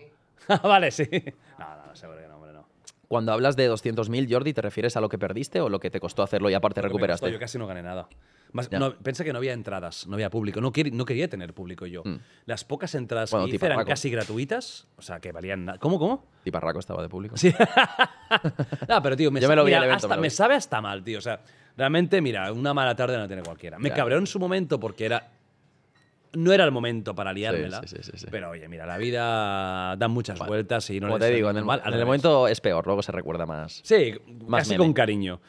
[0.64, 1.04] vale, sí.
[1.60, 2.29] No, no, seguro que.
[3.10, 6.00] Cuando hablas de 200.000, Jordi, ¿te refieres a lo que perdiste o lo que te
[6.00, 7.26] costó hacerlo y aparte Lo me recuperaste?
[7.26, 8.08] costó, yo casi no gané nada.
[8.52, 10.62] Más, no, pensé que no había entradas, no había público.
[10.62, 12.04] No, quería- no quería tener público yo.
[12.46, 13.36] Las pocas entradas Mm.
[13.36, 15.80] Bueno, que hice eran casi gratuitas, o sea, que valían nada.
[15.80, 16.28] ¿Cómo, cómo?
[16.46, 17.36] Y Parraco estaba de público.
[17.36, 17.52] Sí.
[18.88, 20.32] no, pero tío, me, Yo me lo vi mira, evento, hasta- me lo me vi.
[20.32, 21.18] sabe hasta mal, tío.
[21.18, 21.42] O sea,
[21.78, 23.78] realmente, mira, una mala tarde no tiene cualquiera.
[23.80, 25.28] Me cabreó en su momento porque era.
[26.34, 27.82] No era el momento para liármela.
[27.86, 28.28] sí, sí, sí.
[28.30, 31.58] Pero oye, mira, la vida da muchas vueltas y no Como le te digo, en
[31.58, 33.82] el, mal, al en el momento es peor, luego se recuerda más.
[33.84, 34.14] Sí,
[34.48, 34.84] Más casi meme.
[34.84, 34.88] Mm.
[34.88, 35.42] con cariño.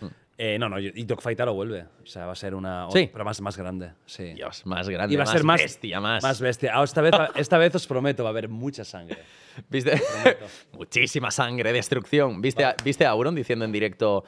[0.43, 1.85] Eh, no, no, y Dogfight lo vuelve.
[2.02, 2.86] O sea, va a ser una.
[2.90, 3.11] Sí.
[3.12, 3.93] Pero más, más grande.
[4.07, 4.32] Sí.
[4.32, 5.61] Dios, más grande, y va a ser más.
[5.61, 6.23] bestia, más.
[6.23, 6.73] Más bestia.
[6.74, 9.19] Ah, esta, vez, esta vez os prometo, va a haber mucha sangre.
[9.69, 10.01] ¿Viste?
[10.73, 12.40] Muchísima sangre, destrucción.
[12.40, 14.24] ¿Viste, ¿Viste a Auron diciendo en directo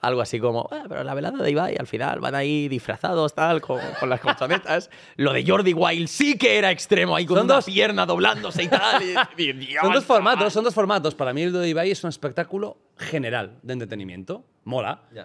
[0.00, 3.60] algo así como, "Ah, pero la velada de Ibai al final van ahí disfrazados, tal,
[3.60, 4.90] con, con las colchonetas?
[5.16, 8.62] Lo de Jordi Wild sí que era extremo, ahí con Son una dos- pierna doblándose
[8.62, 9.02] y tal.
[9.02, 11.14] y- y- Dios, Son dos formatos, son dos formatos.
[11.14, 14.44] Para mí el de Ibai es un espectáculo general de entretenimiento.
[14.64, 15.02] Mola.
[15.14, 15.22] Eh,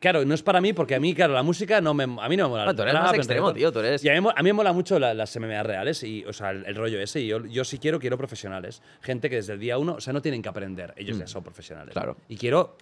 [0.00, 2.36] Claro, no es para mí porque a mí, claro, la música no me, a mí
[2.38, 2.70] no me mola.
[2.70, 4.72] Ah, tú eres más extremo, tío, tú eres- Y a mí, a mí me mola
[4.72, 7.20] mucho la- las MMA reales, y, o sea, el, el rollo ese.
[7.20, 8.80] Y yo, yo sí quiero, quiero profesionales.
[9.02, 10.94] Gente que desde el día uno, o sea, no tienen que aprender.
[10.96, 11.90] Ellos ya son profesionales.
[11.94, 11.98] Mm.
[11.98, 12.16] Claro.
[12.30, 12.78] Y quiero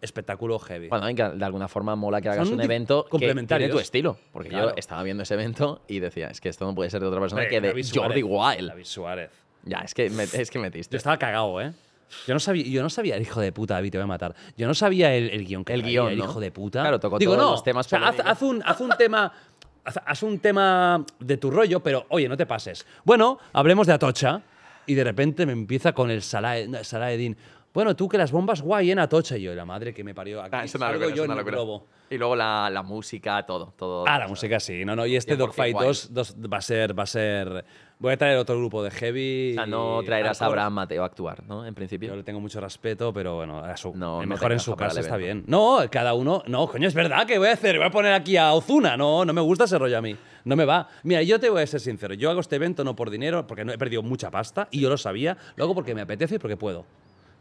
[0.00, 0.88] espectáculo heavy.
[0.88, 3.68] Bueno, de alguna forma mola que hagas Son un evento que complementarios.
[3.68, 4.16] tiene tu estilo.
[4.32, 4.70] Porque Claro.
[4.70, 7.20] yo estaba viendo ese evento y decía, es que esto no puede ser de otra
[7.20, 8.22] persona que de David Jordi.
[8.22, 8.68] Wild.
[8.68, 9.30] David Suárez.
[9.64, 10.92] Ya, es que, me, es que metiste.
[10.94, 11.72] Yo estaba cagado, ¿eh?
[12.26, 14.34] Yo no sabía, yo no sabía, el hijo de puta, David, te voy a matar.
[14.56, 16.24] Yo no sabía el, el guion que El traía, guion, el ¿no?
[16.24, 16.80] hijo de puta.
[16.80, 19.32] Claro, tocó Digo, todos no, los temas o sea, haz, un, haz un tema.
[19.84, 22.86] Haz, un tema de tu rollo, pero oye, no te pases.
[23.04, 24.42] Bueno, hablemos de Atocha.
[24.86, 27.36] Y de repente me empieza con el Salah, Salah Eddin.
[27.78, 30.42] Bueno, tú que las bombas guay en Atocha y yo, la madre que me parió.
[30.42, 31.56] Aquí Ah, es una locura, yo es una locura.
[31.58, 31.86] globo.
[32.10, 34.04] Y luego la, la música, todo, todo.
[34.08, 35.86] Ah, la música sí, no, no, y este 100% Dogfight guay.
[35.86, 37.64] 2, 2 va a ser, va a ser...
[38.00, 39.52] Voy a traer otro grupo de heavy.
[39.52, 40.46] O sea, no traerás a.
[40.46, 41.66] Abraham Mateo a actuar, ¿no?
[41.66, 42.08] En principio.
[42.10, 44.74] Yo le tengo mucho respeto, pero bueno, a su, No, el no mejor en su
[44.76, 45.42] casa está bien.
[45.48, 46.42] No, cada uno.
[46.46, 47.76] No, coño, es verdad que voy a hacer.
[47.76, 48.96] Voy a poner aquí a Ozuna.
[48.96, 50.16] No, no me gusta ese rollo a mí.
[50.44, 50.88] No me va.
[51.02, 52.14] Mira, yo te voy a ser sincero.
[52.14, 54.88] Yo hago este evento no por dinero, porque no he perdido mucha pasta y yo
[54.88, 55.36] lo sabía.
[55.56, 56.86] Lo hago porque me apetece y porque puedo.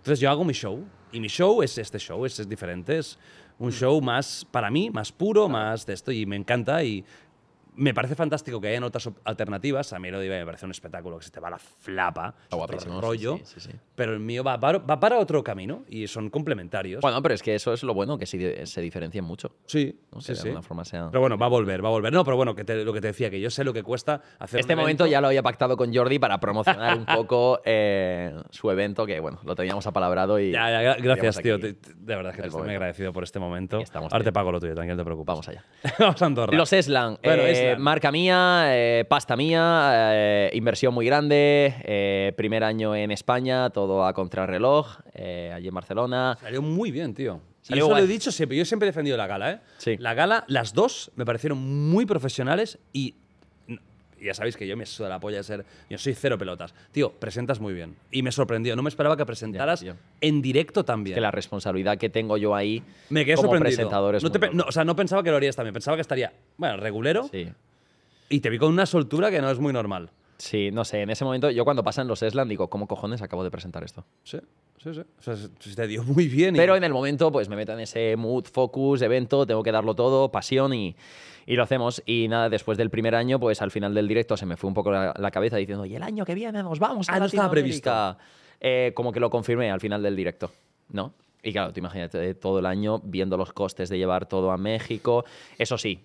[0.07, 3.19] Entonces yo hago mi show y mi show es este show, es, es diferente, es
[3.59, 7.03] un show más para mí, más puro, más de esto y me encanta y
[7.75, 9.91] me parece fantástico que hayan otras alternativas.
[9.91, 12.57] A mí lo me parece un espectáculo que se te va la flapa, es otro
[12.59, 13.77] guapísimo, rollo, sí, sí, sí.
[13.97, 17.01] Pero el mío va para, va para otro camino y son complementarios.
[17.01, 19.55] Bueno, pero es que eso es lo bueno, que se, se diferencian mucho.
[19.65, 20.21] sí, ¿no?
[20.21, 20.47] sí, Que de sí.
[20.49, 22.13] alguna forma sea- Pero bueno, va a volver, va a volver.
[22.13, 24.21] No, pero bueno, que te- lo que te decía, que yo sé lo que cuesta
[24.37, 25.11] hacer Este un momento evento.
[25.11, 29.39] ya lo había pactado con Jordi para promocionar un poco eh, su evento, que bueno,
[29.43, 30.51] lo teníamos apalabrado y.
[30.51, 31.55] Ya, ya, gra- gracias, tío.
[31.55, 31.63] aquí.
[31.63, 33.79] te- te- de verdad que te estoy muy agradecido por este momento.
[33.79, 35.27] Estamos Ahora te pago lo tuyo, tranquilo, no te preocupes.
[35.27, 35.65] Vamos allá.
[35.99, 36.55] Vamos a Andorra.
[36.55, 42.95] Los Eslan, Bueno, eh, marca mía, eh, pasta mía, eh, inversión muy grande, primer año
[42.95, 46.37] en España, todo a contrarreloj, eh, allí en Barcelona.
[46.39, 47.41] Salió muy bien, tío.
[47.69, 48.01] Y eso guay.
[48.01, 48.57] lo he dicho siempre.
[48.57, 49.59] Yo siempre he defendido la gala, ¿eh?
[49.77, 49.97] Sí.
[49.97, 53.15] La gala, las dos, me parecieron muy profesionales y.
[54.19, 55.65] Ya sabéis que yo me suda la polla de ser.
[55.91, 56.73] Yo soy cero pelotas.
[56.91, 57.95] Tío, presentas muy bien.
[58.09, 58.75] Y me sorprendió.
[58.75, 59.85] No me esperaba que presentaras
[60.21, 61.13] en directo también.
[61.13, 63.77] Que la responsabilidad que tengo yo ahí me quedé como sorprendido.
[63.77, 65.73] presentador es no te no, o sea, no pensaba que lo harías también.
[65.73, 67.29] Pensaba que estaría, bueno, regulero.
[67.31, 67.47] Sí.
[68.29, 70.09] Y te vi con una soltura que no es muy normal.
[70.37, 73.43] Sí, no sé, en ese momento yo cuando pasan los Eslan digo, ¿cómo cojones acabo
[73.43, 74.05] de presentar esto?
[74.23, 74.37] Sí,
[74.83, 74.99] sí, sí.
[75.01, 76.55] O sea, se- te dio muy bien.
[76.55, 79.71] y- Pero en el momento, pues me meto en ese mood, focus, evento, tengo que
[79.71, 80.95] darlo todo, pasión y,
[81.47, 82.03] y lo hacemos.
[82.05, 84.73] Y nada, después del primer año, pues al final del directo se me fue un
[84.75, 87.25] poco la, la cabeza diciendo, y el año que viene nos vamos a Ah, no
[87.25, 88.17] estaba Latinoamérica".
[88.59, 90.51] Eh, como que lo confirmé al final del directo,
[90.89, 91.13] ¿no?
[91.43, 95.25] Y claro, tú imagínate todo el año viendo los costes de llevar todo a México.
[95.57, 95.99] Eso sí,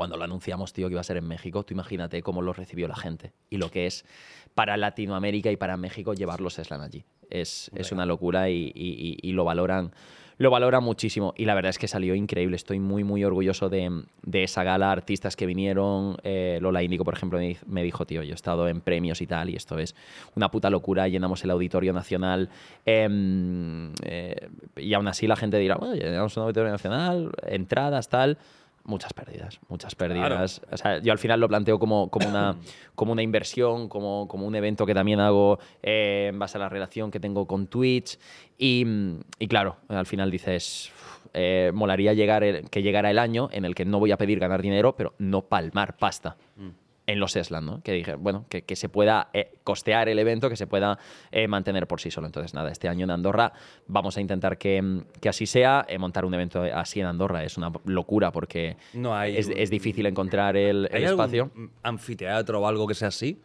[0.00, 2.88] cuando lo anunciamos, tío, que iba a ser en México, tú imagínate cómo lo recibió
[2.88, 4.06] la gente y lo que es
[4.54, 7.04] para Latinoamérica y para México llevar los Slan allí.
[7.28, 9.92] Es, es una locura y, y- y- y lo valoran.
[10.38, 12.56] Lo valoran muchísimo y la verdad es que salió increíble.
[12.56, 16.16] Estoy muy, muy orgulloso de, de esa gala, artistas que vinieron.
[16.24, 19.50] eh, Lola Índigo, por ejemplo, me dijo, tío, yo he estado en premios y tal,
[19.50, 19.94] y esto es
[20.34, 21.08] una puta locura.
[21.08, 22.48] Llenamos el Auditorio Nacional
[22.86, 28.38] em, eh, y aún así la gente dirá, bueno, llenamos un Auditorio Nacional, entradas, tal.
[28.84, 30.62] Muchas pérdidas, muchas pérdidas.
[30.72, 32.56] O sea, yo al final lo planteo como, como, una,
[32.94, 36.68] como una inversión, como, como un evento que también hago eh, en base a la
[36.68, 38.18] relación que tengo con Twitch.
[38.58, 43.18] Y, mm, y claro, al final dices, "Uf, eh, molaría llegar el- que llegara el
[43.18, 46.36] año en el que no voy a pedir ganar dinero, pero no palmar pasta
[47.10, 47.82] en los Eslan, ¿no?
[47.82, 50.98] Que dije, bueno, que, que se pueda eh, costear el evento, que se pueda
[51.32, 52.26] eh, mantener por sí solo.
[52.26, 53.52] Entonces, nada, este año en Andorra
[53.88, 55.84] vamos a intentar que, que así sea.
[55.88, 60.06] Eh, montar un evento así en Andorra es una locura porque No hay es, difícil
[60.06, 61.50] encontrar el, el ¿Hay algún espacio.
[61.82, 63.40] anfiteatro o algo que sea así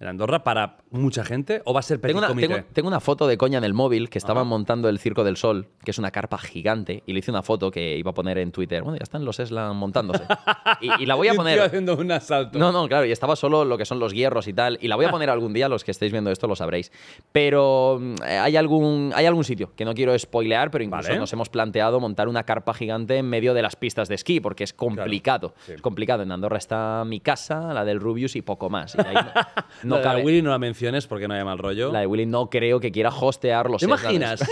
[0.00, 1.60] en Andorra para mucha gente?
[1.66, 2.48] ¿O va a ser petit Tengo una, comité?
[2.48, 5.36] tengo- tengo una foto de coña en el móvil que estaban montando el Circo del
[5.36, 8.38] Sol, que es una carpa gigante, y le hice una foto que iba a poner
[8.38, 8.82] en Twitter.
[8.82, 10.24] Bueno, ya están los Eslan montándose.
[10.80, 11.60] y, y la voy a poner.
[11.60, 12.58] haciendo un asalto.
[12.58, 14.78] No, no, claro, y estaba solo lo que son los hierros y tal.
[14.80, 16.90] Y la voy a poner algún día, los que estéis viendo esto lo sabréis.
[17.32, 21.20] Pero eh, hay algún, hay algún sitio que no quiero spoilear, pero incluso Vale.
[21.20, 24.64] nos hemos planteado montar una carpa gigante en medio de las pistas de esquí, porque
[24.64, 25.54] es complicado.
[25.66, 25.72] sí.
[25.74, 26.22] Es complicado.
[26.22, 28.94] En Andorra está mi casa, la del Rubius y poco más.
[28.94, 29.14] Y ahí
[29.84, 30.22] no, no La de cabe.
[30.24, 31.92] Willy no la menciones porque no haya mal rollo.
[31.92, 34.40] La de Willy no creo que quiera hostear los ¿Te imaginas?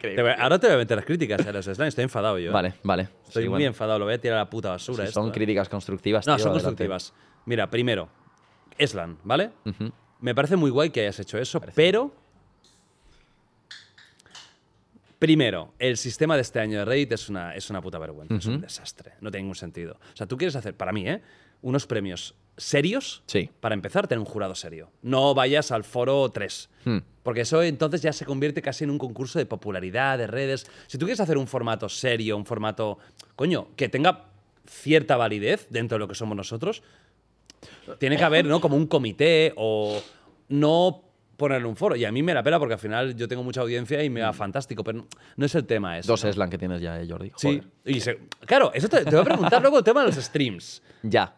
[0.00, 1.88] Te voy- ahora te voy a meter las críticas a los slime.
[1.88, 2.52] Estoy enfadado yo.
[2.52, 3.08] Vale, vale.
[3.26, 3.66] Estoy Sí, muy bueno.
[3.66, 3.98] enfadado.
[3.98, 5.04] Lo voy a tirar a la puta basura.
[5.04, 5.32] Si esto, son eh.
[5.32, 6.26] críticas constructivas.
[6.26, 6.86] No, tío, son adelante.
[6.86, 7.12] constructivas.
[7.46, 8.08] Mira, primero,
[8.78, 9.50] Eslan, ¿vale?
[10.20, 12.12] Me parece muy guay que hayas hecho eso, pero.
[15.18, 18.46] Primero, el sistema de este año de Reddit es una, es una puta vergüenza, es
[18.46, 19.98] un desastre, no tiene ningún sentido.
[20.14, 21.20] O sea, tú quieres hacer, para mí, ¿eh?
[21.60, 23.50] unos premios serios, Sí.
[23.60, 24.90] para empezar, tener un jurado serio.
[25.02, 26.98] No vayas al foro 3, Hmm.
[27.22, 30.66] porque eso entonces ya se convierte casi en un concurso de popularidad, de redes.
[30.86, 32.98] Si tú quieres hacer un formato serio, un formato,
[33.36, 34.26] coño, que tenga
[34.66, 36.82] cierta validez dentro de lo que somos nosotros,
[37.98, 38.60] tiene que haber, ¿no?
[38.60, 40.00] Como un comité o
[40.48, 41.02] no
[41.36, 41.96] ponerle un foro.
[41.96, 44.20] Y a mí me la pela porque al final yo tengo mucha audiencia y me
[44.20, 45.06] va fantástico, pero
[45.36, 46.12] no es el tema eso.
[46.12, 46.30] Dos ¿no?
[46.30, 47.32] Eslan que tienes ya, eh, Jordi.
[47.36, 47.58] Sí.
[47.58, 47.64] Joder.
[47.86, 50.82] Y se- claro, eso te, te voy a preguntar luego el tema de los streams.
[51.02, 51.34] Ya.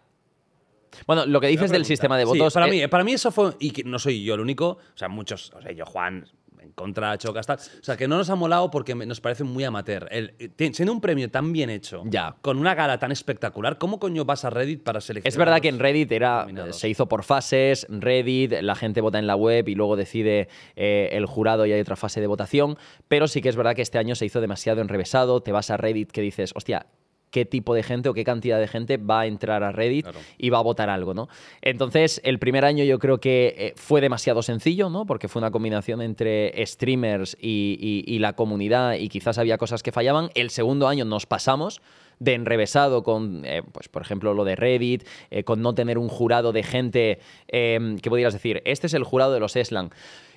[1.07, 2.55] Bueno, lo que dices del sistema de Sí, votos.
[2.55, 3.53] para, eh, mí, para mí eso fue.
[3.61, 4.69] Y que no soy yo el único.
[4.95, 5.53] O sea, muchos.
[5.55, 6.27] O sea, yo, Juan.
[6.61, 7.57] en contra, chocas, tal.
[7.59, 10.07] O sea, que no nos ha molado porque nos parece muy amateur.
[10.13, 12.37] El, eh, siendo un premio tan bien hecho, Ya.
[12.41, 15.29] con una gala tan espectacular, ¿cómo coño vas a Reddit para seleccionar?
[15.29, 16.79] Es verdad que en Reddit era, nominados?
[16.79, 21.09] se hizo por fases, Reddit, la gente vota en la web y luego decide eh,
[21.11, 22.79] el jurado y hay otra fase de votación,
[23.09, 25.77] pero sí que es verdad que este año se hizo demasiado enrevesado, te vas a
[25.77, 26.87] Reddit que dices, hostia,
[27.33, 30.21] qué tipo de gente o qué cantidad de gente va a entrar a Reddit Claro.
[30.39, 31.29] y va a votar algo, ¿no?
[31.63, 35.07] Entonces, el primer año yo creo que eh, fue demasiado sencillo, ¿no?
[35.07, 39.83] Porque fue una combinación entre streamers y, y- y la comunidad y quizás había cosas
[39.83, 40.31] que fallaban.
[40.35, 41.81] El segundo año nos pasamos
[42.19, 46.09] de enrevesado con, eh, pues por ejemplo, lo de Reddit, eh, con no tener un
[46.09, 47.19] jurado de gente
[47.49, 49.91] eh, que pudieras decir, este es el jurado de los Eslan.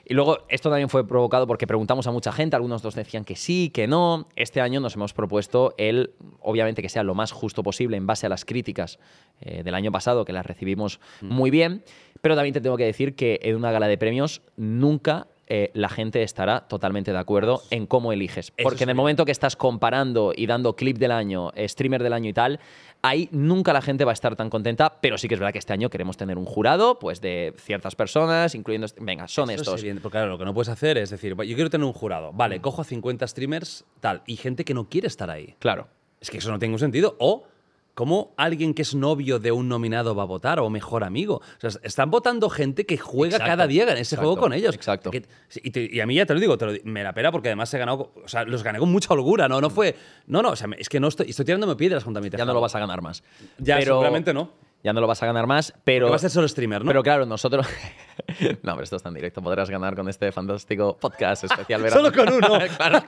[0.06, 3.36] Y luego esto también fue provocado porque preguntamos a mucha gente, algunos nos decían que
[3.36, 4.28] sí, que no.
[4.36, 8.28] Este año nos hemos propuesto el, obviamente, que sea lo más justo posible en base
[8.28, 9.00] a las críticas
[9.42, 11.84] eh, del año pasado, que las recibimos muy bien.
[12.22, 15.90] Pero también te tengo que decir que en una gala de premios nunca eh, la
[15.90, 18.52] gente estará totalmente de acuerdo en cómo eliges.
[18.64, 22.14] Porque en el momento que estás comparando y dando clip del año, eh, streamer del
[22.14, 22.60] año y tal,
[23.02, 25.60] ahí nunca la gente va a estar tan contenta, pero sí que es verdad que
[25.60, 28.88] este año queremos tener un jurado pues de ciertas personas, incluyendo...
[29.00, 29.76] Venga, son Eso estos.
[29.76, 31.94] es evidente, porque claro, lo que no puedes hacer es decir, yo quiero tener un
[31.94, 32.34] jurado.
[32.34, 32.38] Mm.
[32.38, 35.56] Vale, cojo a 50 streamers, tal, y gente que no quiere estar ahí.
[35.60, 35.88] Claro.
[36.20, 37.16] Es que eso no tiene ningún sentido.
[37.20, 37.44] O,
[37.96, 40.60] ¿cómo alguien que es novio de un nominado va a votar?
[40.60, 41.38] O mejor amigo.
[41.38, 44.54] O sea, están votando gente que juega Exacto, cada día en ese exacto, juego con
[44.54, 44.76] ellos.
[44.76, 45.10] exacto.
[45.10, 45.26] Que-
[45.64, 47.32] y, te- y a mí ya te lo digo, te lo di- me la pena
[47.32, 48.12] porque además he ganado.
[48.24, 49.60] O sea, los gané con mucha holgura, ¿no?
[49.60, 49.96] No fue.
[50.28, 51.30] No, no, o sea, es que no estoy.
[51.32, 52.48] Estoy tirándome piedras contra mi Ya tejado.
[52.48, 53.24] no lo vas a ganar más.
[53.58, 54.52] Ya, Pero- seguramente no.
[54.86, 56.06] Ya no lo vas a ganar más, pero...
[56.06, 56.90] Porque va a ser solo streamer, ¿no?
[56.90, 57.66] Pero claro, nosotros...
[58.62, 59.42] no, pero esto está en directo.
[59.42, 62.04] Podrás ganar con este fantástico podcast especial verano.
[62.04, 62.60] Solo con uno.
[62.78, 63.04] claro.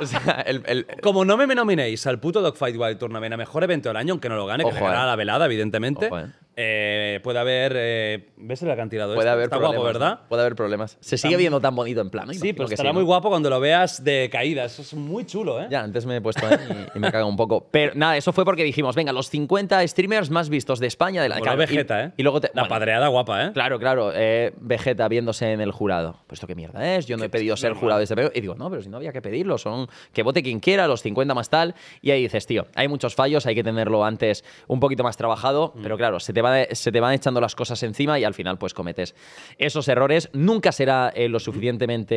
[0.00, 3.62] o sea, el- el- Como no me nominéis al puto Dogfight Wild Tournament a mejor
[3.62, 5.06] evento del año, aunque no lo gane, que ganará eh.
[5.06, 6.26] la velada, evidentemente, Ojo, eh.
[6.56, 7.72] Eh, puede haber.
[7.76, 9.14] eh, ¿Ves el acantilado?
[9.14, 9.32] puede este?
[9.32, 9.76] haber Está problemas.
[9.78, 10.20] guapo, ¿verdad?
[10.28, 10.96] Puede haber problemas.
[11.00, 12.32] Se sigue viendo tan bonito en plano.
[12.32, 13.06] Sí, pero que estará sí, muy ¿no?
[13.06, 14.64] guapo cuando lo veas de caída.
[14.64, 15.66] Eso es muy chulo, ¿eh?
[15.70, 16.56] Ya, antes me he puesto ahí
[16.94, 17.66] y, y me cago un poco.
[17.70, 21.22] Pero nada, eso fue porque dijimos, venga, los 50 streamers más vistos de España.
[21.22, 22.12] De la claro, y- Vegeta, ¿eh?
[22.16, 23.52] Y luego te, La bueno, padreada guapa, ¿eh?
[23.52, 24.12] Claro, claro.
[24.14, 26.16] eh, Vegeta viéndose en el jurado.
[26.26, 27.06] Pues esto qué mierda es.
[27.06, 28.32] Yo no he pedido ser jurado de este premio.
[28.34, 29.56] Y digo, no, pero si no había que pedirlo.
[29.58, 31.74] Son que vote quien quiera, los 50 más tal.
[32.02, 35.72] Y ahí dices, tío, hay muchos fallos, hay que tenerlo antes un poquito más trabajado.
[35.74, 35.82] Mm.
[35.82, 38.34] Pero claro, se te, va de- se te van echando las cosas encima y al
[38.34, 39.14] final pues cometes
[39.58, 40.28] esos errores.
[40.32, 42.14] Nunca será eh, lo suficientemente...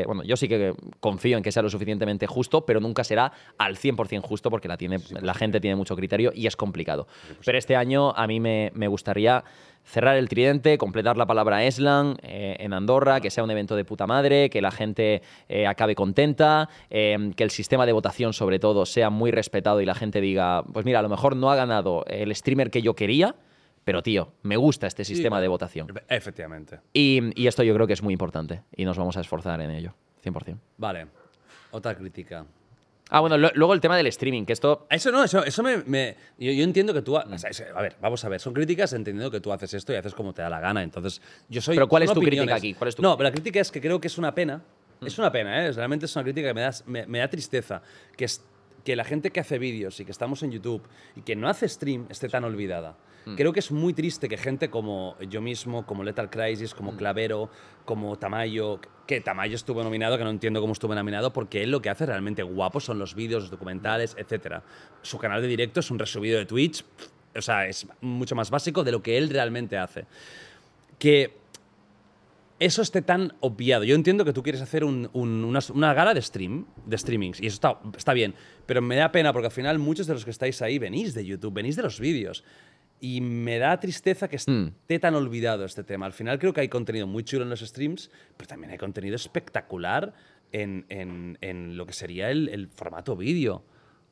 [0.00, 3.32] eh, bueno, yo sí que confío en que sea lo suficientemente justo, pero nunca será
[3.58, 7.06] al 100% justo porque la, tiene, la gente tiene mucho criterio y es complicado.
[7.44, 9.44] Pero este año a mí me, me gustaría
[9.84, 13.84] cerrar el tridente, completar la palabra Eslan eh, en Andorra, que sea un evento de
[13.84, 18.58] puta madre, que la gente eh, acabe contenta, eh, que el sistema de votación sobre
[18.58, 21.56] todo sea muy respetado y la gente diga, pues mira, a lo mejor no ha
[21.56, 23.34] ganado el streamer que yo quería,
[23.84, 25.88] pero tío, me gusta este sistema de votación.
[26.08, 26.80] Efectivamente.
[26.92, 29.70] Y, y esto yo creo que es muy importante y nos vamos a esforzar en
[29.70, 29.94] ello,
[30.24, 30.56] 100%.
[30.78, 31.06] Vale.
[31.72, 32.46] Otra crítica.
[33.14, 34.86] Ah, bueno, lo- luego el tema del streaming, que esto...
[34.88, 35.76] Eso no, eso, eso me.
[35.84, 37.18] me- yo, yo entiendo que tú.
[37.18, 38.40] ha- o sea, es- a ver, vamos a ver.
[38.40, 40.82] Son críticas entendiendo que tú haces esto y haces como te da la gana.
[40.82, 41.20] Entonces,
[41.50, 41.76] yo soy.
[41.76, 42.54] Pero ¿cuál es tu crítica opiniones.
[42.56, 42.72] aquí?
[42.72, 43.18] ¿Cuál es tu no, crítica?
[43.18, 44.62] pero la crítica es que creo que es una pena.
[45.04, 45.72] Es una pena, ¿eh?
[45.72, 47.82] Realmente es una crítica que me da, me, me da tristeza.
[48.16, 48.42] Que, es,
[48.82, 50.82] que la gente que hace vídeos y que estamos en YouTube
[51.14, 52.96] y que no hace stream esté tan olvidada.
[53.36, 57.50] Creo que es muy triste que gente como yo mismo, como Lethal Crisis, como Clavero,
[57.84, 61.80] como Tamayo, que Tamayo estuvo nominado, que no entiendo cómo estuvo nominado, porque él lo
[61.82, 64.62] que hace realmente guapo son los vídeos, los documentales, etc.
[65.02, 66.84] Su canal de directo es un resubido de Twitch,
[67.36, 70.04] o sea, es mucho más básico de lo que él realmente hace.
[70.98, 71.40] Que
[72.58, 73.82] eso esté tan obviado.
[73.84, 77.40] Yo entiendo que tú quieres hacer un- un- una, una gala de stream, de streamings,
[77.40, 78.34] y eso está, está bien,
[78.66, 81.24] pero me da pena porque al final muchos de los que estáis ahí venís de
[81.24, 82.44] YouTube, venís de los vídeos.
[83.04, 86.06] Y me da tristeza que esté tan olvidado este tema.
[86.06, 89.16] Al final creo que hay contenido muy chulo en los streams, pero también hay contenido
[89.16, 90.12] espectacular
[90.52, 93.64] en, en- en lo que sería el, el formato vídeo.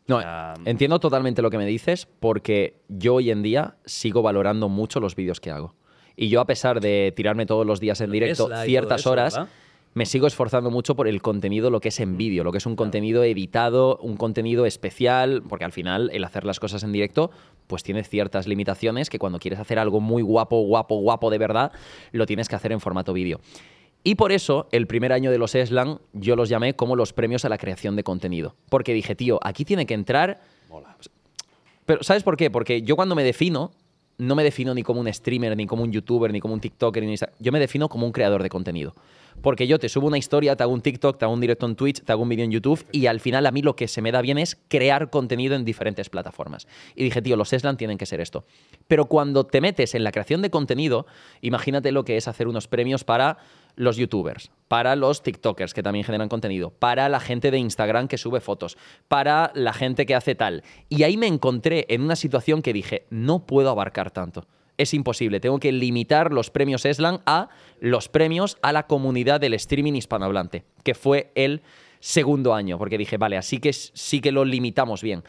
[0.08, 4.68] No, sea, entiendo totalmente lo que me dices porque yo hoy en día sigo valorando
[4.68, 5.76] mucho los vídeos que hago.
[6.16, 9.52] Y yo a pesar de tirarme todos los días en directo ciertas horas, ¿verdad?
[9.92, 12.66] Me sigo esforzando mucho por el contenido, lo que es en vídeo, lo que es
[12.66, 17.30] un contenido editado, un contenido especial, porque al final el hacer las cosas en directo
[17.66, 21.70] pues tiene ciertas limitaciones que cuando quieres hacer algo muy guapo, guapo, guapo de verdad,
[22.10, 23.40] lo tienes que hacer en formato vídeo.
[24.02, 27.44] Y por eso, el primer año de los Eslan, yo los llamé como los premios
[27.44, 28.56] a la creación de contenido.
[28.70, 30.96] Porque dije, tío, aquí tiene que entrar mola.
[31.86, 32.50] pero ¿sabes por qué?
[32.50, 33.70] Porque yo cuando me defino,
[34.18, 37.04] no me defino ni como un streamer, ni como un youtuber, ni como un TikToker,
[37.04, 38.94] ni yo me defino como un creador de contenido.
[39.42, 41.76] Porque yo te subo una historia, te hago un TikTok, te hago un directo en
[41.76, 44.02] Twitch, te hago un vídeo en YouTube y al final a mí lo que se
[44.02, 46.66] me da bien es crear contenido en diferentes plataformas.
[46.94, 48.44] Y dije, tío, los Eslan tienen que ser esto.
[48.88, 51.06] Pero cuando te metes en la creación de contenido,
[51.40, 53.38] imagínate lo que es hacer unos premios para
[53.76, 58.18] los youtubers, para los TikTokers que también generan contenido, para la gente de Instagram que
[58.18, 58.76] sube fotos,
[59.08, 60.62] para la gente que hace tal.
[60.88, 64.46] Y ahí me encontré en una situación que dije, no puedo abarcar tanto.
[64.80, 67.50] Es imposible, tengo que limitar los premios Eslan a
[67.80, 71.60] los premios a la comunidad del streaming hispanohablante, que fue el
[72.00, 75.22] segundo año, porque dije, vale, así que sí que lo limitamos bien.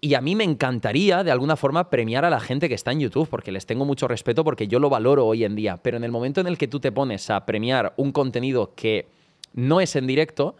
[0.00, 2.98] Y a mí me encantaría, de alguna forma, premiar a la gente que está en
[2.98, 5.76] YouTube, porque les tengo mucho respeto, porque yo lo valoro hoy en día.
[5.76, 9.06] Pero en el momento en el que tú te pones a premiar un contenido que
[9.52, 10.56] no es en directo,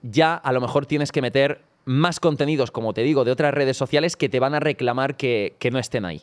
[0.00, 3.76] ya a lo mejor tienes que meter más contenidos, como te digo, de otras redes
[3.76, 6.22] sociales que te van a reclamar que, que no estén ahí.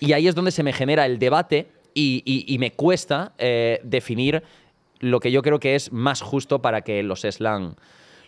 [0.00, 3.80] Y ahí es donde se me genera el debate y, y- y me cuesta eh,
[3.84, 4.42] definir
[5.00, 7.74] lo que yo creo que es más justo para que los Slam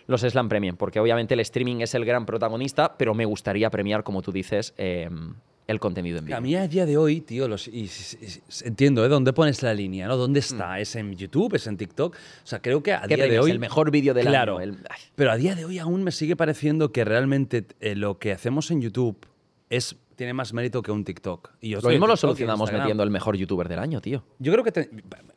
[0.05, 4.03] los Slam premien, porque obviamente el streaming es el gran protagonista, pero me gustaría premiar,
[4.03, 5.09] como tú dices, eh,
[5.65, 6.41] el contenido en A vivo.
[6.41, 9.07] mí a día de hoy, tío, los, y, y- y- entiendo, ¿eh?
[9.07, 10.07] ¿Dónde pones la línea?
[10.09, 10.17] ¿no?
[10.17, 10.77] ¿Dónde está?
[10.81, 11.55] ¿Es en YouTube?
[11.55, 12.15] ¿Es en TikTok?
[12.15, 13.51] O sea, creo que a ¿Qué día de hoy...
[13.51, 14.71] El mejor vídeo del claro, año.
[14.73, 14.77] el-.
[15.15, 18.71] Pero a día de hoy aún me sigue pareciendo que realmente eh, lo que hacemos
[18.71, 19.25] en YouTube
[19.69, 21.51] es, tiene más mérito que un TikTok.
[21.61, 24.23] Y yo Lo mismo lo solucionamos metiendo el mejor youtuber del año, tío.
[24.39, 24.89] Yo creo que, te-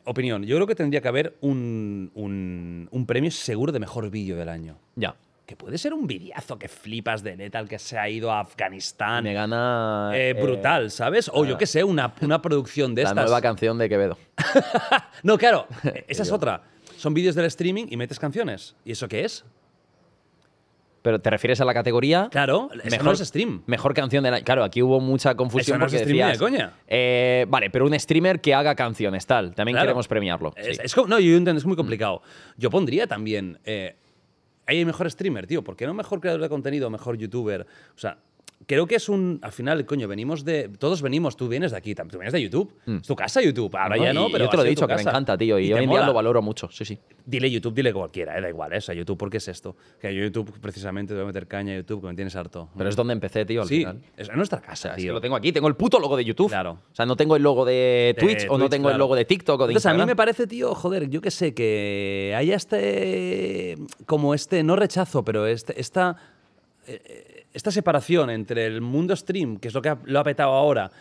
[0.05, 4.35] opinión, yo creo que tendría que haber un, un, un premio seguro de mejor vídeo
[4.37, 4.77] del año.
[4.95, 5.15] Ya.
[5.45, 9.23] Que puede ser un videazo que flipas de Lethal que se ha ido a Afganistán.
[9.23, 10.11] Me gana.
[10.13, 11.31] eh, eh, brutal, ¿sabes?
[11.33, 13.23] O yo ah, qué sé, una, una producción de la estas.
[13.23, 14.17] nueva canción de Quevedo.
[15.23, 15.67] No, claro,
[16.07, 16.63] esa es otra.
[16.97, 18.75] Son vídeos del streaming y metes canciones.
[18.83, 19.45] ¿Y eso qué es?
[21.07, 22.27] Pero te refieres a la categoría.
[22.29, 23.61] Claro, eso no es stream.
[23.65, 24.43] Mejor canción del año.
[24.43, 26.73] Claro, aquí hubo mucha confusión Eso no es porque decías, coña.
[26.85, 29.55] eh, vale, pero un streamer que haga canciones, tal.
[29.55, 29.85] También Claro.
[29.85, 30.51] queremos premiarlo.
[30.57, 30.81] Es, sí.
[30.83, 32.21] es no, yo entiendo, es muy complicado.
[32.57, 33.57] Yo pondría también.
[33.63, 33.95] Eh,
[34.65, 35.63] hay mejor streamer, tío.
[35.63, 37.61] ¿Por qué no mejor creador de contenido, mejor youtuber?
[37.95, 38.17] O sea,
[38.65, 39.39] creo que es un.
[39.41, 40.69] Al final, coño, venimos de.
[40.69, 42.73] Todos venimos, tú vienes de aquí, tú vienes de YouTube.
[42.85, 43.75] Es tu casa, YouTube.
[43.75, 44.45] Ahora No, ya y no, pero.
[44.45, 45.59] yo te lo he dicho que me encanta, tío.
[45.59, 46.69] Y, te hoy en día lo valoro mucho.
[46.71, 46.97] Sí, sí.
[47.25, 48.77] Dile YouTube, dile cualquiera, eh, da igual, ¿eh?
[48.77, 49.75] O sea, YouTube, ¿por qué es esto?
[49.99, 52.69] Que yo YouTube, precisamente, te voy a meter caña a YouTube, que me tienes harto.
[52.77, 54.01] Pero es donde empecé, tío, al sí, final.
[54.15, 55.13] es en nuestra O casa, sea, es que tío.
[55.13, 56.47] lo tengo aquí, tengo el puto logo de YouTube.
[56.49, 56.79] Claro.
[56.91, 59.15] O sea, no tengo el logo de De Twitch, o no Twitch, tengo el logo
[59.15, 62.33] de TikTok o de Entonces, a mí me parece, tío, joder, yo qué sé, que
[62.37, 63.77] haya este.
[64.05, 66.15] Como este, no rechazo, pero este, esta.
[67.53, 70.91] Esta separación entre el mundo stream, que es lo que lo ha petado ahora.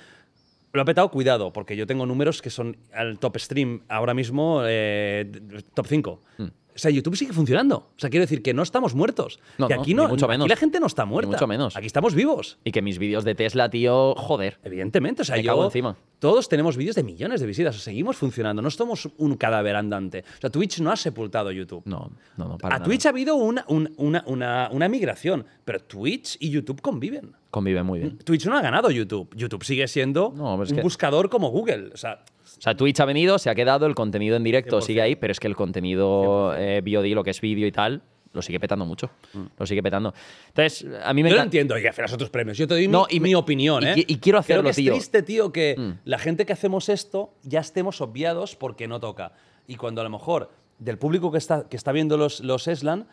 [0.73, 4.63] Lo ha petado, cuidado, porque yo tengo números que son al top stream ahora mismo,
[4.65, 5.31] eh,
[5.75, 6.21] top 5.
[6.39, 6.47] Hmm.
[6.77, 7.77] O sea, YouTube sigue funcionando.
[7.79, 9.41] O sea, quiero decir que no estamos muertos.
[9.59, 10.49] No, que aquí no, mucho aquí menos.
[10.49, 11.31] la gente no está Ni muerta.
[11.33, 11.75] mucho menos.
[11.77, 12.59] Aquí estamos vivos.
[12.65, 14.59] Y que mis vídeos de Tesla, tío, joder.
[14.63, 15.97] Evidentemente, o sea, Me yo, cago encima.
[16.19, 19.75] todos tenemos vídeos de millones de visitas, o sea, seguimos funcionando, no somos un cadáver
[19.77, 20.25] andante.
[20.37, 21.83] O sea, Twitch no ha sepultado YouTube.
[21.87, 22.85] No, no, no, para a nada.
[22.89, 27.33] Twitch ha habido una, un- una, una, una migración, pero Twitch y YouTube conviven.
[27.51, 28.19] Convive muy bien.
[28.19, 29.29] Twitch no ha ganado YouTube.
[29.35, 31.91] YouTube sigue siendo No, un que- buscador como Google.
[31.95, 32.23] O sea,
[32.59, 34.83] O sea, Twitch ha venido, se ha quedado, el contenido en directo 100%.
[34.83, 38.03] sigue ahí, pero es que el contenido eh, VOD, lo que es vídeo y tal,
[38.33, 39.11] lo sigue petando mucho.
[39.59, 40.13] Lo sigue petando.
[40.49, 41.33] Entonces, a mí me Mm.
[41.33, 42.59] yo lo entiendo, y hacer otros premios.
[42.59, 44.05] Yo te doy No, mi, y mi opinión, y ¿eh?
[44.07, 44.93] y quiero hacerlo, Creo que tío.
[44.93, 44.97] Mm.
[44.97, 49.33] es triste, tío, que la gente que hacemos esto ya estemos obviados porque no toca.
[49.67, 53.07] Y cuando a lo mejor del público que está, que está viendo los, los Eslan,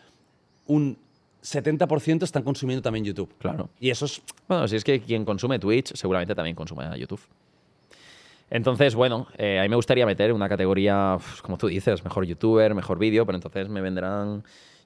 [0.67, 0.97] un
[1.41, 3.33] 70% están consumiendo también YouTube.
[3.39, 3.69] Claro.
[3.79, 4.21] Y eso es...
[4.47, 7.19] Bueno, si es que quien consume Twitch seguramente también consume YouTube.
[8.53, 12.75] Entonces, bueno, eh, a mí me gustaría meter una categoría, como tú dices, mejor youtuber,
[12.75, 14.43] mejor vídeo, pero entonces me vendrán,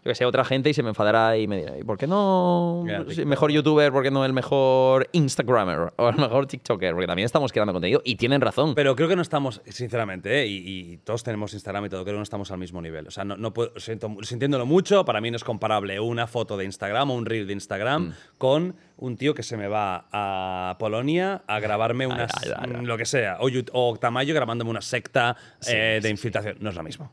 [0.07, 2.07] yo que sé, otra gente y se me enfadará y me dirá, ¿y por qué
[2.07, 2.85] no
[3.25, 6.93] mejor youtuber, por qué no el mejor Instagrammer o el mejor TikToker?
[6.93, 8.73] Porque también estamos creando contenido y tienen razón.
[8.75, 10.47] Pero creo que no estamos, sinceramente, ¿eh?
[10.47, 13.07] y, y todos tenemos Instagram y todo, creo que no estamos al mismo nivel.
[13.07, 16.55] O sea, no, no puedo, siento, sintiéndolo mucho, para mí no es comparable una foto
[16.57, 18.13] de Instagram o un reel de Instagram Mm.
[18.38, 22.85] con un tío que se me va a Polonia a grabarme unas, ay, ay, ay.
[22.85, 25.35] lo que sea, o, o Tamayo grabándome una secta
[25.67, 26.57] eh, de infiltración.
[26.59, 27.11] No es lo mismo.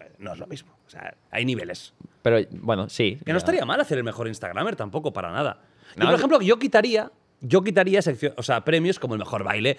[0.00, 0.73] Eh, No es lo mismo.
[0.86, 1.94] O sea, hay niveles.
[2.22, 3.18] Pero bueno, sí.
[3.24, 5.60] Que no estaría mal hacer el mejor Instagramer tampoco, para nada.
[5.96, 9.44] Yo, No, por ejemplo, yo quitaría, yo quitaría sección, o sea, premios como el mejor
[9.44, 9.76] baile.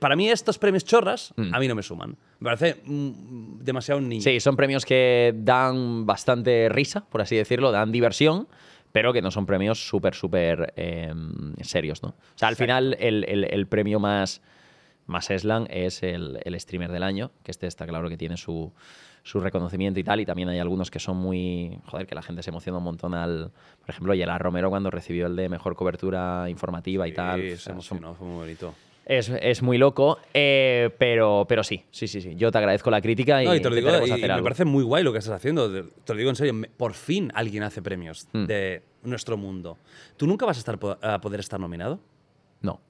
[0.00, 2.16] Para mí estos premios chorras a mí no me suman.
[2.40, 4.22] Me parece mm, demasiado niño.
[4.22, 8.48] Sí, son premios que dan bastante risa, por así decirlo, dan diversión,
[8.92, 11.12] pero que no son premios súper, súper eh,
[11.62, 12.10] serios, ¿no?
[12.10, 14.42] O sea, al final el, el- el premio más,
[15.06, 18.72] más Eslan es el, el streamer del año, que este está claro que tiene su,
[19.26, 21.76] su reconocimiento y tal, y también hay algunos que son muy...
[21.86, 23.50] Joder, que la gente se emociona un montón al...
[23.80, 27.40] Por ejemplo, Yela Romero cuando recibió el de mejor cobertura informativa y tal.
[27.58, 28.72] Sí, o son- fue muy bonito.
[29.04, 32.36] es, es muy loco, eh, pero, pero sí, sí, sí, sí.
[32.36, 34.84] Yo te agradezco la crítica y, No, y te lo digo, y- me parece muy
[34.84, 35.72] guay lo que estás haciendo.
[35.72, 36.54] Te te lo digo en serio.
[36.54, 38.44] me- Por fin alguien hace premios Mm.
[38.44, 39.76] de nuestro mundo.
[40.16, 41.98] ¿Tú nunca vas a, estar, a poder estar nominado?
[42.60, 42.80] No.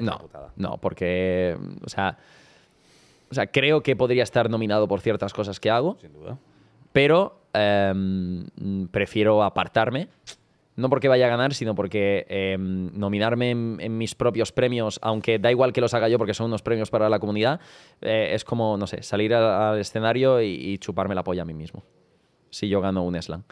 [0.00, 2.16] No, no, porque, o sea,
[3.30, 6.38] O sea, creo que podría estar nominado por ciertas cosas que hago, Sin duda.
[6.92, 8.46] pero em,
[8.90, 10.08] prefiero apartarme.
[10.76, 15.40] No porque vaya a ganar, sino porque em, nominarme en, en mis propios premios, aunque
[15.40, 17.58] da igual que los haga yo porque son unos premios para la comunidad,
[18.00, 21.44] eh, es como, no sé, salir a- al escenario y, y chuparme la polla a
[21.44, 21.82] mí mismo.
[22.50, 23.42] Si yo gano un slam.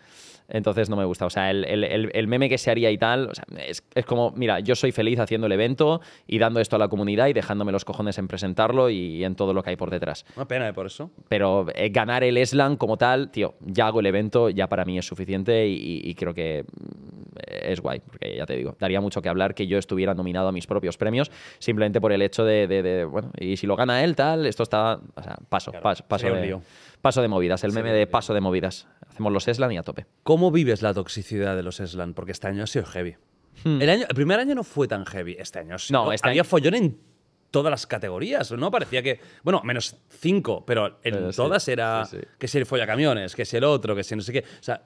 [0.48, 1.27] Entonces no me gusta.
[1.27, 4.05] O sea, el, el- el- meme que se haría y tal, o sea, es, es
[4.06, 7.32] como, mira, yo soy feliz haciendo el evento y dando esto a la comunidad y
[7.32, 10.24] dejándome los cojones en presentarlo y en todo lo que hay por detrás.
[10.36, 10.73] Una pena, ¿eh?
[10.73, 11.10] Por eso.
[11.28, 14.98] Pero eh, ganar el slam como tal, tío, ya hago el evento, ya para mí
[14.98, 16.64] es suficiente y, y creo que
[17.47, 20.52] es guay, porque ya te digo, daría mucho que hablar que yo estuviera nominado a
[20.52, 24.02] mis propios premios, simplemente por el hecho de, de- de, bueno, y si lo gana
[24.05, 26.59] él, tal, esto está, o sea, paso, Claro, paso, paso, de,
[27.01, 28.86] paso de movidas, el meme de paso de movidas.
[29.09, 30.06] Hacemos los slam y a tope.
[30.23, 32.12] ¿Cómo vives la toxicidad de los Slam?
[32.12, 33.16] Porque este año ha sido heavy.
[33.64, 35.36] El, año, el primer año no fue tan heavy.
[35.39, 35.90] Este año sí.
[35.93, 35.97] Hmm.
[35.97, 36.98] No, este Había año- follón en
[37.51, 38.70] todas las categorías, ¿no?
[38.70, 39.18] Parecía que.
[39.43, 42.05] Bueno, menos cinco, pero en Pero sí, todas era.
[42.05, 42.27] sí, sí.
[42.39, 44.40] Que si el follacamiones, que si el otro, que si no sé qué.
[44.40, 44.82] O sea,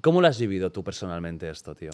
[0.00, 1.90] ¿cómo lo has vivido tú personalmente esto, tío?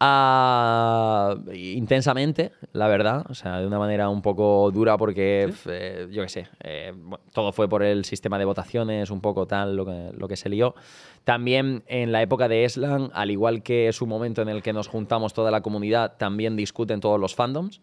[0.00, 3.24] Ah, intensamente, la verdad.
[3.28, 7.20] O sea, de una manera un poco dura porque, eh, yo qué sé, eh, bueno,
[7.32, 10.48] todo fue por el sistema de votaciones, un poco tal, lo que, lo que se
[10.48, 10.74] lió.
[11.22, 14.72] También en la época de Eslan, al igual que es un momento en el que
[14.72, 17.80] nos juntamos toda la comunidad, también discuten todos los fandoms.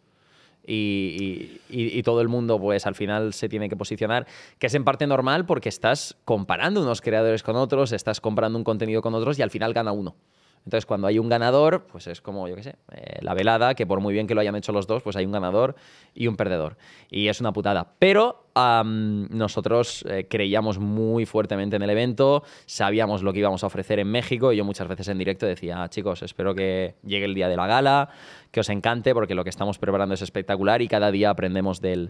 [0.65, 4.25] Y, todo el mundo, pues al final se tiene que posicionar,
[4.59, 8.63] que es en parte normal porque estás comparando unos creadores con otros, estás comprando un
[8.63, 10.15] contenido con otros y al final gana uno.
[10.65, 13.87] Entonces, cuando hay un ganador, pues es como, yo qué sé, eh, la velada, que
[13.87, 15.75] por muy bien que lo hayan hecho los dos, pues hay un ganador
[16.13, 16.77] y un perdedor.
[17.09, 17.93] Y es una putada.
[17.97, 23.99] Pero nosotros eh, creíamos muy fuertemente en el evento, sabíamos lo que íbamos a ofrecer
[23.99, 24.51] en México.
[24.51, 27.55] Y yo muchas veces en directo decía, "Ah, chicos, espero que llegue el día de
[27.55, 28.09] la gala,
[28.51, 32.09] que os encante, porque lo que estamos preparando es espectacular y cada día aprendemos del,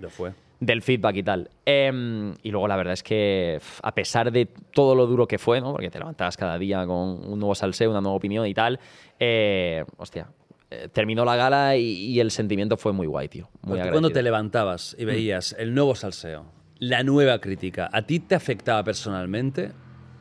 [0.59, 1.49] del feedback y tal.
[1.65, 5.61] Em, y luego la verdad es que a pesar de todo lo duro que fue,
[5.61, 5.71] ¿no?
[5.71, 8.79] porque te levantabas cada día con un nuevo salseo, una nueva opinión y tal,
[9.19, 10.27] eh, hostia,
[10.71, 13.49] eh, terminó la gala y, y el sentimiento fue muy guay, tío.
[13.61, 16.45] Muy cuando te levantabas y veías el nuevo salseo,
[16.79, 19.71] la nueva crítica, ¿a ti te afectaba personalmente?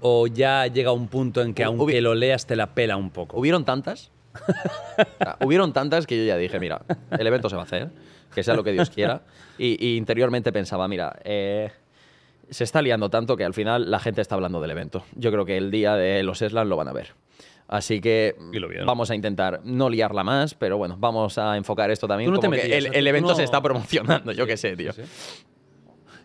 [0.00, 2.96] ¿O ya llega un punto en que Hu- aunque hubi- lo leas te la pela
[2.96, 3.38] un poco?
[3.38, 4.10] Hubieron tantas.
[4.34, 6.82] O sea, hubieron tantas que yo ya dije, mira,
[7.18, 7.90] el evento se va a hacer,
[8.34, 9.22] que sea lo que Dios quiera.
[9.58, 11.70] Y, y interiormente pensaba, mira, eh,
[12.48, 15.04] se está liando tanto que al final la gente está hablando del evento.
[15.16, 17.08] Yo creo que el día de los Eslan lo van a ver.
[17.72, 18.34] Así que
[18.84, 22.40] vamos a intentar no liarla más, pero bueno, vamos a enfocar esto también Tú no
[22.40, 22.98] te como que metías, el, ¿eh?
[22.98, 24.90] El evento no- se está promocionando, yo qué sé, tío.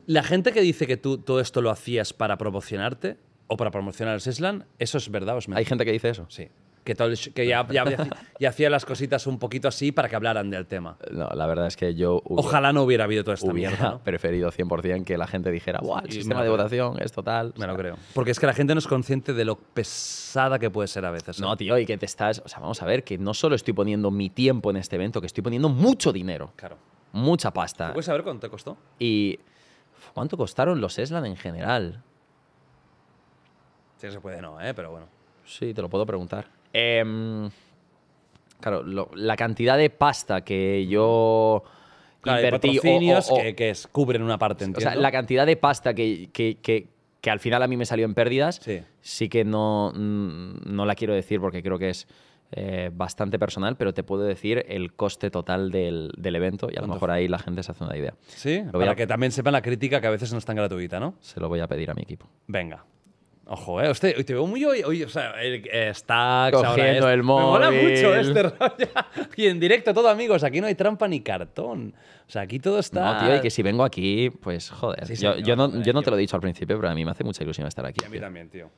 [0.07, 4.15] La gente que dice que tú todo esto lo hacías para promocionarte o para promocionar
[4.15, 5.59] el Seslan, ¿eso es verdad o es mentira?
[5.59, 6.25] Hay gente que dice eso.
[6.29, 6.47] Sí.
[6.85, 7.83] Que, todo el que ya, ya,
[8.39, 10.97] ya hacía las cositas un poquito así para que hablaran del tema.
[11.11, 13.89] No, la verdad es que yo hubiera- Ojalá no hubiera habido toda esta hubiera mierda,
[13.93, 13.99] ¿no?
[14.03, 17.53] preferido 100% que la gente dijera, ¡buah, el sistema de votación es total!
[17.57, 17.97] Me lo O sea, creo.
[18.13, 21.11] Porque es que la gente no es consciente de lo pesada que puede ser a
[21.11, 21.39] veces.
[21.39, 21.41] ¿eh?
[21.41, 22.39] No, tío, y que te estás.
[22.45, 25.19] O sea, vamos a ver, que no solo estoy poniendo mi tiempo en este evento,
[25.19, 26.77] que estoy poniendo mucho dinero, Claro.
[27.13, 27.93] mucha pasta.
[27.93, 28.77] ¿Puedes saber cuánto te costó?
[28.99, 29.39] Y.
[30.13, 32.03] ¿Cuánto costaron los Eslan en general?
[33.97, 34.73] Sí, se puede, no, ¿eh?
[34.75, 35.07] Pero bueno.
[35.45, 36.47] Sí, te lo puedo preguntar.
[36.77, 37.49] Em,
[38.59, 41.63] claro, lo- la cantidad de pasta que yo
[42.21, 42.79] Claro, invertí.
[42.79, 42.81] o-
[43.31, 46.29] o- o- que, que es- cubren una parte, o sea, la cantidad de pasta que,
[46.33, 46.87] que- que-
[47.21, 48.61] que al final a mí me salió en pérdidas,
[49.01, 49.29] Sí.
[49.29, 52.07] que no, mm, no la quiero decir porque creo que es
[52.51, 56.81] eh, bastante personal, pero te puedo decir el coste total del, del evento y a
[56.81, 58.13] lo ¿Cuánto mejor ahí la gente se hace una idea.
[58.27, 60.99] Sí, para a- que también sepan la crítica que a veces no es tan gratuita,
[60.99, 61.15] ¿no?
[61.21, 62.27] Se lo voy a pedir a mi equipo.
[62.47, 62.85] Venga.
[63.47, 63.89] Ojo, eh.
[63.89, 67.69] Hoy te veo muy hoy, hoy, o sea, el, eh, ahora Cogiendo el Me mola
[67.69, 67.89] móvil.
[67.91, 68.87] mucho este rollo.
[69.37, 70.43] Y en directo todo, amigos.
[70.43, 71.93] Aquí no hay trampa ni cartón.
[72.27, 73.13] O sea, aquí todo está.
[73.13, 75.05] No, tío, y que si vengo aquí, pues joder.
[75.05, 76.89] Sí, yo, señor, yo no, joder, yo no te lo he dicho al principio, pero
[76.89, 77.99] a mí me hace mucha ilusión estar aquí.
[78.01, 78.21] Y a mí tío.
[78.21, 78.69] también, tío.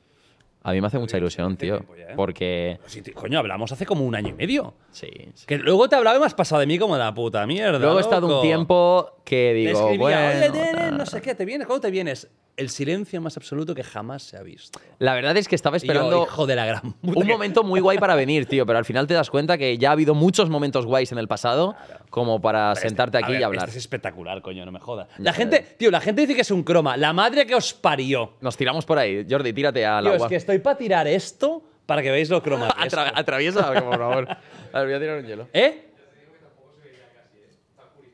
[0.62, 1.78] A mí me hace mucha ilusión, tío.
[1.96, 2.12] ya, ¿eh?
[2.14, 2.78] Porque.
[2.84, 4.74] Sí, tío, coño, hablamos hace como un año y medio.
[4.90, 5.08] Sí.
[5.32, 5.46] sí.
[5.46, 7.78] Que luego te hablaba y me has pasado de mí como de la puta mierda.
[7.78, 10.52] Luego he estado un tiempo que Te digo, escribía, bueno.
[10.52, 11.06] oye, no tal".
[11.06, 11.66] sé qué, ¿te vienes?
[11.66, 12.28] ¿Cuándo te vienes?
[12.58, 14.80] El silencio más absoluto que jamás se ha visto.
[14.98, 17.62] La verdad es que estaba yo, esperando hijo de la gran puta un que- momento
[17.62, 20.14] muy guay para venir, tío, pero al final te das cuenta que ya ha habido
[20.14, 21.76] muchos momentos guays en el pasado
[22.10, 23.68] como para Pero este- sentarte a aquí ver, y hablar.
[23.68, 25.06] Este es espectacular, coño, no me jodas.
[25.18, 26.96] Ya, La gente, tío, la gente dice que es un croma.
[26.96, 28.32] La madre que os parió.
[28.40, 29.24] Nos tiramos por ahí.
[29.30, 32.70] Jordi, tírate al Tío, es que estoy para tirar esto para que veáis lo croma.
[32.76, 34.28] Atra- atraviesa por favor.
[34.72, 35.48] A ver, voy a tirar un hielo.
[35.52, 35.84] ¿Eh?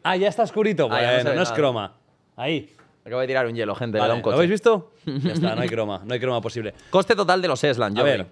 [0.03, 0.87] Ah, ya está oscurito.
[0.91, 1.95] Ah, ya no no es croma.
[2.37, 2.74] Ahí.
[3.05, 3.99] Acabo de tirar un hielo, gente.
[3.99, 4.93] Vale, ¿Lo habéis visto?
[5.05, 6.01] Ya está, no hay croma.
[6.05, 6.73] No hay croma posible.
[6.91, 8.11] Coste total de los Eslan, A Jordi.
[8.19, 8.27] ver.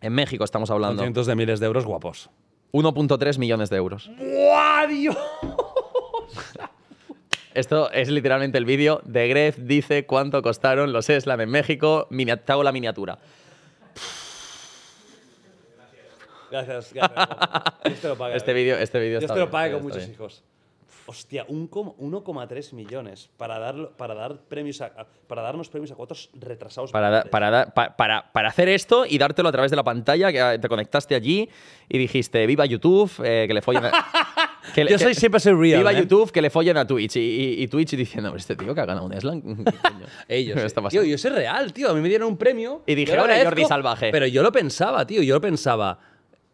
[0.00, 1.02] En México estamos hablando.
[1.02, 2.30] cientos de miles de euros guapos.
[2.72, 4.10] 1.3 millones de euros.
[4.18, 5.16] ¡Buah, Dios!
[7.54, 12.06] Esto es literalmente el vídeo de Gref dice cuánto costaron los Eslan en México.
[12.44, 13.18] Te hago la miniatura.
[16.50, 17.18] Gracias, gracias.
[17.18, 17.72] guapo.
[17.84, 19.82] Dios te lo pague, Este vídeo este vídeo está te lo bien, pague está con
[19.88, 20.12] muchos bien.
[20.12, 20.42] hijos.
[21.10, 24.92] Hostia, un com- 1,3 millones para, darlo, para, dar premios a,
[25.26, 26.92] para darnos premios a cuatro retrasados.
[26.92, 29.84] Para, da- para, da- pa- para, para hacer esto y dártelo a través de la
[29.84, 31.48] pantalla, que ah, te conectaste allí
[31.88, 33.90] y dijiste, viva YouTube, eh, que le follen a...
[34.74, 35.78] que le- Yo que- soy siempre soy real.
[35.80, 35.96] Viva ¿eh?
[36.02, 37.16] YouTube, que le follen a Twitch.
[37.16, 39.42] Y, y- y Twitch diciendo, este tío que ha ganado un Eslan.
[40.28, 40.54] Ellos.
[40.56, 40.66] ¿Qué sí.
[40.66, 41.90] está Tío, yo soy real, tío.
[41.90, 42.82] A mí me dieron un premio.
[42.86, 44.10] Y dije, yo lo "Ole, agradezco", Jordi Salvaje.
[44.12, 45.22] Pero yo lo pensaba, tío.
[45.22, 45.98] Yo lo pensaba.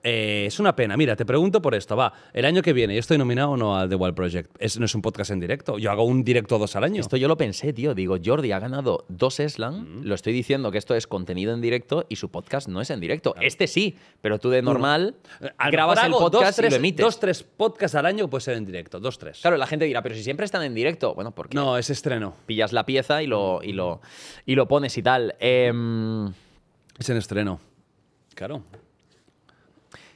[0.04, 0.96] Eh, es una pena.
[0.96, 1.96] Mira, te pregunto por esto.
[1.96, 4.54] Va, el año que viene, ¿yo estoy nominado o no al The Wild Project?
[4.58, 5.78] Es, no es un podcast en directo.
[5.78, 7.00] Yo hago un directo dos al año.
[7.00, 7.94] Esto yo lo pensé, tío.
[7.94, 10.00] Digo, Jordi ha ganado dos Eslan.
[10.00, 10.04] Mm.
[10.04, 13.00] Lo estoy diciendo que esto es contenido en directo y su podcast no es en
[13.00, 13.34] directo.
[13.40, 15.16] Este sí, pero tú de normal
[15.70, 17.04] grabas el podcast dos, tres, y lo emites.
[17.04, 19.00] Dos, tres podcasts al año puede ser en directo.
[19.00, 19.40] Dos, tres.
[19.40, 21.14] Claro, la gente dirá, pero si siempre están en directo.
[21.14, 22.34] Bueno, porque No, es estreno.
[22.46, 24.00] pillas la pieza y lo, y lo,
[24.44, 25.34] y lo pones y tal.
[25.40, 26.26] Em,
[26.98, 27.58] Es en estreno.
[28.34, 28.62] Claro.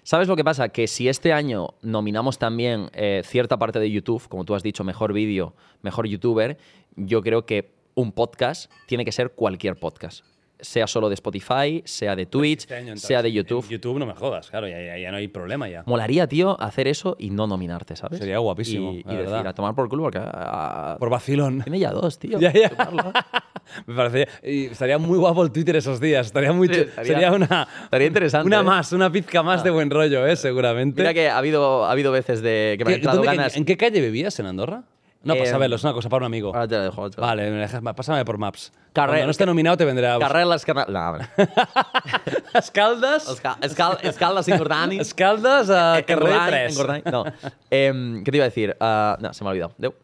[0.08, 0.70] ¿Sabes lo que pasa?
[0.70, 4.82] Que si este año nominamos también eh, cierta parte de YouTube, como tú has dicho,
[4.82, 5.52] mejor vídeo,
[5.82, 6.56] mejor youtuber,
[6.96, 10.24] yo creo que un podcast tiene que ser cualquier podcast.
[10.60, 13.68] Sea solo de Spotify, sea de Twitch, Este año, entonces, sea de en YouTube.
[13.68, 15.84] YouTube no me jodas, claro, ya, ya- ya no hay problema ya.
[15.86, 18.18] Molaría, tío, hacer eso y no nominarte, ¿sabes?
[18.18, 21.62] Sería guapísimo, Y, y decir, a tomar por culo porque ah, Por vacilón.
[21.62, 22.38] tiene ya dos, tío.
[22.40, 22.70] Ya, ya.
[23.86, 24.26] Me parece.
[24.42, 26.26] y estaría muy guapo el Twitter esos días.
[26.26, 26.68] Estaría muy.
[26.68, 27.68] Sí, estaría- sería una.
[27.84, 28.62] estaría interesante, Una ¿eh?
[28.62, 30.36] más, una pizca más de buen rollo, ¿eh?
[30.36, 31.00] Seguramente.
[31.02, 33.56] Mira que ha habido, ha habido veces de que me ¿Qué- han entrado ganas.
[33.56, 34.38] ¿En, qué calle vivías?
[34.40, 34.84] ¿En Andorra?
[35.28, 36.48] No, Eh, para saberlo, es una cosa para un amigo.
[36.54, 37.00] Ahora te lo dejo.
[37.02, 37.26] ahora te dejo.
[37.28, 38.72] Vale, me dejas- pásame por Maps.
[38.94, 40.32] Carrer- Cuando no esté nominado te vendré a buscar.
[40.32, 41.28] Carreras No, hombre.
[42.54, 43.28] Escaldas.
[43.28, 44.98] Escal- escal- Escaldas en Gordani.
[44.98, 46.70] Escaldas a En Carrer Gordany, 3.
[46.72, 47.02] en Gordany.
[47.12, 47.24] No.
[47.70, 48.76] Em, ¿Qué te iba a decir?
[48.80, 49.74] Ah, no, se me ha olvidado.
[49.78, 49.94] Deu.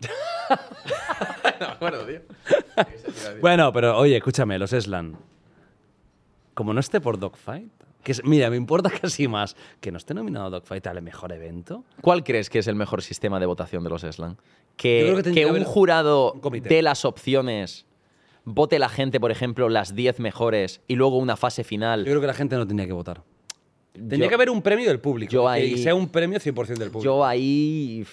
[1.60, 2.20] no me acuerdo, tío.
[3.40, 5.16] Bueno, pero oye, escúchame, los Eslan.
[6.54, 7.70] Como no esté por Dogfight.
[8.02, 11.84] Que es- mira, me importa casi más que no esté nominado Dogfight al mejor evento.
[12.00, 14.36] ¿Cuál crees que es el mejor sistema de votación de los Eslan?
[14.76, 17.84] Que, Yo que un jurado un de las opciones
[18.44, 22.04] vote la gente, por ejemplo, las 10 mejores y luego una fase Yo final.
[22.04, 23.22] creo que la gente no tenía que votar.
[23.92, 25.30] Tendría Yo- que haber un premio del público.
[25.32, 27.00] yo que sea un premio 100% del público.
[27.02, 28.06] Yo ahí.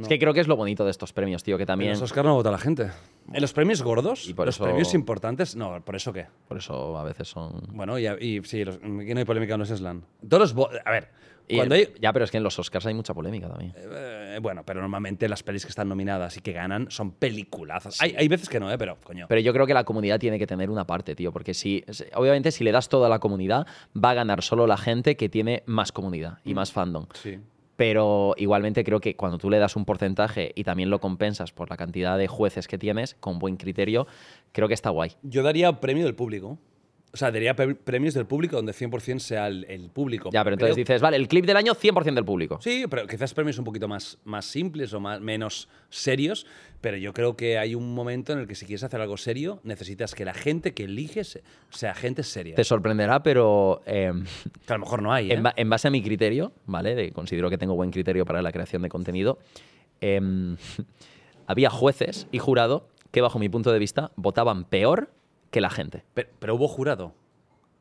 [0.00, 1.90] Es que creo que es lo bonito de estos premios, tío, que En también.
[1.92, 2.90] los Oscar no vota la gente.
[3.32, 6.26] En los premios gordos, Y por los eso- premios importantes, no, ¿por eso qué?
[6.48, 7.62] Por eso a veces son.
[7.72, 10.02] Bueno, y, y sí, los- aquí no hay polémica en los Slam.
[10.28, 11.08] Todos los A ver,
[11.46, 11.88] Y- cuando hay.
[12.00, 13.72] Ya, pero es que en los Oscars hay mucha polémica también.
[13.76, 18.00] eh, bueno, pero normalmente las pelis que están nominadas y que ganan son peliculazas.
[18.00, 18.78] Hay, hay veces que no, ¿eh?
[18.78, 19.26] Pero, coño.
[19.28, 22.04] Pero yo creo que la comunidad tiene que tener una parte, tío, porque si, si-
[22.14, 23.66] obviamente si le das todo a la comunidad,
[23.96, 27.06] va a ganar solo la gente que tiene más comunidad y más fandom.
[27.14, 27.38] sí.
[27.76, 31.70] Pero igualmente creo que cuando tú le das un porcentaje y también lo compensas por
[31.70, 34.06] la cantidad de jueces que tienes, con buen criterio,
[34.52, 35.12] creo que está guay.
[35.22, 36.58] Yo daría premio del público.
[37.14, 40.30] O sea, daría pe- premios del público donde 100% sea el, el público.
[40.32, 42.58] Ya, pero entonces Creo- dices, vale, el clip del año 100% del público.
[42.60, 46.44] Sí, pero quizás premios un poquito más, más simples o más, menos serios,
[46.80, 49.60] pero yo creo que hay un momento en el que si quieres hacer algo serio,
[49.62, 52.56] necesitas que la gente que eliges sea gente seria.
[52.56, 54.12] Te sorprenderá, pero eh,
[54.66, 55.34] Que a lo mejor no hay, ¿eh?
[55.34, 56.94] en, ba- en base a mi criterio, ¿vale?
[56.96, 59.38] De- considero que tengo buen criterio para la creación de contenido.
[60.00, 60.56] em,
[61.46, 65.10] había jueces y jurado que, bajo mi punto de vista, votaban peor
[65.54, 66.02] que la gente.
[66.14, 67.14] Pe- Pero, hubo jurado.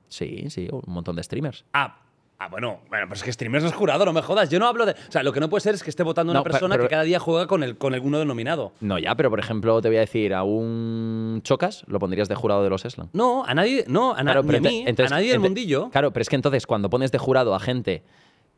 [0.08, 1.66] Sí, sí, un montón de streamers.
[1.74, 1.98] Ah,
[2.38, 4.48] ah, bueno, bueno, pero es que streamers no es jurado, no me jodas.
[4.50, 4.92] Yo no hablo de.
[4.92, 6.84] O sea, lo que no puede ser es que esté votando una No, persona pero-
[6.86, 8.74] que cada día juega con el con alguno denominado.
[8.80, 12.36] No, ya, pero por ejemplo, te voy a decir, a un Chocas lo pondrías de
[12.36, 13.10] jurado de los Eslan.
[13.14, 15.90] No, a nadie, no, a, na- Claro, ni a mí, entonces- a nadie del mundillo.
[15.90, 18.04] Claro, pero es que entonces cuando pones de jurado a gente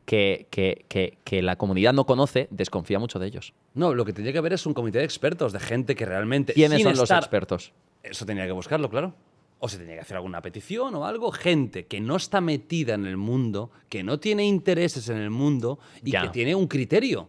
[0.06, 3.52] que, que- que- que la comunidad no conoce, desconfía mucho de ellos.
[3.74, 6.54] No, lo que tendría que haber es un comité de expertos, de gente que realmente.
[6.54, 7.72] ¿Quiénes son los expertos?
[8.02, 9.12] Eso tenía que buscarlo, claro.
[9.58, 11.32] O se tenía que hacer alguna petición o algo.
[11.32, 15.78] Gente que no está metida en el mundo, que no tiene intereses en el mundo
[16.04, 16.22] y Ya.
[16.22, 17.28] que tiene un criterio.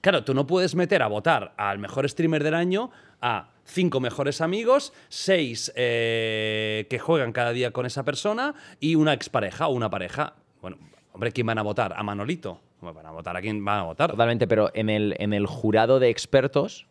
[0.00, 2.90] Claro, tú no puedes meter a votar al mejor streamer del año
[3.20, 9.12] a cinco mejores amigos, seis eh, que juegan cada día con esa persona y una
[9.12, 10.34] expareja o una pareja.
[10.60, 10.76] Bueno,
[11.14, 11.94] hombre, ¿quién van a votar?
[11.96, 12.60] ¿A Manolito?
[12.80, 14.10] Van a votar a quién van a votar.
[14.10, 16.86] Totalmente, pero en el, en el jurado de expertos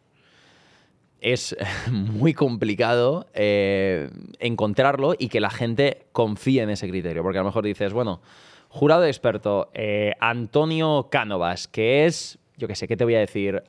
[1.20, 1.56] es
[1.92, 4.10] muy complicado eh,
[4.40, 7.22] encontrarlo y que la gente confíe en ese criterio.
[7.22, 8.22] Porque a lo mejor dices, bueno,
[8.70, 13.20] jurado de experto, eh, Antonio Cánovas, que es, yo qué sé, ¿qué te voy a
[13.20, 13.62] decir?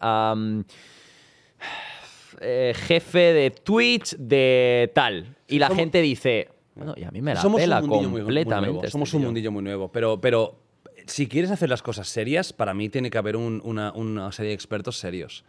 [2.40, 5.36] Eh, jefe de Twitch de tal.
[5.46, 8.20] Y la gente dice, bueno, y a mí me la Somos pela un mundillo muy-
[8.20, 8.66] muy completamente.
[8.70, 8.78] nuevo.
[8.80, 9.28] este Somos un tío.
[9.28, 9.92] mundillo muy nuevo.
[9.92, 10.56] Pero, pero
[11.06, 14.50] si quieres hacer las cosas serias, para mí tiene que haber un- una, una serie
[14.50, 15.44] de expertos serios.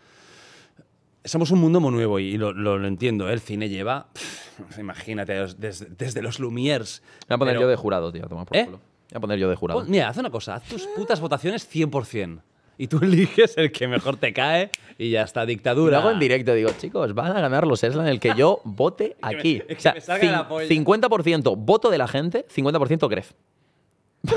[1.23, 3.27] somos un mundo muy nuevo y lo, lo- lo entiendo.
[3.29, 3.33] ¿eh?
[3.33, 7.01] El cine lleva, pff, imagínate, desde, desde los Lumières.
[7.27, 8.27] Me voy a poner yo de jurado, tío.
[8.27, 8.65] Toma por ¿Eh?
[8.65, 8.77] culo.
[8.77, 8.83] Me
[9.13, 9.79] voy a poner yo de jurado.
[9.79, 12.41] Pon- Mira, haz una cosa, haz tus putas votaciones 100%.
[12.77, 15.97] Y tú eliges el que mejor te cae y ya está, dictadura.
[15.97, 19.15] Lo hago en directo, digo, chicos, van a ganar los Eslan el que yo vote
[19.21, 19.61] aquí.
[19.61, 20.69] o sea, me salga la cin- polla.
[20.69, 23.31] 50% voto de la gente, 50% Gref.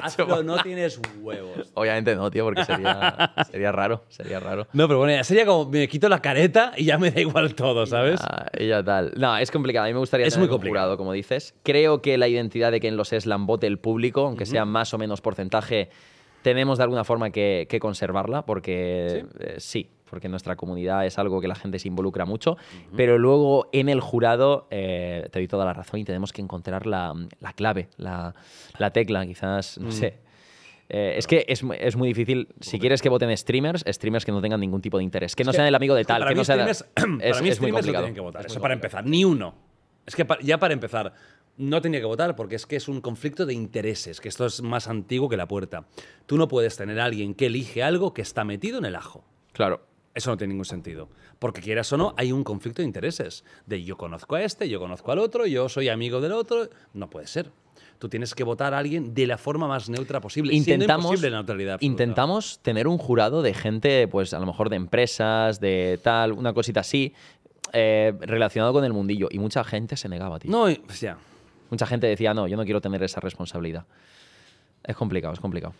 [0.00, 1.70] Hazlo, no tienes huevos.
[1.74, 4.66] Obviamente no, tío, porque sería, sería raro, sería raro.
[4.72, 7.54] No, pero bueno, ya sería como me quito la careta y ya me da igual
[7.54, 8.20] todo, ¿sabes?
[8.22, 9.12] Ah, y ya tal.
[9.16, 9.84] No, es complicado.
[9.84, 10.84] A mí me gustaría Es tener muy complicado.
[10.86, 11.54] jurado, como dices.
[11.62, 14.92] Creo que la identidad de que en los Eslan vote el público, aunque sea más
[14.94, 15.88] o menos porcentaje,
[16.44, 21.40] tenemos de alguna forma que, que conservarla, porque eh, sí, porque nuestra comunidad es algo
[21.40, 22.56] que la gente se involucra mucho.
[22.96, 26.86] Pero luego en el jurado, eh, te doy toda la razón y tenemos que encontrar
[26.86, 28.32] la, la clave, la,
[28.78, 29.84] la tecla, quizás, Mm.
[29.84, 30.18] no sé.
[30.90, 32.46] Eh, es que es, es muy difícil.
[32.60, 35.34] Si quieres que voten streamers, streamers que no tengan ningún tipo de interés.
[35.34, 36.54] Que no sean el amigo de tal, para que mí no sea.
[36.74, 36.84] streamers,
[37.24, 38.04] es, para mí es muy streamers no complicado.
[38.04, 38.40] tienen que votar.
[38.46, 39.54] Es Eso para empezar, ni uno.
[40.06, 41.14] Es que ya para empezar,
[41.56, 44.62] no tenía que votar porque es que es un conflicto de intereses, que esto es
[44.62, 45.86] más antiguo que la puerta.
[46.26, 49.24] Tú no puedes tener a alguien que elige algo que está metido en el ajo.
[49.52, 49.86] Claro.
[50.14, 51.08] Eso no tiene ningún sentido.
[51.40, 53.44] Porque quieras o no, hay un conflicto de intereses.
[53.66, 56.68] De yo conozco a este, yo conozco al otro, yo soy amigo del otro.
[56.92, 57.50] No puede ser.
[57.98, 60.54] Tú tienes que votar a alguien de la forma más neutra posible.
[60.54, 64.76] Intentamos, imposible la neutralidad intentamos tener un jurado de gente, pues a lo mejor de
[64.76, 67.12] empresas, de tal, una cosita así,
[67.72, 69.28] eh, relacionado con el mundillo.
[69.30, 70.50] Y mucha gente se negaba, tío.
[70.50, 71.18] No, pues ya.
[71.74, 73.84] Mucha gente decía, no, yo no quiero tener esa responsabilidad.
[74.82, 75.74] Es complicado, es complicado.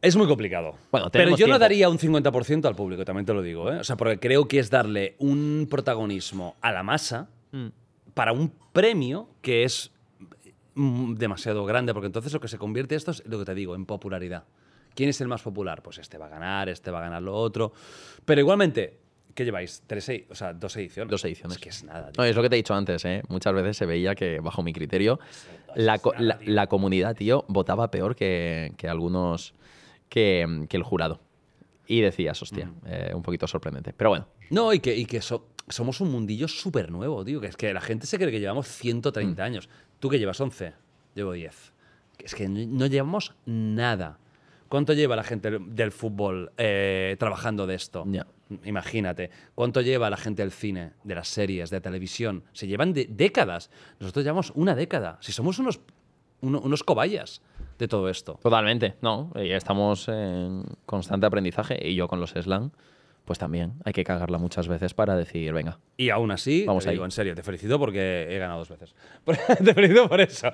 [0.00, 0.74] Es muy complicado.
[0.90, 3.70] Bueno, Pero yo no daría un 50% al público, también te lo digo.
[3.70, 3.78] ¿eh?
[3.78, 7.68] O sea, porque creo que es darle un protagonismo a la masa Mm.
[8.14, 9.90] para un premio que es
[10.74, 13.74] mm, demasiado grande, porque entonces lo que se convierte esto es lo que te digo,
[13.74, 14.44] en popularidad.
[14.94, 15.82] ¿Quién es el más popular?
[15.82, 17.72] Pues este va a ganar, este va a ganar lo otro.
[18.24, 18.98] Pero igualmente,
[19.34, 19.82] ¿qué lleváis?
[19.86, 21.10] Tres, edi- o sea, dos ediciones.
[21.10, 21.56] Dos ediciones.
[21.56, 22.10] Es que es nada.
[22.12, 22.22] tío.
[22.22, 23.22] No, es lo que te he dicho antes, ¿eh?
[23.28, 25.18] Muchas veces se veía que, bajo mi criterio,
[25.74, 29.54] la, co- la- comunidad, tío, votaba peor que, que algunos.
[30.08, 31.20] Que, que el jurado.
[31.86, 33.92] Y decías, hostia, eh, un poquito sorprendente.
[33.96, 37.40] Pero bueno, No, y que, y que so- somos un mundillo súper nuevo, tío.
[37.40, 39.68] Que es que la gente se cree que llevamos 130 años.
[40.00, 40.74] Tú que llevas 11,
[41.14, 41.72] llevo 10.
[42.18, 44.18] Que Es que no llevamos nada.
[44.68, 48.04] ¿Cuánto lleva la gente del fútbol eh, trabajando de esto?
[48.06, 48.26] Ya.
[48.64, 49.30] Imagínate.
[49.54, 52.44] ¿Cuánto lleva la gente del cine, de las series, de televisión?
[52.52, 53.70] Se llevan de- décadas.
[54.00, 55.18] Nosotros llevamos una década.
[55.20, 55.80] Si somos unos,
[56.40, 57.42] uno- unos cobayas
[57.78, 58.38] de todo esto.
[58.42, 59.30] Totalmente, no.
[59.36, 62.70] estamos en constante aprendizaje y yo con los slang,
[63.24, 66.90] pues también hay que cagarla muchas veces para decir, venga, Y aún así, Vamos te
[66.90, 68.94] digo, en serio, te felicito porque he ganado dos veces.
[69.64, 70.48] te felicito por eso.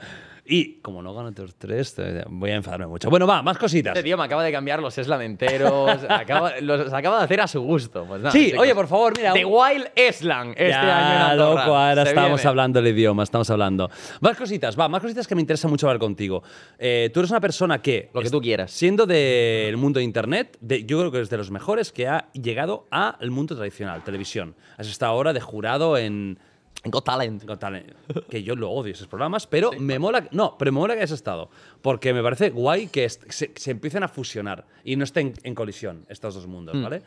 [0.51, 1.95] Y como no gano otros tres,
[2.31, 3.11] voy a enfadarme mucho.
[3.11, 3.93] Bueno, va, más cositas.
[3.93, 7.47] este tío me acaba de cambiar los slang enteros, acaba- los acaba de hacer a
[7.47, 8.07] su gusto.
[8.09, 8.61] Pues nada, Sí, chicos.
[8.61, 9.35] oye, por favor, mira.
[9.35, 12.49] The un- Wild Slang este ya, año en loco, ahora Se estamos viene.
[12.49, 13.91] hablando el idioma, estamos hablando.
[14.23, 16.43] Más cositas, va, más cositas que me interesa mucho hablar contigo.
[16.79, 18.09] Eh, tú eres una persona que...
[18.15, 18.71] Lo que tú quieras.
[18.71, 22.31] Siendo del mundo de Internet, de- yo creo que eres de los mejores que ha
[22.33, 24.57] llegado al mundo tradicional, televisión.
[24.79, 26.39] Has estado ahora de jurado en...
[26.85, 27.45] Got Talent.
[27.45, 27.93] Got Talent,
[28.31, 31.11] que yo lo odio esos programas, pero me mola, no, pero me mola que hayas
[31.11, 31.51] estado,
[31.83, 36.07] porque me parece guay que se, se empiecen a fusionar y no estén en colisión
[36.09, 36.83] estos dos mundos, Mm.
[36.83, 37.03] ¿vale?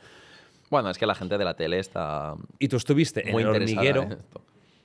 [0.70, 3.50] Bueno, es que la gente de la tele está Y tú estuviste en muy el
[3.50, 4.18] interesada hormiguero en.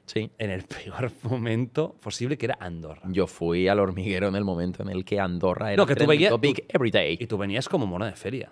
[0.07, 0.31] Sí.
[0.39, 3.03] en el peor momento posible, que era Andorra.
[3.07, 6.07] Yo fui al hormiguero en el momento en el que Andorra era No, que tú
[6.07, 7.17] veías- topic tú- every day.
[7.21, 8.51] Y tú venías como mona de feria.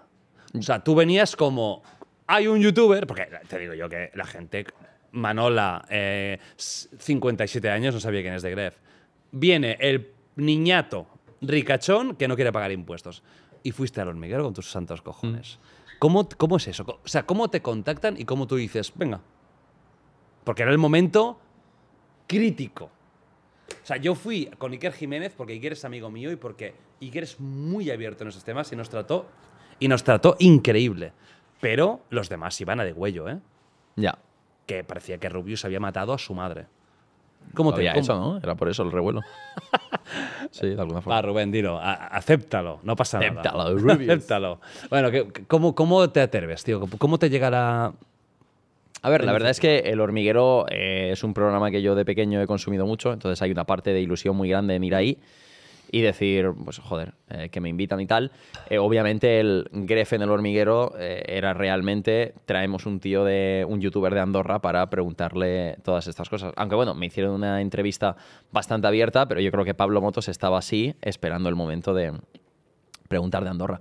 [0.57, 1.83] O sea, tú venías como.
[2.27, 4.67] Hay un youtuber, porque te digo yo que la gente.
[5.15, 8.77] Manola, eh, s- 57 años, no sabía quién es de Gref.
[9.33, 11.07] Viene el niñato
[11.41, 13.23] ricachón que no quiere pagar impuestos.
[13.63, 15.59] Y fuiste al hormiguero con tus santos cojones.
[15.99, 16.85] ¿Cómo, ¿Cómo es eso?
[16.87, 19.21] O sea, ¿cómo te contactan y cómo tú dices, venga?
[20.45, 21.41] Porque era el momento
[22.27, 22.91] crítico.
[23.83, 27.23] O sea, yo fui con Iker Jiménez porque Iker es amigo mío y porque Iker
[27.23, 29.27] es muy abierto en esos temas y nos trató,
[29.79, 31.13] y nos trató increíble.
[31.61, 33.39] Pero los demás iban a degüello, ¿eh?
[33.97, 34.19] Ya.
[34.67, 36.67] Que parecía que Rubius había matado a su madre.
[37.55, 38.39] ¿Cómo te Había eso, ¿no?
[38.39, 39.21] Era por eso el revuelo.
[40.51, 41.17] sí, de alguna forma.
[41.17, 43.71] Va, Rubén, dilo, a- acéptalo, no pasa Acéptalo, nada.
[43.71, 44.11] Rubius.
[44.11, 44.61] acéptalo.
[44.91, 46.81] Bueno, ¿qué- ¿cómo, ¿cómo te atreves, tío?
[46.99, 47.93] ¿Cómo te llega la...?
[49.03, 52.07] A ver, la verdad es que El Hormiguero eh, es un programa que yo de
[52.07, 55.19] pequeño he consumido mucho, entonces hay una parte de ilusión muy grande en ir ahí
[55.95, 58.33] y decir, pues joder, eh, que me invitan y tal.
[58.69, 63.81] Eh, obviamente el Gref en El Hormiguero eh, era realmente, traemos un tío de, un
[63.81, 66.53] youtuber de Andorra para preguntarle todas estas cosas.
[66.57, 68.17] Aunque bueno, me hicieron una entrevista
[68.51, 72.13] bastante abierta, pero yo creo que Pablo Motos estaba así, esperando el momento de
[73.07, 73.79] preguntar de Andorra.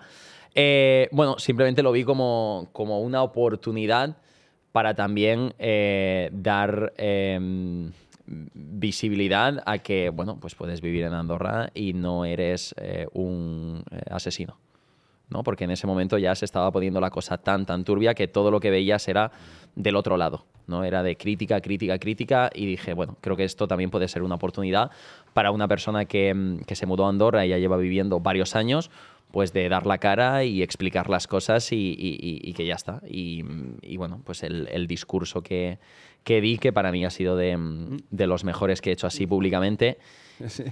[1.12, 4.18] Bueno, simplemente lo vi como, como una oportunidad
[4.72, 5.56] para también
[6.32, 7.92] dar em,
[8.26, 14.02] visibilidad a que, bueno, pues puedes vivir en Andorra y no eres eh, un eh,
[14.10, 14.58] asesino.
[15.30, 15.44] ¿no?
[15.44, 18.52] Porque en ese momento ya se estaba poniendo la cosa tan, tan turbia que todo
[18.52, 19.32] lo que veías era
[19.76, 20.84] del otro lado, ¿no?
[20.84, 24.36] Era de crítica, crítica, crítica y dije, bueno, creo que esto también puede ser una
[24.36, 24.92] oportunidad
[25.34, 28.56] para una persona que, mm, que se mudó a Andorra y ya lleva viviendo varios
[28.56, 28.92] años,
[29.32, 33.02] pues de dar la cara y explicar las cosas y, que ya está.
[33.08, 33.42] Y,
[33.98, 35.80] bueno, pues el discurso que,
[36.24, 39.08] que di, que para mí ha sido de, mm, de los mejores que he hecho
[39.08, 39.98] así públicamente.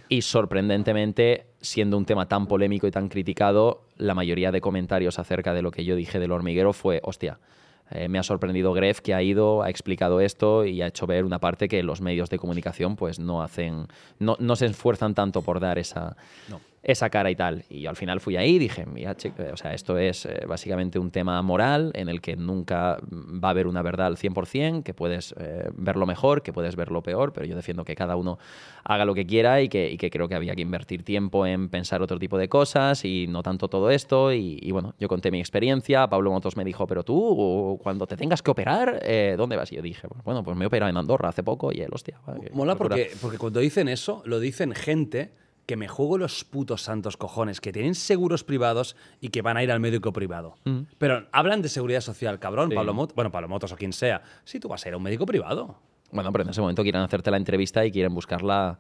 [0.09, 5.53] Y sorprendentemente, siendo un tema tan polémico y tan criticado, la mayoría de comentarios acerca
[5.53, 7.39] de lo que yo dije del hormiguero fue, hostia,
[7.91, 11.25] eh, me ha sorprendido Gref que ha ido, ha explicado esto y ha hecho ver
[11.25, 13.87] una parte que los medios de comunicación pues no hacen,
[14.17, 16.15] no, no se esfuerzan tanto por dar esa,
[16.83, 17.63] esa cara y tal.
[17.69, 20.45] Y yo al final fui ahí y dije, mira, che- o sea, esto es eh,
[20.47, 24.81] básicamente un tema moral en el que nunca va a haber una verdad al 100%,
[24.83, 28.39] que puedes eh, verlo mejor, que puedes verlo peor, pero yo defiendo que cada uno
[28.83, 31.69] haga lo que quiera y que, y que creo que había que invertir tiempo en
[31.69, 34.33] pensar otro tipo de cosas y no tanto todo esto.
[34.33, 38.17] Y, y bueno, yo conté mi experiencia, Pablo Motos me dijo, pero tú, cuando te
[38.17, 39.71] tengas que operar, eh, ¿dónde vas?
[39.71, 42.19] Y yo dije, bueno, pues me he operado en Andorra hace poco y él, hostia.
[42.53, 42.75] Mola locura".
[42.95, 45.39] porque, porque cuando dicen eso, lo dicen gente
[45.72, 49.64] que me juego los putos santos cojones, que tienen seguros privados y que van a
[49.64, 50.56] ir al médico privado.
[50.98, 52.76] Pero hablan de seguridad social, cabrón, Sí.
[52.76, 54.22] Pablo Motos, bueno, Pablo Motos o quien sea.
[54.43, 55.77] Si tú vas a ir a un médico privado.
[56.11, 58.80] Bueno, pero en ese momento quieren hacerte la entrevista y quieren buscar la,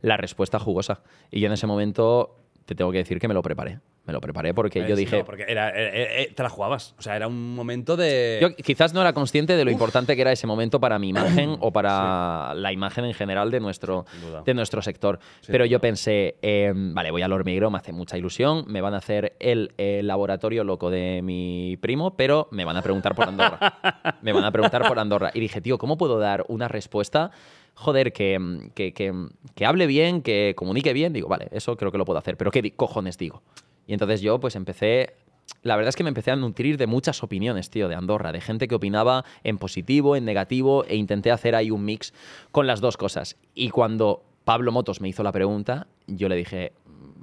[0.00, 1.02] la respuesta jugosa.
[1.30, 3.80] Y yo en ese momento te tengo que decir que me lo preparé.
[4.04, 5.18] Me lo preparé porque Eh, yo sí, dije...
[5.18, 6.96] no, porque era, eh, eh, te la jugabas.
[6.98, 8.38] O sea, era un momento de.
[8.42, 11.56] Yo quizás no era consciente de lo importante que era ese momento para mi imagen
[11.60, 14.04] o para la imagen en general de nuestro,
[14.44, 15.20] de nuestro sector.
[15.46, 18.96] Pero yo pensé, eh, vale, voy al hormiguero, me hace mucha ilusión, me van a
[18.96, 23.78] hacer el, eh, laboratorio loco de mi primo, pero me van a preguntar por Andorra.
[24.22, 25.30] me van a preguntar por Andorra.
[25.32, 27.30] Y dije, tío, ¿cómo puedo dar una respuesta?
[27.74, 29.14] Joder, que, que, que,
[29.54, 31.12] que hable bien, que comunique bien.
[31.12, 33.42] Digo, vale, eso creo que lo puedo hacer, pero ¿qué cojones digo?
[33.86, 35.14] Y entonces yo pues empecé
[35.62, 38.40] la verdad es que me empecé a nutrir de muchas opiniones, tío, de Andorra, de
[38.40, 42.12] gente que opinaba en positivo, en negativo, e intenté hacer ahí un mix
[42.50, 43.36] con las dos cosas.
[43.54, 46.72] Y cuando Pablo Motos me hizo la pregunta, yo le dije,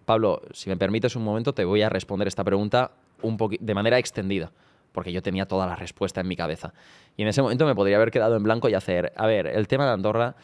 [0.06, 4.00] Pablo, si me permites un momento, te voy a responder esta pregunta un de manera
[4.00, 4.52] extendida,
[4.92, 6.74] porque yo tenía toda la respuesta en mi cabeza.
[7.18, 9.68] Y en ese momento me podría haber quedado en blanco y hacer, a ver, el
[9.68, 10.36] tema de Andorra,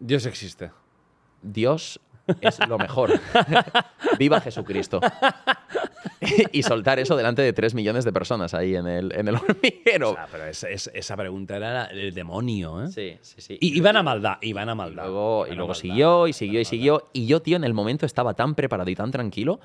[0.00, 0.70] Dios existe.
[1.42, 2.00] Dios
[2.40, 3.12] es lo mejor.
[4.18, 5.00] Viva Jesucristo.
[6.52, 10.10] y soltar eso delante de 3 millones de personas ahí en el, en el hormiguero.
[10.10, 12.88] O sea, pero es- es- esa pregunta era el demonio, ¿eh?
[12.88, 13.58] Sí, sí, sí.
[13.60, 15.04] Y, y van a maldad, y van a Y maldad.
[15.04, 17.08] luego, Van y luego maldad, siguió, y siguió, y siguió.
[17.12, 19.60] Y yo, tío, en el momento estaba tan preparado y tan tranquilo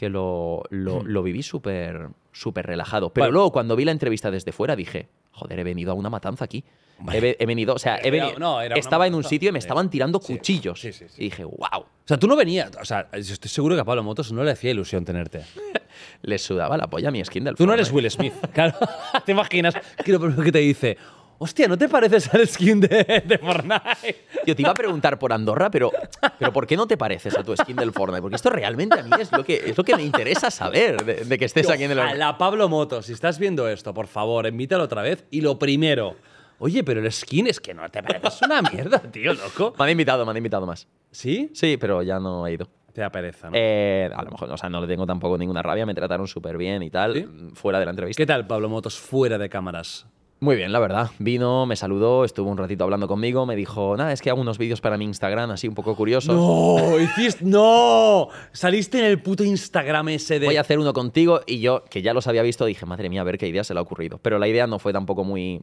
[0.00, 3.10] que lo, lo, lo viví súper súper relajado.
[3.12, 3.32] Pero Vale.
[3.34, 6.64] luego, cuando vi la entrevista desde fuera, dije, joder, he venido a una matanza aquí.
[7.12, 9.90] He, he venido, o sea, he venido- no, estaba en un sitio y me estaban
[9.90, 10.36] tirando Sí.
[10.38, 10.80] cuchillos.
[10.80, 11.04] Sí, sí.
[11.18, 12.70] Y dije, wow, O sea, tú no venías.
[12.80, 15.42] O sea, yo estoy seguro que a Pablo Motos no le hacía ilusión tenerte.
[16.22, 18.16] le sudaba la polla a mi skin del Tú no eres Fortnite.
[18.22, 18.52] Will Smith.
[18.54, 18.74] Claro,
[19.26, 19.74] te imaginas.
[20.02, 20.96] Quiero que te dice.
[21.42, 24.26] Hostia, ¿no te pareces al skin de, de Fortnite?
[24.46, 25.90] Yo te iba a preguntar por Andorra, pero,
[26.38, 28.20] pero ¿por qué no te pareces a tu skin del Fortnite?
[28.20, 31.24] Porque esto realmente a mí es lo que, es lo que me interesa saber de,
[31.24, 34.06] de que estés aquí en el A la Pablo Motos, si estás viendo esto, por
[34.06, 35.24] favor, invítalo otra vez.
[35.30, 36.14] Y lo primero.
[36.58, 39.72] Oye, pero el skin es que no te pareces una mierda, tío, loco.
[39.78, 40.88] Me han invitado, me han invitado más.
[41.10, 41.50] ¿Sí?
[41.54, 42.68] Sí, pero ya no he ido.
[42.92, 43.52] Te da pereza, ¿no?
[43.56, 46.58] Eh, a lo mejor, o sea, no le tengo tampoco ninguna rabia, me trataron súper
[46.58, 47.26] bien y tal, ¿Sí?
[47.54, 48.20] fuera de la entrevista.
[48.20, 50.06] ¿Qué tal, Pablo Motos, fuera de cámaras?
[50.42, 51.10] Muy bien, la verdad.
[51.18, 54.56] Vino, me saludó, estuvo un ratito hablando conmigo, me dijo, nada, es que hago unos
[54.56, 56.34] vídeos para mi Instagram así un poco curiosos.
[56.34, 56.98] ¡No!
[56.98, 57.44] ¡Hiciste!
[57.44, 58.28] ¡No!
[58.50, 60.46] Saliste en el puto Instagram ese de.
[60.46, 63.20] Voy a hacer uno contigo y yo, que ya los había visto, dije, madre mía,
[63.20, 64.18] a ver qué idea se le ha ocurrido.
[64.22, 65.60] Pero la idea no fue tampoco muy,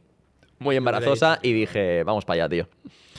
[0.58, 2.68] muy embarazosa y dije, vamos para allá, tío.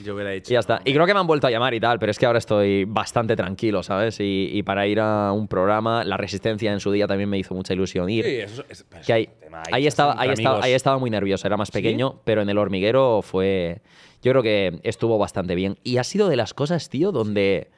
[0.04, 0.52] Yo hubiera dicho.
[0.52, 0.82] Y ya está.
[0.86, 2.86] Y creo que me han vuelto a llamar y tal, pero es que ahora estoy
[2.86, 4.20] bastante tranquilo, ¿sabes?
[4.20, 7.54] Y, y para ir a un programa, La Resistencia en su día también me hizo
[7.54, 8.26] mucha ilusión ir.
[8.26, 8.86] Sí, eso es.
[9.06, 12.42] que ahí, tema, ahí, estaba, ahí, estaba, ahí estaba muy nervioso, era más pequeño, pero
[12.42, 13.82] en el hormiguero fue.
[14.22, 15.78] Yo creo que estuvo bastante bien.
[15.84, 17.70] Y ha sido de las cosas, tío, donde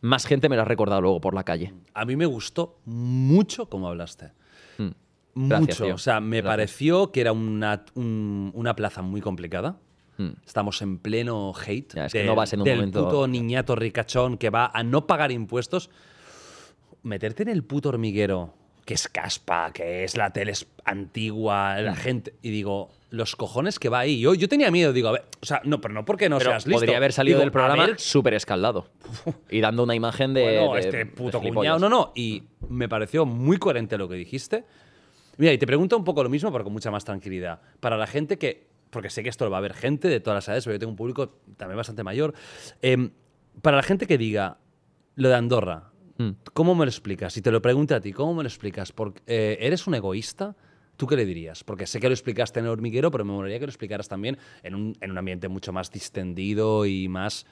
[0.00, 1.72] más gente me lo ha recordado luego por la calle.
[1.94, 4.32] A mí me gustó mucho cómo hablaste.
[4.78, 4.90] Mm.
[5.46, 5.84] Gracias, mucho.
[5.84, 5.94] tío.
[5.94, 6.52] O sea, me Gracias.
[6.52, 9.76] pareció que era una, un- una plaza muy complicada.
[10.16, 10.30] Mm.
[10.44, 11.94] Estamos en pleno hate.
[11.94, 14.82] Ya, es que no vas en un del momento- puto niñato ricachón que va a
[14.82, 15.90] no pagar impuestos.
[17.02, 18.52] Meterte en el puto hormiguero,
[18.84, 22.34] que es caspa, que es la tele es antigua, la gente.
[22.42, 24.18] Y digo, los cojones que va ahí.
[24.18, 26.50] Yo, yo tenía miedo, digo, a ver, o sea, no, pero no porque no Pero
[26.50, 26.80] seas listo.
[26.80, 28.88] podría haber salido Digo, del programa súper escaldado.
[29.50, 30.42] Y dando una imagen de.
[30.42, 31.78] bueno, de- este puto cuñado.
[31.78, 32.12] No, no.
[32.16, 34.64] Y me pareció muy coherente lo que dijiste.
[35.38, 37.60] Mira, y te pregunto un poco lo mismo, pero con mucha más tranquilidad.
[37.80, 40.36] Para la gente que porque sé que esto lo va a ver gente de todas
[40.36, 42.32] las edades, pero yo tengo un público también bastante mayor.
[42.80, 43.10] Em,
[43.60, 44.58] para la gente que diga
[45.14, 46.30] lo de Andorra, Mm.
[46.52, 47.32] ¿cómo me lo explicas?
[47.32, 48.92] Si te lo pregunto a ti, ¿cómo me lo explicas?
[48.92, 50.56] Porque, eh, ¿Eres un egoísta?
[50.96, 51.62] ¿Tú qué le dirías?
[51.62, 54.36] Porque sé que lo explicaste en el hormiguero, pero me molaría que lo explicaras también
[54.64, 57.46] en un, en un ambiente mucho más distendido y más,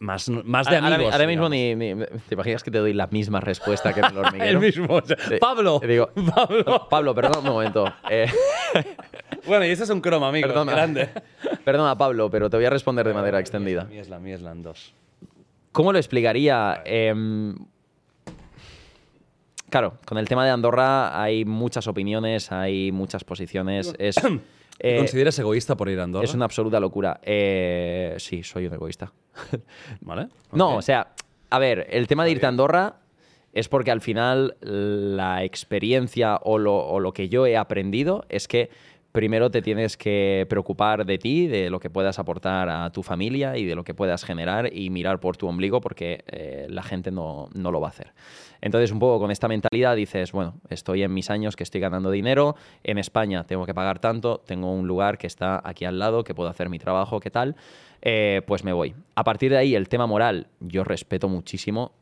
[0.00, 1.12] más, más de amigos.
[1.12, 1.94] Ahora, mismo ni, ni-
[2.28, 4.50] ¿Te imaginas que te doy la misma respuesta que en el hormiguero?
[4.50, 4.94] El mismo.
[4.96, 5.36] o sea, Sí.
[5.40, 5.78] Pablo.
[5.80, 6.88] Te digo, Pablo.
[6.90, 7.84] Pablo, perdón un momento.
[8.10, 8.26] Eh,
[9.46, 10.46] Bueno, y ese es un croma, amigo.
[10.48, 11.08] perdona, Grande.
[11.64, 13.84] perdona, Pablo, pero te voy a responder de manera extendida.
[13.84, 14.92] Mi es la, mi es la en dos.
[15.72, 16.82] ¿Cómo lo explicaría?
[16.84, 17.54] Em,
[19.70, 23.94] claro, con el tema de Andorra hay muchas opiniones, hay muchas posiciones.
[23.98, 24.16] Es,
[24.80, 26.24] ¿Te eh, consideras egoísta por ir a Andorra?
[26.24, 27.20] es una absoluta locura.
[27.22, 29.12] Eh, sí, soy un egoísta.
[30.00, 30.28] ¿Vale?
[30.52, 31.12] No, o sea,
[31.50, 32.96] a ver, el tema de irte a Andorra
[33.52, 38.48] es porque al final la experiencia o lo, o lo que yo he aprendido es
[38.48, 38.70] que
[39.12, 43.56] primero te tienes que preocupar de ti, de lo que puedas aportar a tu familia
[43.56, 47.10] y de lo que puedas generar y mirar por tu ombligo porque eh, la gente
[47.10, 48.12] no, no lo va a hacer.
[48.60, 52.10] Entonces, un poco con esta mentalidad dices, bueno, estoy en mis años que estoy ganando
[52.10, 56.24] dinero, en España tengo que pagar tanto, tengo un lugar que está aquí al lado,
[56.24, 57.56] que puedo hacer mi trabajo, ¿qué tal?
[58.02, 58.94] Eh, pues me voy.
[59.14, 61.92] A partir de ahí, el tema moral, yo respeto muchísimo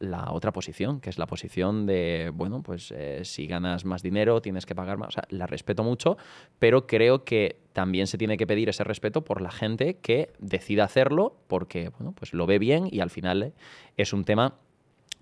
[0.00, 4.40] la otra posición, que es la posición de, bueno, pues eh, si ganas más dinero
[4.40, 5.08] tienes que pagar más.
[5.08, 6.16] O sea, la respeto mucho,
[6.58, 10.84] pero creo que también se tiene que pedir ese respeto por la gente que decida
[10.84, 13.52] hacerlo porque, bueno, pues lo ve bien y al final eh,
[13.96, 14.54] es un tema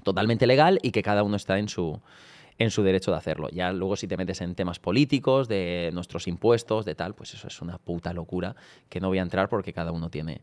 [0.06, 2.00] totalmente legal y que cada uno está en su,
[2.58, 3.48] en su derecho de hacerlo.
[3.50, 7.48] Ya luego si te metes en temas políticos, de nuestros impuestos, de tal, pues eso
[7.48, 8.54] es una puta locura
[8.88, 10.42] que no voy a entrar porque cada uno tiene,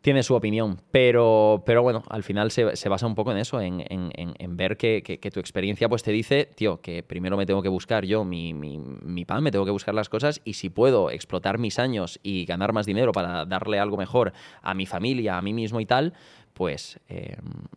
[0.00, 0.80] tiene su opinión.
[0.90, 4.56] Pero, pero bueno, al final se, se basa un poco en eso, en, en- en-
[4.56, 7.68] ver que, que- que tu experiencia pues te dice, tío, que primero me tengo que
[7.68, 11.10] buscar yo mi, mi- mi pan, me tengo que buscar las cosas y si puedo
[11.10, 15.42] explotar mis años y ganar más dinero para darle algo mejor a mi familia, a
[15.42, 16.12] mí mismo y tal,
[16.54, 17.36] pues eh,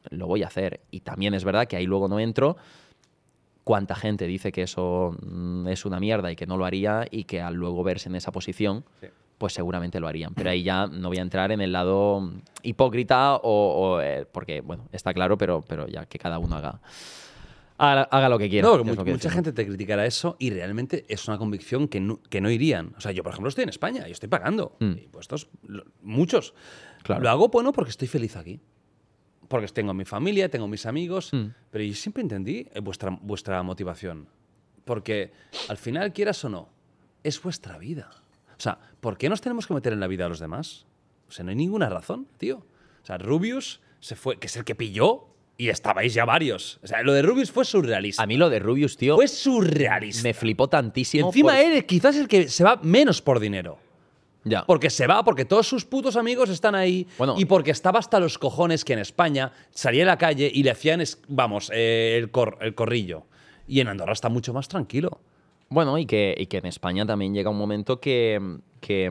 [0.10, 0.82] lo voy a hacer.
[0.92, 2.58] Y también es verdad que ahí luego no entro
[3.64, 7.26] cuánta gente dice que eso mm, es una mierda y que no lo haría y
[7.26, 9.08] que al luego verse en esa posición, Sí.
[9.38, 10.34] pues seguramente lo harían.
[10.34, 14.26] Pero ahí ya no voy a entrar en el lado mm, hipócrita o, o, eh,
[14.32, 16.80] porque, bueno, está claro, pero, pero ya que cada uno haga,
[17.90, 18.68] haga, haga lo que quiera.
[18.68, 19.34] No, porque mu- mucha decimos.
[19.34, 22.94] gente te criticará eso y realmente es una convicción que no, que no irían.
[22.98, 24.92] O sea, yo, por ejemplo, estoy en España y estoy pagando Mm.
[25.04, 26.54] impuestos, lo- muchos.
[27.04, 27.22] Claro.
[27.22, 28.60] Lo hago, bueno, porque estoy feliz aquí.
[29.48, 31.48] Porque tengo mi familia, tengo mis amigos, Mm.
[31.72, 34.28] pero yo siempre entendí eh, vuestra, vuestra motivación.
[34.86, 35.32] Porque
[35.68, 36.70] al final, quieras o no,
[37.24, 38.10] es vuestra vida.
[38.58, 40.86] O sea, ¿por qué nos tenemos que meter en la vida de los demás?
[41.28, 42.58] O sea, no hay ninguna razón, tío.
[43.02, 45.28] O sea, Rubius se fue, que es el que pilló,
[45.62, 46.80] y estabais ya varios.
[46.84, 48.24] O sea, lo de Rubius fue surrealista.
[48.24, 50.24] A mí lo de Rubius, tío, Fue surrealista.
[50.24, 51.28] me flipó y tantísimo.
[51.28, 53.78] encima por- él quizás el que se va menos por dinero.
[54.44, 54.64] Ya.
[54.66, 57.06] Porque se va, porque todos sus putos amigos están ahí.
[57.20, 57.36] Bueno.
[57.38, 60.72] y porque estaba hasta los cojones que en España salía a la calle y le
[60.72, 63.28] hacían, es- vamos, eh, el, cor- el corrillo.
[63.68, 65.20] Y en Andorra está mucho más tranquilo.
[65.70, 68.42] Bueno, y que, y que en España también llega un momento que,
[68.82, 69.10] que,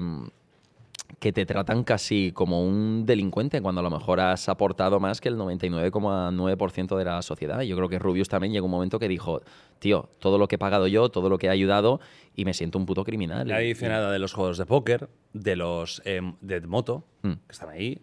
[1.18, 5.28] que te tratan casi como un delincuente cuando a lo mejor has aportado más que
[5.28, 7.60] el 99,9% de la sociedad.
[7.62, 9.42] Yo creo que Rubius también llegó un momento que dijo,
[9.78, 12.00] tío, todo lo que he pagado yo, todo lo que he ayudado
[12.34, 13.46] y me siento un puto criminal.
[13.48, 17.32] Nadie dice nada de los juegos de póker, de los em, de moto, Mm.
[17.46, 18.00] que están ahí.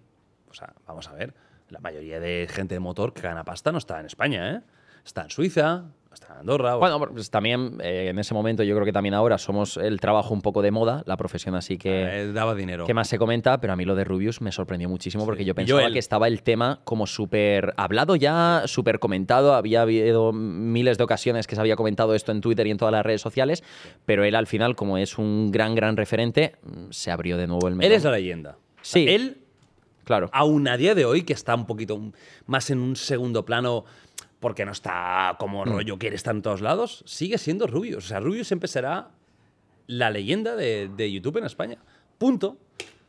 [0.50, 1.34] O sea, vamos a ver.
[1.70, 4.62] La mayoría de gente de motor que gana pasta no está en España, ¿eh?
[5.06, 5.86] Está en Suiza,
[6.20, 6.76] está Andorra.
[6.76, 10.00] o- Bueno, pues también eh, en ese momento, yo creo que también ahora somos el
[10.00, 12.22] trabajo un poco de moda, la profesión así que...
[12.22, 12.86] eh, daba dinero.
[12.86, 13.60] ¿Qué más se comenta?
[13.60, 16.42] Pero a mí lo de Rubius me sorprendió muchísimo porque yo pensaba que estaba el
[16.44, 19.54] tema como súper hablado ya, súper comentado.
[19.54, 22.92] Había habido miles de ocasiones que se había comentado esto en Twitter y en todas
[22.92, 23.64] las redes sociales,
[24.06, 26.56] pero él al final, como es un gran, gran referente,
[26.90, 27.92] se abrió de nuevo el melón.
[27.92, 28.58] Él es la leyenda.
[28.82, 29.06] Sí.
[29.08, 29.38] Él,
[30.04, 30.30] Claro.
[30.32, 32.00] aún a día de hoy, que está un poquito
[32.46, 33.84] más en un segundo plano,
[34.40, 35.70] porque no está como Mm.
[35.70, 38.06] rollo que está en todos lados, sigue siendo Rubius.
[38.06, 39.10] O sea, Rubius siempre será
[39.88, 41.78] la leyenda de, de YouTube en España.
[42.18, 42.58] Punto.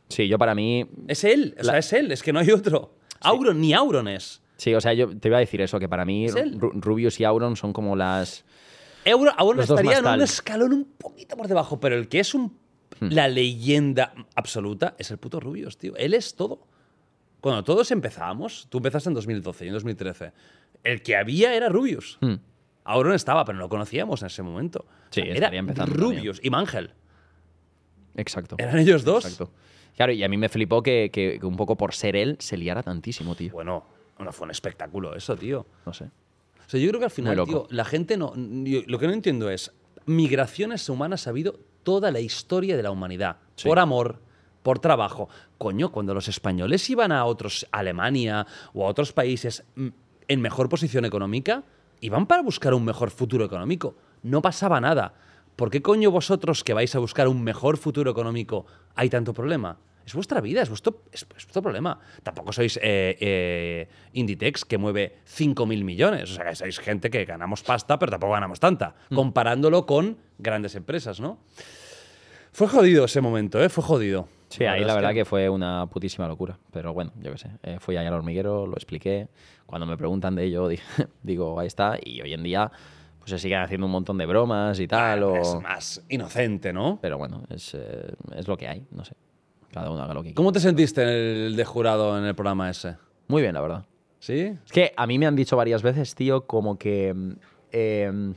[0.07, 0.89] Sí, yo para mí...
[1.07, 1.55] Es él.
[1.59, 2.11] O sea, La- es él.
[2.11, 2.95] Es que no hay otro.
[3.21, 4.41] Auron, ni Auron es.
[4.57, 7.23] Sí, o sea, yo te iba a decir eso, que para mí Es Rubius y
[7.25, 8.43] Auron son como las...
[9.05, 12.57] Euro, Auron estaría en un escalón un poquito por debajo, pero el que es un,
[12.99, 13.09] Hmm.
[13.11, 15.95] la leyenda absoluta es el puto Rubius, tío.
[15.95, 16.67] Él es todo.
[17.39, 20.31] Cuando todos empezábamos, tú empezaste en 2012 y en 2013,
[20.83, 22.17] el que había era Rubius.
[22.21, 22.35] Hmm.
[22.85, 24.85] Auron estaba, pero no lo conocíamos en ese momento.
[25.11, 26.91] Sí, era empezando Rubius y Mangel.
[28.15, 28.55] Exacto.
[28.57, 29.25] Eran ellos dos.
[29.25, 29.51] Exacto.
[29.95, 32.57] Claro, y a mí me flipó que, que- que un poco por ser él se
[32.57, 33.51] liara tantísimo, tío.
[33.51, 33.85] Bueno,
[34.17, 35.65] no fue un espectáculo eso, tío.
[35.85, 36.05] No sé.
[36.05, 38.33] O sea, yo creo que al final, tío, la gente no.
[38.35, 39.71] yo- lo que no entiendo es.
[40.05, 43.37] Migraciones humanas ha habido toda la historia de la humanidad.
[43.63, 44.21] por amor,
[44.63, 45.27] por trabajo.
[45.57, 49.87] Coño, cuando los españoles iban a otros, a Alemania o a otros países mm,
[50.29, 51.63] en mejor posición económica,
[51.99, 53.97] iban para buscar un mejor futuro económico.
[54.23, 55.13] No pasaba nada.
[55.57, 58.65] ¿Por qué coño vosotros que vais a buscar un mejor futuro económico
[58.95, 59.77] hay tanto problema?
[60.05, 61.99] Es vuestra vida, es vuestro, es, es vuestro problema.
[62.23, 66.31] Tampoco sois eh, eh, Inditex que mueve 5.000 millones.
[66.31, 68.95] O sea, que sois gente que ganamos pasta, pero tampoco ganamos tanta.
[69.13, 71.37] Comparándolo con grandes empresas, ¿no?
[72.53, 73.69] Fue jodido ese momento, ¿eh?
[73.69, 74.27] Fue jodido.
[74.49, 75.25] Sí, ahí la verdad que...
[75.25, 76.57] fue una putísima locura.
[76.71, 77.49] Pero bueno, yo qué sé.
[77.63, 79.27] Eh, fui allá al hormiguero, lo expliqué.
[79.65, 80.79] Cuando me preguntan de ello, di-
[81.23, 81.97] digo, ahí está.
[82.03, 82.71] Y hoy en día,
[83.19, 85.23] pues se siguen haciendo un montón de bromas y tal.
[85.23, 85.35] o...
[85.35, 86.97] Es más inocente, ¿no?
[87.01, 89.13] Pero bueno, es, eh, es lo que hay, no sé.
[89.71, 90.35] Cada uno haga lo que quiera.
[90.35, 92.95] ¿Cómo te sentiste en el de jurado en el programa ese?
[93.27, 93.85] Muy bien, la verdad.
[94.17, 94.39] ¿Sí?
[94.65, 97.13] Es que a mí me han dicho varias veces, tío, como que
[97.71, 98.33] em,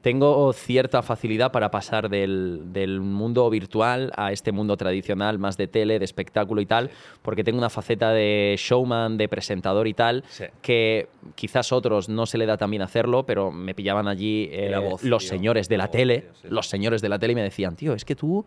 [0.00, 5.66] tengo cierta facilidad para pasar del, del mundo virtual a este mundo tradicional, más de
[5.66, 6.90] tele, de espectáculo y tal,
[7.22, 10.44] porque tengo una faceta de showman, de presentador y tal, Sí.
[10.62, 14.72] que quizás otros no se le da tan bien hacerlo, pero me pillaban allí eh,
[14.78, 15.30] voz, los tío.
[15.30, 16.48] señores de La la voz, tele, tío, sí.
[16.48, 18.44] los señores de la tele y me decían, tío, es que tú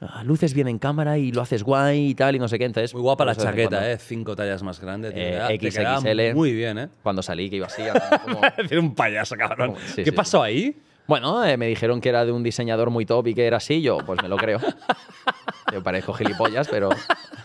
[0.00, 2.64] ah, luces bien en cámara y lo haces guay y tal y no sé qué.
[2.64, 3.98] Entonces, Muy guapa la chaqueta, cuando- ¿eh?
[3.98, 5.10] Cinco tallas más grande.
[5.10, 5.20] tío.
[5.22, 6.34] Eh, Te XXL.
[6.34, 6.88] Muy bien, ¿eh?
[7.02, 7.82] Cuando salí, que iba así,
[8.24, 8.40] como-
[8.80, 9.72] un payaso, cabrón.
[9.74, 10.76] Como- sí, ¿Qué sí, pasó ahí?
[11.06, 13.80] Bueno, eh, me dijeron que era de un diseñador muy top y que era así,
[13.80, 14.58] yo pues me lo creo.
[15.72, 16.90] Yo parezco gilipollas, pero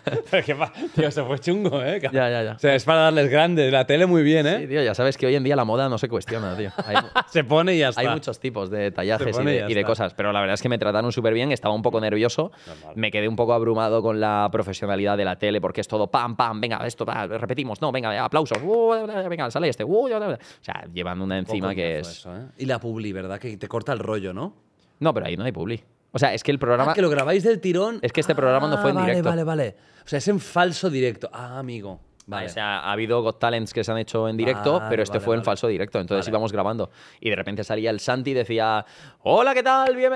[0.46, 2.00] ¿Qué pa- Tío, se fue chungo, ¿eh?
[2.02, 2.52] ya, ya, ya.
[2.54, 3.72] O sea, es para darles grande.
[3.72, 4.60] La tele muy bien, ¿eh?
[4.62, 6.72] Sí, tío, ya sabes que hoy en día la moda no se cuestiona, tío.
[6.86, 6.96] Hay,
[7.28, 8.02] Se pone y ya está.
[8.02, 10.78] hay muchos tipos de tallajes y de, y cosas, pero la verdad es que me
[10.78, 12.94] trataron súper bien, estaba un poco nervioso, Normal.
[12.96, 16.36] me quedé un poco abrumado con la profesionalidad de la tele, porque es todo pam,
[16.36, 20.86] pam, venga, esto, pa, repetimos, no, venga, aplausos, uh, venga, sale este, uh, o sea,
[20.94, 22.08] llevan una Un encima que es...
[22.08, 22.46] eso, ¿eh?
[22.58, 23.40] Y la publi, ¿verdad?
[23.40, 24.56] Que te corta el rollo, ¿no?
[25.00, 25.84] No, pero ahí no hay publi.
[26.16, 26.92] O sea, es que el programa...
[26.92, 28.00] Ah, que lo grabáis del tirón.
[28.02, 29.30] Es que este programa no fue en Ah, directo.
[29.30, 29.76] Vale, vale, vale.
[30.06, 31.30] O sea, es en falso directo.
[31.34, 32.00] Ah, amigo.
[32.28, 32.46] Vale.
[32.46, 35.26] O sea, ha habido Got Talents que se han hecho en directo, pero este vale,
[35.26, 36.00] fue en falso directo.
[36.00, 36.90] Entonces íbamos grabando.
[37.20, 38.86] Y de repente salía el Santi y decía:
[39.24, 39.96] Hola, ¿qué tal?
[39.96, 40.14] Bien...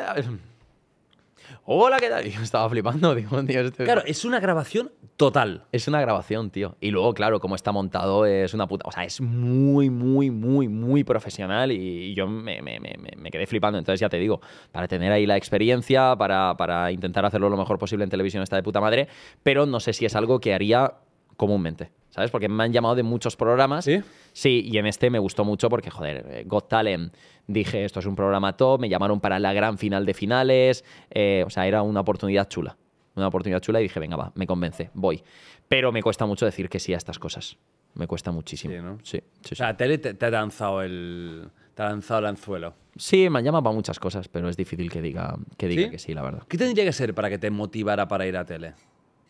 [1.70, 2.26] Hola, ¿qué tal?
[2.26, 3.14] Y yo estaba flipando.
[3.14, 5.66] Digo, tío, este- Claro, es una grabación total.
[5.74, 6.78] Es una grabación, tío.
[6.80, 8.88] Y luego, claro, como está montado, es una puta.
[8.88, 11.74] O sea, es muy, muy, muy, muy profesional.
[11.74, 13.78] Y yo me, me- me- me- me quedé flipando.
[13.78, 14.40] Entonces, ya te digo,
[14.72, 18.56] para tener ahí la experiencia, para, para intentar hacerlo lo mejor posible en televisión, está
[18.56, 19.10] de puta madre.
[19.44, 20.94] Pero no sé si es algo que haría
[21.36, 21.92] comúnmente.
[22.10, 22.32] ¿Sabes?
[22.32, 23.84] Porque me han llamado de muchos programas.
[23.86, 24.02] ¿Sí?
[24.32, 27.14] Sí, y en este me gustó mucho porque, joder, eh, Got Talent,
[27.48, 31.44] dije, esto es un programa top, me llamaron para la gran final de finales, eh,
[31.46, 32.78] o sea, era una oportunidad chula.
[33.16, 35.24] Una oportunidad chula y dije, venga, va, me convence, voy.
[35.68, 37.58] Pero me cuesta mucho decir que sí a estas cosas.
[37.96, 38.74] Me cuesta muchísimo.
[38.74, 39.00] Sí, ¿no?
[39.04, 41.50] Sí, sí, O sea, te, te ha lanzado el.
[41.74, 42.74] Te ha lanzado el anzuelo.
[42.96, 45.90] Sí, me han llamado para muchas cosas, pero es difícil que diga que, diga ¿Sí?
[45.90, 46.44] que sí, la verdad.
[46.48, 48.74] ¿Qué tendría que ser para que te motivara para ir a tele?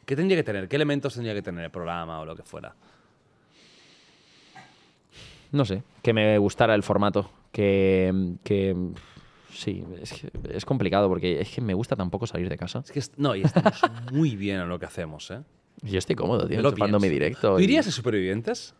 [0.06, 0.68] ¿Qué tendría que tener?
[0.68, 2.73] ¿Qué elementos tendría que tener el programa o lo que fuera?
[5.52, 8.34] No sé, que me gustara el formato, que...
[8.44, 8.76] que
[9.52, 12.80] sí, es, que es complicado porque es que me gusta tampoco salir de casa.
[12.86, 13.74] Es que est- no, y estamos
[14.11, 15.41] muy bien en lo que hacemos, ¿eh?
[15.84, 17.56] Yo estoy cómodo, tío, chupando mi directo.
[17.56, 18.74] ¿Tú y- irías a Supervivientes?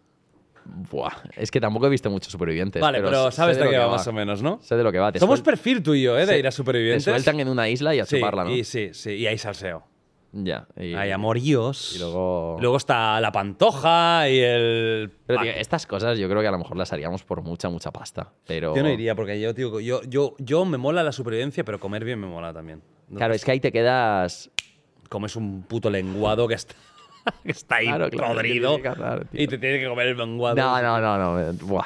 [0.66, 2.82] Buah, es que tampoco he visto muchos supervivientes.
[2.82, 4.60] Vale, pero, sé sabes de, lo qué que va más o menos, ¿no?
[4.62, 5.12] Sé de lo que va.
[5.14, 6.26] Te Somos suel- perfil tú y yo, ¿eh?
[6.26, 6.40] De Sí.
[6.40, 7.06] ir a Supervivientes.
[7.06, 8.54] Te sueltan en una isla y a sí, chuparla, ¿no?
[8.54, 9.86] Y, sí, sí, y hay salseo.
[10.34, 10.68] Ya.
[10.78, 11.94] y- Hay amoríos.
[11.96, 15.12] y luego- Luego está la pantoja y el.
[15.26, 17.92] Pero, tío, estas cosas yo creo que a lo mejor las haríamos por mucha, mucha
[17.92, 18.32] pasta.
[18.46, 18.76] Pero.
[18.76, 22.04] Yo no iría porque yo, tío, yo, yo, yo me mola la supervivencia, pero comer
[22.04, 22.82] bien me mola también.
[23.10, 24.52] No Claro, te- es que ahí te quedas.
[25.10, 26.76] Comes un puto lenguado que está,
[27.44, 28.94] que está ahí Claro, claro, podrido tienes
[29.32, 30.56] que y te tienes que comer el lenguado.
[30.58, 31.54] No, no, no, no.
[31.66, 31.86] Buah.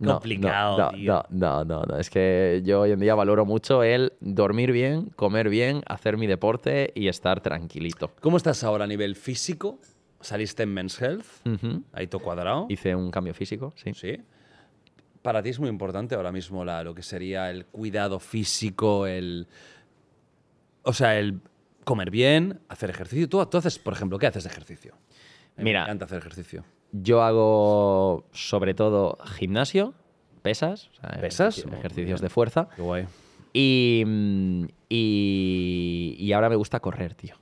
[0.00, 1.12] No, Complicado, no, no, tío.
[1.12, 1.96] No, no, no, no.
[1.98, 6.26] Es que yo hoy en día valoro mucho el dormir bien, comer bien, hacer mi
[6.26, 8.10] deporte y estar tranquilito.
[8.22, 9.78] ¿Cómo estás ahora a nivel físico?
[10.22, 11.26] ¿Saliste en Men's Health?
[11.92, 12.66] Ahí todo cuadrado.
[12.70, 13.92] Hice un cambio físico, sí.
[13.92, 14.22] Sí.
[15.20, 19.48] Para ti es muy importante ahora mismo la, lo que sería el cuidado físico, el.
[20.82, 21.40] O sea, el
[21.84, 23.28] comer bien, hacer ejercicio.
[23.28, 24.94] Tú, tú haces, por ejemplo, ¿qué haces de ejercicio?
[25.58, 25.80] Mira.
[25.80, 26.64] Me encanta hacer ejercicio.
[26.92, 29.94] Yo hago sobre todo gimnasio,
[30.42, 31.58] pesas, o sea, ¿Pesas?
[31.58, 32.68] ejercicios de fuerza.
[32.74, 33.06] Qué guay.
[33.52, 37.36] Y, mm, y, y ahora me gusta correr, tío.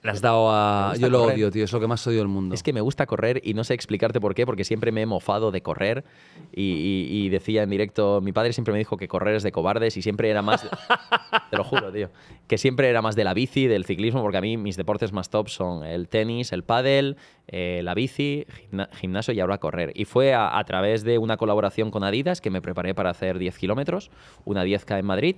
[0.00, 0.94] Le has dado a.
[0.96, 1.34] Yo lo correr.
[1.34, 1.64] odio, tío.
[1.64, 2.54] Es lo que más odio del mundo.
[2.54, 5.06] Es que me gusta correr y no sé explicarte por qué, porque siempre me he
[5.06, 6.04] mofado de correr
[6.52, 9.50] y, y- y decía en directo, mi padre siempre me dijo que correr es de
[9.50, 10.68] cobardes y siempre era más, de-
[11.50, 12.10] te lo juro, tío,
[12.46, 15.30] que siempre era más de la bici, del ciclismo, porque a mí mis deportes más
[15.30, 17.16] top son el tenis, el pádel,
[17.48, 19.90] eh, la bici, gimna- gimnasio y ahora correr.
[19.96, 23.36] Y fue a, a través de una colaboración con Adidas que me preparé para hacer
[23.38, 24.12] 10 kilómetros,
[24.44, 25.36] una 10K en Madrid.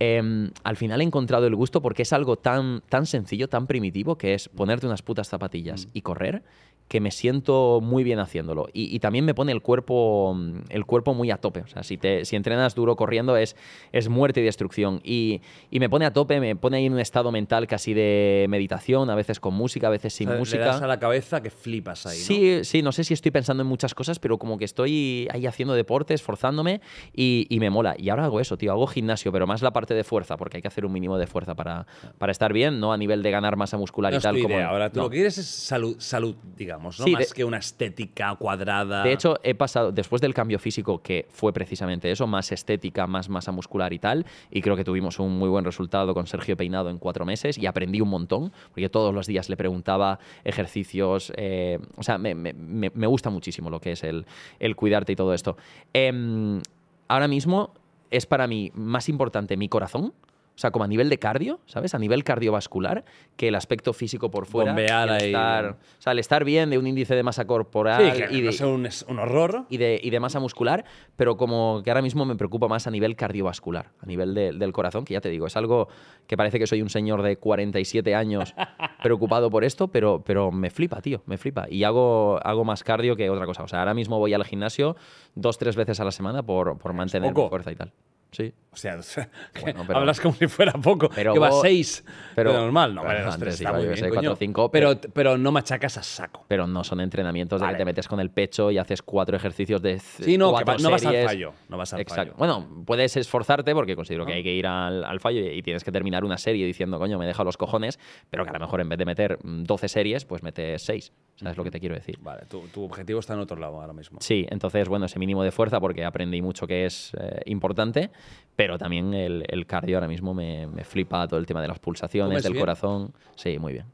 [0.00, 4.18] Em, al final he encontrado el gusto porque es algo tan, tan sencillo, tan primitivo,
[4.18, 6.42] que es ponerte unas putas zapatillas y correr,
[6.90, 8.66] que me siento muy bien haciéndolo.
[8.72, 11.60] Y, y también me pone el cuerpo, mm, el cuerpo muy a tope.
[11.60, 13.54] O sea, si, te, si entrenas duro corriendo es,
[13.92, 15.00] es muerte y destrucción.
[15.04, 15.40] Y,
[15.70, 19.08] y me pone a tope, me pone ahí en un estado mental casi de meditación,
[19.08, 20.58] a veces con música, a veces sin O sea, música.
[20.58, 22.24] Le das a la cabeza que flipas ahí, ¿no?
[22.24, 25.46] Sí, sí, no sé si estoy pensando en muchas cosas, pero como que estoy ahí
[25.46, 26.80] haciendo deporte, esforzándome
[27.14, 27.94] y, y me mola.
[27.98, 30.62] Y ahora hago eso, tío, hago gimnasio, pero más la parte de fuerza, porque hay
[30.62, 31.86] que hacer un mínimo de fuerza para,
[32.18, 34.42] para estar bien, no a nivel de ganar masa muscular No y tal.
[34.42, 34.70] como, idea.
[34.70, 35.04] Ahora, tú no.
[35.04, 37.04] lo que quieres es salud, salud digamos, ¿no?
[37.04, 39.02] Sí, Más de- que una estética cuadrada.
[39.02, 43.28] De hecho, he pasado, después del cambio físico, que fue precisamente eso, más estética, más
[43.28, 46.90] masa muscular y tal, y creo que tuvimos un muy buen resultado con Sergio Peinado
[46.90, 51.78] en cuatro meses y aprendí un montón, porque todos los días le preguntaba ejercicios, eh,
[51.96, 54.26] o sea, me, me- me- me gusta muchísimo lo que es el,
[54.58, 55.56] el cuidarte y todo esto.
[55.92, 56.60] Em,
[57.08, 57.72] ahora mismo
[58.10, 60.12] es para mí más importante mi corazón.
[60.60, 61.94] O sea, como a nivel de cardio, ¿sabes?
[61.94, 63.02] A nivel cardiovascular,
[63.38, 64.72] que el aspecto físico por fuera.
[64.72, 65.28] Bombear ahí.
[65.28, 68.40] estar, o sea, el estar bien de un índice de masa corporal sí, que y
[68.42, 69.64] de, no sea un, horror.
[69.70, 70.84] y de, y de masa muscular,
[71.16, 74.72] pero como que ahora mismo me preocupa más a nivel cardiovascular, a nivel de- del
[74.74, 75.88] corazón, que ya te digo, es algo
[76.26, 78.54] que parece que soy un señor de 47 años
[79.02, 81.66] preocupado por esto, pero, pero me flipa, tío, me flipa.
[81.70, 83.62] Y hago, hago más cardio que otra cosa.
[83.62, 84.94] O sea, ahora mismo voy al gimnasio
[85.34, 87.92] dos, tres veces a la semana por, por mantener mi fuerza y tal.
[88.32, 88.52] Sí.
[88.72, 88.96] O sea,
[89.52, 91.10] que Bueno, pero- hablas como si fuera poco.
[91.12, 92.04] Pero que va vos- seis.
[92.36, 92.94] pero- Pero, normal.
[92.94, 94.36] No, vale, los tres sí, está muy bien, sé, cuatro, coño.
[94.36, 96.44] cinco, pero, pero no machacas a saco.
[96.46, 97.76] Pero no son entrenamientos de Vale.
[97.76, 100.74] que te metes con el pecho y haces cuatro ejercicios de Sí, no, que cuatro
[100.74, 102.22] va- no vas al fallo, no vas al Exacto.
[102.22, 102.34] fallo.
[102.38, 105.82] Bueno, puedes esforzarte porque considero que hay que ir al, al fallo y, y tienes
[105.82, 107.98] que terminar una serie diciendo, coño, me deja los cojones,
[108.30, 111.12] pero que a lo mejor en vez de meter mm, 12 series, pues metes 6.
[111.34, 112.18] ¿Sabes lo que te quiero decir?
[112.20, 114.18] Vale, tu, tu objetivo está en otro lado ahora mismo.
[114.20, 118.10] Sí, entonces, bueno, ese mínimo de fuerza porque aprendí mucho que es eh, importante,
[118.56, 121.78] pero también el, el cardio ahora mismo me, me flipa todo el tema de las
[121.78, 122.62] pulsaciones, ¿Comes del bien?
[122.62, 123.12] corazón.
[123.36, 123.86] Sí, muy bien.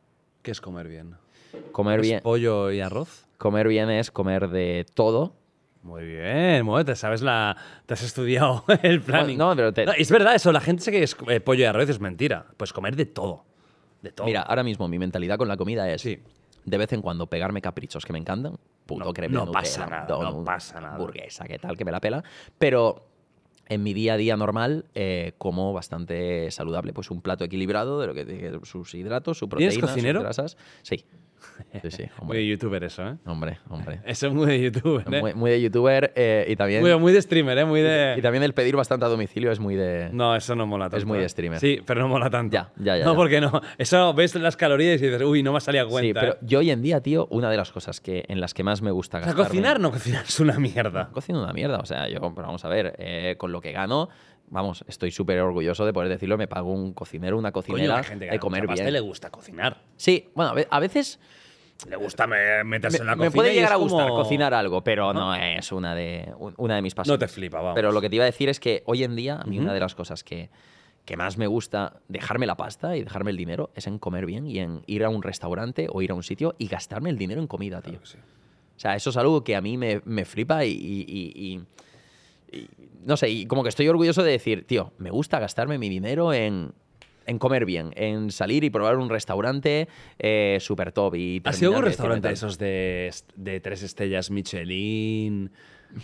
[0.42, 1.14] ¿Qué es comer bien?
[1.72, 3.26] Comer ¿Es bien, pollo y arroz?
[3.38, 5.34] comer bien es comer de todo,
[5.82, 7.56] Muy bien, muy te sabes la.
[7.86, 9.38] Te has estudiado el planning.
[9.38, 11.88] no, pero te- es verdad eso, la gente sé que es eh, pollo y arroz
[11.88, 12.46] es mentira.
[12.56, 13.44] Pues comer de todo.
[14.02, 14.26] De todo.
[14.26, 16.18] Mira, ahora mismo mi mentalidad con la comida es Sí.
[16.64, 18.56] de vez en cuando pegarme caprichos que me encantan.
[18.84, 20.94] Puto No- creme no pasa nada, donut, no pasa nada.
[20.96, 22.22] Hamburguesa, qué tal, que me la pela.
[22.58, 23.06] Pero
[23.68, 26.92] en mi día a día normal eh, como bastante saludable.
[26.92, 30.56] Pues un plato equilibrado de lo que tiene sus hidratos, su ¿Tienes proteína, sus grasas.
[30.82, 31.04] Sí.
[31.82, 33.16] Sí, sí, Muy de youtuber eso, ¿eh?
[33.26, 34.00] Hombre, hombre.
[34.06, 35.20] Eso es muy de youtuber, ¿eh?
[35.20, 36.80] Muy, muy de youtuber eh, y también...
[36.82, 37.64] Muy, muy de streamer, ¿eh?
[37.64, 38.18] Muy Y de.
[38.22, 40.08] también el pedir bastante a domicilio es muy de...
[40.12, 41.06] No, eso no mola tanto.
[41.06, 41.28] muy de ¿eh?
[41.28, 41.60] streamer.
[41.60, 42.54] Sí, pero no mola tanto.
[42.54, 43.16] Ya, ya, ya, No, ya.
[43.16, 43.60] porque no.
[43.78, 46.20] Eso ves las calorías y dices, uy, no me salía Sí, cuenta.
[46.20, 46.38] pero ¿eh?
[46.42, 48.90] yo hoy en día, tío, una de las cosas que, en las que más me
[48.90, 49.48] gusta O sea, gastarme...
[49.48, 51.10] cocinar, no cocinar es una mierda.
[51.12, 54.08] Cocino una mierda, o sea, yo, pero vamos a ver, eh, con lo que gano,
[54.48, 58.04] vamos, estoy súper orgulloso de poder decirlo, me pago un cocinero, una Coño, cocinera hay
[58.04, 58.92] gente que de comer bien.
[58.92, 59.82] le gusta cocinar.
[59.96, 61.18] Sí, bueno, a ve- a veces
[61.88, 63.34] Le gusta me- meterse me, en la me cocina.
[63.34, 66.76] puede y llegar a gustar como- cocinar algo, pero no es una de, un- una
[66.76, 67.20] de mis pasiones.
[67.20, 67.74] No te flipa, vamos.
[67.74, 69.74] Pero lo que te iba a decir es que hoy en día, a mí una
[69.74, 70.48] de las cosas que,
[71.04, 74.46] que más me gusta dejarme la pasta y dejarme el dinero es en comer bien
[74.46, 77.40] y en ir a un restaurante o ir a un sitio y gastarme el dinero
[77.40, 77.92] en comida, tío.
[78.00, 78.18] Claro que sí.
[78.76, 81.56] O sea, eso es algo que a mí me, me flipa y, y- y-
[82.52, 82.68] y- y
[83.04, 86.32] no sé, y como que estoy orgulloso de decir, tío, me gusta gastarme mi dinero
[86.32, 86.72] en,
[87.26, 91.14] en comer bien, en salir y probar un restaurante eh, súper top.
[91.16, 95.50] Y ¿Has ido a un restaurante de esos de, de tres estrellas Michelin?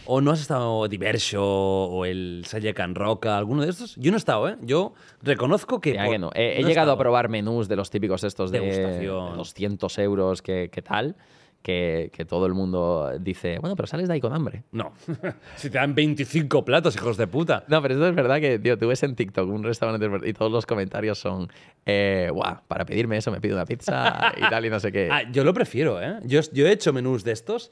[0.07, 3.37] ¿O no has estado Diverso o el Salle Can Roca?
[3.37, 3.97] ¿Alguno de estos?
[3.97, 4.57] Yo no he estado, ¿eh?
[4.63, 5.95] Yo reconozco que.
[5.95, 6.31] Ya por- que no.
[6.35, 9.37] He, llegado a probar menús de los típicos estos de Degustación.
[9.37, 11.17] 200 euros, que, que tal,
[11.63, 14.65] que, que todo el mundo dice, bueno, pero sales de ahí con hambre.
[14.73, 14.93] No.
[15.57, 17.65] si te dan 25 platos, hijos de puta.
[17.69, 20.51] No, pero esto es verdad que, tío, tú ves en TikTok un restaurante y todos
[20.51, 21.49] los comentarios son,
[21.87, 25.03] eh, guau, para pedirme eso me pido una pizza y tal y no sé qué.
[25.13, 26.21] Ah, yo lo prefiero, ¿eh?
[26.25, 27.71] Yo, yo he hecho menús de estos.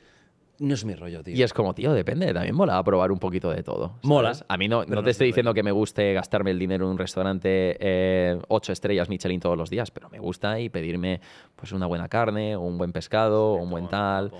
[0.61, 1.35] No es mi rollo, tío.
[1.35, 3.87] Y es como, tío, depende, también mola probar un poquito de todo.
[3.89, 4.05] ¿sabes?
[4.05, 5.55] Mola, A mí no, no te es estoy diciendo rollo.
[5.55, 9.71] que me guste gastarme el dinero en un restaurante eh, ocho estrellas Michelin todos los
[9.71, 11.21] días, pero me gusta y pedirme
[11.57, 14.31] pues una buena carne, o un buen pescado, o un buen tal.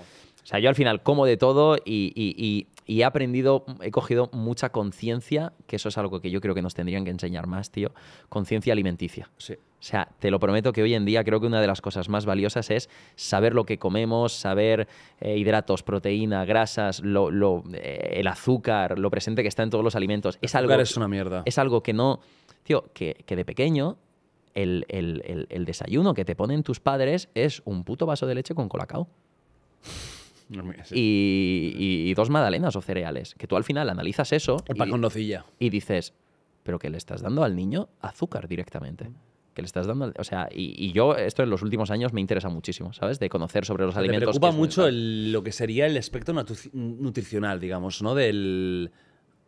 [0.43, 3.91] O sea, yo al final como de todo y, y- y- y he aprendido, he
[3.91, 7.45] cogido mucha conciencia, que eso es algo que yo creo que nos tendrían que enseñar
[7.47, 7.91] más, tío,
[8.27, 9.29] conciencia alimenticia.
[9.37, 9.53] Sí.
[9.53, 12.09] O sea, te lo prometo que hoy en día creo que una de las cosas
[12.09, 14.87] más valiosas es saber lo que comemos, saber
[15.21, 19.83] eh, hidratos, proteína, grasas, lo, lo, eh, el azúcar, lo presente que está en todos
[19.83, 20.37] los alimentos.
[20.41, 21.43] Es algo, Azúcar es una mierda.
[21.45, 22.19] es algo que no.
[22.63, 23.97] Tío, que, que de pequeño
[24.53, 28.35] el, el- el- el desayuno que te ponen tus padres es un puto vaso de
[28.35, 29.07] leche con colacao
[31.77, 33.35] y- y dos magdalenas o cereales.
[33.35, 35.45] Que tú al final analizas eso El pan y, con nocilla.
[35.59, 36.13] y dices,
[36.63, 39.09] pero que le estás dando al niño azúcar directamente.
[39.53, 42.13] Que le estás dando, al- o sea, y, y yo esto en los últimos años
[42.13, 43.19] me interesa muchísimo, ¿sabes?
[43.19, 44.23] De conocer sobre los Te alimentos.
[44.29, 46.33] preocupa es muy mucho el- lo que sería el aspecto
[46.73, 48.15] nutricional, digamos, ¿no?
[48.15, 48.91] Del,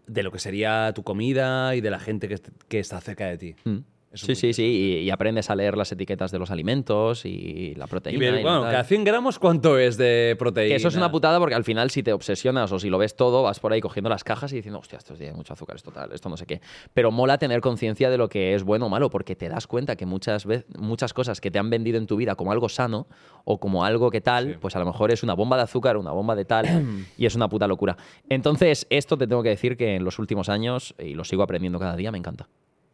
[0.08, 3.38] de lo que sería tu comida y de la gente que, que está cerca de
[3.38, 3.56] ti.
[3.64, 3.78] Mm.
[4.14, 7.74] Eso Sí, sí, sí, y, y aprendes a leer las etiquetas de los alimentos y
[7.76, 8.20] la Y proteína.
[8.20, 10.70] ver, y bueno, cada 100 gramos, ¿cuánto es de proteína?
[10.70, 13.16] Que eso es una putada porque al final si te obsesionas o si lo ves
[13.16, 15.92] todo, vas por ahí cogiendo las cajas y diciendo, hostia, esto tiene mucho azúcar, esto
[15.92, 16.62] tal, esto no sé qué.
[16.94, 19.96] Pero mola tener conciencia de lo que es bueno o malo porque te das cuenta
[19.96, 23.08] que muchas, veces, muchas cosas que te han vendido en tu vida como algo sano
[23.46, 24.56] o como algo que tal, Sí.
[24.62, 26.66] pues a lo mejor es una bomba de azúcar, una bomba de tal
[27.18, 27.98] y es una puta locura.
[28.30, 31.80] Entonces, esto te tengo que decir que en los últimos años, y lo sigo aprendiendo
[31.80, 32.48] cada día, me encanta.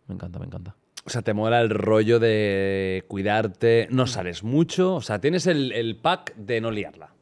[0.07, 0.75] Me encanta, me encanta.
[1.05, 5.71] O sea, te mola el rollo de cuidarte, no sales mucho, o sea, tienes el,
[5.71, 7.13] el pack de no liarla.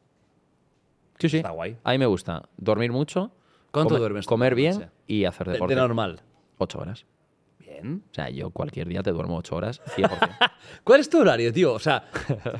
[1.18, 1.36] Sí, sí.
[1.38, 1.76] Está guay.
[1.84, 3.32] A mí me gusta dormir mucho.
[3.70, 5.74] ¿Cuánto comer- duermes tú Comer bien y hacer De, deporte.
[5.74, 6.20] de normal.
[6.58, 7.06] Ocho horas.
[7.58, 8.02] Bien.
[8.10, 10.50] O sea, yo cualquier día te duermo ocho horas, 100%.
[10.84, 11.72] ¿Cuál es tu horario, tío?
[11.74, 12.04] O sea,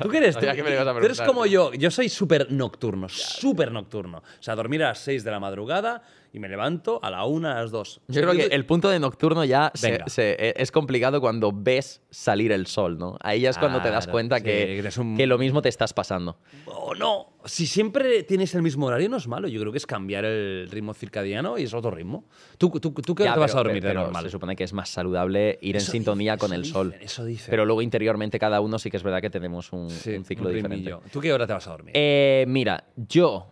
[0.02, 0.34] ¿tú qué eres?
[0.34, 1.72] Sabía Tú- que me lo ibas a tú eres preguntar, como yo.
[1.74, 4.18] Yo soy súper nocturno, súper nocturno.
[4.18, 6.02] O sea, dormir a las 6 de la madrugada
[6.32, 8.00] y me levanto a la 1, a las 2.
[8.08, 12.02] Yo creo que el punto de nocturno ya se- se- e- es complicado cuando ves
[12.10, 13.16] salir el sol, ¿no?
[13.20, 15.68] Ahí ya es cuando te das cuenta sí, que, que un- que lo mismo te
[15.68, 16.38] estás pasando.
[16.66, 17.32] O no.
[17.44, 19.48] Si siempre tienes el mismo horario, no es malo.
[19.48, 22.24] Yo creo que es cambiar el ritmo circadiano y es otro ritmo.
[22.58, 24.24] ¿Tú, tú, tú qué hora Ya, te vas pero- a dormir de pero normal?
[24.24, 26.94] Se supone que es más saludable ir Eso en sintonía dicen, con el dicen, sol.
[27.00, 27.46] eso dicen.
[27.50, 30.48] Pero luego interiormente cada uno sí que es verdad que tenemos un, Sí, un ciclo
[30.50, 30.94] un diferente.
[31.10, 31.92] ¿Tú qué hora te vas a dormir?
[31.96, 33.46] Eh, mira, yo,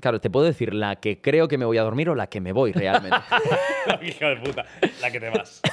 [0.00, 2.40] claro, te puedo decir la que creo que me voy a dormir o la que
[2.40, 3.16] me voy realmente.
[4.02, 4.64] Hijo de puta,
[5.00, 5.60] la que te vas.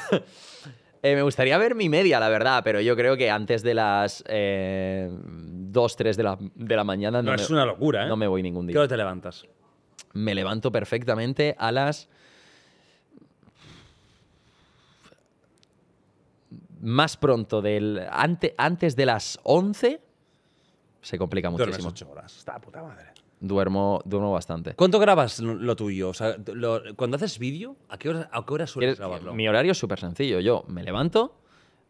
[1.01, 4.21] Eh, me gustaría ver mi media, la verdad, pero yo creo que antes de las
[4.27, 8.09] eh, 2, 3 de la, de la mañana no, No, me, es una locura, ¿eh?
[8.09, 8.81] no me voy ningún ¿Qué día.
[8.81, 9.45] hora te levantas?
[10.11, 12.09] Me levanto perfectamente a las...
[16.81, 18.05] Más pronto del...
[18.11, 20.01] ante- antes de las 11
[21.01, 21.89] se complica muchísimo.
[21.89, 22.37] ocho horas.
[22.37, 23.08] Está puta madre.
[23.41, 24.73] Duermo, duermo bastante.
[24.75, 26.09] ¿Cuánto grabas lo, lo tuyo?
[26.09, 29.33] O sea, lo- cuando haces vídeo, ¿a qué hora, a qué hora sueles ¿Quieres- grabarlo?
[29.33, 30.39] Mi horario es súper sencillo.
[30.41, 31.39] Yo me levanto,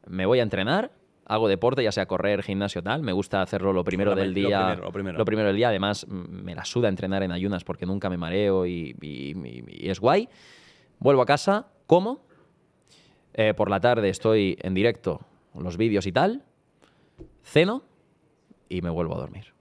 [0.07, 0.91] me voy a entrenar,
[1.25, 3.01] hago deporte, ya sea correr, gimnasio, tal.
[3.01, 4.59] Me gusta hacerlo lo primero Lo del me- lo día.
[4.91, 5.47] primero, lo primero.
[5.47, 5.69] del día.
[5.69, 9.89] Además, me la suda entrenar en ayunas porque nunca me mareo y, y- y- y
[9.89, 10.29] es guay.
[10.99, 12.27] Vuelvo a casa, como.
[13.33, 15.21] Eh, por la tarde estoy en directo,
[15.55, 16.43] los vídeos y tal.
[17.43, 17.83] Ceno
[18.67, 19.53] y me vuelvo a dormir.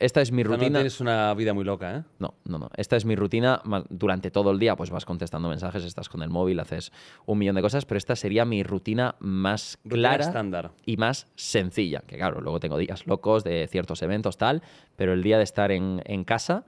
[0.00, 0.78] Esta es mi rutina.
[0.78, 2.02] tienes una vida muy loca, ¿eh?
[2.20, 2.70] No, no, no.
[2.76, 3.60] Esta es mi rutina.
[3.88, 6.92] Durante todo el día, pues vas contestando mensajes, estás con el móvil, haces
[7.26, 10.70] un millón de cosas, pero esta sería mi rutina más Rutina clara estándar.
[10.86, 12.02] y más sencilla.
[12.06, 14.62] Que claro, luego tengo días locos de ciertos eventos, tal,
[14.94, 16.64] pero el día de estar en, en casa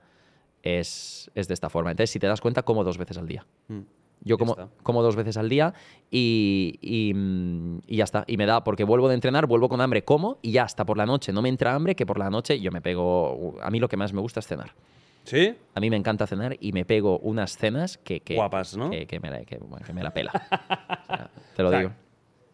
[0.61, 1.91] es, es de esta forma.
[1.91, 3.45] Entonces, si te das cuenta, como dos veces al día.
[3.69, 3.79] Mm.
[4.23, 5.73] Yo como, como dos veces al día
[6.11, 8.23] y, y, mm, y ya está.
[8.27, 10.97] Y me da, porque vuelvo de entrenar, vuelvo con hambre, como y ya hasta por
[10.97, 11.33] la noche.
[11.33, 13.55] No me entra hambre, que por la noche yo me pego.
[13.61, 14.73] A mí lo que más me gusta es cenar.
[15.23, 15.55] ¿Sí?
[15.75, 18.89] A mí me encanta cenar y me pego unas cenas que, que- Guapas, ¿no?
[18.89, 20.31] que, que me, la, que, bueno, me la pela.
[21.11, 21.91] O sea, te lo O sea, digo.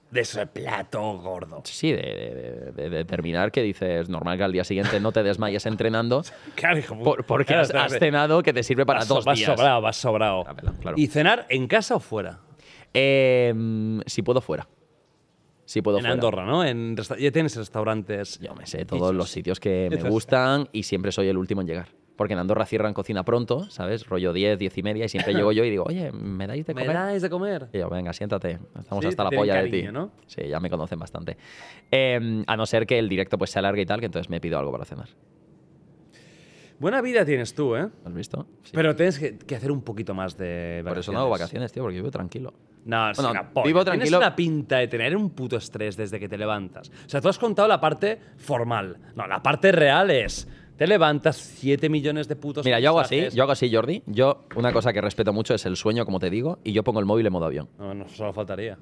[0.10, 1.62] De ese plato gordo.
[1.66, 5.66] Sí, de, de- de- terminar que dices, normal que al día siguiente no te desmayes
[5.66, 6.22] entrenando
[6.56, 8.06] Claro, hijo, por- porque claro, has, claro, has claro.
[8.06, 9.54] cenado que te sirve para Vas dos vas días.
[9.56, 10.46] sobrado, vas sobrado.
[10.56, 10.98] Pela, claro.
[10.98, 12.40] ¿Y cenar en casa o fuera?
[12.94, 13.54] Eh,
[14.06, 14.68] si puedo fuera.
[15.66, 16.14] Si puedo en fuera.
[16.14, 16.64] Andorra, ¿no?
[16.64, 18.40] En ya tienes restaurantes.
[18.40, 21.68] Yo me sé todos los sitios que me gustan y siempre soy el último en
[21.68, 21.88] llegar.
[22.18, 24.06] Porque en Andorra cierran cocina pronto, ¿sabes?
[24.08, 26.74] Rollo 10, 10 y media y siempre llego yo y digo, oye, ¿me dais de
[26.74, 26.96] ¿Me comer?
[26.98, 27.68] dais de comer?
[27.72, 28.58] Y yo, venga, siéntate.
[28.78, 29.84] Estamos Sí, hasta la polla de ti.
[29.84, 30.12] ¿no?
[30.26, 31.38] Sí, ya me conocen bastante.
[31.92, 34.42] Eh, a no ser que el directo pues se alargue y tal, que entonces me
[34.42, 35.08] pido algo para cenar.
[36.80, 37.88] Buena vida tienes tú, ¿eh?
[38.06, 38.46] ¿Has visto?
[38.64, 38.72] Sí.
[38.74, 41.82] Pero tienes que, que hacer un poquito más de Por eso no hago vacaciones, tío,
[41.82, 42.54] porque vivo tranquilo.
[42.86, 43.68] No, es Bueno, una polla.
[43.68, 44.18] vivo Tienes tranquilo.
[44.20, 46.90] una pinta de tener un puto estrés desde que te levantas.
[46.90, 48.98] O sea, tú has contado la parte formal.
[49.16, 52.64] No, la parte real es te levantas 7 millones de putos.
[52.64, 54.04] Mira, yo hago así, yo hago así, Jordi.
[54.06, 57.00] Yo, una cosa que respeto mucho es el sueño, como te digo, y yo pongo
[57.00, 57.68] el móvil en modo avión.
[57.78, 58.78] No, no, solo faltaría.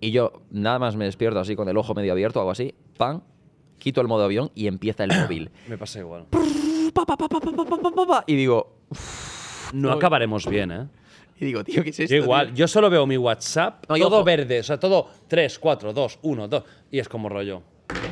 [0.00, 3.22] Y yo nada más me despierto así con el ojo medio abierto, hago así, pan,
[3.78, 5.50] quito el modo avión y empieza el móvil.
[5.68, 6.26] Me pasa igual.
[8.26, 8.74] Y digo.
[9.72, 10.86] No acabaremos bien, ¿eh?
[11.40, 11.96] Y digo, tío, ¿qué es?
[12.10, 16.18] Yo igual, yo solo veo mi WhatsApp, todo verde, o sea, todo 3, 4, 2,
[16.22, 17.62] 1, 2, y es como rollo.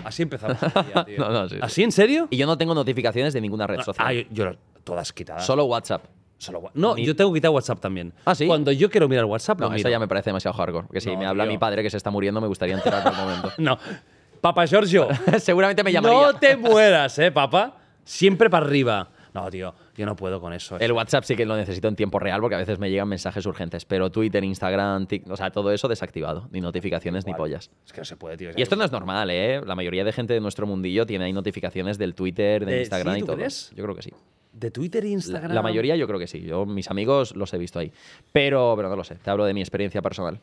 [0.07, 1.18] Así empezamos el día, tío.
[1.18, 1.60] No, no, sí, sí.
[1.62, 2.28] ¿Así, en serio?
[2.31, 4.07] Y yo no tengo notificaciones de ninguna red No, social.
[4.09, 5.44] ah, yo, yo las- todas quitadas.
[5.44, 6.05] Solo WhatsApp.
[6.39, 8.12] Solo wa- no, yo tengo quitado WhatsApp también.
[8.25, 8.47] ¿Ah, sí?
[8.47, 9.91] Cuando yo quiero mirar WhatsApp, No, lo eso miro.
[9.91, 10.86] ya me parece demasiado hardcore.
[10.86, 11.52] Porque si No, me habla tío.
[11.52, 13.52] mi padre que se está muriendo, me gustaría enterarme al momento.
[13.59, 13.78] No.
[14.41, 16.20] Papá Giorgio, Seguramente me llamaría.
[16.20, 17.78] no te mueras, ¿eh, papá?
[18.05, 19.09] Siempre para arriba.
[19.35, 20.78] No, tío, yo no puedo con eso.
[20.78, 23.44] El WhatsApp sí que lo necesito en tiempo real porque a veces me llegan mensajes
[23.47, 27.70] urgentes, pero Twitter, Instagram, Tik- o sea, todo eso desactivado, ni notificaciones ni pollas.
[27.86, 28.50] Es que no se puede, tío.
[28.57, 29.60] Y esto no es normal, ¿eh?
[29.65, 33.15] La mayoría de gente de nuestro mundillo tiene ahí notificaciones del Twitter, de Eh, Instagram
[33.15, 33.36] ¿sí, y todo.
[33.36, 33.70] crees?
[33.75, 34.10] Yo creo que sí.
[34.52, 35.52] De Twitter e La, Instagram.
[35.52, 36.41] la mayoría yo creo que sí.
[36.41, 37.92] Yo, mis amigos los he visto ahí.
[38.33, 39.16] Pero, pero no lo sé.
[39.16, 40.41] Te hablo de mi experiencia personal.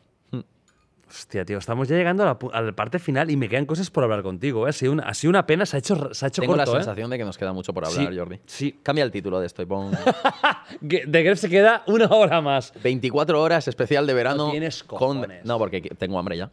[1.16, 3.66] Hostia, tío, estamos ya llegando a la, pu- a la parte final y me quedan
[3.66, 4.66] cosas por hablar contigo.
[4.66, 4.70] ¿eh?
[4.70, 6.72] Ha, sido una, ha sido una pena, se ha hecho, se ha hecho Tengo corto,
[6.72, 6.82] la ¿eh?
[6.82, 8.40] sensación de que nos queda mucho por hablar, Sí, Jordi.
[8.46, 8.80] sí.
[8.82, 9.92] Cambia el título de esto y pon
[10.80, 12.72] De Gref se queda una hora más.
[12.82, 14.46] 24 horas especial de verano.
[14.46, 14.98] No tienes con...
[14.98, 15.44] cojones.
[15.44, 16.50] No, porque tengo hambre ya.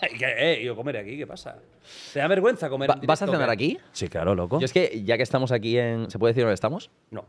[0.18, 1.56] ¿Qué, eh, yo comeré aquí, ¿qué pasa?
[2.12, 2.90] ¿Te da vergüenza comer?
[3.06, 3.78] ¿vas a cenar aquí?
[3.92, 4.58] Sí, claro, loco.
[4.58, 6.10] Yo es que ya que estamos aquí en...
[6.10, 6.90] ¿Se puede decir dónde estamos?
[7.12, 7.24] No.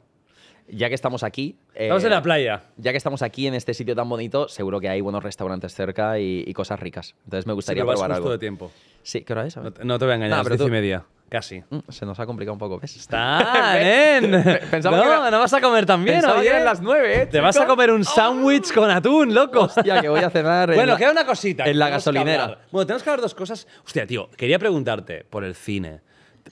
[0.74, 1.58] Ya que estamos aquí...
[1.76, 2.64] eh, Estamos en la playa.
[2.78, 6.18] Ya que estamos aquí en este sitio tan bonito, seguro que hay buenos restaurantes cerca
[6.20, 7.14] y, y cosas ricas.
[7.26, 8.32] Entonces me Sí, gustaría vas probar justo algo.
[8.32, 8.72] de tiempo.
[9.04, 9.58] Sí, ¿qué hora es?
[9.58, 11.04] No te, no te voy a engañar, No, es y media.
[11.30, 11.62] Casi.
[11.70, 12.96] Mm, Se nos ha complicado un poco, ¿ves?
[12.96, 14.32] Está, nen.
[14.70, 16.44] Pensaba no, que era- no vas a comer también, Pensaba oye.
[16.44, 19.62] que eran las nueve, ¿eh, Te vas a comer un sándwich con atún, loco.
[19.62, 21.66] Hostia, que voy a cenar en Bueno, la- queda una cosita.
[21.66, 22.60] en la gasolinera.
[22.72, 23.68] Bueno, tenemos que hablar dos cosas.
[23.86, 26.02] Hostia, tío, quería preguntarte por el cine,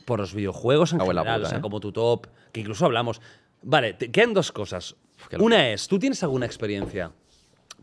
[0.06, 1.62] por los videojuegos en Cago en la general, puta, o sea, ¿eh?
[1.62, 3.22] como tu top, que incluso hablamos.
[3.62, 4.96] Vale, te quedan dos cosas.
[5.40, 7.12] Una es, ¿tú tienes alguna experiencia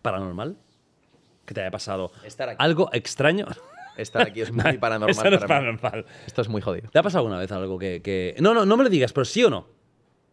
[0.02, 0.56] paranormal
[1.44, 2.10] que te haya pasado?
[2.24, 2.56] Estar aquí.
[2.60, 3.46] ¿Algo extraño?
[3.96, 5.10] Estar aquí es muy paranormal.
[5.10, 5.76] Eso no es para mí.
[5.78, 6.06] paranormal.
[6.26, 6.88] Esto es muy jodido.
[6.90, 9.24] ¿Te ha pasado alguna vez algo que, que- No, no, no me lo digas, pero
[9.24, 9.66] sí o no.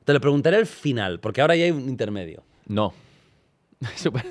[0.06, 2.44] Te lo preguntaré al final, porque ahora ya hay un intermedio.
[2.68, 2.94] No.
[3.96, 4.26] Súper-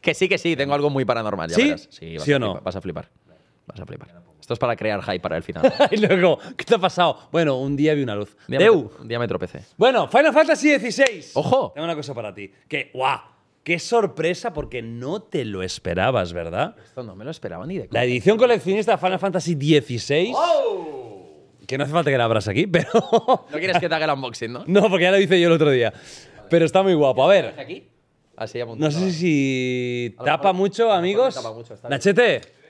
[0.00, 1.50] que sí, que sí, tengo algo muy paranormal.
[1.50, 1.62] Ya ¿Sí?
[1.64, 1.88] verás.
[1.90, 2.46] Sí, vas ¿Sí a o no?
[2.54, 3.08] flipar, Vas a flipar.
[3.66, 4.22] Vas a flipar.
[4.42, 5.72] Esto es para crear hype para el final.
[5.92, 7.28] y luego, ¿qué te ha pasado?
[7.30, 8.36] Bueno, un día vi una luz.
[8.48, 8.90] Un día, me, Deu.
[8.98, 9.60] un día me tropecé.
[9.76, 11.26] Bueno, Final Fantasy XVI.
[11.34, 11.70] ¡Ojo!
[11.72, 12.50] Tengo una cosa para ti.
[12.66, 13.20] Que, guau,
[13.62, 16.74] qué sorpresa porque no te lo esperabas, ¿verdad?
[16.84, 20.34] Esto no me lo esperaba ni de La edición coleccionista de Final Fantasy XVI.
[21.68, 22.88] Que no hace falta que la abras aquí, pero.
[22.92, 24.64] No quieres que te haga el unboxing, ¿no?
[24.66, 25.92] no, porque ya lo hice yo el otro día.
[26.50, 27.22] Pero está muy guapo.
[27.22, 27.88] A ver, ¿Aquí?
[28.36, 28.90] Así apuntado.
[28.90, 31.36] no sé si tapa mucho, amigos.
[31.36, 31.96] me tapa mucho, está bien.
[31.96, 32.61] Nachete.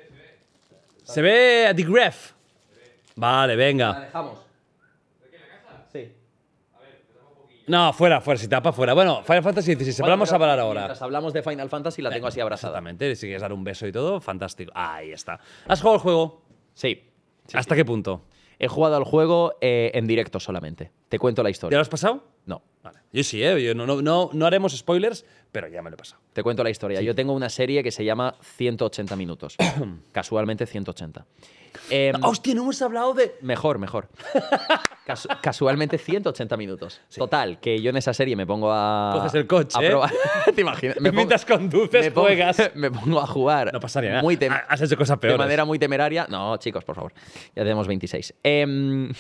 [1.04, 2.32] Se ve a The Gref.
[3.16, 4.00] Vale, La venga.
[4.00, 4.38] dejamos.
[5.92, 6.12] Sí.
[7.66, 8.38] No, fuera, fuera.
[8.38, 8.94] Si tapa, fuera.
[8.94, 10.00] Bueno, Final Fantasy XVI.
[10.00, 10.80] Bueno, vamos a hablar ahora.
[10.80, 12.72] Mientras hablamos de Final Fantasy, la tengo así abrazada.
[12.78, 13.14] Exactamente.
[13.16, 14.72] Si quieres dar un beso y todo, fantástico.
[14.74, 15.38] Ahí está.
[15.66, 16.42] ¿Has jugado el juego?
[16.74, 17.08] Sí.
[17.46, 18.24] Sí, ¿Hasta qué punto?
[18.58, 20.90] He jugado al juego eh, en directo solamente.
[21.12, 21.76] Te cuento la ¿Ya historia.
[21.76, 22.24] lo has pasado?
[22.46, 22.62] No.
[22.82, 23.00] Vale.
[23.12, 23.62] Yo sí, ¿eh?
[23.62, 26.22] Yo no, no, no, no haremos spoilers, pero ya me lo he pasado.
[26.32, 27.02] Te cuento la historia.
[27.02, 29.58] Yo tengo una serie que se llama 180 minutos.
[30.12, 31.26] Casualmente 180.
[31.90, 33.34] Em, ¡Hostia, no hemos hablado de.
[33.42, 34.08] Mejor, mejor.
[35.06, 37.02] Casu- casualmente 180 minutos.
[37.14, 39.10] Total, que yo en esa serie me pongo a.
[39.16, 40.12] Coges el coche, a probar-
[40.54, 40.98] ¿Te imaginas?
[40.98, 42.56] Me mientras conduces, me pongo- juegas.
[42.74, 43.70] Me pongo a jugar.
[43.70, 44.22] No pasaría nada.
[44.22, 45.38] Muy Has hecho cosas de peores.
[45.38, 46.26] manera muy temeraria.
[46.30, 47.12] No, chicos, por favor.
[47.54, 48.34] Ya tenemos 26.
[48.42, 49.12] Em, mm,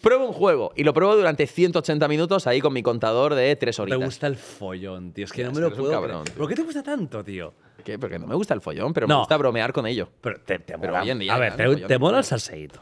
[0.00, 3.76] pruebo un juego y lo pruebo durante 180 minutos ahí con mi contador de 3
[3.76, 4.00] Te horitas.
[4.04, 5.24] gusta el follón, tío.
[5.24, 6.24] Es que no me lo puedo cabrón.
[6.36, 7.54] ¿Por qué te gusta tanto, tío?
[7.84, 7.98] ¿Qué?
[7.98, 9.14] Porque no me gusta el follón, pero No.
[9.16, 10.08] me gusta bromear con ello.
[10.20, 11.02] Pero te, te Pero mola.
[11.02, 12.80] hoy en día A ver, te, follón te es mola el salseíto.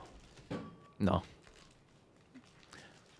[0.99, 1.23] No.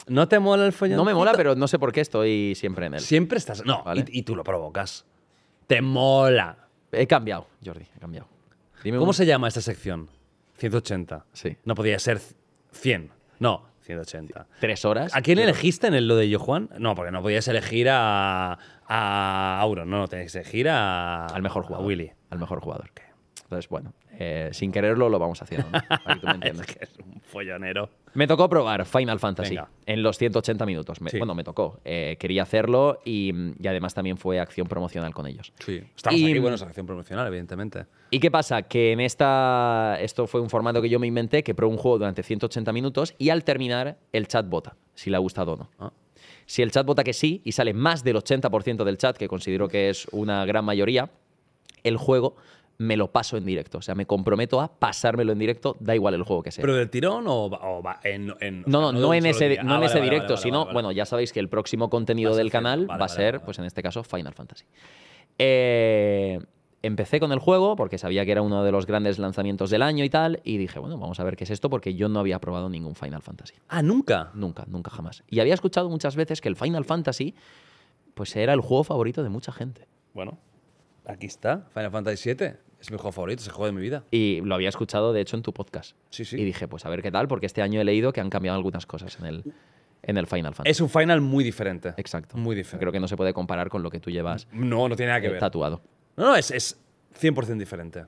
[0.09, 0.97] ¿No te mola el follón?
[0.97, 3.01] No me mola, pero no sé por qué estoy siempre en él.
[3.01, 3.65] Siempre estás.
[3.65, 4.05] No, Vale.
[4.09, 5.05] y, y tú lo provocas.
[5.67, 6.69] Te mola.
[6.91, 8.27] He cambiado, Jordi, he cambiado.
[8.85, 10.09] Dime ¿Cómo se llama esta sección?
[10.59, 11.25] 180.
[11.33, 11.57] Sí.
[11.65, 12.21] No podía ser
[12.73, 13.11] 100.
[13.43, 14.47] No, 180.
[14.61, 15.17] ¿Tres horas?
[15.17, 16.71] ¿A quién elegiste en el lo de Yo Juan?
[16.79, 18.57] No, porque no podías elegir a,
[18.87, 21.87] a Auron, no, no, tenías que elegir a, Al mejor a jugador.
[21.87, 22.13] Willy.
[22.31, 22.93] Al mejor jugador.
[23.43, 25.67] Entonces, bueno, eh, sin quererlo lo vamos haciendo.
[25.73, 25.81] ¿no?
[25.89, 26.69] Para que tú me entiendas.
[26.69, 27.91] Es que es un follonero.
[28.15, 29.69] Me tocó probar Final Fantasy Venga.
[29.87, 31.01] en los 180 minutos.
[31.01, 31.19] Me- Sí.
[31.19, 31.81] Bueno, me tocó.
[31.85, 35.53] Eh, quería hacerlo y, y además también fue acción promocional con ellos.
[35.59, 35.81] Sí.
[35.97, 37.87] Estamos Y- aquí, bueno, es acción promocional, evidentemente.
[38.11, 38.63] ¿Y qué pasa?
[38.63, 39.97] Que en esta.
[40.01, 43.15] Esto fue un formato que yo me inventé, que probé un juego durante 180 minutos
[43.19, 45.71] y al terminar, el chat vota si le ha gustado o no.
[45.79, 45.93] Ah.
[46.45, 49.69] Si el chat vota que sí y sale más del 80% del chat, que considero
[49.69, 51.11] que es una gran mayoría,
[51.83, 52.37] el juego
[52.79, 53.79] me lo paso en directo.
[53.79, 56.63] O sea, me comprometo a pasármelo en directo, da igual el juego que sea.
[56.63, 58.37] ¿Pero del tirón o va, o va en, no,
[58.67, 61.05] no, no en ese, no Ah, en vale, ese vale, directo, vale, sino, bueno, ya
[61.07, 64.35] sabéis que el próximo contenido del canal va a ser, pues en este caso, Final
[64.35, 64.65] Fantasy.
[65.39, 66.41] Eh,
[66.83, 70.05] empecé con el juego porque sabía que era uno de los grandes lanzamientos del año
[70.05, 72.41] y tal, y dije, bueno, vamos a ver qué es esto porque yo no había
[72.41, 73.55] probado ningún Final Fantasy.
[73.69, 74.31] Ah, nunca.
[74.35, 75.23] Nunca, nunca jamás.
[75.29, 77.35] Y había escuchado muchas veces que el Final Fantasy
[78.15, 79.87] pues era el juego favorito de mucha gente.
[80.13, 80.39] Bueno,
[81.07, 81.67] aquí está.
[81.75, 82.53] Final Fantasy VII.
[82.81, 84.05] Es mi juego favorito, es el juego de mi vida.
[84.11, 85.97] Y lo había escuchado, de hecho, en tu podcast.
[86.11, 86.37] Sí, sí.
[86.41, 88.57] Y dije, pues a ver qué tal, porque este año he leído que han cambiado
[88.57, 89.45] algunas cosas en el,
[90.03, 90.71] en el Final Fantasy.
[90.71, 91.95] Es un final muy diferente.
[91.97, 92.37] Exacto.
[92.37, 92.81] Muy diferente.
[92.83, 95.21] Creo que no se puede comparar con lo que tú llevas No, no tiene nada
[95.21, 95.39] que eh, ver.
[95.41, 95.81] tatuado.
[96.17, 96.77] No, no, es, es
[97.21, 98.05] 100% diferente.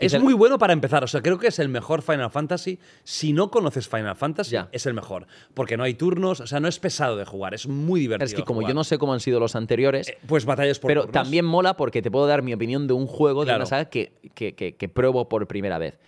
[0.00, 1.04] Es muy bueno para empezar.
[1.04, 2.78] O sea, creo que es el mejor Final Fantasy.
[3.04, 4.68] Si no conoces Final Fantasy, Ya.
[4.72, 5.26] es el mejor.
[5.54, 8.26] Porque no hay turnos, o sea, no es pesado de jugar, es muy divertido.
[8.26, 8.70] Es que como jugar.
[8.70, 11.12] yo no sé cómo han sido los anteriores, Eh, Pues batallas por pero turnos.
[11.22, 14.12] también mola porque te puedo dar mi opinión de un juego, de una saga que,
[14.34, 15.98] que, que- que pruebo por primera vez.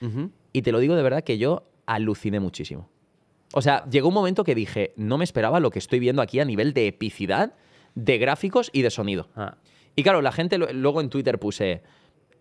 [0.52, 2.88] Y te lo digo de verdad que yo aluciné muchísimo.
[3.54, 6.40] O sea, llegó un momento que dije, no me esperaba lo que estoy viendo aquí
[6.40, 7.52] a nivel de epicidad,
[7.94, 9.28] de gráficos y de sonido.
[9.36, 9.56] Ah.
[9.94, 11.82] Y claro, la gente luego en Twitter puse,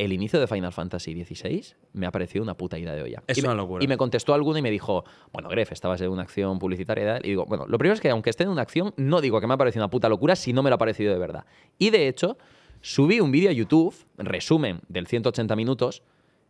[0.03, 1.63] el inicio de Final Fantasy XVI
[1.93, 3.23] me ha parecido una puta idea de olla.
[3.27, 3.83] Es y me- una locura.
[3.83, 7.07] Y me contestó alguno y me dijo, bueno, Gref, estabas en una acción publicitaria y
[7.07, 7.25] tal.
[7.25, 9.47] Y digo, bueno, lo primero es que aunque esté en una acción, no digo que
[9.47, 11.45] me ha parecido una puta locura si no me lo ha parecido de verdad.
[11.77, 12.37] Y de hecho,
[12.81, 16.03] subí un vídeo a YouTube, resumen del 180 minutos,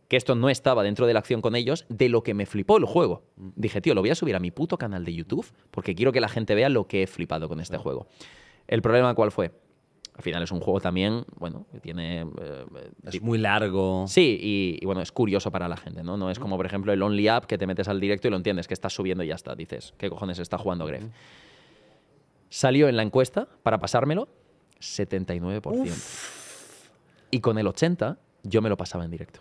[0.08, 2.76] que esto no estaba dentro de la acción con ellos, de lo que me flipó
[2.76, 3.22] el juego.
[3.36, 6.20] Dije, tío, lo voy a subir a mi puto canal de YouTube porque quiero que
[6.20, 8.06] la gente vea lo que he flipado con este juego.
[8.68, 9.52] El problema, ¿cuál fue?
[10.14, 12.20] Al final es un juego también, bueno, que tiene...
[12.20, 12.64] eh,
[13.04, 14.04] Es muy largo.
[14.06, 16.16] Sí, y, y bueno, es curioso para la gente, ¿no?
[16.18, 18.36] No es como, por ejemplo, el Only App que te metes al directo y lo
[18.36, 19.54] entiendes, que estás subiendo y ya está.
[19.54, 21.04] Dices, ¿qué cojones está jugando Gref?
[22.50, 24.28] Salió en la encuesta, para pasármelo,
[24.80, 25.90] 79%.
[27.30, 29.40] Y con el 80% yo me lo pasaba en directo.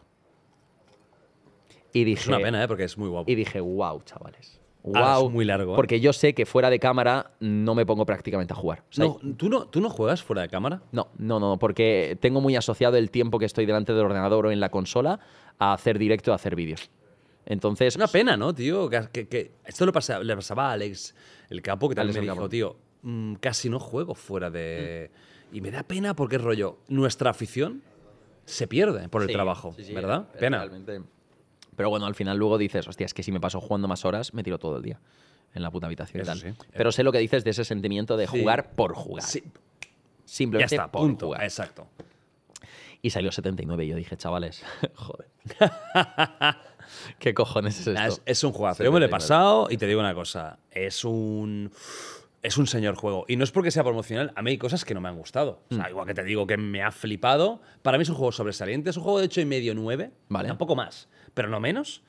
[1.91, 2.67] Y dije, Es una pena, ¿eh?
[2.69, 3.29] Porque es muy guapo.
[3.29, 4.60] y dije, wow, chavales.
[4.83, 4.95] Wow.
[4.95, 5.75] Ah, es muy largo, ¿eh?
[5.75, 8.83] Porque yo sé que fuera de cámara no me pongo prácticamente a jugar.
[8.89, 10.81] O sea, No, ¿tú, no, ¿Tú no juegas fuera de cámara?
[10.91, 14.51] no, no, no, porque tengo muy asociado el tiempo que estoy delante del ordenador o
[14.51, 15.19] en la consola
[15.59, 16.89] a hacer directo, a hacer vídeos.
[17.45, 18.89] Entonces, Es una pena, ¿no, tío?
[18.89, 21.15] Que, que- que- esto le, pasa- le pasaba a Alex,
[21.49, 25.11] el capo, que Alex me dijo, tío, mm, casi no juego fuera de...
[25.53, 27.83] Y me da pena porque es rollo, nuestra afición
[28.45, 30.27] se pierde por el Sí, trabajo, sí, sí, ¿verdad?
[30.33, 30.59] es Pena.
[30.59, 31.01] realmente-
[31.81, 34.33] Pero bueno, al final luego dices, hostia, es que si me paso jugando más horas,
[34.35, 34.99] me tiro todo el día
[35.55, 36.37] en la puta habitación y tal.
[36.39, 36.49] sí.
[36.73, 38.39] Pero sé lo que dices de ese sentimiento de Sí.
[38.39, 39.23] jugar por jugar.
[39.23, 39.51] Sí, ya
[40.25, 41.25] Simplemente está, por punto.
[41.27, 41.43] jugar.
[41.43, 41.87] Exacto.
[43.01, 44.63] Y salió 79 y yo dije, chavales,
[44.95, 45.27] joder.
[47.19, 48.01] ¿Qué cojones es esto?
[48.01, 48.83] Es, es un juegazo.
[48.83, 49.11] Yo me lo he 79.
[49.11, 50.59] pasado y te digo una cosa.
[50.71, 51.71] Es un.
[52.43, 53.25] Es un señor juego.
[53.27, 55.61] Y no es porque sea promocional, a mí hay cosas que no me han gustado.
[55.69, 55.89] O sea, Mm.
[55.89, 57.61] igual que te digo que me ha flipado.
[57.83, 58.89] Para mí es un juego sobresaliente.
[58.89, 60.11] Es un juego de 8 y medio 9.
[60.27, 60.47] Vale.
[60.47, 62.01] Tampoco más, pero no menos.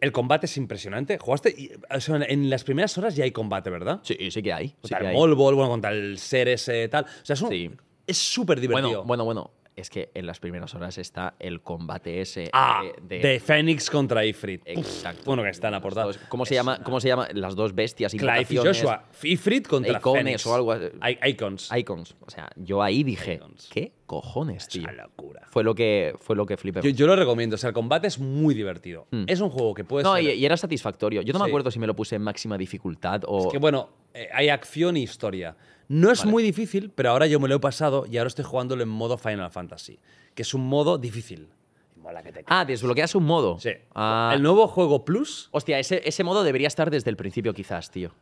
[0.00, 1.18] El combate es impresionante.
[1.18, 1.50] Jugaste.
[1.56, 4.00] y- o sea, en las primeras horas ya hay combate, ¿verdad?
[4.02, 4.68] Sí, sí que hay.
[4.68, 5.12] Sí Contra que el.
[5.14, 7.04] Molbol, bueno, contra el ser ese tal.
[7.04, 7.70] O sea, es un- Sí.
[8.06, 9.04] es súper divertido.
[9.04, 9.50] Bueno, bueno, bueno.
[9.80, 14.24] Es que en las primeras horas está el combate ese Ah, de, de, Fénix contra
[14.24, 14.62] Ifrit.
[14.62, 15.22] Uf, Exacto.
[15.24, 16.06] bueno, que está en la portada.
[16.06, 16.82] Los dos- ¿Cómo se llama?
[16.82, 17.28] ¿Cómo se llama?
[17.32, 19.04] Las dos bestias y Clive y Joshua.
[19.22, 20.46] Ifrit contra Icones Fénix.
[20.46, 20.76] o algo.
[20.76, 21.70] I- Icons.
[21.76, 22.14] Icons.
[22.20, 23.68] O sea, yo ahí dije, Icons.
[23.72, 24.82] ¿qué cojones, Es tío?
[24.82, 25.42] una locura.
[25.50, 26.82] Fue lo que fue lo que flipé.
[26.82, 27.54] Yo, yo lo recomiendo.
[27.54, 29.06] O sea, el combate es muy divertido.
[29.10, 29.24] Mm.
[29.26, 30.04] Es un juego que puedes.
[30.04, 31.22] no, y, y era satisfactorio.
[31.22, 34.28] Yo no me acuerdo si me lo puse en máxima dificultad o que bueno, eh,
[34.32, 35.56] hay acción y historia.
[35.90, 36.30] No es Vale.
[36.30, 39.18] muy difícil, pero ahora yo me lo he pasado y ahora estoy jugándolo en modo
[39.18, 39.98] Final Fantasy,
[40.36, 41.48] que es un modo difícil.
[41.96, 43.58] Mola que te Ah, desbloqueas un modo.
[43.58, 43.70] Sí.
[43.92, 47.90] Ah, El nuevo juego Plus, Hostia, ese, ese modo debería estar desde el principio quizás,
[47.90, 48.12] tío.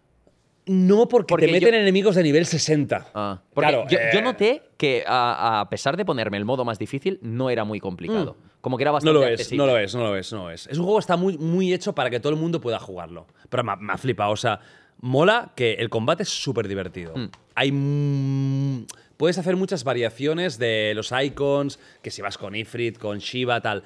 [0.66, 3.06] no porque, Porque te meten yo- enemigos de nivel 60.
[3.14, 6.64] Ah, porque Claro, yo, yo eh, noté que a, a pesar de ponerme el modo
[6.64, 8.36] más difícil, no era muy complicado.
[8.60, 9.20] Como que era bastante Mm.
[9.20, 10.66] No lo es, no lo es, no lo es, no lo es.
[10.66, 13.26] Es un juego que está muy, muy hecho para que todo el mundo pueda jugarlo.
[13.48, 14.32] Pero me, ha- me ha flipado.
[14.32, 14.60] O sea,
[15.00, 17.16] mola que el combate es súper divertido.
[17.16, 17.30] Mm.
[17.54, 17.72] Hay.
[17.72, 18.86] mm,
[19.16, 23.84] puedes hacer muchas variaciones de los icons, que si vas con Ifrit, con Shiva, tal.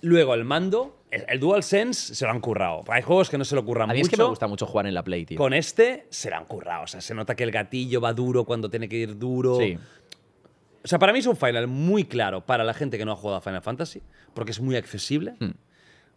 [0.00, 2.82] Luego el mando, el, DualSense se lo han currado.
[2.88, 4.06] Hay juegos que no se lo curran A mí mucho.
[4.06, 5.38] es que me gusta mucho jugar en la Play, tío.
[5.38, 6.82] Con este se lo han currado.
[6.82, 9.58] O sea, se nota que el gatillo va duro cuando tiene que ir duro.
[9.58, 9.78] Sí.
[10.84, 13.16] O sea, para mí es un final muy claro para la gente que no ha
[13.16, 14.02] jugado a Final Fantasy,
[14.34, 15.34] porque es muy accesible.
[15.38, 15.52] Hmm.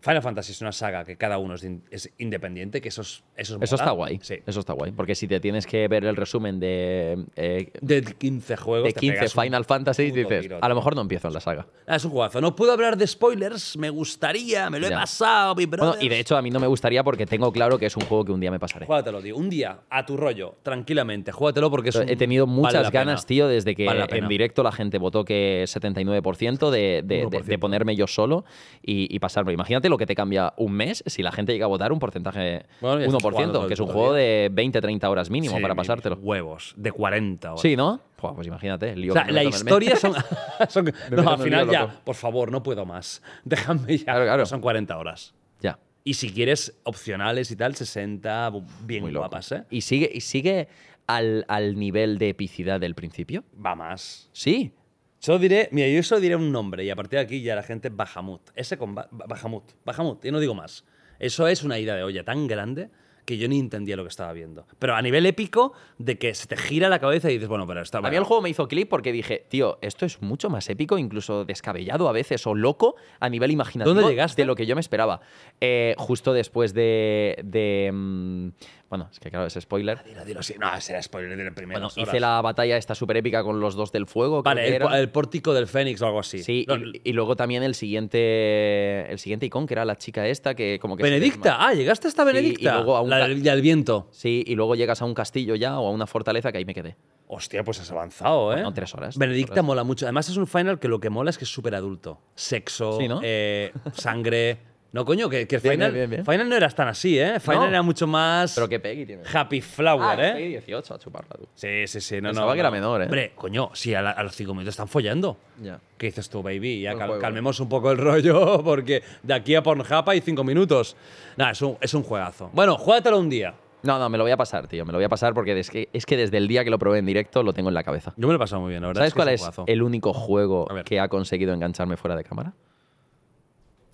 [0.01, 3.23] Final Fantasy es una saga que cada uno es, in- es independiente, que eso es
[3.35, 4.19] eso, es Eso está guay.
[4.21, 4.35] Sí.
[4.45, 4.91] Eso está guay.
[4.91, 8.87] Porque si te tienes que ver el resumen de, eh, De 15 juegos.
[8.87, 11.33] de te 15 pegas un Final Fantasy, dices, tiro, a lo mejor no empiezo en
[11.33, 11.65] la saga.
[11.87, 12.39] Ah, es un jugazo.
[12.39, 16.19] No puedo hablar de spoilers, me gustaría, me lo he pasado, mi Bueno, y de
[16.19, 18.39] hecho a mí no me gustaría porque tengo claro que es un juego que un
[18.39, 18.85] día me pasaré.
[18.85, 19.35] Júgatelo, tío.
[19.35, 23.47] Un día, a tu rollo, tranquilamente, júgatelo porque es un- He tenido muchas ganas, tío,
[23.47, 27.43] desde que Vale en directo la gente votó que 79% de, de, de- 1%.
[27.43, 28.45] de ponerme yo solo
[28.83, 29.51] y, y pasarlo.
[29.51, 32.65] Imagínate lo que te cambia un mes si la gente llega a votar un porcentaje
[32.81, 35.61] Bueno, ya estás jugando 1%, todo que es un juego de 20-30 horas mínimo Sí,
[35.61, 36.15] para pasártelo.
[36.17, 37.61] Huevos, de 40 horas.
[37.61, 37.99] Sí, ¿no?
[38.15, 40.13] Pues imagínate, lío O sea, la historia son.
[40.69, 43.21] son- no, al final lío ya, por favor, no puedo más.
[43.43, 44.05] Déjame ya.
[44.05, 44.45] Claro, claro.
[44.45, 45.33] Son 40 horas.
[45.61, 45.77] Ya.
[46.03, 49.21] Y si quieres opcionales y tal, 60, bu- bien Muy loco.
[49.23, 49.63] guapas, ¿eh?
[49.69, 50.67] ¿Y sigue, y sigue
[51.07, 53.43] al, al nivel de epicidad del principio?
[53.63, 54.29] Va más.
[54.33, 54.71] Sí.
[55.19, 57.63] Solo diré, mira, yo solo diré un nombre y a partir de aquí ya la
[57.63, 58.41] gente Bahamut.
[58.55, 59.63] Ese con Ba- Bahamut.
[59.83, 60.85] Bahamut, y no digo más.
[61.19, 62.89] Eso es una ida de olla tan grande
[63.25, 64.67] que yo ni entendía lo que estaba viendo.
[64.77, 67.81] Pero a nivel épico, de que se te gira la cabeza y dices, bueno, pero
[67.81, 70.69] está A mí el juego me hizo clip porque dije, tío, esto es mucho más
[70.69, 74.43] épico, incluso descabellado a veces, o loco a nivel imaginativo ¿Dónde llegaste?
[74.43, 75.21] de lo que yo me esperaba.
[75.59, 77.39] Eh, justo después de...
[77.43, 78.49] de, mm,
[78.97, 80.03] bueno, es que claro, es spoiler.
[80.03, 80.55] Dilo, dilo, sí.
[80.59, 81.79] No, será spoiler de primera.
[81.79, 84.43] Bueno, hice la batalla esta súper épica con los dos del fuego.
[84.43, 86.43] Vale, el, pórtico del Fénix o algo así.
[86.43, 90.27] Sí, No, y, y luego también el siguiente el siguiente icón, que era la chica
[90.27, 91.03] esta, que como que...
[91.03, 91.57] Benedicta.
[91.59, 92.75] Ah, llegaste hasta Sí, y Benedicta.
[92.75, 94.07] luego a un la del, del viento.
[94.11, 96.73] Sí, y luego llegas a un castillo ya o a una fortaleza que ahí me
[96.73, 96.95] quedé.
[97.27, 98.55] Hostia, pues has avanzado, ¿eh?
[98.57, 99.65] Bueno, tres horas, tres Benedicta horas.
[99.65, 100.05] mola mucho.
[100.05, 102.21] Además, es un final que lo que mola es que es súper adulto.
[102.35, 103.19] Sexo, Sí, ¿no?
[103.23, 104.59] eh, sangre.
[104.95, 107.37] No, coño, que, que Bien, final, bien, bien, final no eras tan así, ¿eh?
[107.41, 107.67] Final No.
[107.67, 108.55] era mucho más.
[108.55, 109.23] Pero qué Peggy tiene.
[109.33, 110.31] Happy Flower, Ah, ¿eh?
[110.35, 111.45] Peggy 18 a chuparla tú.
[111.53, 112.21] Sí, sí, sí.
[112.21, 112.75] No, Pensaba no, que era no.
[112.75, 113.03] menor, ¿eh?
[113.03, 115.35] Hombre, coño, sí, a, la- a los cinco minutos están follando.
[115.61, 115.81] Ya.
[115.97, 116.79] ¿Qué dices tú, baby?
[116.79, 120.95] Ya cal- calmemos un poco el rollo, porque de aquí a Pornhub hay cinco minutos.
[121.35, 122.49] Nada, es un, es un juegazo.
[122.53, 123.53] Bueno, juégatelo un día.
[123.83, 124.85] No, no, me lo voy a pasar, tío.
[124.85, 126.79] Me lo voy a pasar porque es que, es que desde el día que lo
[126.79, 128.13] probé en directo lo tengo en la cabeza.
[128.17, 129.01] Yo me lo he pasado muy bien, la verdad.
[129.01, 129.65] ¿Sabes que cuál es juegazo.
[129.67, 132.53] el único juego que ha conseguido engancharme fuera de cámara?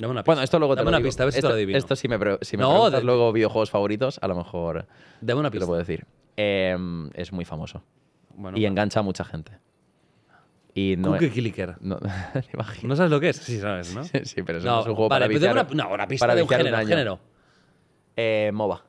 [0.01, 0.31] Dame una pista.
[0.31, 1.07] Bueno, esto luego te Dame lo una digo.
[1.07, 1.77] pista, a ver si esto, te lo adivino.
[1.77, 4.87] Esto sí me, pre- si me No, preguntas de- luego videojuegos favoritos, a lo mejor
[5.21, 5.63] Dame una te pista.
[5.63, 6.05] lo puedo decir.
[6.37, 7.83] Em, es muy famoso.
[8.35, 9.51] Bueno, y engancha a mucha gente.
[10.73, 11.75] Y no Cookie Clicker.
[11.81, 11.97] no,
[12.33, 12.83] ¿te imaginas?
[12.83, 13.37] ¿No sabes lo que es?
[13.37, 14.03] Sí, sabes, ¿no?
[14.05, 15.53] Sí, pero eso no, es un juego vale, para pues viciar.
[15.75, 16.87] una, no, una pista para de un viciar género, año.
[16.87, 17.19] género.
[18.15, 18.83] Eh, MOBA.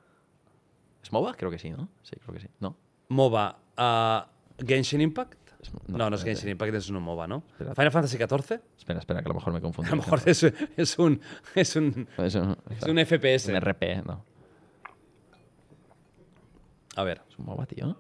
[1.03, 1.35] ¿Es MOBA?
[1.35, 1.89] Creo que sí, ¿no?
[2.03, 2.49] Sí, creo que sí.
[2.61, 2.77] ¿No?
[3.09, 3.59] MOBA.
[3.77, 4.29] ah,
[4.65, 5.42] ¿Genshin Impact?
[5.63, 6.25] Es- No, no, es.
[6.25, 7.45] Genshin Impact, es un MOBA, ¿no?
[7.53, 7.77] Espérate.
[7.77, 8.61] ¿Final Fantasy XIV?
[8.79, 9.93] Espera, espera, que a lo mejor me confundo.
[9.93, 10.43] A lo mejor es,
[10.77, 11.21] es un,
[11.55, 13.49] es, un, Es un, es un FPS.
[13.51, 14.25] un RP, no.
[16.97, 17.23] A ver.
[17.29, 17.97] ¿Es un MOBA, tío?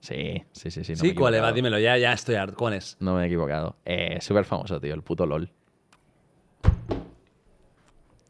[0.00, 0.84] Sí, sí, sí.
[0.84, 1.42] sí, no sí, ¿cuál es?
[1.42, 2.56] Va, dímelo, ya, ya estoy harto.
[2.56, 2.96] ¿Cuál es?
[3.00, 3.76] No me he equivocado.
[3.84, 5.50] Eh, súper famoso, tío, el puto LOL.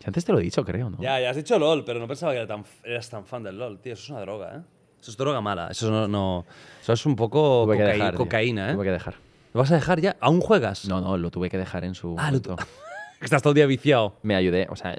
[0.00, 0.98] Ya antes te lo he dicho, creo, ¿no?
[1.00, 2.46] Ya, ya has dicho LOL, pero no pensaba que
[2.84, 3.92] eras tan fan del LOL, tío.
[3.92, 4.60] Eso es una droga, ¿eh?
[5.00, 5.68] Eso es droga mala.
[5.70, 6.08] Eso no.
[6.08, 6.44] no-
[6.80, 8.18] eso es un poco Tuve que cocaí- dejar, tío.
[8.18, 8.74] cocaína, ¿eh?
[8.74, 9.14] Tuve que dejar.
[9.54, 10.16] ¿Lo vas a dejar ya?
[10.20, 10.86] ¿Aún juegas?
[10.88, 12.14] No, no, lo tuve que dejar en su.
[12.18, 12.56] Ah, lo momento.
[13.20, 14.14] Estás todo el día viciado.
[14.22, 14.66] Me ayudé.
[14.70, 14.96] O sea,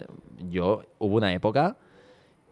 [0.50, 1.78] yo hubo una época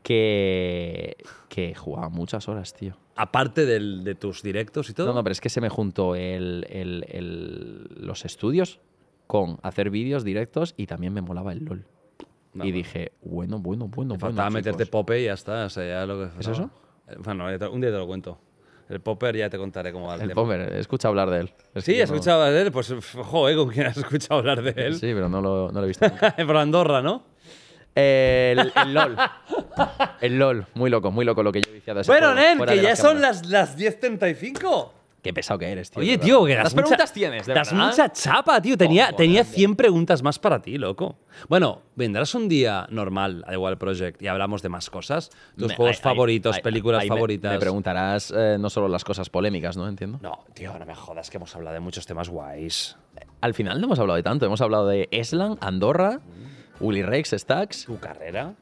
[0.04, 1.18] que.
[1.50, 2.98] que jugaba muchas horas, tío.
[3.16, 5.08] Aparte del- de tus directos y todo.
[5.08, 8.80] No, no, pero es que se me juntó el, el- el- los estudios
[9.26, 11.86] con hacer vídeos directos y también me molaba el LOL.
[12.54, 12.76] No, y no.
[12.76, 14.36] dije, bueno, bueno, bueno, Te bueno.
[14.36, 15.66] faltaba meterte pope y ya está.
[15.66, 16.54] O sea, ya lo que ¿Es no.
[16.54, 16.70] eso?
[17.08, 18.40] Eh, Bueno, te- un día te lo cuento.
[18.90, 20.42] El popper ya te contaré cómo va el, El tema.
[20.42, 21.54] Pomer, he escuchado hablar de él.
[21.74, 22.72] Es Sí, no- escuchado hablar de él.
[22.72, 23.56] Pues, ojo, ¿eh?
[23.56, 24.94] ¿Con quién has escuchado hablar de él?
[24.96, 26.06] Sí, pero no lo, no lo he visto.
[26.48, 27.24] Por Andorra, ¿no?
[27.96, 29.18] el, el LOL.
[30.22, 30.66] El LOL.
[30.76, 33.20] Muy loco, muy loco lo que yo he viciado Bueno, Nen, que ya las son
[33.20, 34.92] las, las 10.35.
[35.28, 36.02] Qué pesado que eres, tío.
[36.02, 37.88] Oye, tío, que das ¿Cuántas mucha- preguntas tienes, de das verdad?
[37.88, 38.78] mucha chapa, tío.
[38.78, 39.54] Tenía, Joder, tenía tío.
[39.54, 41.18] 100 preguntas más para ti, loco.
[41.50, 45.30] Bueno, vendrás un día normal a Igual Project y hablamos de más cosas.
[45.58, 47.52] Tus Me- juegos favoritos, películas favoritas.
[47.52, 49.88] Me, preguntarás eh, no solo las cosas polémicas, ¿no?
[49.88, 50.20] Entiendo.
[50.22, 52.96] No, tío, no me jodas que hemos hablado de muchos temas guays.
[53.42, 54.46] Al final no hemos hablado de tanto.
[54.46, 56.22] Hemos hablado de Eslan, Andorra,
[56.80, 58.54] Willy Rex, Stacks, Tu carrera,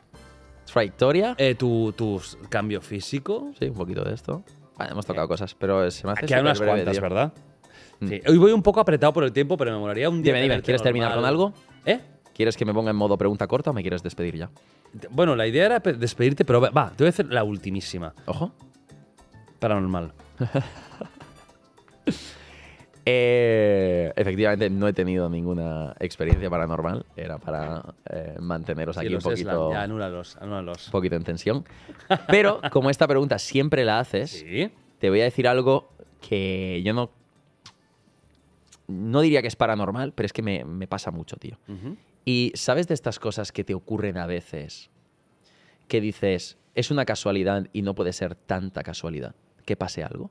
[0.71, 1.35] Trayectoria.
[1.37, 3.51] eh, tu, tu cambio físico.
[3.59, 4.43] Sí, un poquito de esto.
[4.77, 7.01] Vale, hemos tocado cosas, pero se me hace hay unas breve, cuantas, tío.
[7.01, 7.33] ¿verdad?
[8.01, 8.21] Sí.
[8.27, 10.33] Hoy voy un poco apretado por el tiempo, pero me molaría un día.
[10.33, 11.53] Dime, dime, ¿quieres terminar con algo?
[11.85, 11.99] ¿Eh?
[12.33, 14.49] ¿Quieres que me ponga en modo pregunta corta o me quieres despedir ya?
[15.11, 18.13] Bueno, la idea era pe- despedirte, pero va, va, te voy a hacer la ultimísima.
[18.25, 18.51] Ojo.
[19.59, 20.11] Paranormal.
[23.07, 27.05] Eh, efectivamente, no he tenido ninguna experiencia paranormal.
[27.15, 30.87] Era para eh, manteneros Sí, aquí un los poquito, Ya, anúlalos, anúlalos.
[30.87, 31.65] un poquito en tensión.
[32.27, 34.71] Pero como esta pregunta siempre la haces, Sí.
[34.99, 35.89] te voy a decir algo
[36.27, 37.11] que yo no.
[38.87, 41.57] No diría que es paranormal, pero es que me, me pasa mucho, tío.
[42.23, 44.89] Y sabes de estas cosas que te ocurren a veces,
[45.87, 49.35] que dices, es una casualidad y no puede ser tanta casualidad
[49.65, 50.29] que pase algo.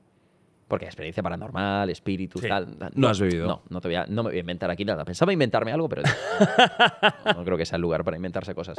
[0.67, 2.47] Porque experiencia paranormal, espíritus, Sí.
[2.47, 2.75] tal.
[2.77, 3.45] tal, No has vivido.
[3.47, 5.05] No, no, te voy a, no me voy a inventar aquí nada.
[5.05, 8.77] Pensaba inventarme algo, pero no, no creo que sea el lugar para inventarse cosas.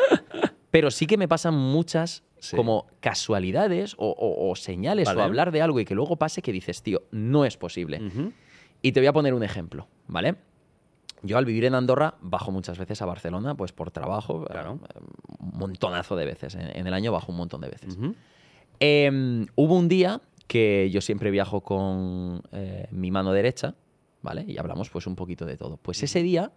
[0.71, 2.55] Pero sí que me pasan muchas Sí.
[2.57, 5.21] como casualidades o, o- o señales Vale.
[5.21, 8.01] o hablar de algo y que luego pase que dices, tío, no es posible.
[8.83, 10.35] Y te voy a poner un ejemplo, ¿vale?
[11.23, 14.81] Yo al vivir en Andorra bajo muchas veces a Barcelona, pues por trabajo, Claro.
[14.95, 14.99] eh,
[15.39, 16.55] un montonazo de veces.
[16.57, 17.97] En, en el año bajo un montón de veces.
[18.81, 23.75] Eh, hubo un día que yo siempre viajo con eh, mi mano derecha,
[24.23, 24.45] ¿vale?
[24.47, 25.77] Y hablamos pues un poquito de todo.
[25.77, 26.53] Pues ese día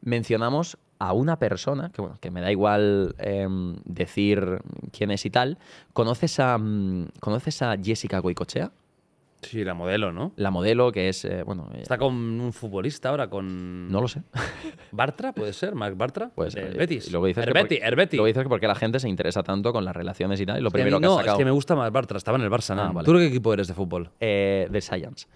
[0.00, 5.30] mencionamos a una persona, que bueno, que me da igual em, decir quién es y
[5.30, 5.58] tal.
[5.92, 8.72] ¿Conoces a, mm, ¿conoces a Jessica Goicochea?
[9.44, 10.32] Sí, la modelo, ¿no?
[10.36, 13.88] La modelo, que es, eh, bueno, eh, Está con un futbolista ahora, con.
[13.88, 14.22] no lo sé.
[14.92, 16.30] Bartra, puede ser, Marc Bartra.
[16.34, 17.10] Pues, de eh, Betis.
[17.12, 18.16] luego dices que Herbeti, por- Herbeti.
[18.16, 20.58] Luego dices que porque la gente se interesa tanto con las relaciones y tal.
[20.58, 22.18] Y lo Es que primero que no, has sacado es que me gusta más Bartra,
[22.18, 22.70] estaba en el Barça.
[22.78, 22.92] Ah, ¿no?
[22.94, 23.06] vale.
[23.06, 24.10] ¿Tú de qué equipo eres de fútbol?
[24.20, 25.26] eh, de Science.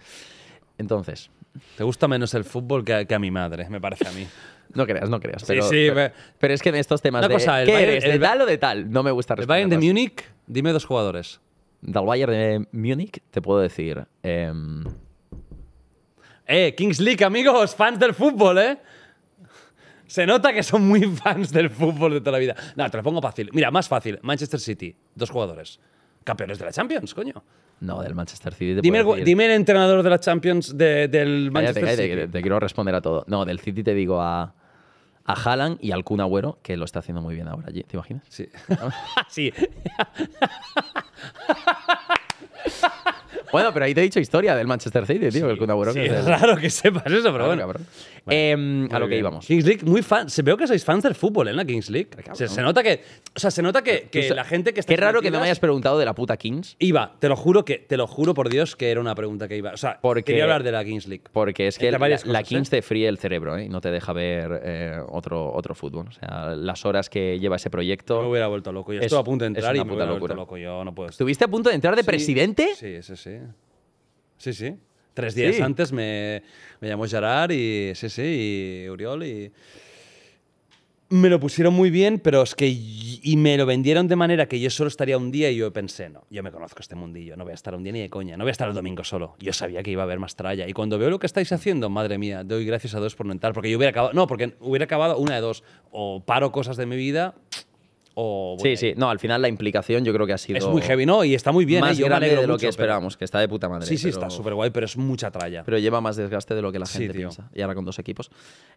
[0.77, 1.29] Entonces,
[1.77, 4.25] Te gusta menos el fútbol que a, que a mi madre, me parece a mí.
[4.75, 5.41] no creas, no creas.
[5.41, 7.65] Sí, Pero, sí, pero, me- pero es que en estos temas Una de cosa, el
[7.67, 8.03] ¿qué Bayern- eres?
[8.03, 8.91] ¿De el Ba- tal o de tal?
[8.91, 9.65] No me gusta El responder.
[9.67, 11.41] Bayern de Múnich, dime dos jugadores.
[11.81, 14.05] Del Bayern de Múnich te puedo decir...
[14.23, 14.83] em,
[16.45, 18.77] Eh, Kings League, amigos, fans del fútbol, ¿eh?
[20.07, 22.55] Se nota que son muy fans del fútbol de toda la vida.
[22.75, 23.49] No, te lo pongo fácil.
[23.53, 24.17] Mira, más fácil.
[24.23, 25.79] Manchester City, dos jugadores.
[26.23, 27.43] Campeones de la Champions, coño.
[27.81, 31.51] no, del Manchester City te Dime el, dime el entrenador de la Champions de- del
[31.51, 32.31] Manchester cállate, City.
[32.31, 33.23] te quiero responder a todo.
[33.27, 34.53] No, del City te digo a,
[35.29, 37.83] a Haaland y al Kun Agüero, que lo está haciendo muy bien ahora allí.
[37.83, 38.23] ¿Te imaginas?
[38.29, 38.49] Sí.
[39.29, 39.53] sí.
[43.51, 45.93] Bueno, pero ahí te he dicho historia del Manchester City, tío, el Kun Agüero.
[45.93, 47.79] Sí, que es raro que sepas eso, pero Claro, bueno.
[48.31, 49.45] Em, a lo que íbamos.
[49.45, 50.29] Kings League, muy fan.
[50.29, 51.51] Se veo que sois fans del fútbol ¿eh?
[51.51, 52.09] en la Kings League.
[52.33, 53.01] Se, se nota que.
[53.35, 54.93] O sea, se nota que, la gente que está.
[54.93, 57.65] Qué raro que no me hayas preguntado de la puta Kings, Iba, te lo juro
[57.65, 59.71] que, te lo juro por Dios que era una pregunta que iba.
[59.71, 61.23] O sea, Porque- quería hablar de la Kings League.
[61.31, 62.71] porque es que la, Kings ¿eh?
[62.71, 63.65] te fríe el cerebro ¿eh?
[63.65, 66.07] y no te deja ver eh, otro, otro fútbol.
[66.09, 68.21] O sea, las horas que lleva ese proyecto.
[68.21, 68.93] Me hubiera vuelto loco.
[68.93, 70.57] Yo Es- estuve a punto de entrar y me hubiera vuelto loco.
[70.57, 71.09] Yo no puedo.
[71.09, 72.69] ¿Estuviste a punto de entrar de Sí, presidente?
[72.75, 73.28] Sí, sí, sí.
[74.37, 74.75] Sí, sí.
[75.13, 75.61] Tres días Sí.
[75.61, 76.41] antes me,
[76.79, 79.51] me llamó Gerard y sí, sí, y Uriol y...
[81.11, 82.67] Me lo pusieron muy bien, pero es que...
[82.67, 85.73] y y me lo vendieron de manera que yo solo estaría un día y yo
[85.73, 88.09] pensé, no, yo me conozco este mundillo, no voy a estar un día ni de
[88.09, 89.35] coña, no voy a estar el domingo solo.
[89.39, 90.67] Yo sabía que iba a haber más tralla.
[90.69, 93.33] Y cuando veo lo que estáis haciendo, madre mía, doy gracias a Dios por no
[93.33, 94.13] entrar, porque yo hubiera acabado...
[94.13, 95.63] No, porque hubiera acabado una de dos.
[95.91, 97.35] O paro cosas de mi vida
[98.21, 98.57] o...
[98.59, 98.93] Sí, sí.
[98.97, 100.57] No, al final la implicación yo creo que ha sido.
[100.57, 101.23] Es muy heavy, ¿no?
[101.23, 102.01] Y está muy bien, más ¿eh?
[102.01, 103.85] Yo grande de lo mucho, que pero- esperábamos, que está de puta madre.
[103.85, 105.63] Sí, sí, pero- está súper guay, pero es mucha tralla.
[105.63, 107.49] Pero lleva más desgaste de lo que la gente piensa.
[107.53, 108.29] Y ahora con dos equipos.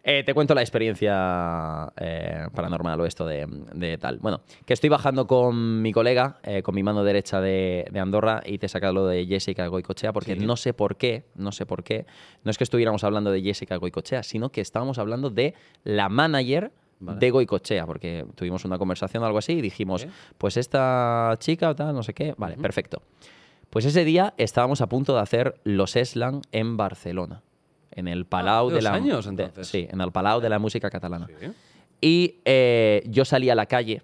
[0.03, 4.19] Eh, te cuento la experiencia eh, paranormal o esto de, de tal.
[4.19, 8.41] Bueno, que estoy bajando con mi colega, eh, con mi mano derecha de, de Andorra,
[8.45, 11.65] y te he sacado lo de Jessica Goicochea, porque no sé por qué, no sé
[11.65, 12.05] por qué.
[12.43, 16.71] No es que estuviéramos hablando de Jessica Goicochea, sino que estábamos hablando de la manager
[17.05, 17.19] Vale.
[17.19, 20.07] de Goicochea, porque tuvimos una conversación o algo así y dijimos,
[20.37, 22.33] pues esta chica o tal, no sé qué.
[22.37, 23.01] Vale, perfecto.
[23.69, 27.41] Pues ese día estábamos a punto de hacer los Eslan en Barcelona,
[27.91, 30.89] en el Palau hace de la años, de- sí, en el Palau de la música
[30.89, 31.27] catalana.
[31.39, 31.47] Sí.
[32.01, 34.01] Y eh, yo salí a la calle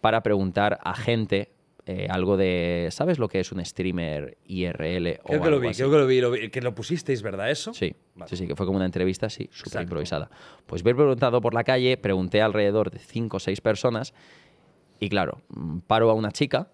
[0.00, 1.50] para preguntar a gente
[1.92, 5.60] eh, algo de, ¿sabes lo que es un streamer IRL o Creo que algo lo
[5.60, 5.78] vi, así?
[5.78, 6.48] creo que lo vi, lo vi.
[6.50, 7.50] Que lo pusisteis, ¿verdad?
[7.50, 7.74] ¿Eso?
[7.74, 8.28] Sí, Vale.
[8.28, 10.30] sí, sí, que fue como una entrevista así, súper improvisada.
[10.66, 14.14] Pues me he preguntado por la calle, pregunté alrededor de cinco o seis personas
[15.00, 16.70] y claro, mm, paro a una chica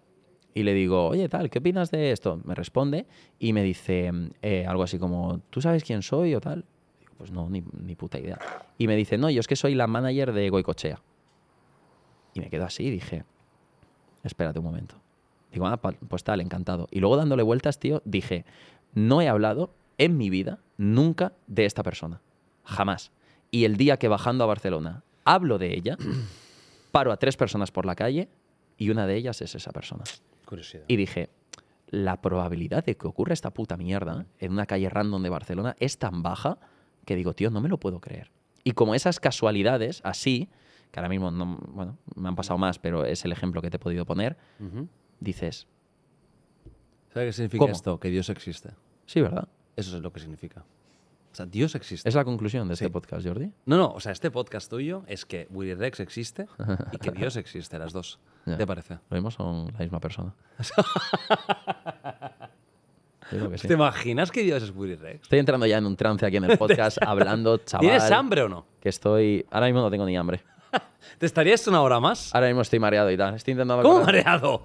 [0.52, 2.38] y le digo, oye, tal, ¿qué opinas de esto?
[2.44, 3.06] Me responde
[3.38, 4.10] y me dice
[4.42, 6.66] eh, algo así como, ¿tú sabes quién soy o tal?
[7.00, 8.38] Digo, pues no, ni, ni puta idea.
[8.76, 11.00] Y me dice, no, yo es que soy la manager de Goicochea.
[12.34, 13.24] Y me quedo así y dije,
[14.22, 14.96] espérate un momento.
[15.56, 16.86] Digo, ah, pues tal, encantado.
[16.90, 18.44] Y luego dándole vueltas, tío, dije,
[18.92, 22.20] no he hablado en mi vida nunca de esta persona.
[22.62, 23.10] Jamás.
[23.50, 25.96] Y el día que bajando a Barcelona hablo de ella,
[26.92, 28.28] paro a tres personas por la calle
[28.76, 30.04] y una de ellas es esa persona.
[30.44, 30.84] Curiosidad.
[30.88, 31.30] Y dije,
[31.88, 35.96] la probabilidad de que ocurra esta puta mierda en una calle random de Barcelona es
[35.96, 36.58] tan baja
[37.06, 38.30] que digo, tío, no me lo puedo creer.
[38.62, 40.50] Y como esas casualidades, así,
[40.90, 43.76] que ahora mismo, no, bueno, me han pasado más, pero es el ejemplo que te
[43.76, 44.36] he podido poner.
[45.20, 45.66] Dices,
[47.12, 47.72] ¿Sabes qué significa ¿Cómo?
[47.72, 47.98] esto?
[48.00, 48.70] Que Dios existe.
[49.06, 49.48] sí, ¿verdad?
[49.76, 50.64] Eso es lo que significa.
[51.32, 52.08] O sea, Dios existe.
[52.08, 53.52] Es la conclusión de este podcast, Jordi.
[53.66, 56.46] No, no, o sea, este podcast tuyo es que Willy Rex existe
[56.92, 58.18] y que Dios existe, las dos.
[58.46, 58.56] Ya.
[58.56, 58.98] ¿Te parece?
[59.10, 60.34] Lo mismo son la misma persona.
[63.28, 63.66] Que sí.
[63.66, 65.22] ¿Te imaginas que Dios es Willy Rex?
[65.22, 67.80] Estoy entrando ya en un trance aquí en el podcast hablando, chaval.
[67.84, 68.66] ¿Tienes hambre o no?
[68.80, 69.44] Que estoy...
[69.50, 70.42] Ahora mismo no tengo ni hambre.
[71.18, 72.32] ¿Te estarías una hora más?
[72.32, 73.34] Ahora mismo estoy mareado y tal.
[73.34, 73.82] Estoy intentando...
[73.82, 74.64] ¿Cómo acordar- mareado?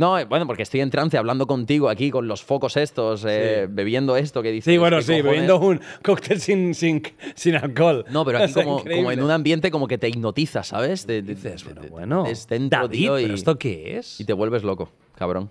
[0.00, 3.64] No, eh, bueno, porque estoy en trance hablando contigo aquí con los focos estos, eh,
[3.66, 3.72] Sí.
[3.74, 4.72] bebiendo esto que dices.
[4.72, 5.24] Sí, bueno, ¿qué sí, cojones?
[5.26, 7.02] bebiendo un cóctel sin, sin,
[7.34, 8.06] sin alcohol.
[8.10, 11.06] No, pero aquí como, como en un ambiente como que te hipnotiza, ¿sabes?
[11.06, 14.18] De- Dices, bueno, es dentro, David, tío, y, ¿pero esto qué es?
[14.18, 15.50] y te vuelves loco, cabrón.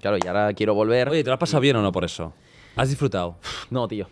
[0.00, 1.08] Claro, y ahora quiero volver.
[1.08, 2.32] Oye, ¿te lo has pasado bien o no por eso?
[2.76, 3.36] ¿Has disfrutado?
[3.68, 4.06] No, tío.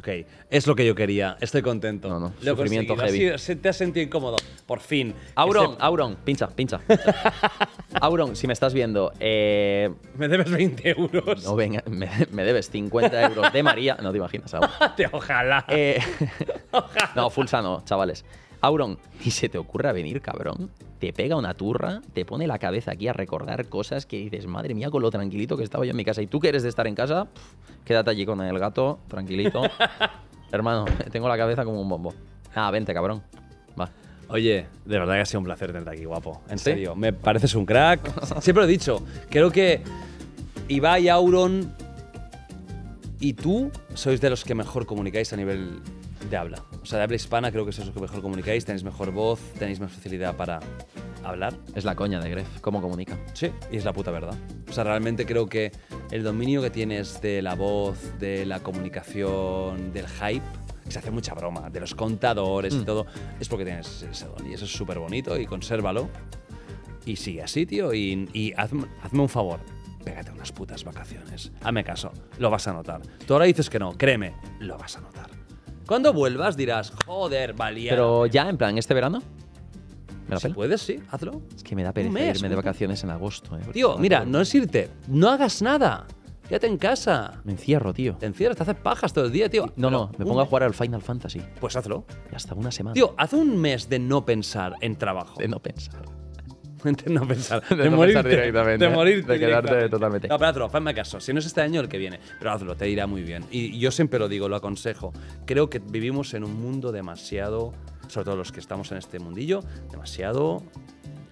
[0.00, 0.08] Ok,
[0.48, 1.36] es lo que yo quería.
[1.42, 2.08] Estoy contento.
[2.08, 3.32] No, no, Lo sufrimiento heavy.
[3.60, 4.36] te has sentido incómodo.
[4.64, 5.14] Por fin.
[5.34, 6.80] Auron, Ese- Auron, pincha, pincha.
[8.00, 11.44] Auron, si me estás viendo, eh, Me debes 20 euros.
[11.44, 13.98] no, venga, me, me debes 50 euros de María.
[14.02, 14.70] No te imaginas, Auron.
[15.12, 15.66] Ojalá.
[15.68, 16.00] Eh,
[17.14, 18.24] no, full sano, chavales.
[18.62, 20.70] Auron, ni se te ocurra venir, cabrón.
[20.98, 24.74] Te pega una turra, te pone la cabeza aquí a recordar cosas que dices, madre
[24.74, 26.20] mía, con lo tranquilito que estaba yo en mi casa.
[26.20, 27.28] Y tú que eres de estar en casa,
[27.84, 29.62] quédate allí con el gato, tranquilito.
[30.52, 32.14] Hermano, tengo la cabeza como un bombo.
[32.54, 33.22] Ah, vente, cabrón.
[33.80, 33.90] Va.
[34.28, 36.42] Oye, de verdad que ha sido un placer tenerte aquí, guapo.
[36.48, 36.64] En ¿Sí?
[36.64, 38.40] serio, me pareces un crack.
[38.40, 39.02] Siempre lo he dicho.
[39.30, 39.82] Creo que
[40.68, 41.72] Ibai, Auron
[43.18, 45.80] y tú sois de los que mejor comunicáis a nivel
[46.28, 46.62] de habla.
[46.82, 49.38] O sea, de habla hispana creo que sois los que mejor comunicáis, tenéis mejor voz,
[49.58, 50.60] tenéis más facilidad para
[51.24, 51.54] hablar.
[51.74, 53.18] Es la coña de Gref, cómo comunica.
[53.34, 54.34] Sí, y es la puta verdad.
[54.68, 55.72] O sea, realmente creo que
[56.10, 60.44] el dominio que tienes de la voz, de la comunicación, del hype,
[60.84, 62.84] que se hace mucha broma, de los contadores y Mm.
[62.84, 63.06] todo,
[63.38, 64.50] es porque tienes ese don.
[64.50, 66.08] Y eso es súper bonito y consérvalo.
[67.04, 67.92] Y sigue así, tío.
[67.94, 69.60] Y, y hazme, hazme un favor.
[70.04, 71.52] Pégate unas putas vacaciones.
[71.62, 72.10] Hazme caso.
[72.38, 73.02] Lo vas a notar.
[73.26, 73.92] Tú ahora dices que no.
[73.96, 75.29] Créeme, lo vas a notar.
[75.90, 77.90] Cuando vuelvas dirás, joder, valía.
[77.90, 79.20] Pero ya, en plan, ¿este verano?
[80.28, 80.54] ¿Me la si pela?
[80.54, 81.42] puedes, sí, hazlo.
[81.52, 83.62] Es que me da pereza mes, irme de vacaciones en agosto, eh.
[83.72, 84.88] Tío, mira, no es irte.
[85.08, 86.06] No hagas nada.
[86.48, 87.40] Quédate en casa.
[87.42, 88.14] Me encierro, tío.
[88.14, 89.66] Te encierras, te haces pajas todo el día, tío.
[89.74, 91.42] No, Pero no, me pongo a jugar al Final Fantasy.
[91.58, 92.04] Pues hazlo.
[92.30, 92.94] Y hasta una semana.
[92.94, 95.40] Tío, haz un mes de no pensar en trabajo.
[95.40, 96.02] de no pensar.
[96.82, 97.62] De no pensar.
[97.68, 98.22] De De, no morirte.
[98.22, 99.32] pensar directamente, De morirte.
[99.32, 100.28] de quedarte totalmente.
[100.28, 101.20] No, pero hazlo, hazme caso.
[101.20, 102.20] Si no es este año, el que viene.
[102.38, 103.44] Pero hazlo, te irá muy bien.
[103.50, 105.12] Y yo siempre lo digo, lo aconsejo.
[105.46, 107.72] Creo que vivimos en un mundo demasiado,
[108.08, 110.62] sobre todo los que estamos en este mundillo, demasiado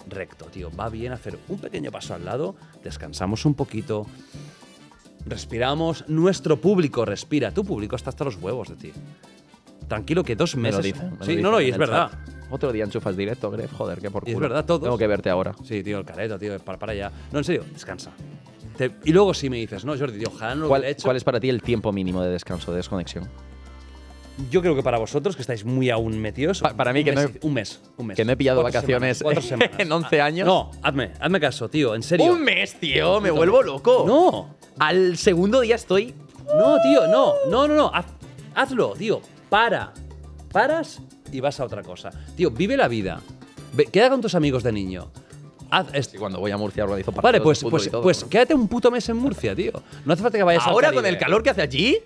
[0.09, 0.71] recto, tío.
[0.75, 4.07] Va bien hacer un pequeño paso al lado, descansamos un poquito,
[5.27, 6.09] respiramos.
[6.09, 7.53] Nuestro público respira.
[7.53, 8.93] Tu público está hasta los huevos de ti.
[9.89, 10.77] Tranquilo que dos Me meses.
[10.79, 11.11] lo dicen.
[11.13, 12.11] me lo sí, dicen no, no, y es verdad.
[12.11, 12.38] chat.
[12.51, 13.73] Otro día enchufas directo, Gref.
[13.73, 14.49] Joder, qué por Y es culo.
[14.49, 14.83] verdad, todos.
[14.83, 15.55] Tengo que verte ahora.
[15.65, 17.13] Sí, tío, el careto, tío, para, para allá.
[17.33, 18.11] No, en serio, descansa.
[18.77, 21.03] Te- y luego si me dices, no, Jordi, tío, ojalá no lo ¿Cuál, hubiera hecho.
[21.05, 23.29] cuál es para ti el tiempo mínimo de descanso, de desconexión?
[24.53, 26.61] Yo creo que para vosotros, que estáis muy aún metidos.
[26.61, 28.17] Pa- para mí un que no mes, he- un mes, un mes.
[28.17, 29.81] que no he pillado Cuatro vacaciones semanas, cuatro semanas.
[29.81, 30.47] en 11 años.
[30.47, 32.33] No, hazme, hazme caso, tío, en serio.
[32.33, 33.21] ¡Un mes, tío!
[33.21, 34.05] ¡Me vuelvo loco!
[34.07, 36.15] No, Al segundo día estoy.
[36.57, 37.91] no, tío, no, no, no, no.
[37.93, 38.15] haz-
[38.55, 39.21] hazlo, tío.
[39.51, 39.93] Para.
[40.53, 42.11] Paras y vas a otra cosa.
[42.37, 43.21] Tío, vive la vida.
[43.75, 45.11] Ve- queda con tus amigos de niño.
[45.71, 46.17] Haz esto.
[46.17, 48.23] Y cuando voy a Murcia organizo partidos Vale, de pues, fútbol pues, y todo, pues
[48.23, 48.29] ¿no?
[48.31, 49.73] quédate un puto mes en Murcia, tío.
[50.05, 51.09] No hace falta que vayas al Ahora con Caribe.
[51.11, 51.99] el calor que hace allí.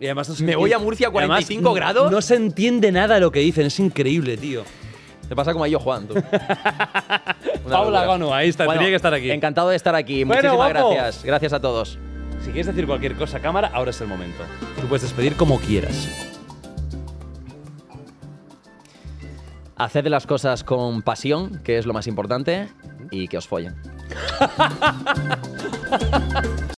[0.00, 2.10] Y además no se ¿Me voy a Murcia a y además 45 no- grados?
[2.10, 4.62] No se entiende nada de lo que dicen, es increíble, tío.
[5.28, 6.06] Te pasa como a yo, Juan.
[6.06, 6.14] tú.
[6.14, 8.06] Una Paula locura.
[8.06, 9.30] Gonu, ahí está, Bueno, tenía que estar aquí.
[9.30, 10.24] Encantado de estar aquí.
[10.24, 10.94] Bueno, Muchísimas guapo.
[10.94, 11.24] gracias.
[11.24, 11.98] Gracias a todos.
[12.40, 14.42] Si quieres decir cualquier cosa a cámara, ahora es el momento.
[14.80, 16.08] Tú puedes despedir como quieras.
[19.76, 22.68] Haced las cosas con pasión, que es lo más importante,
[23.10, 23.74] y que os follen.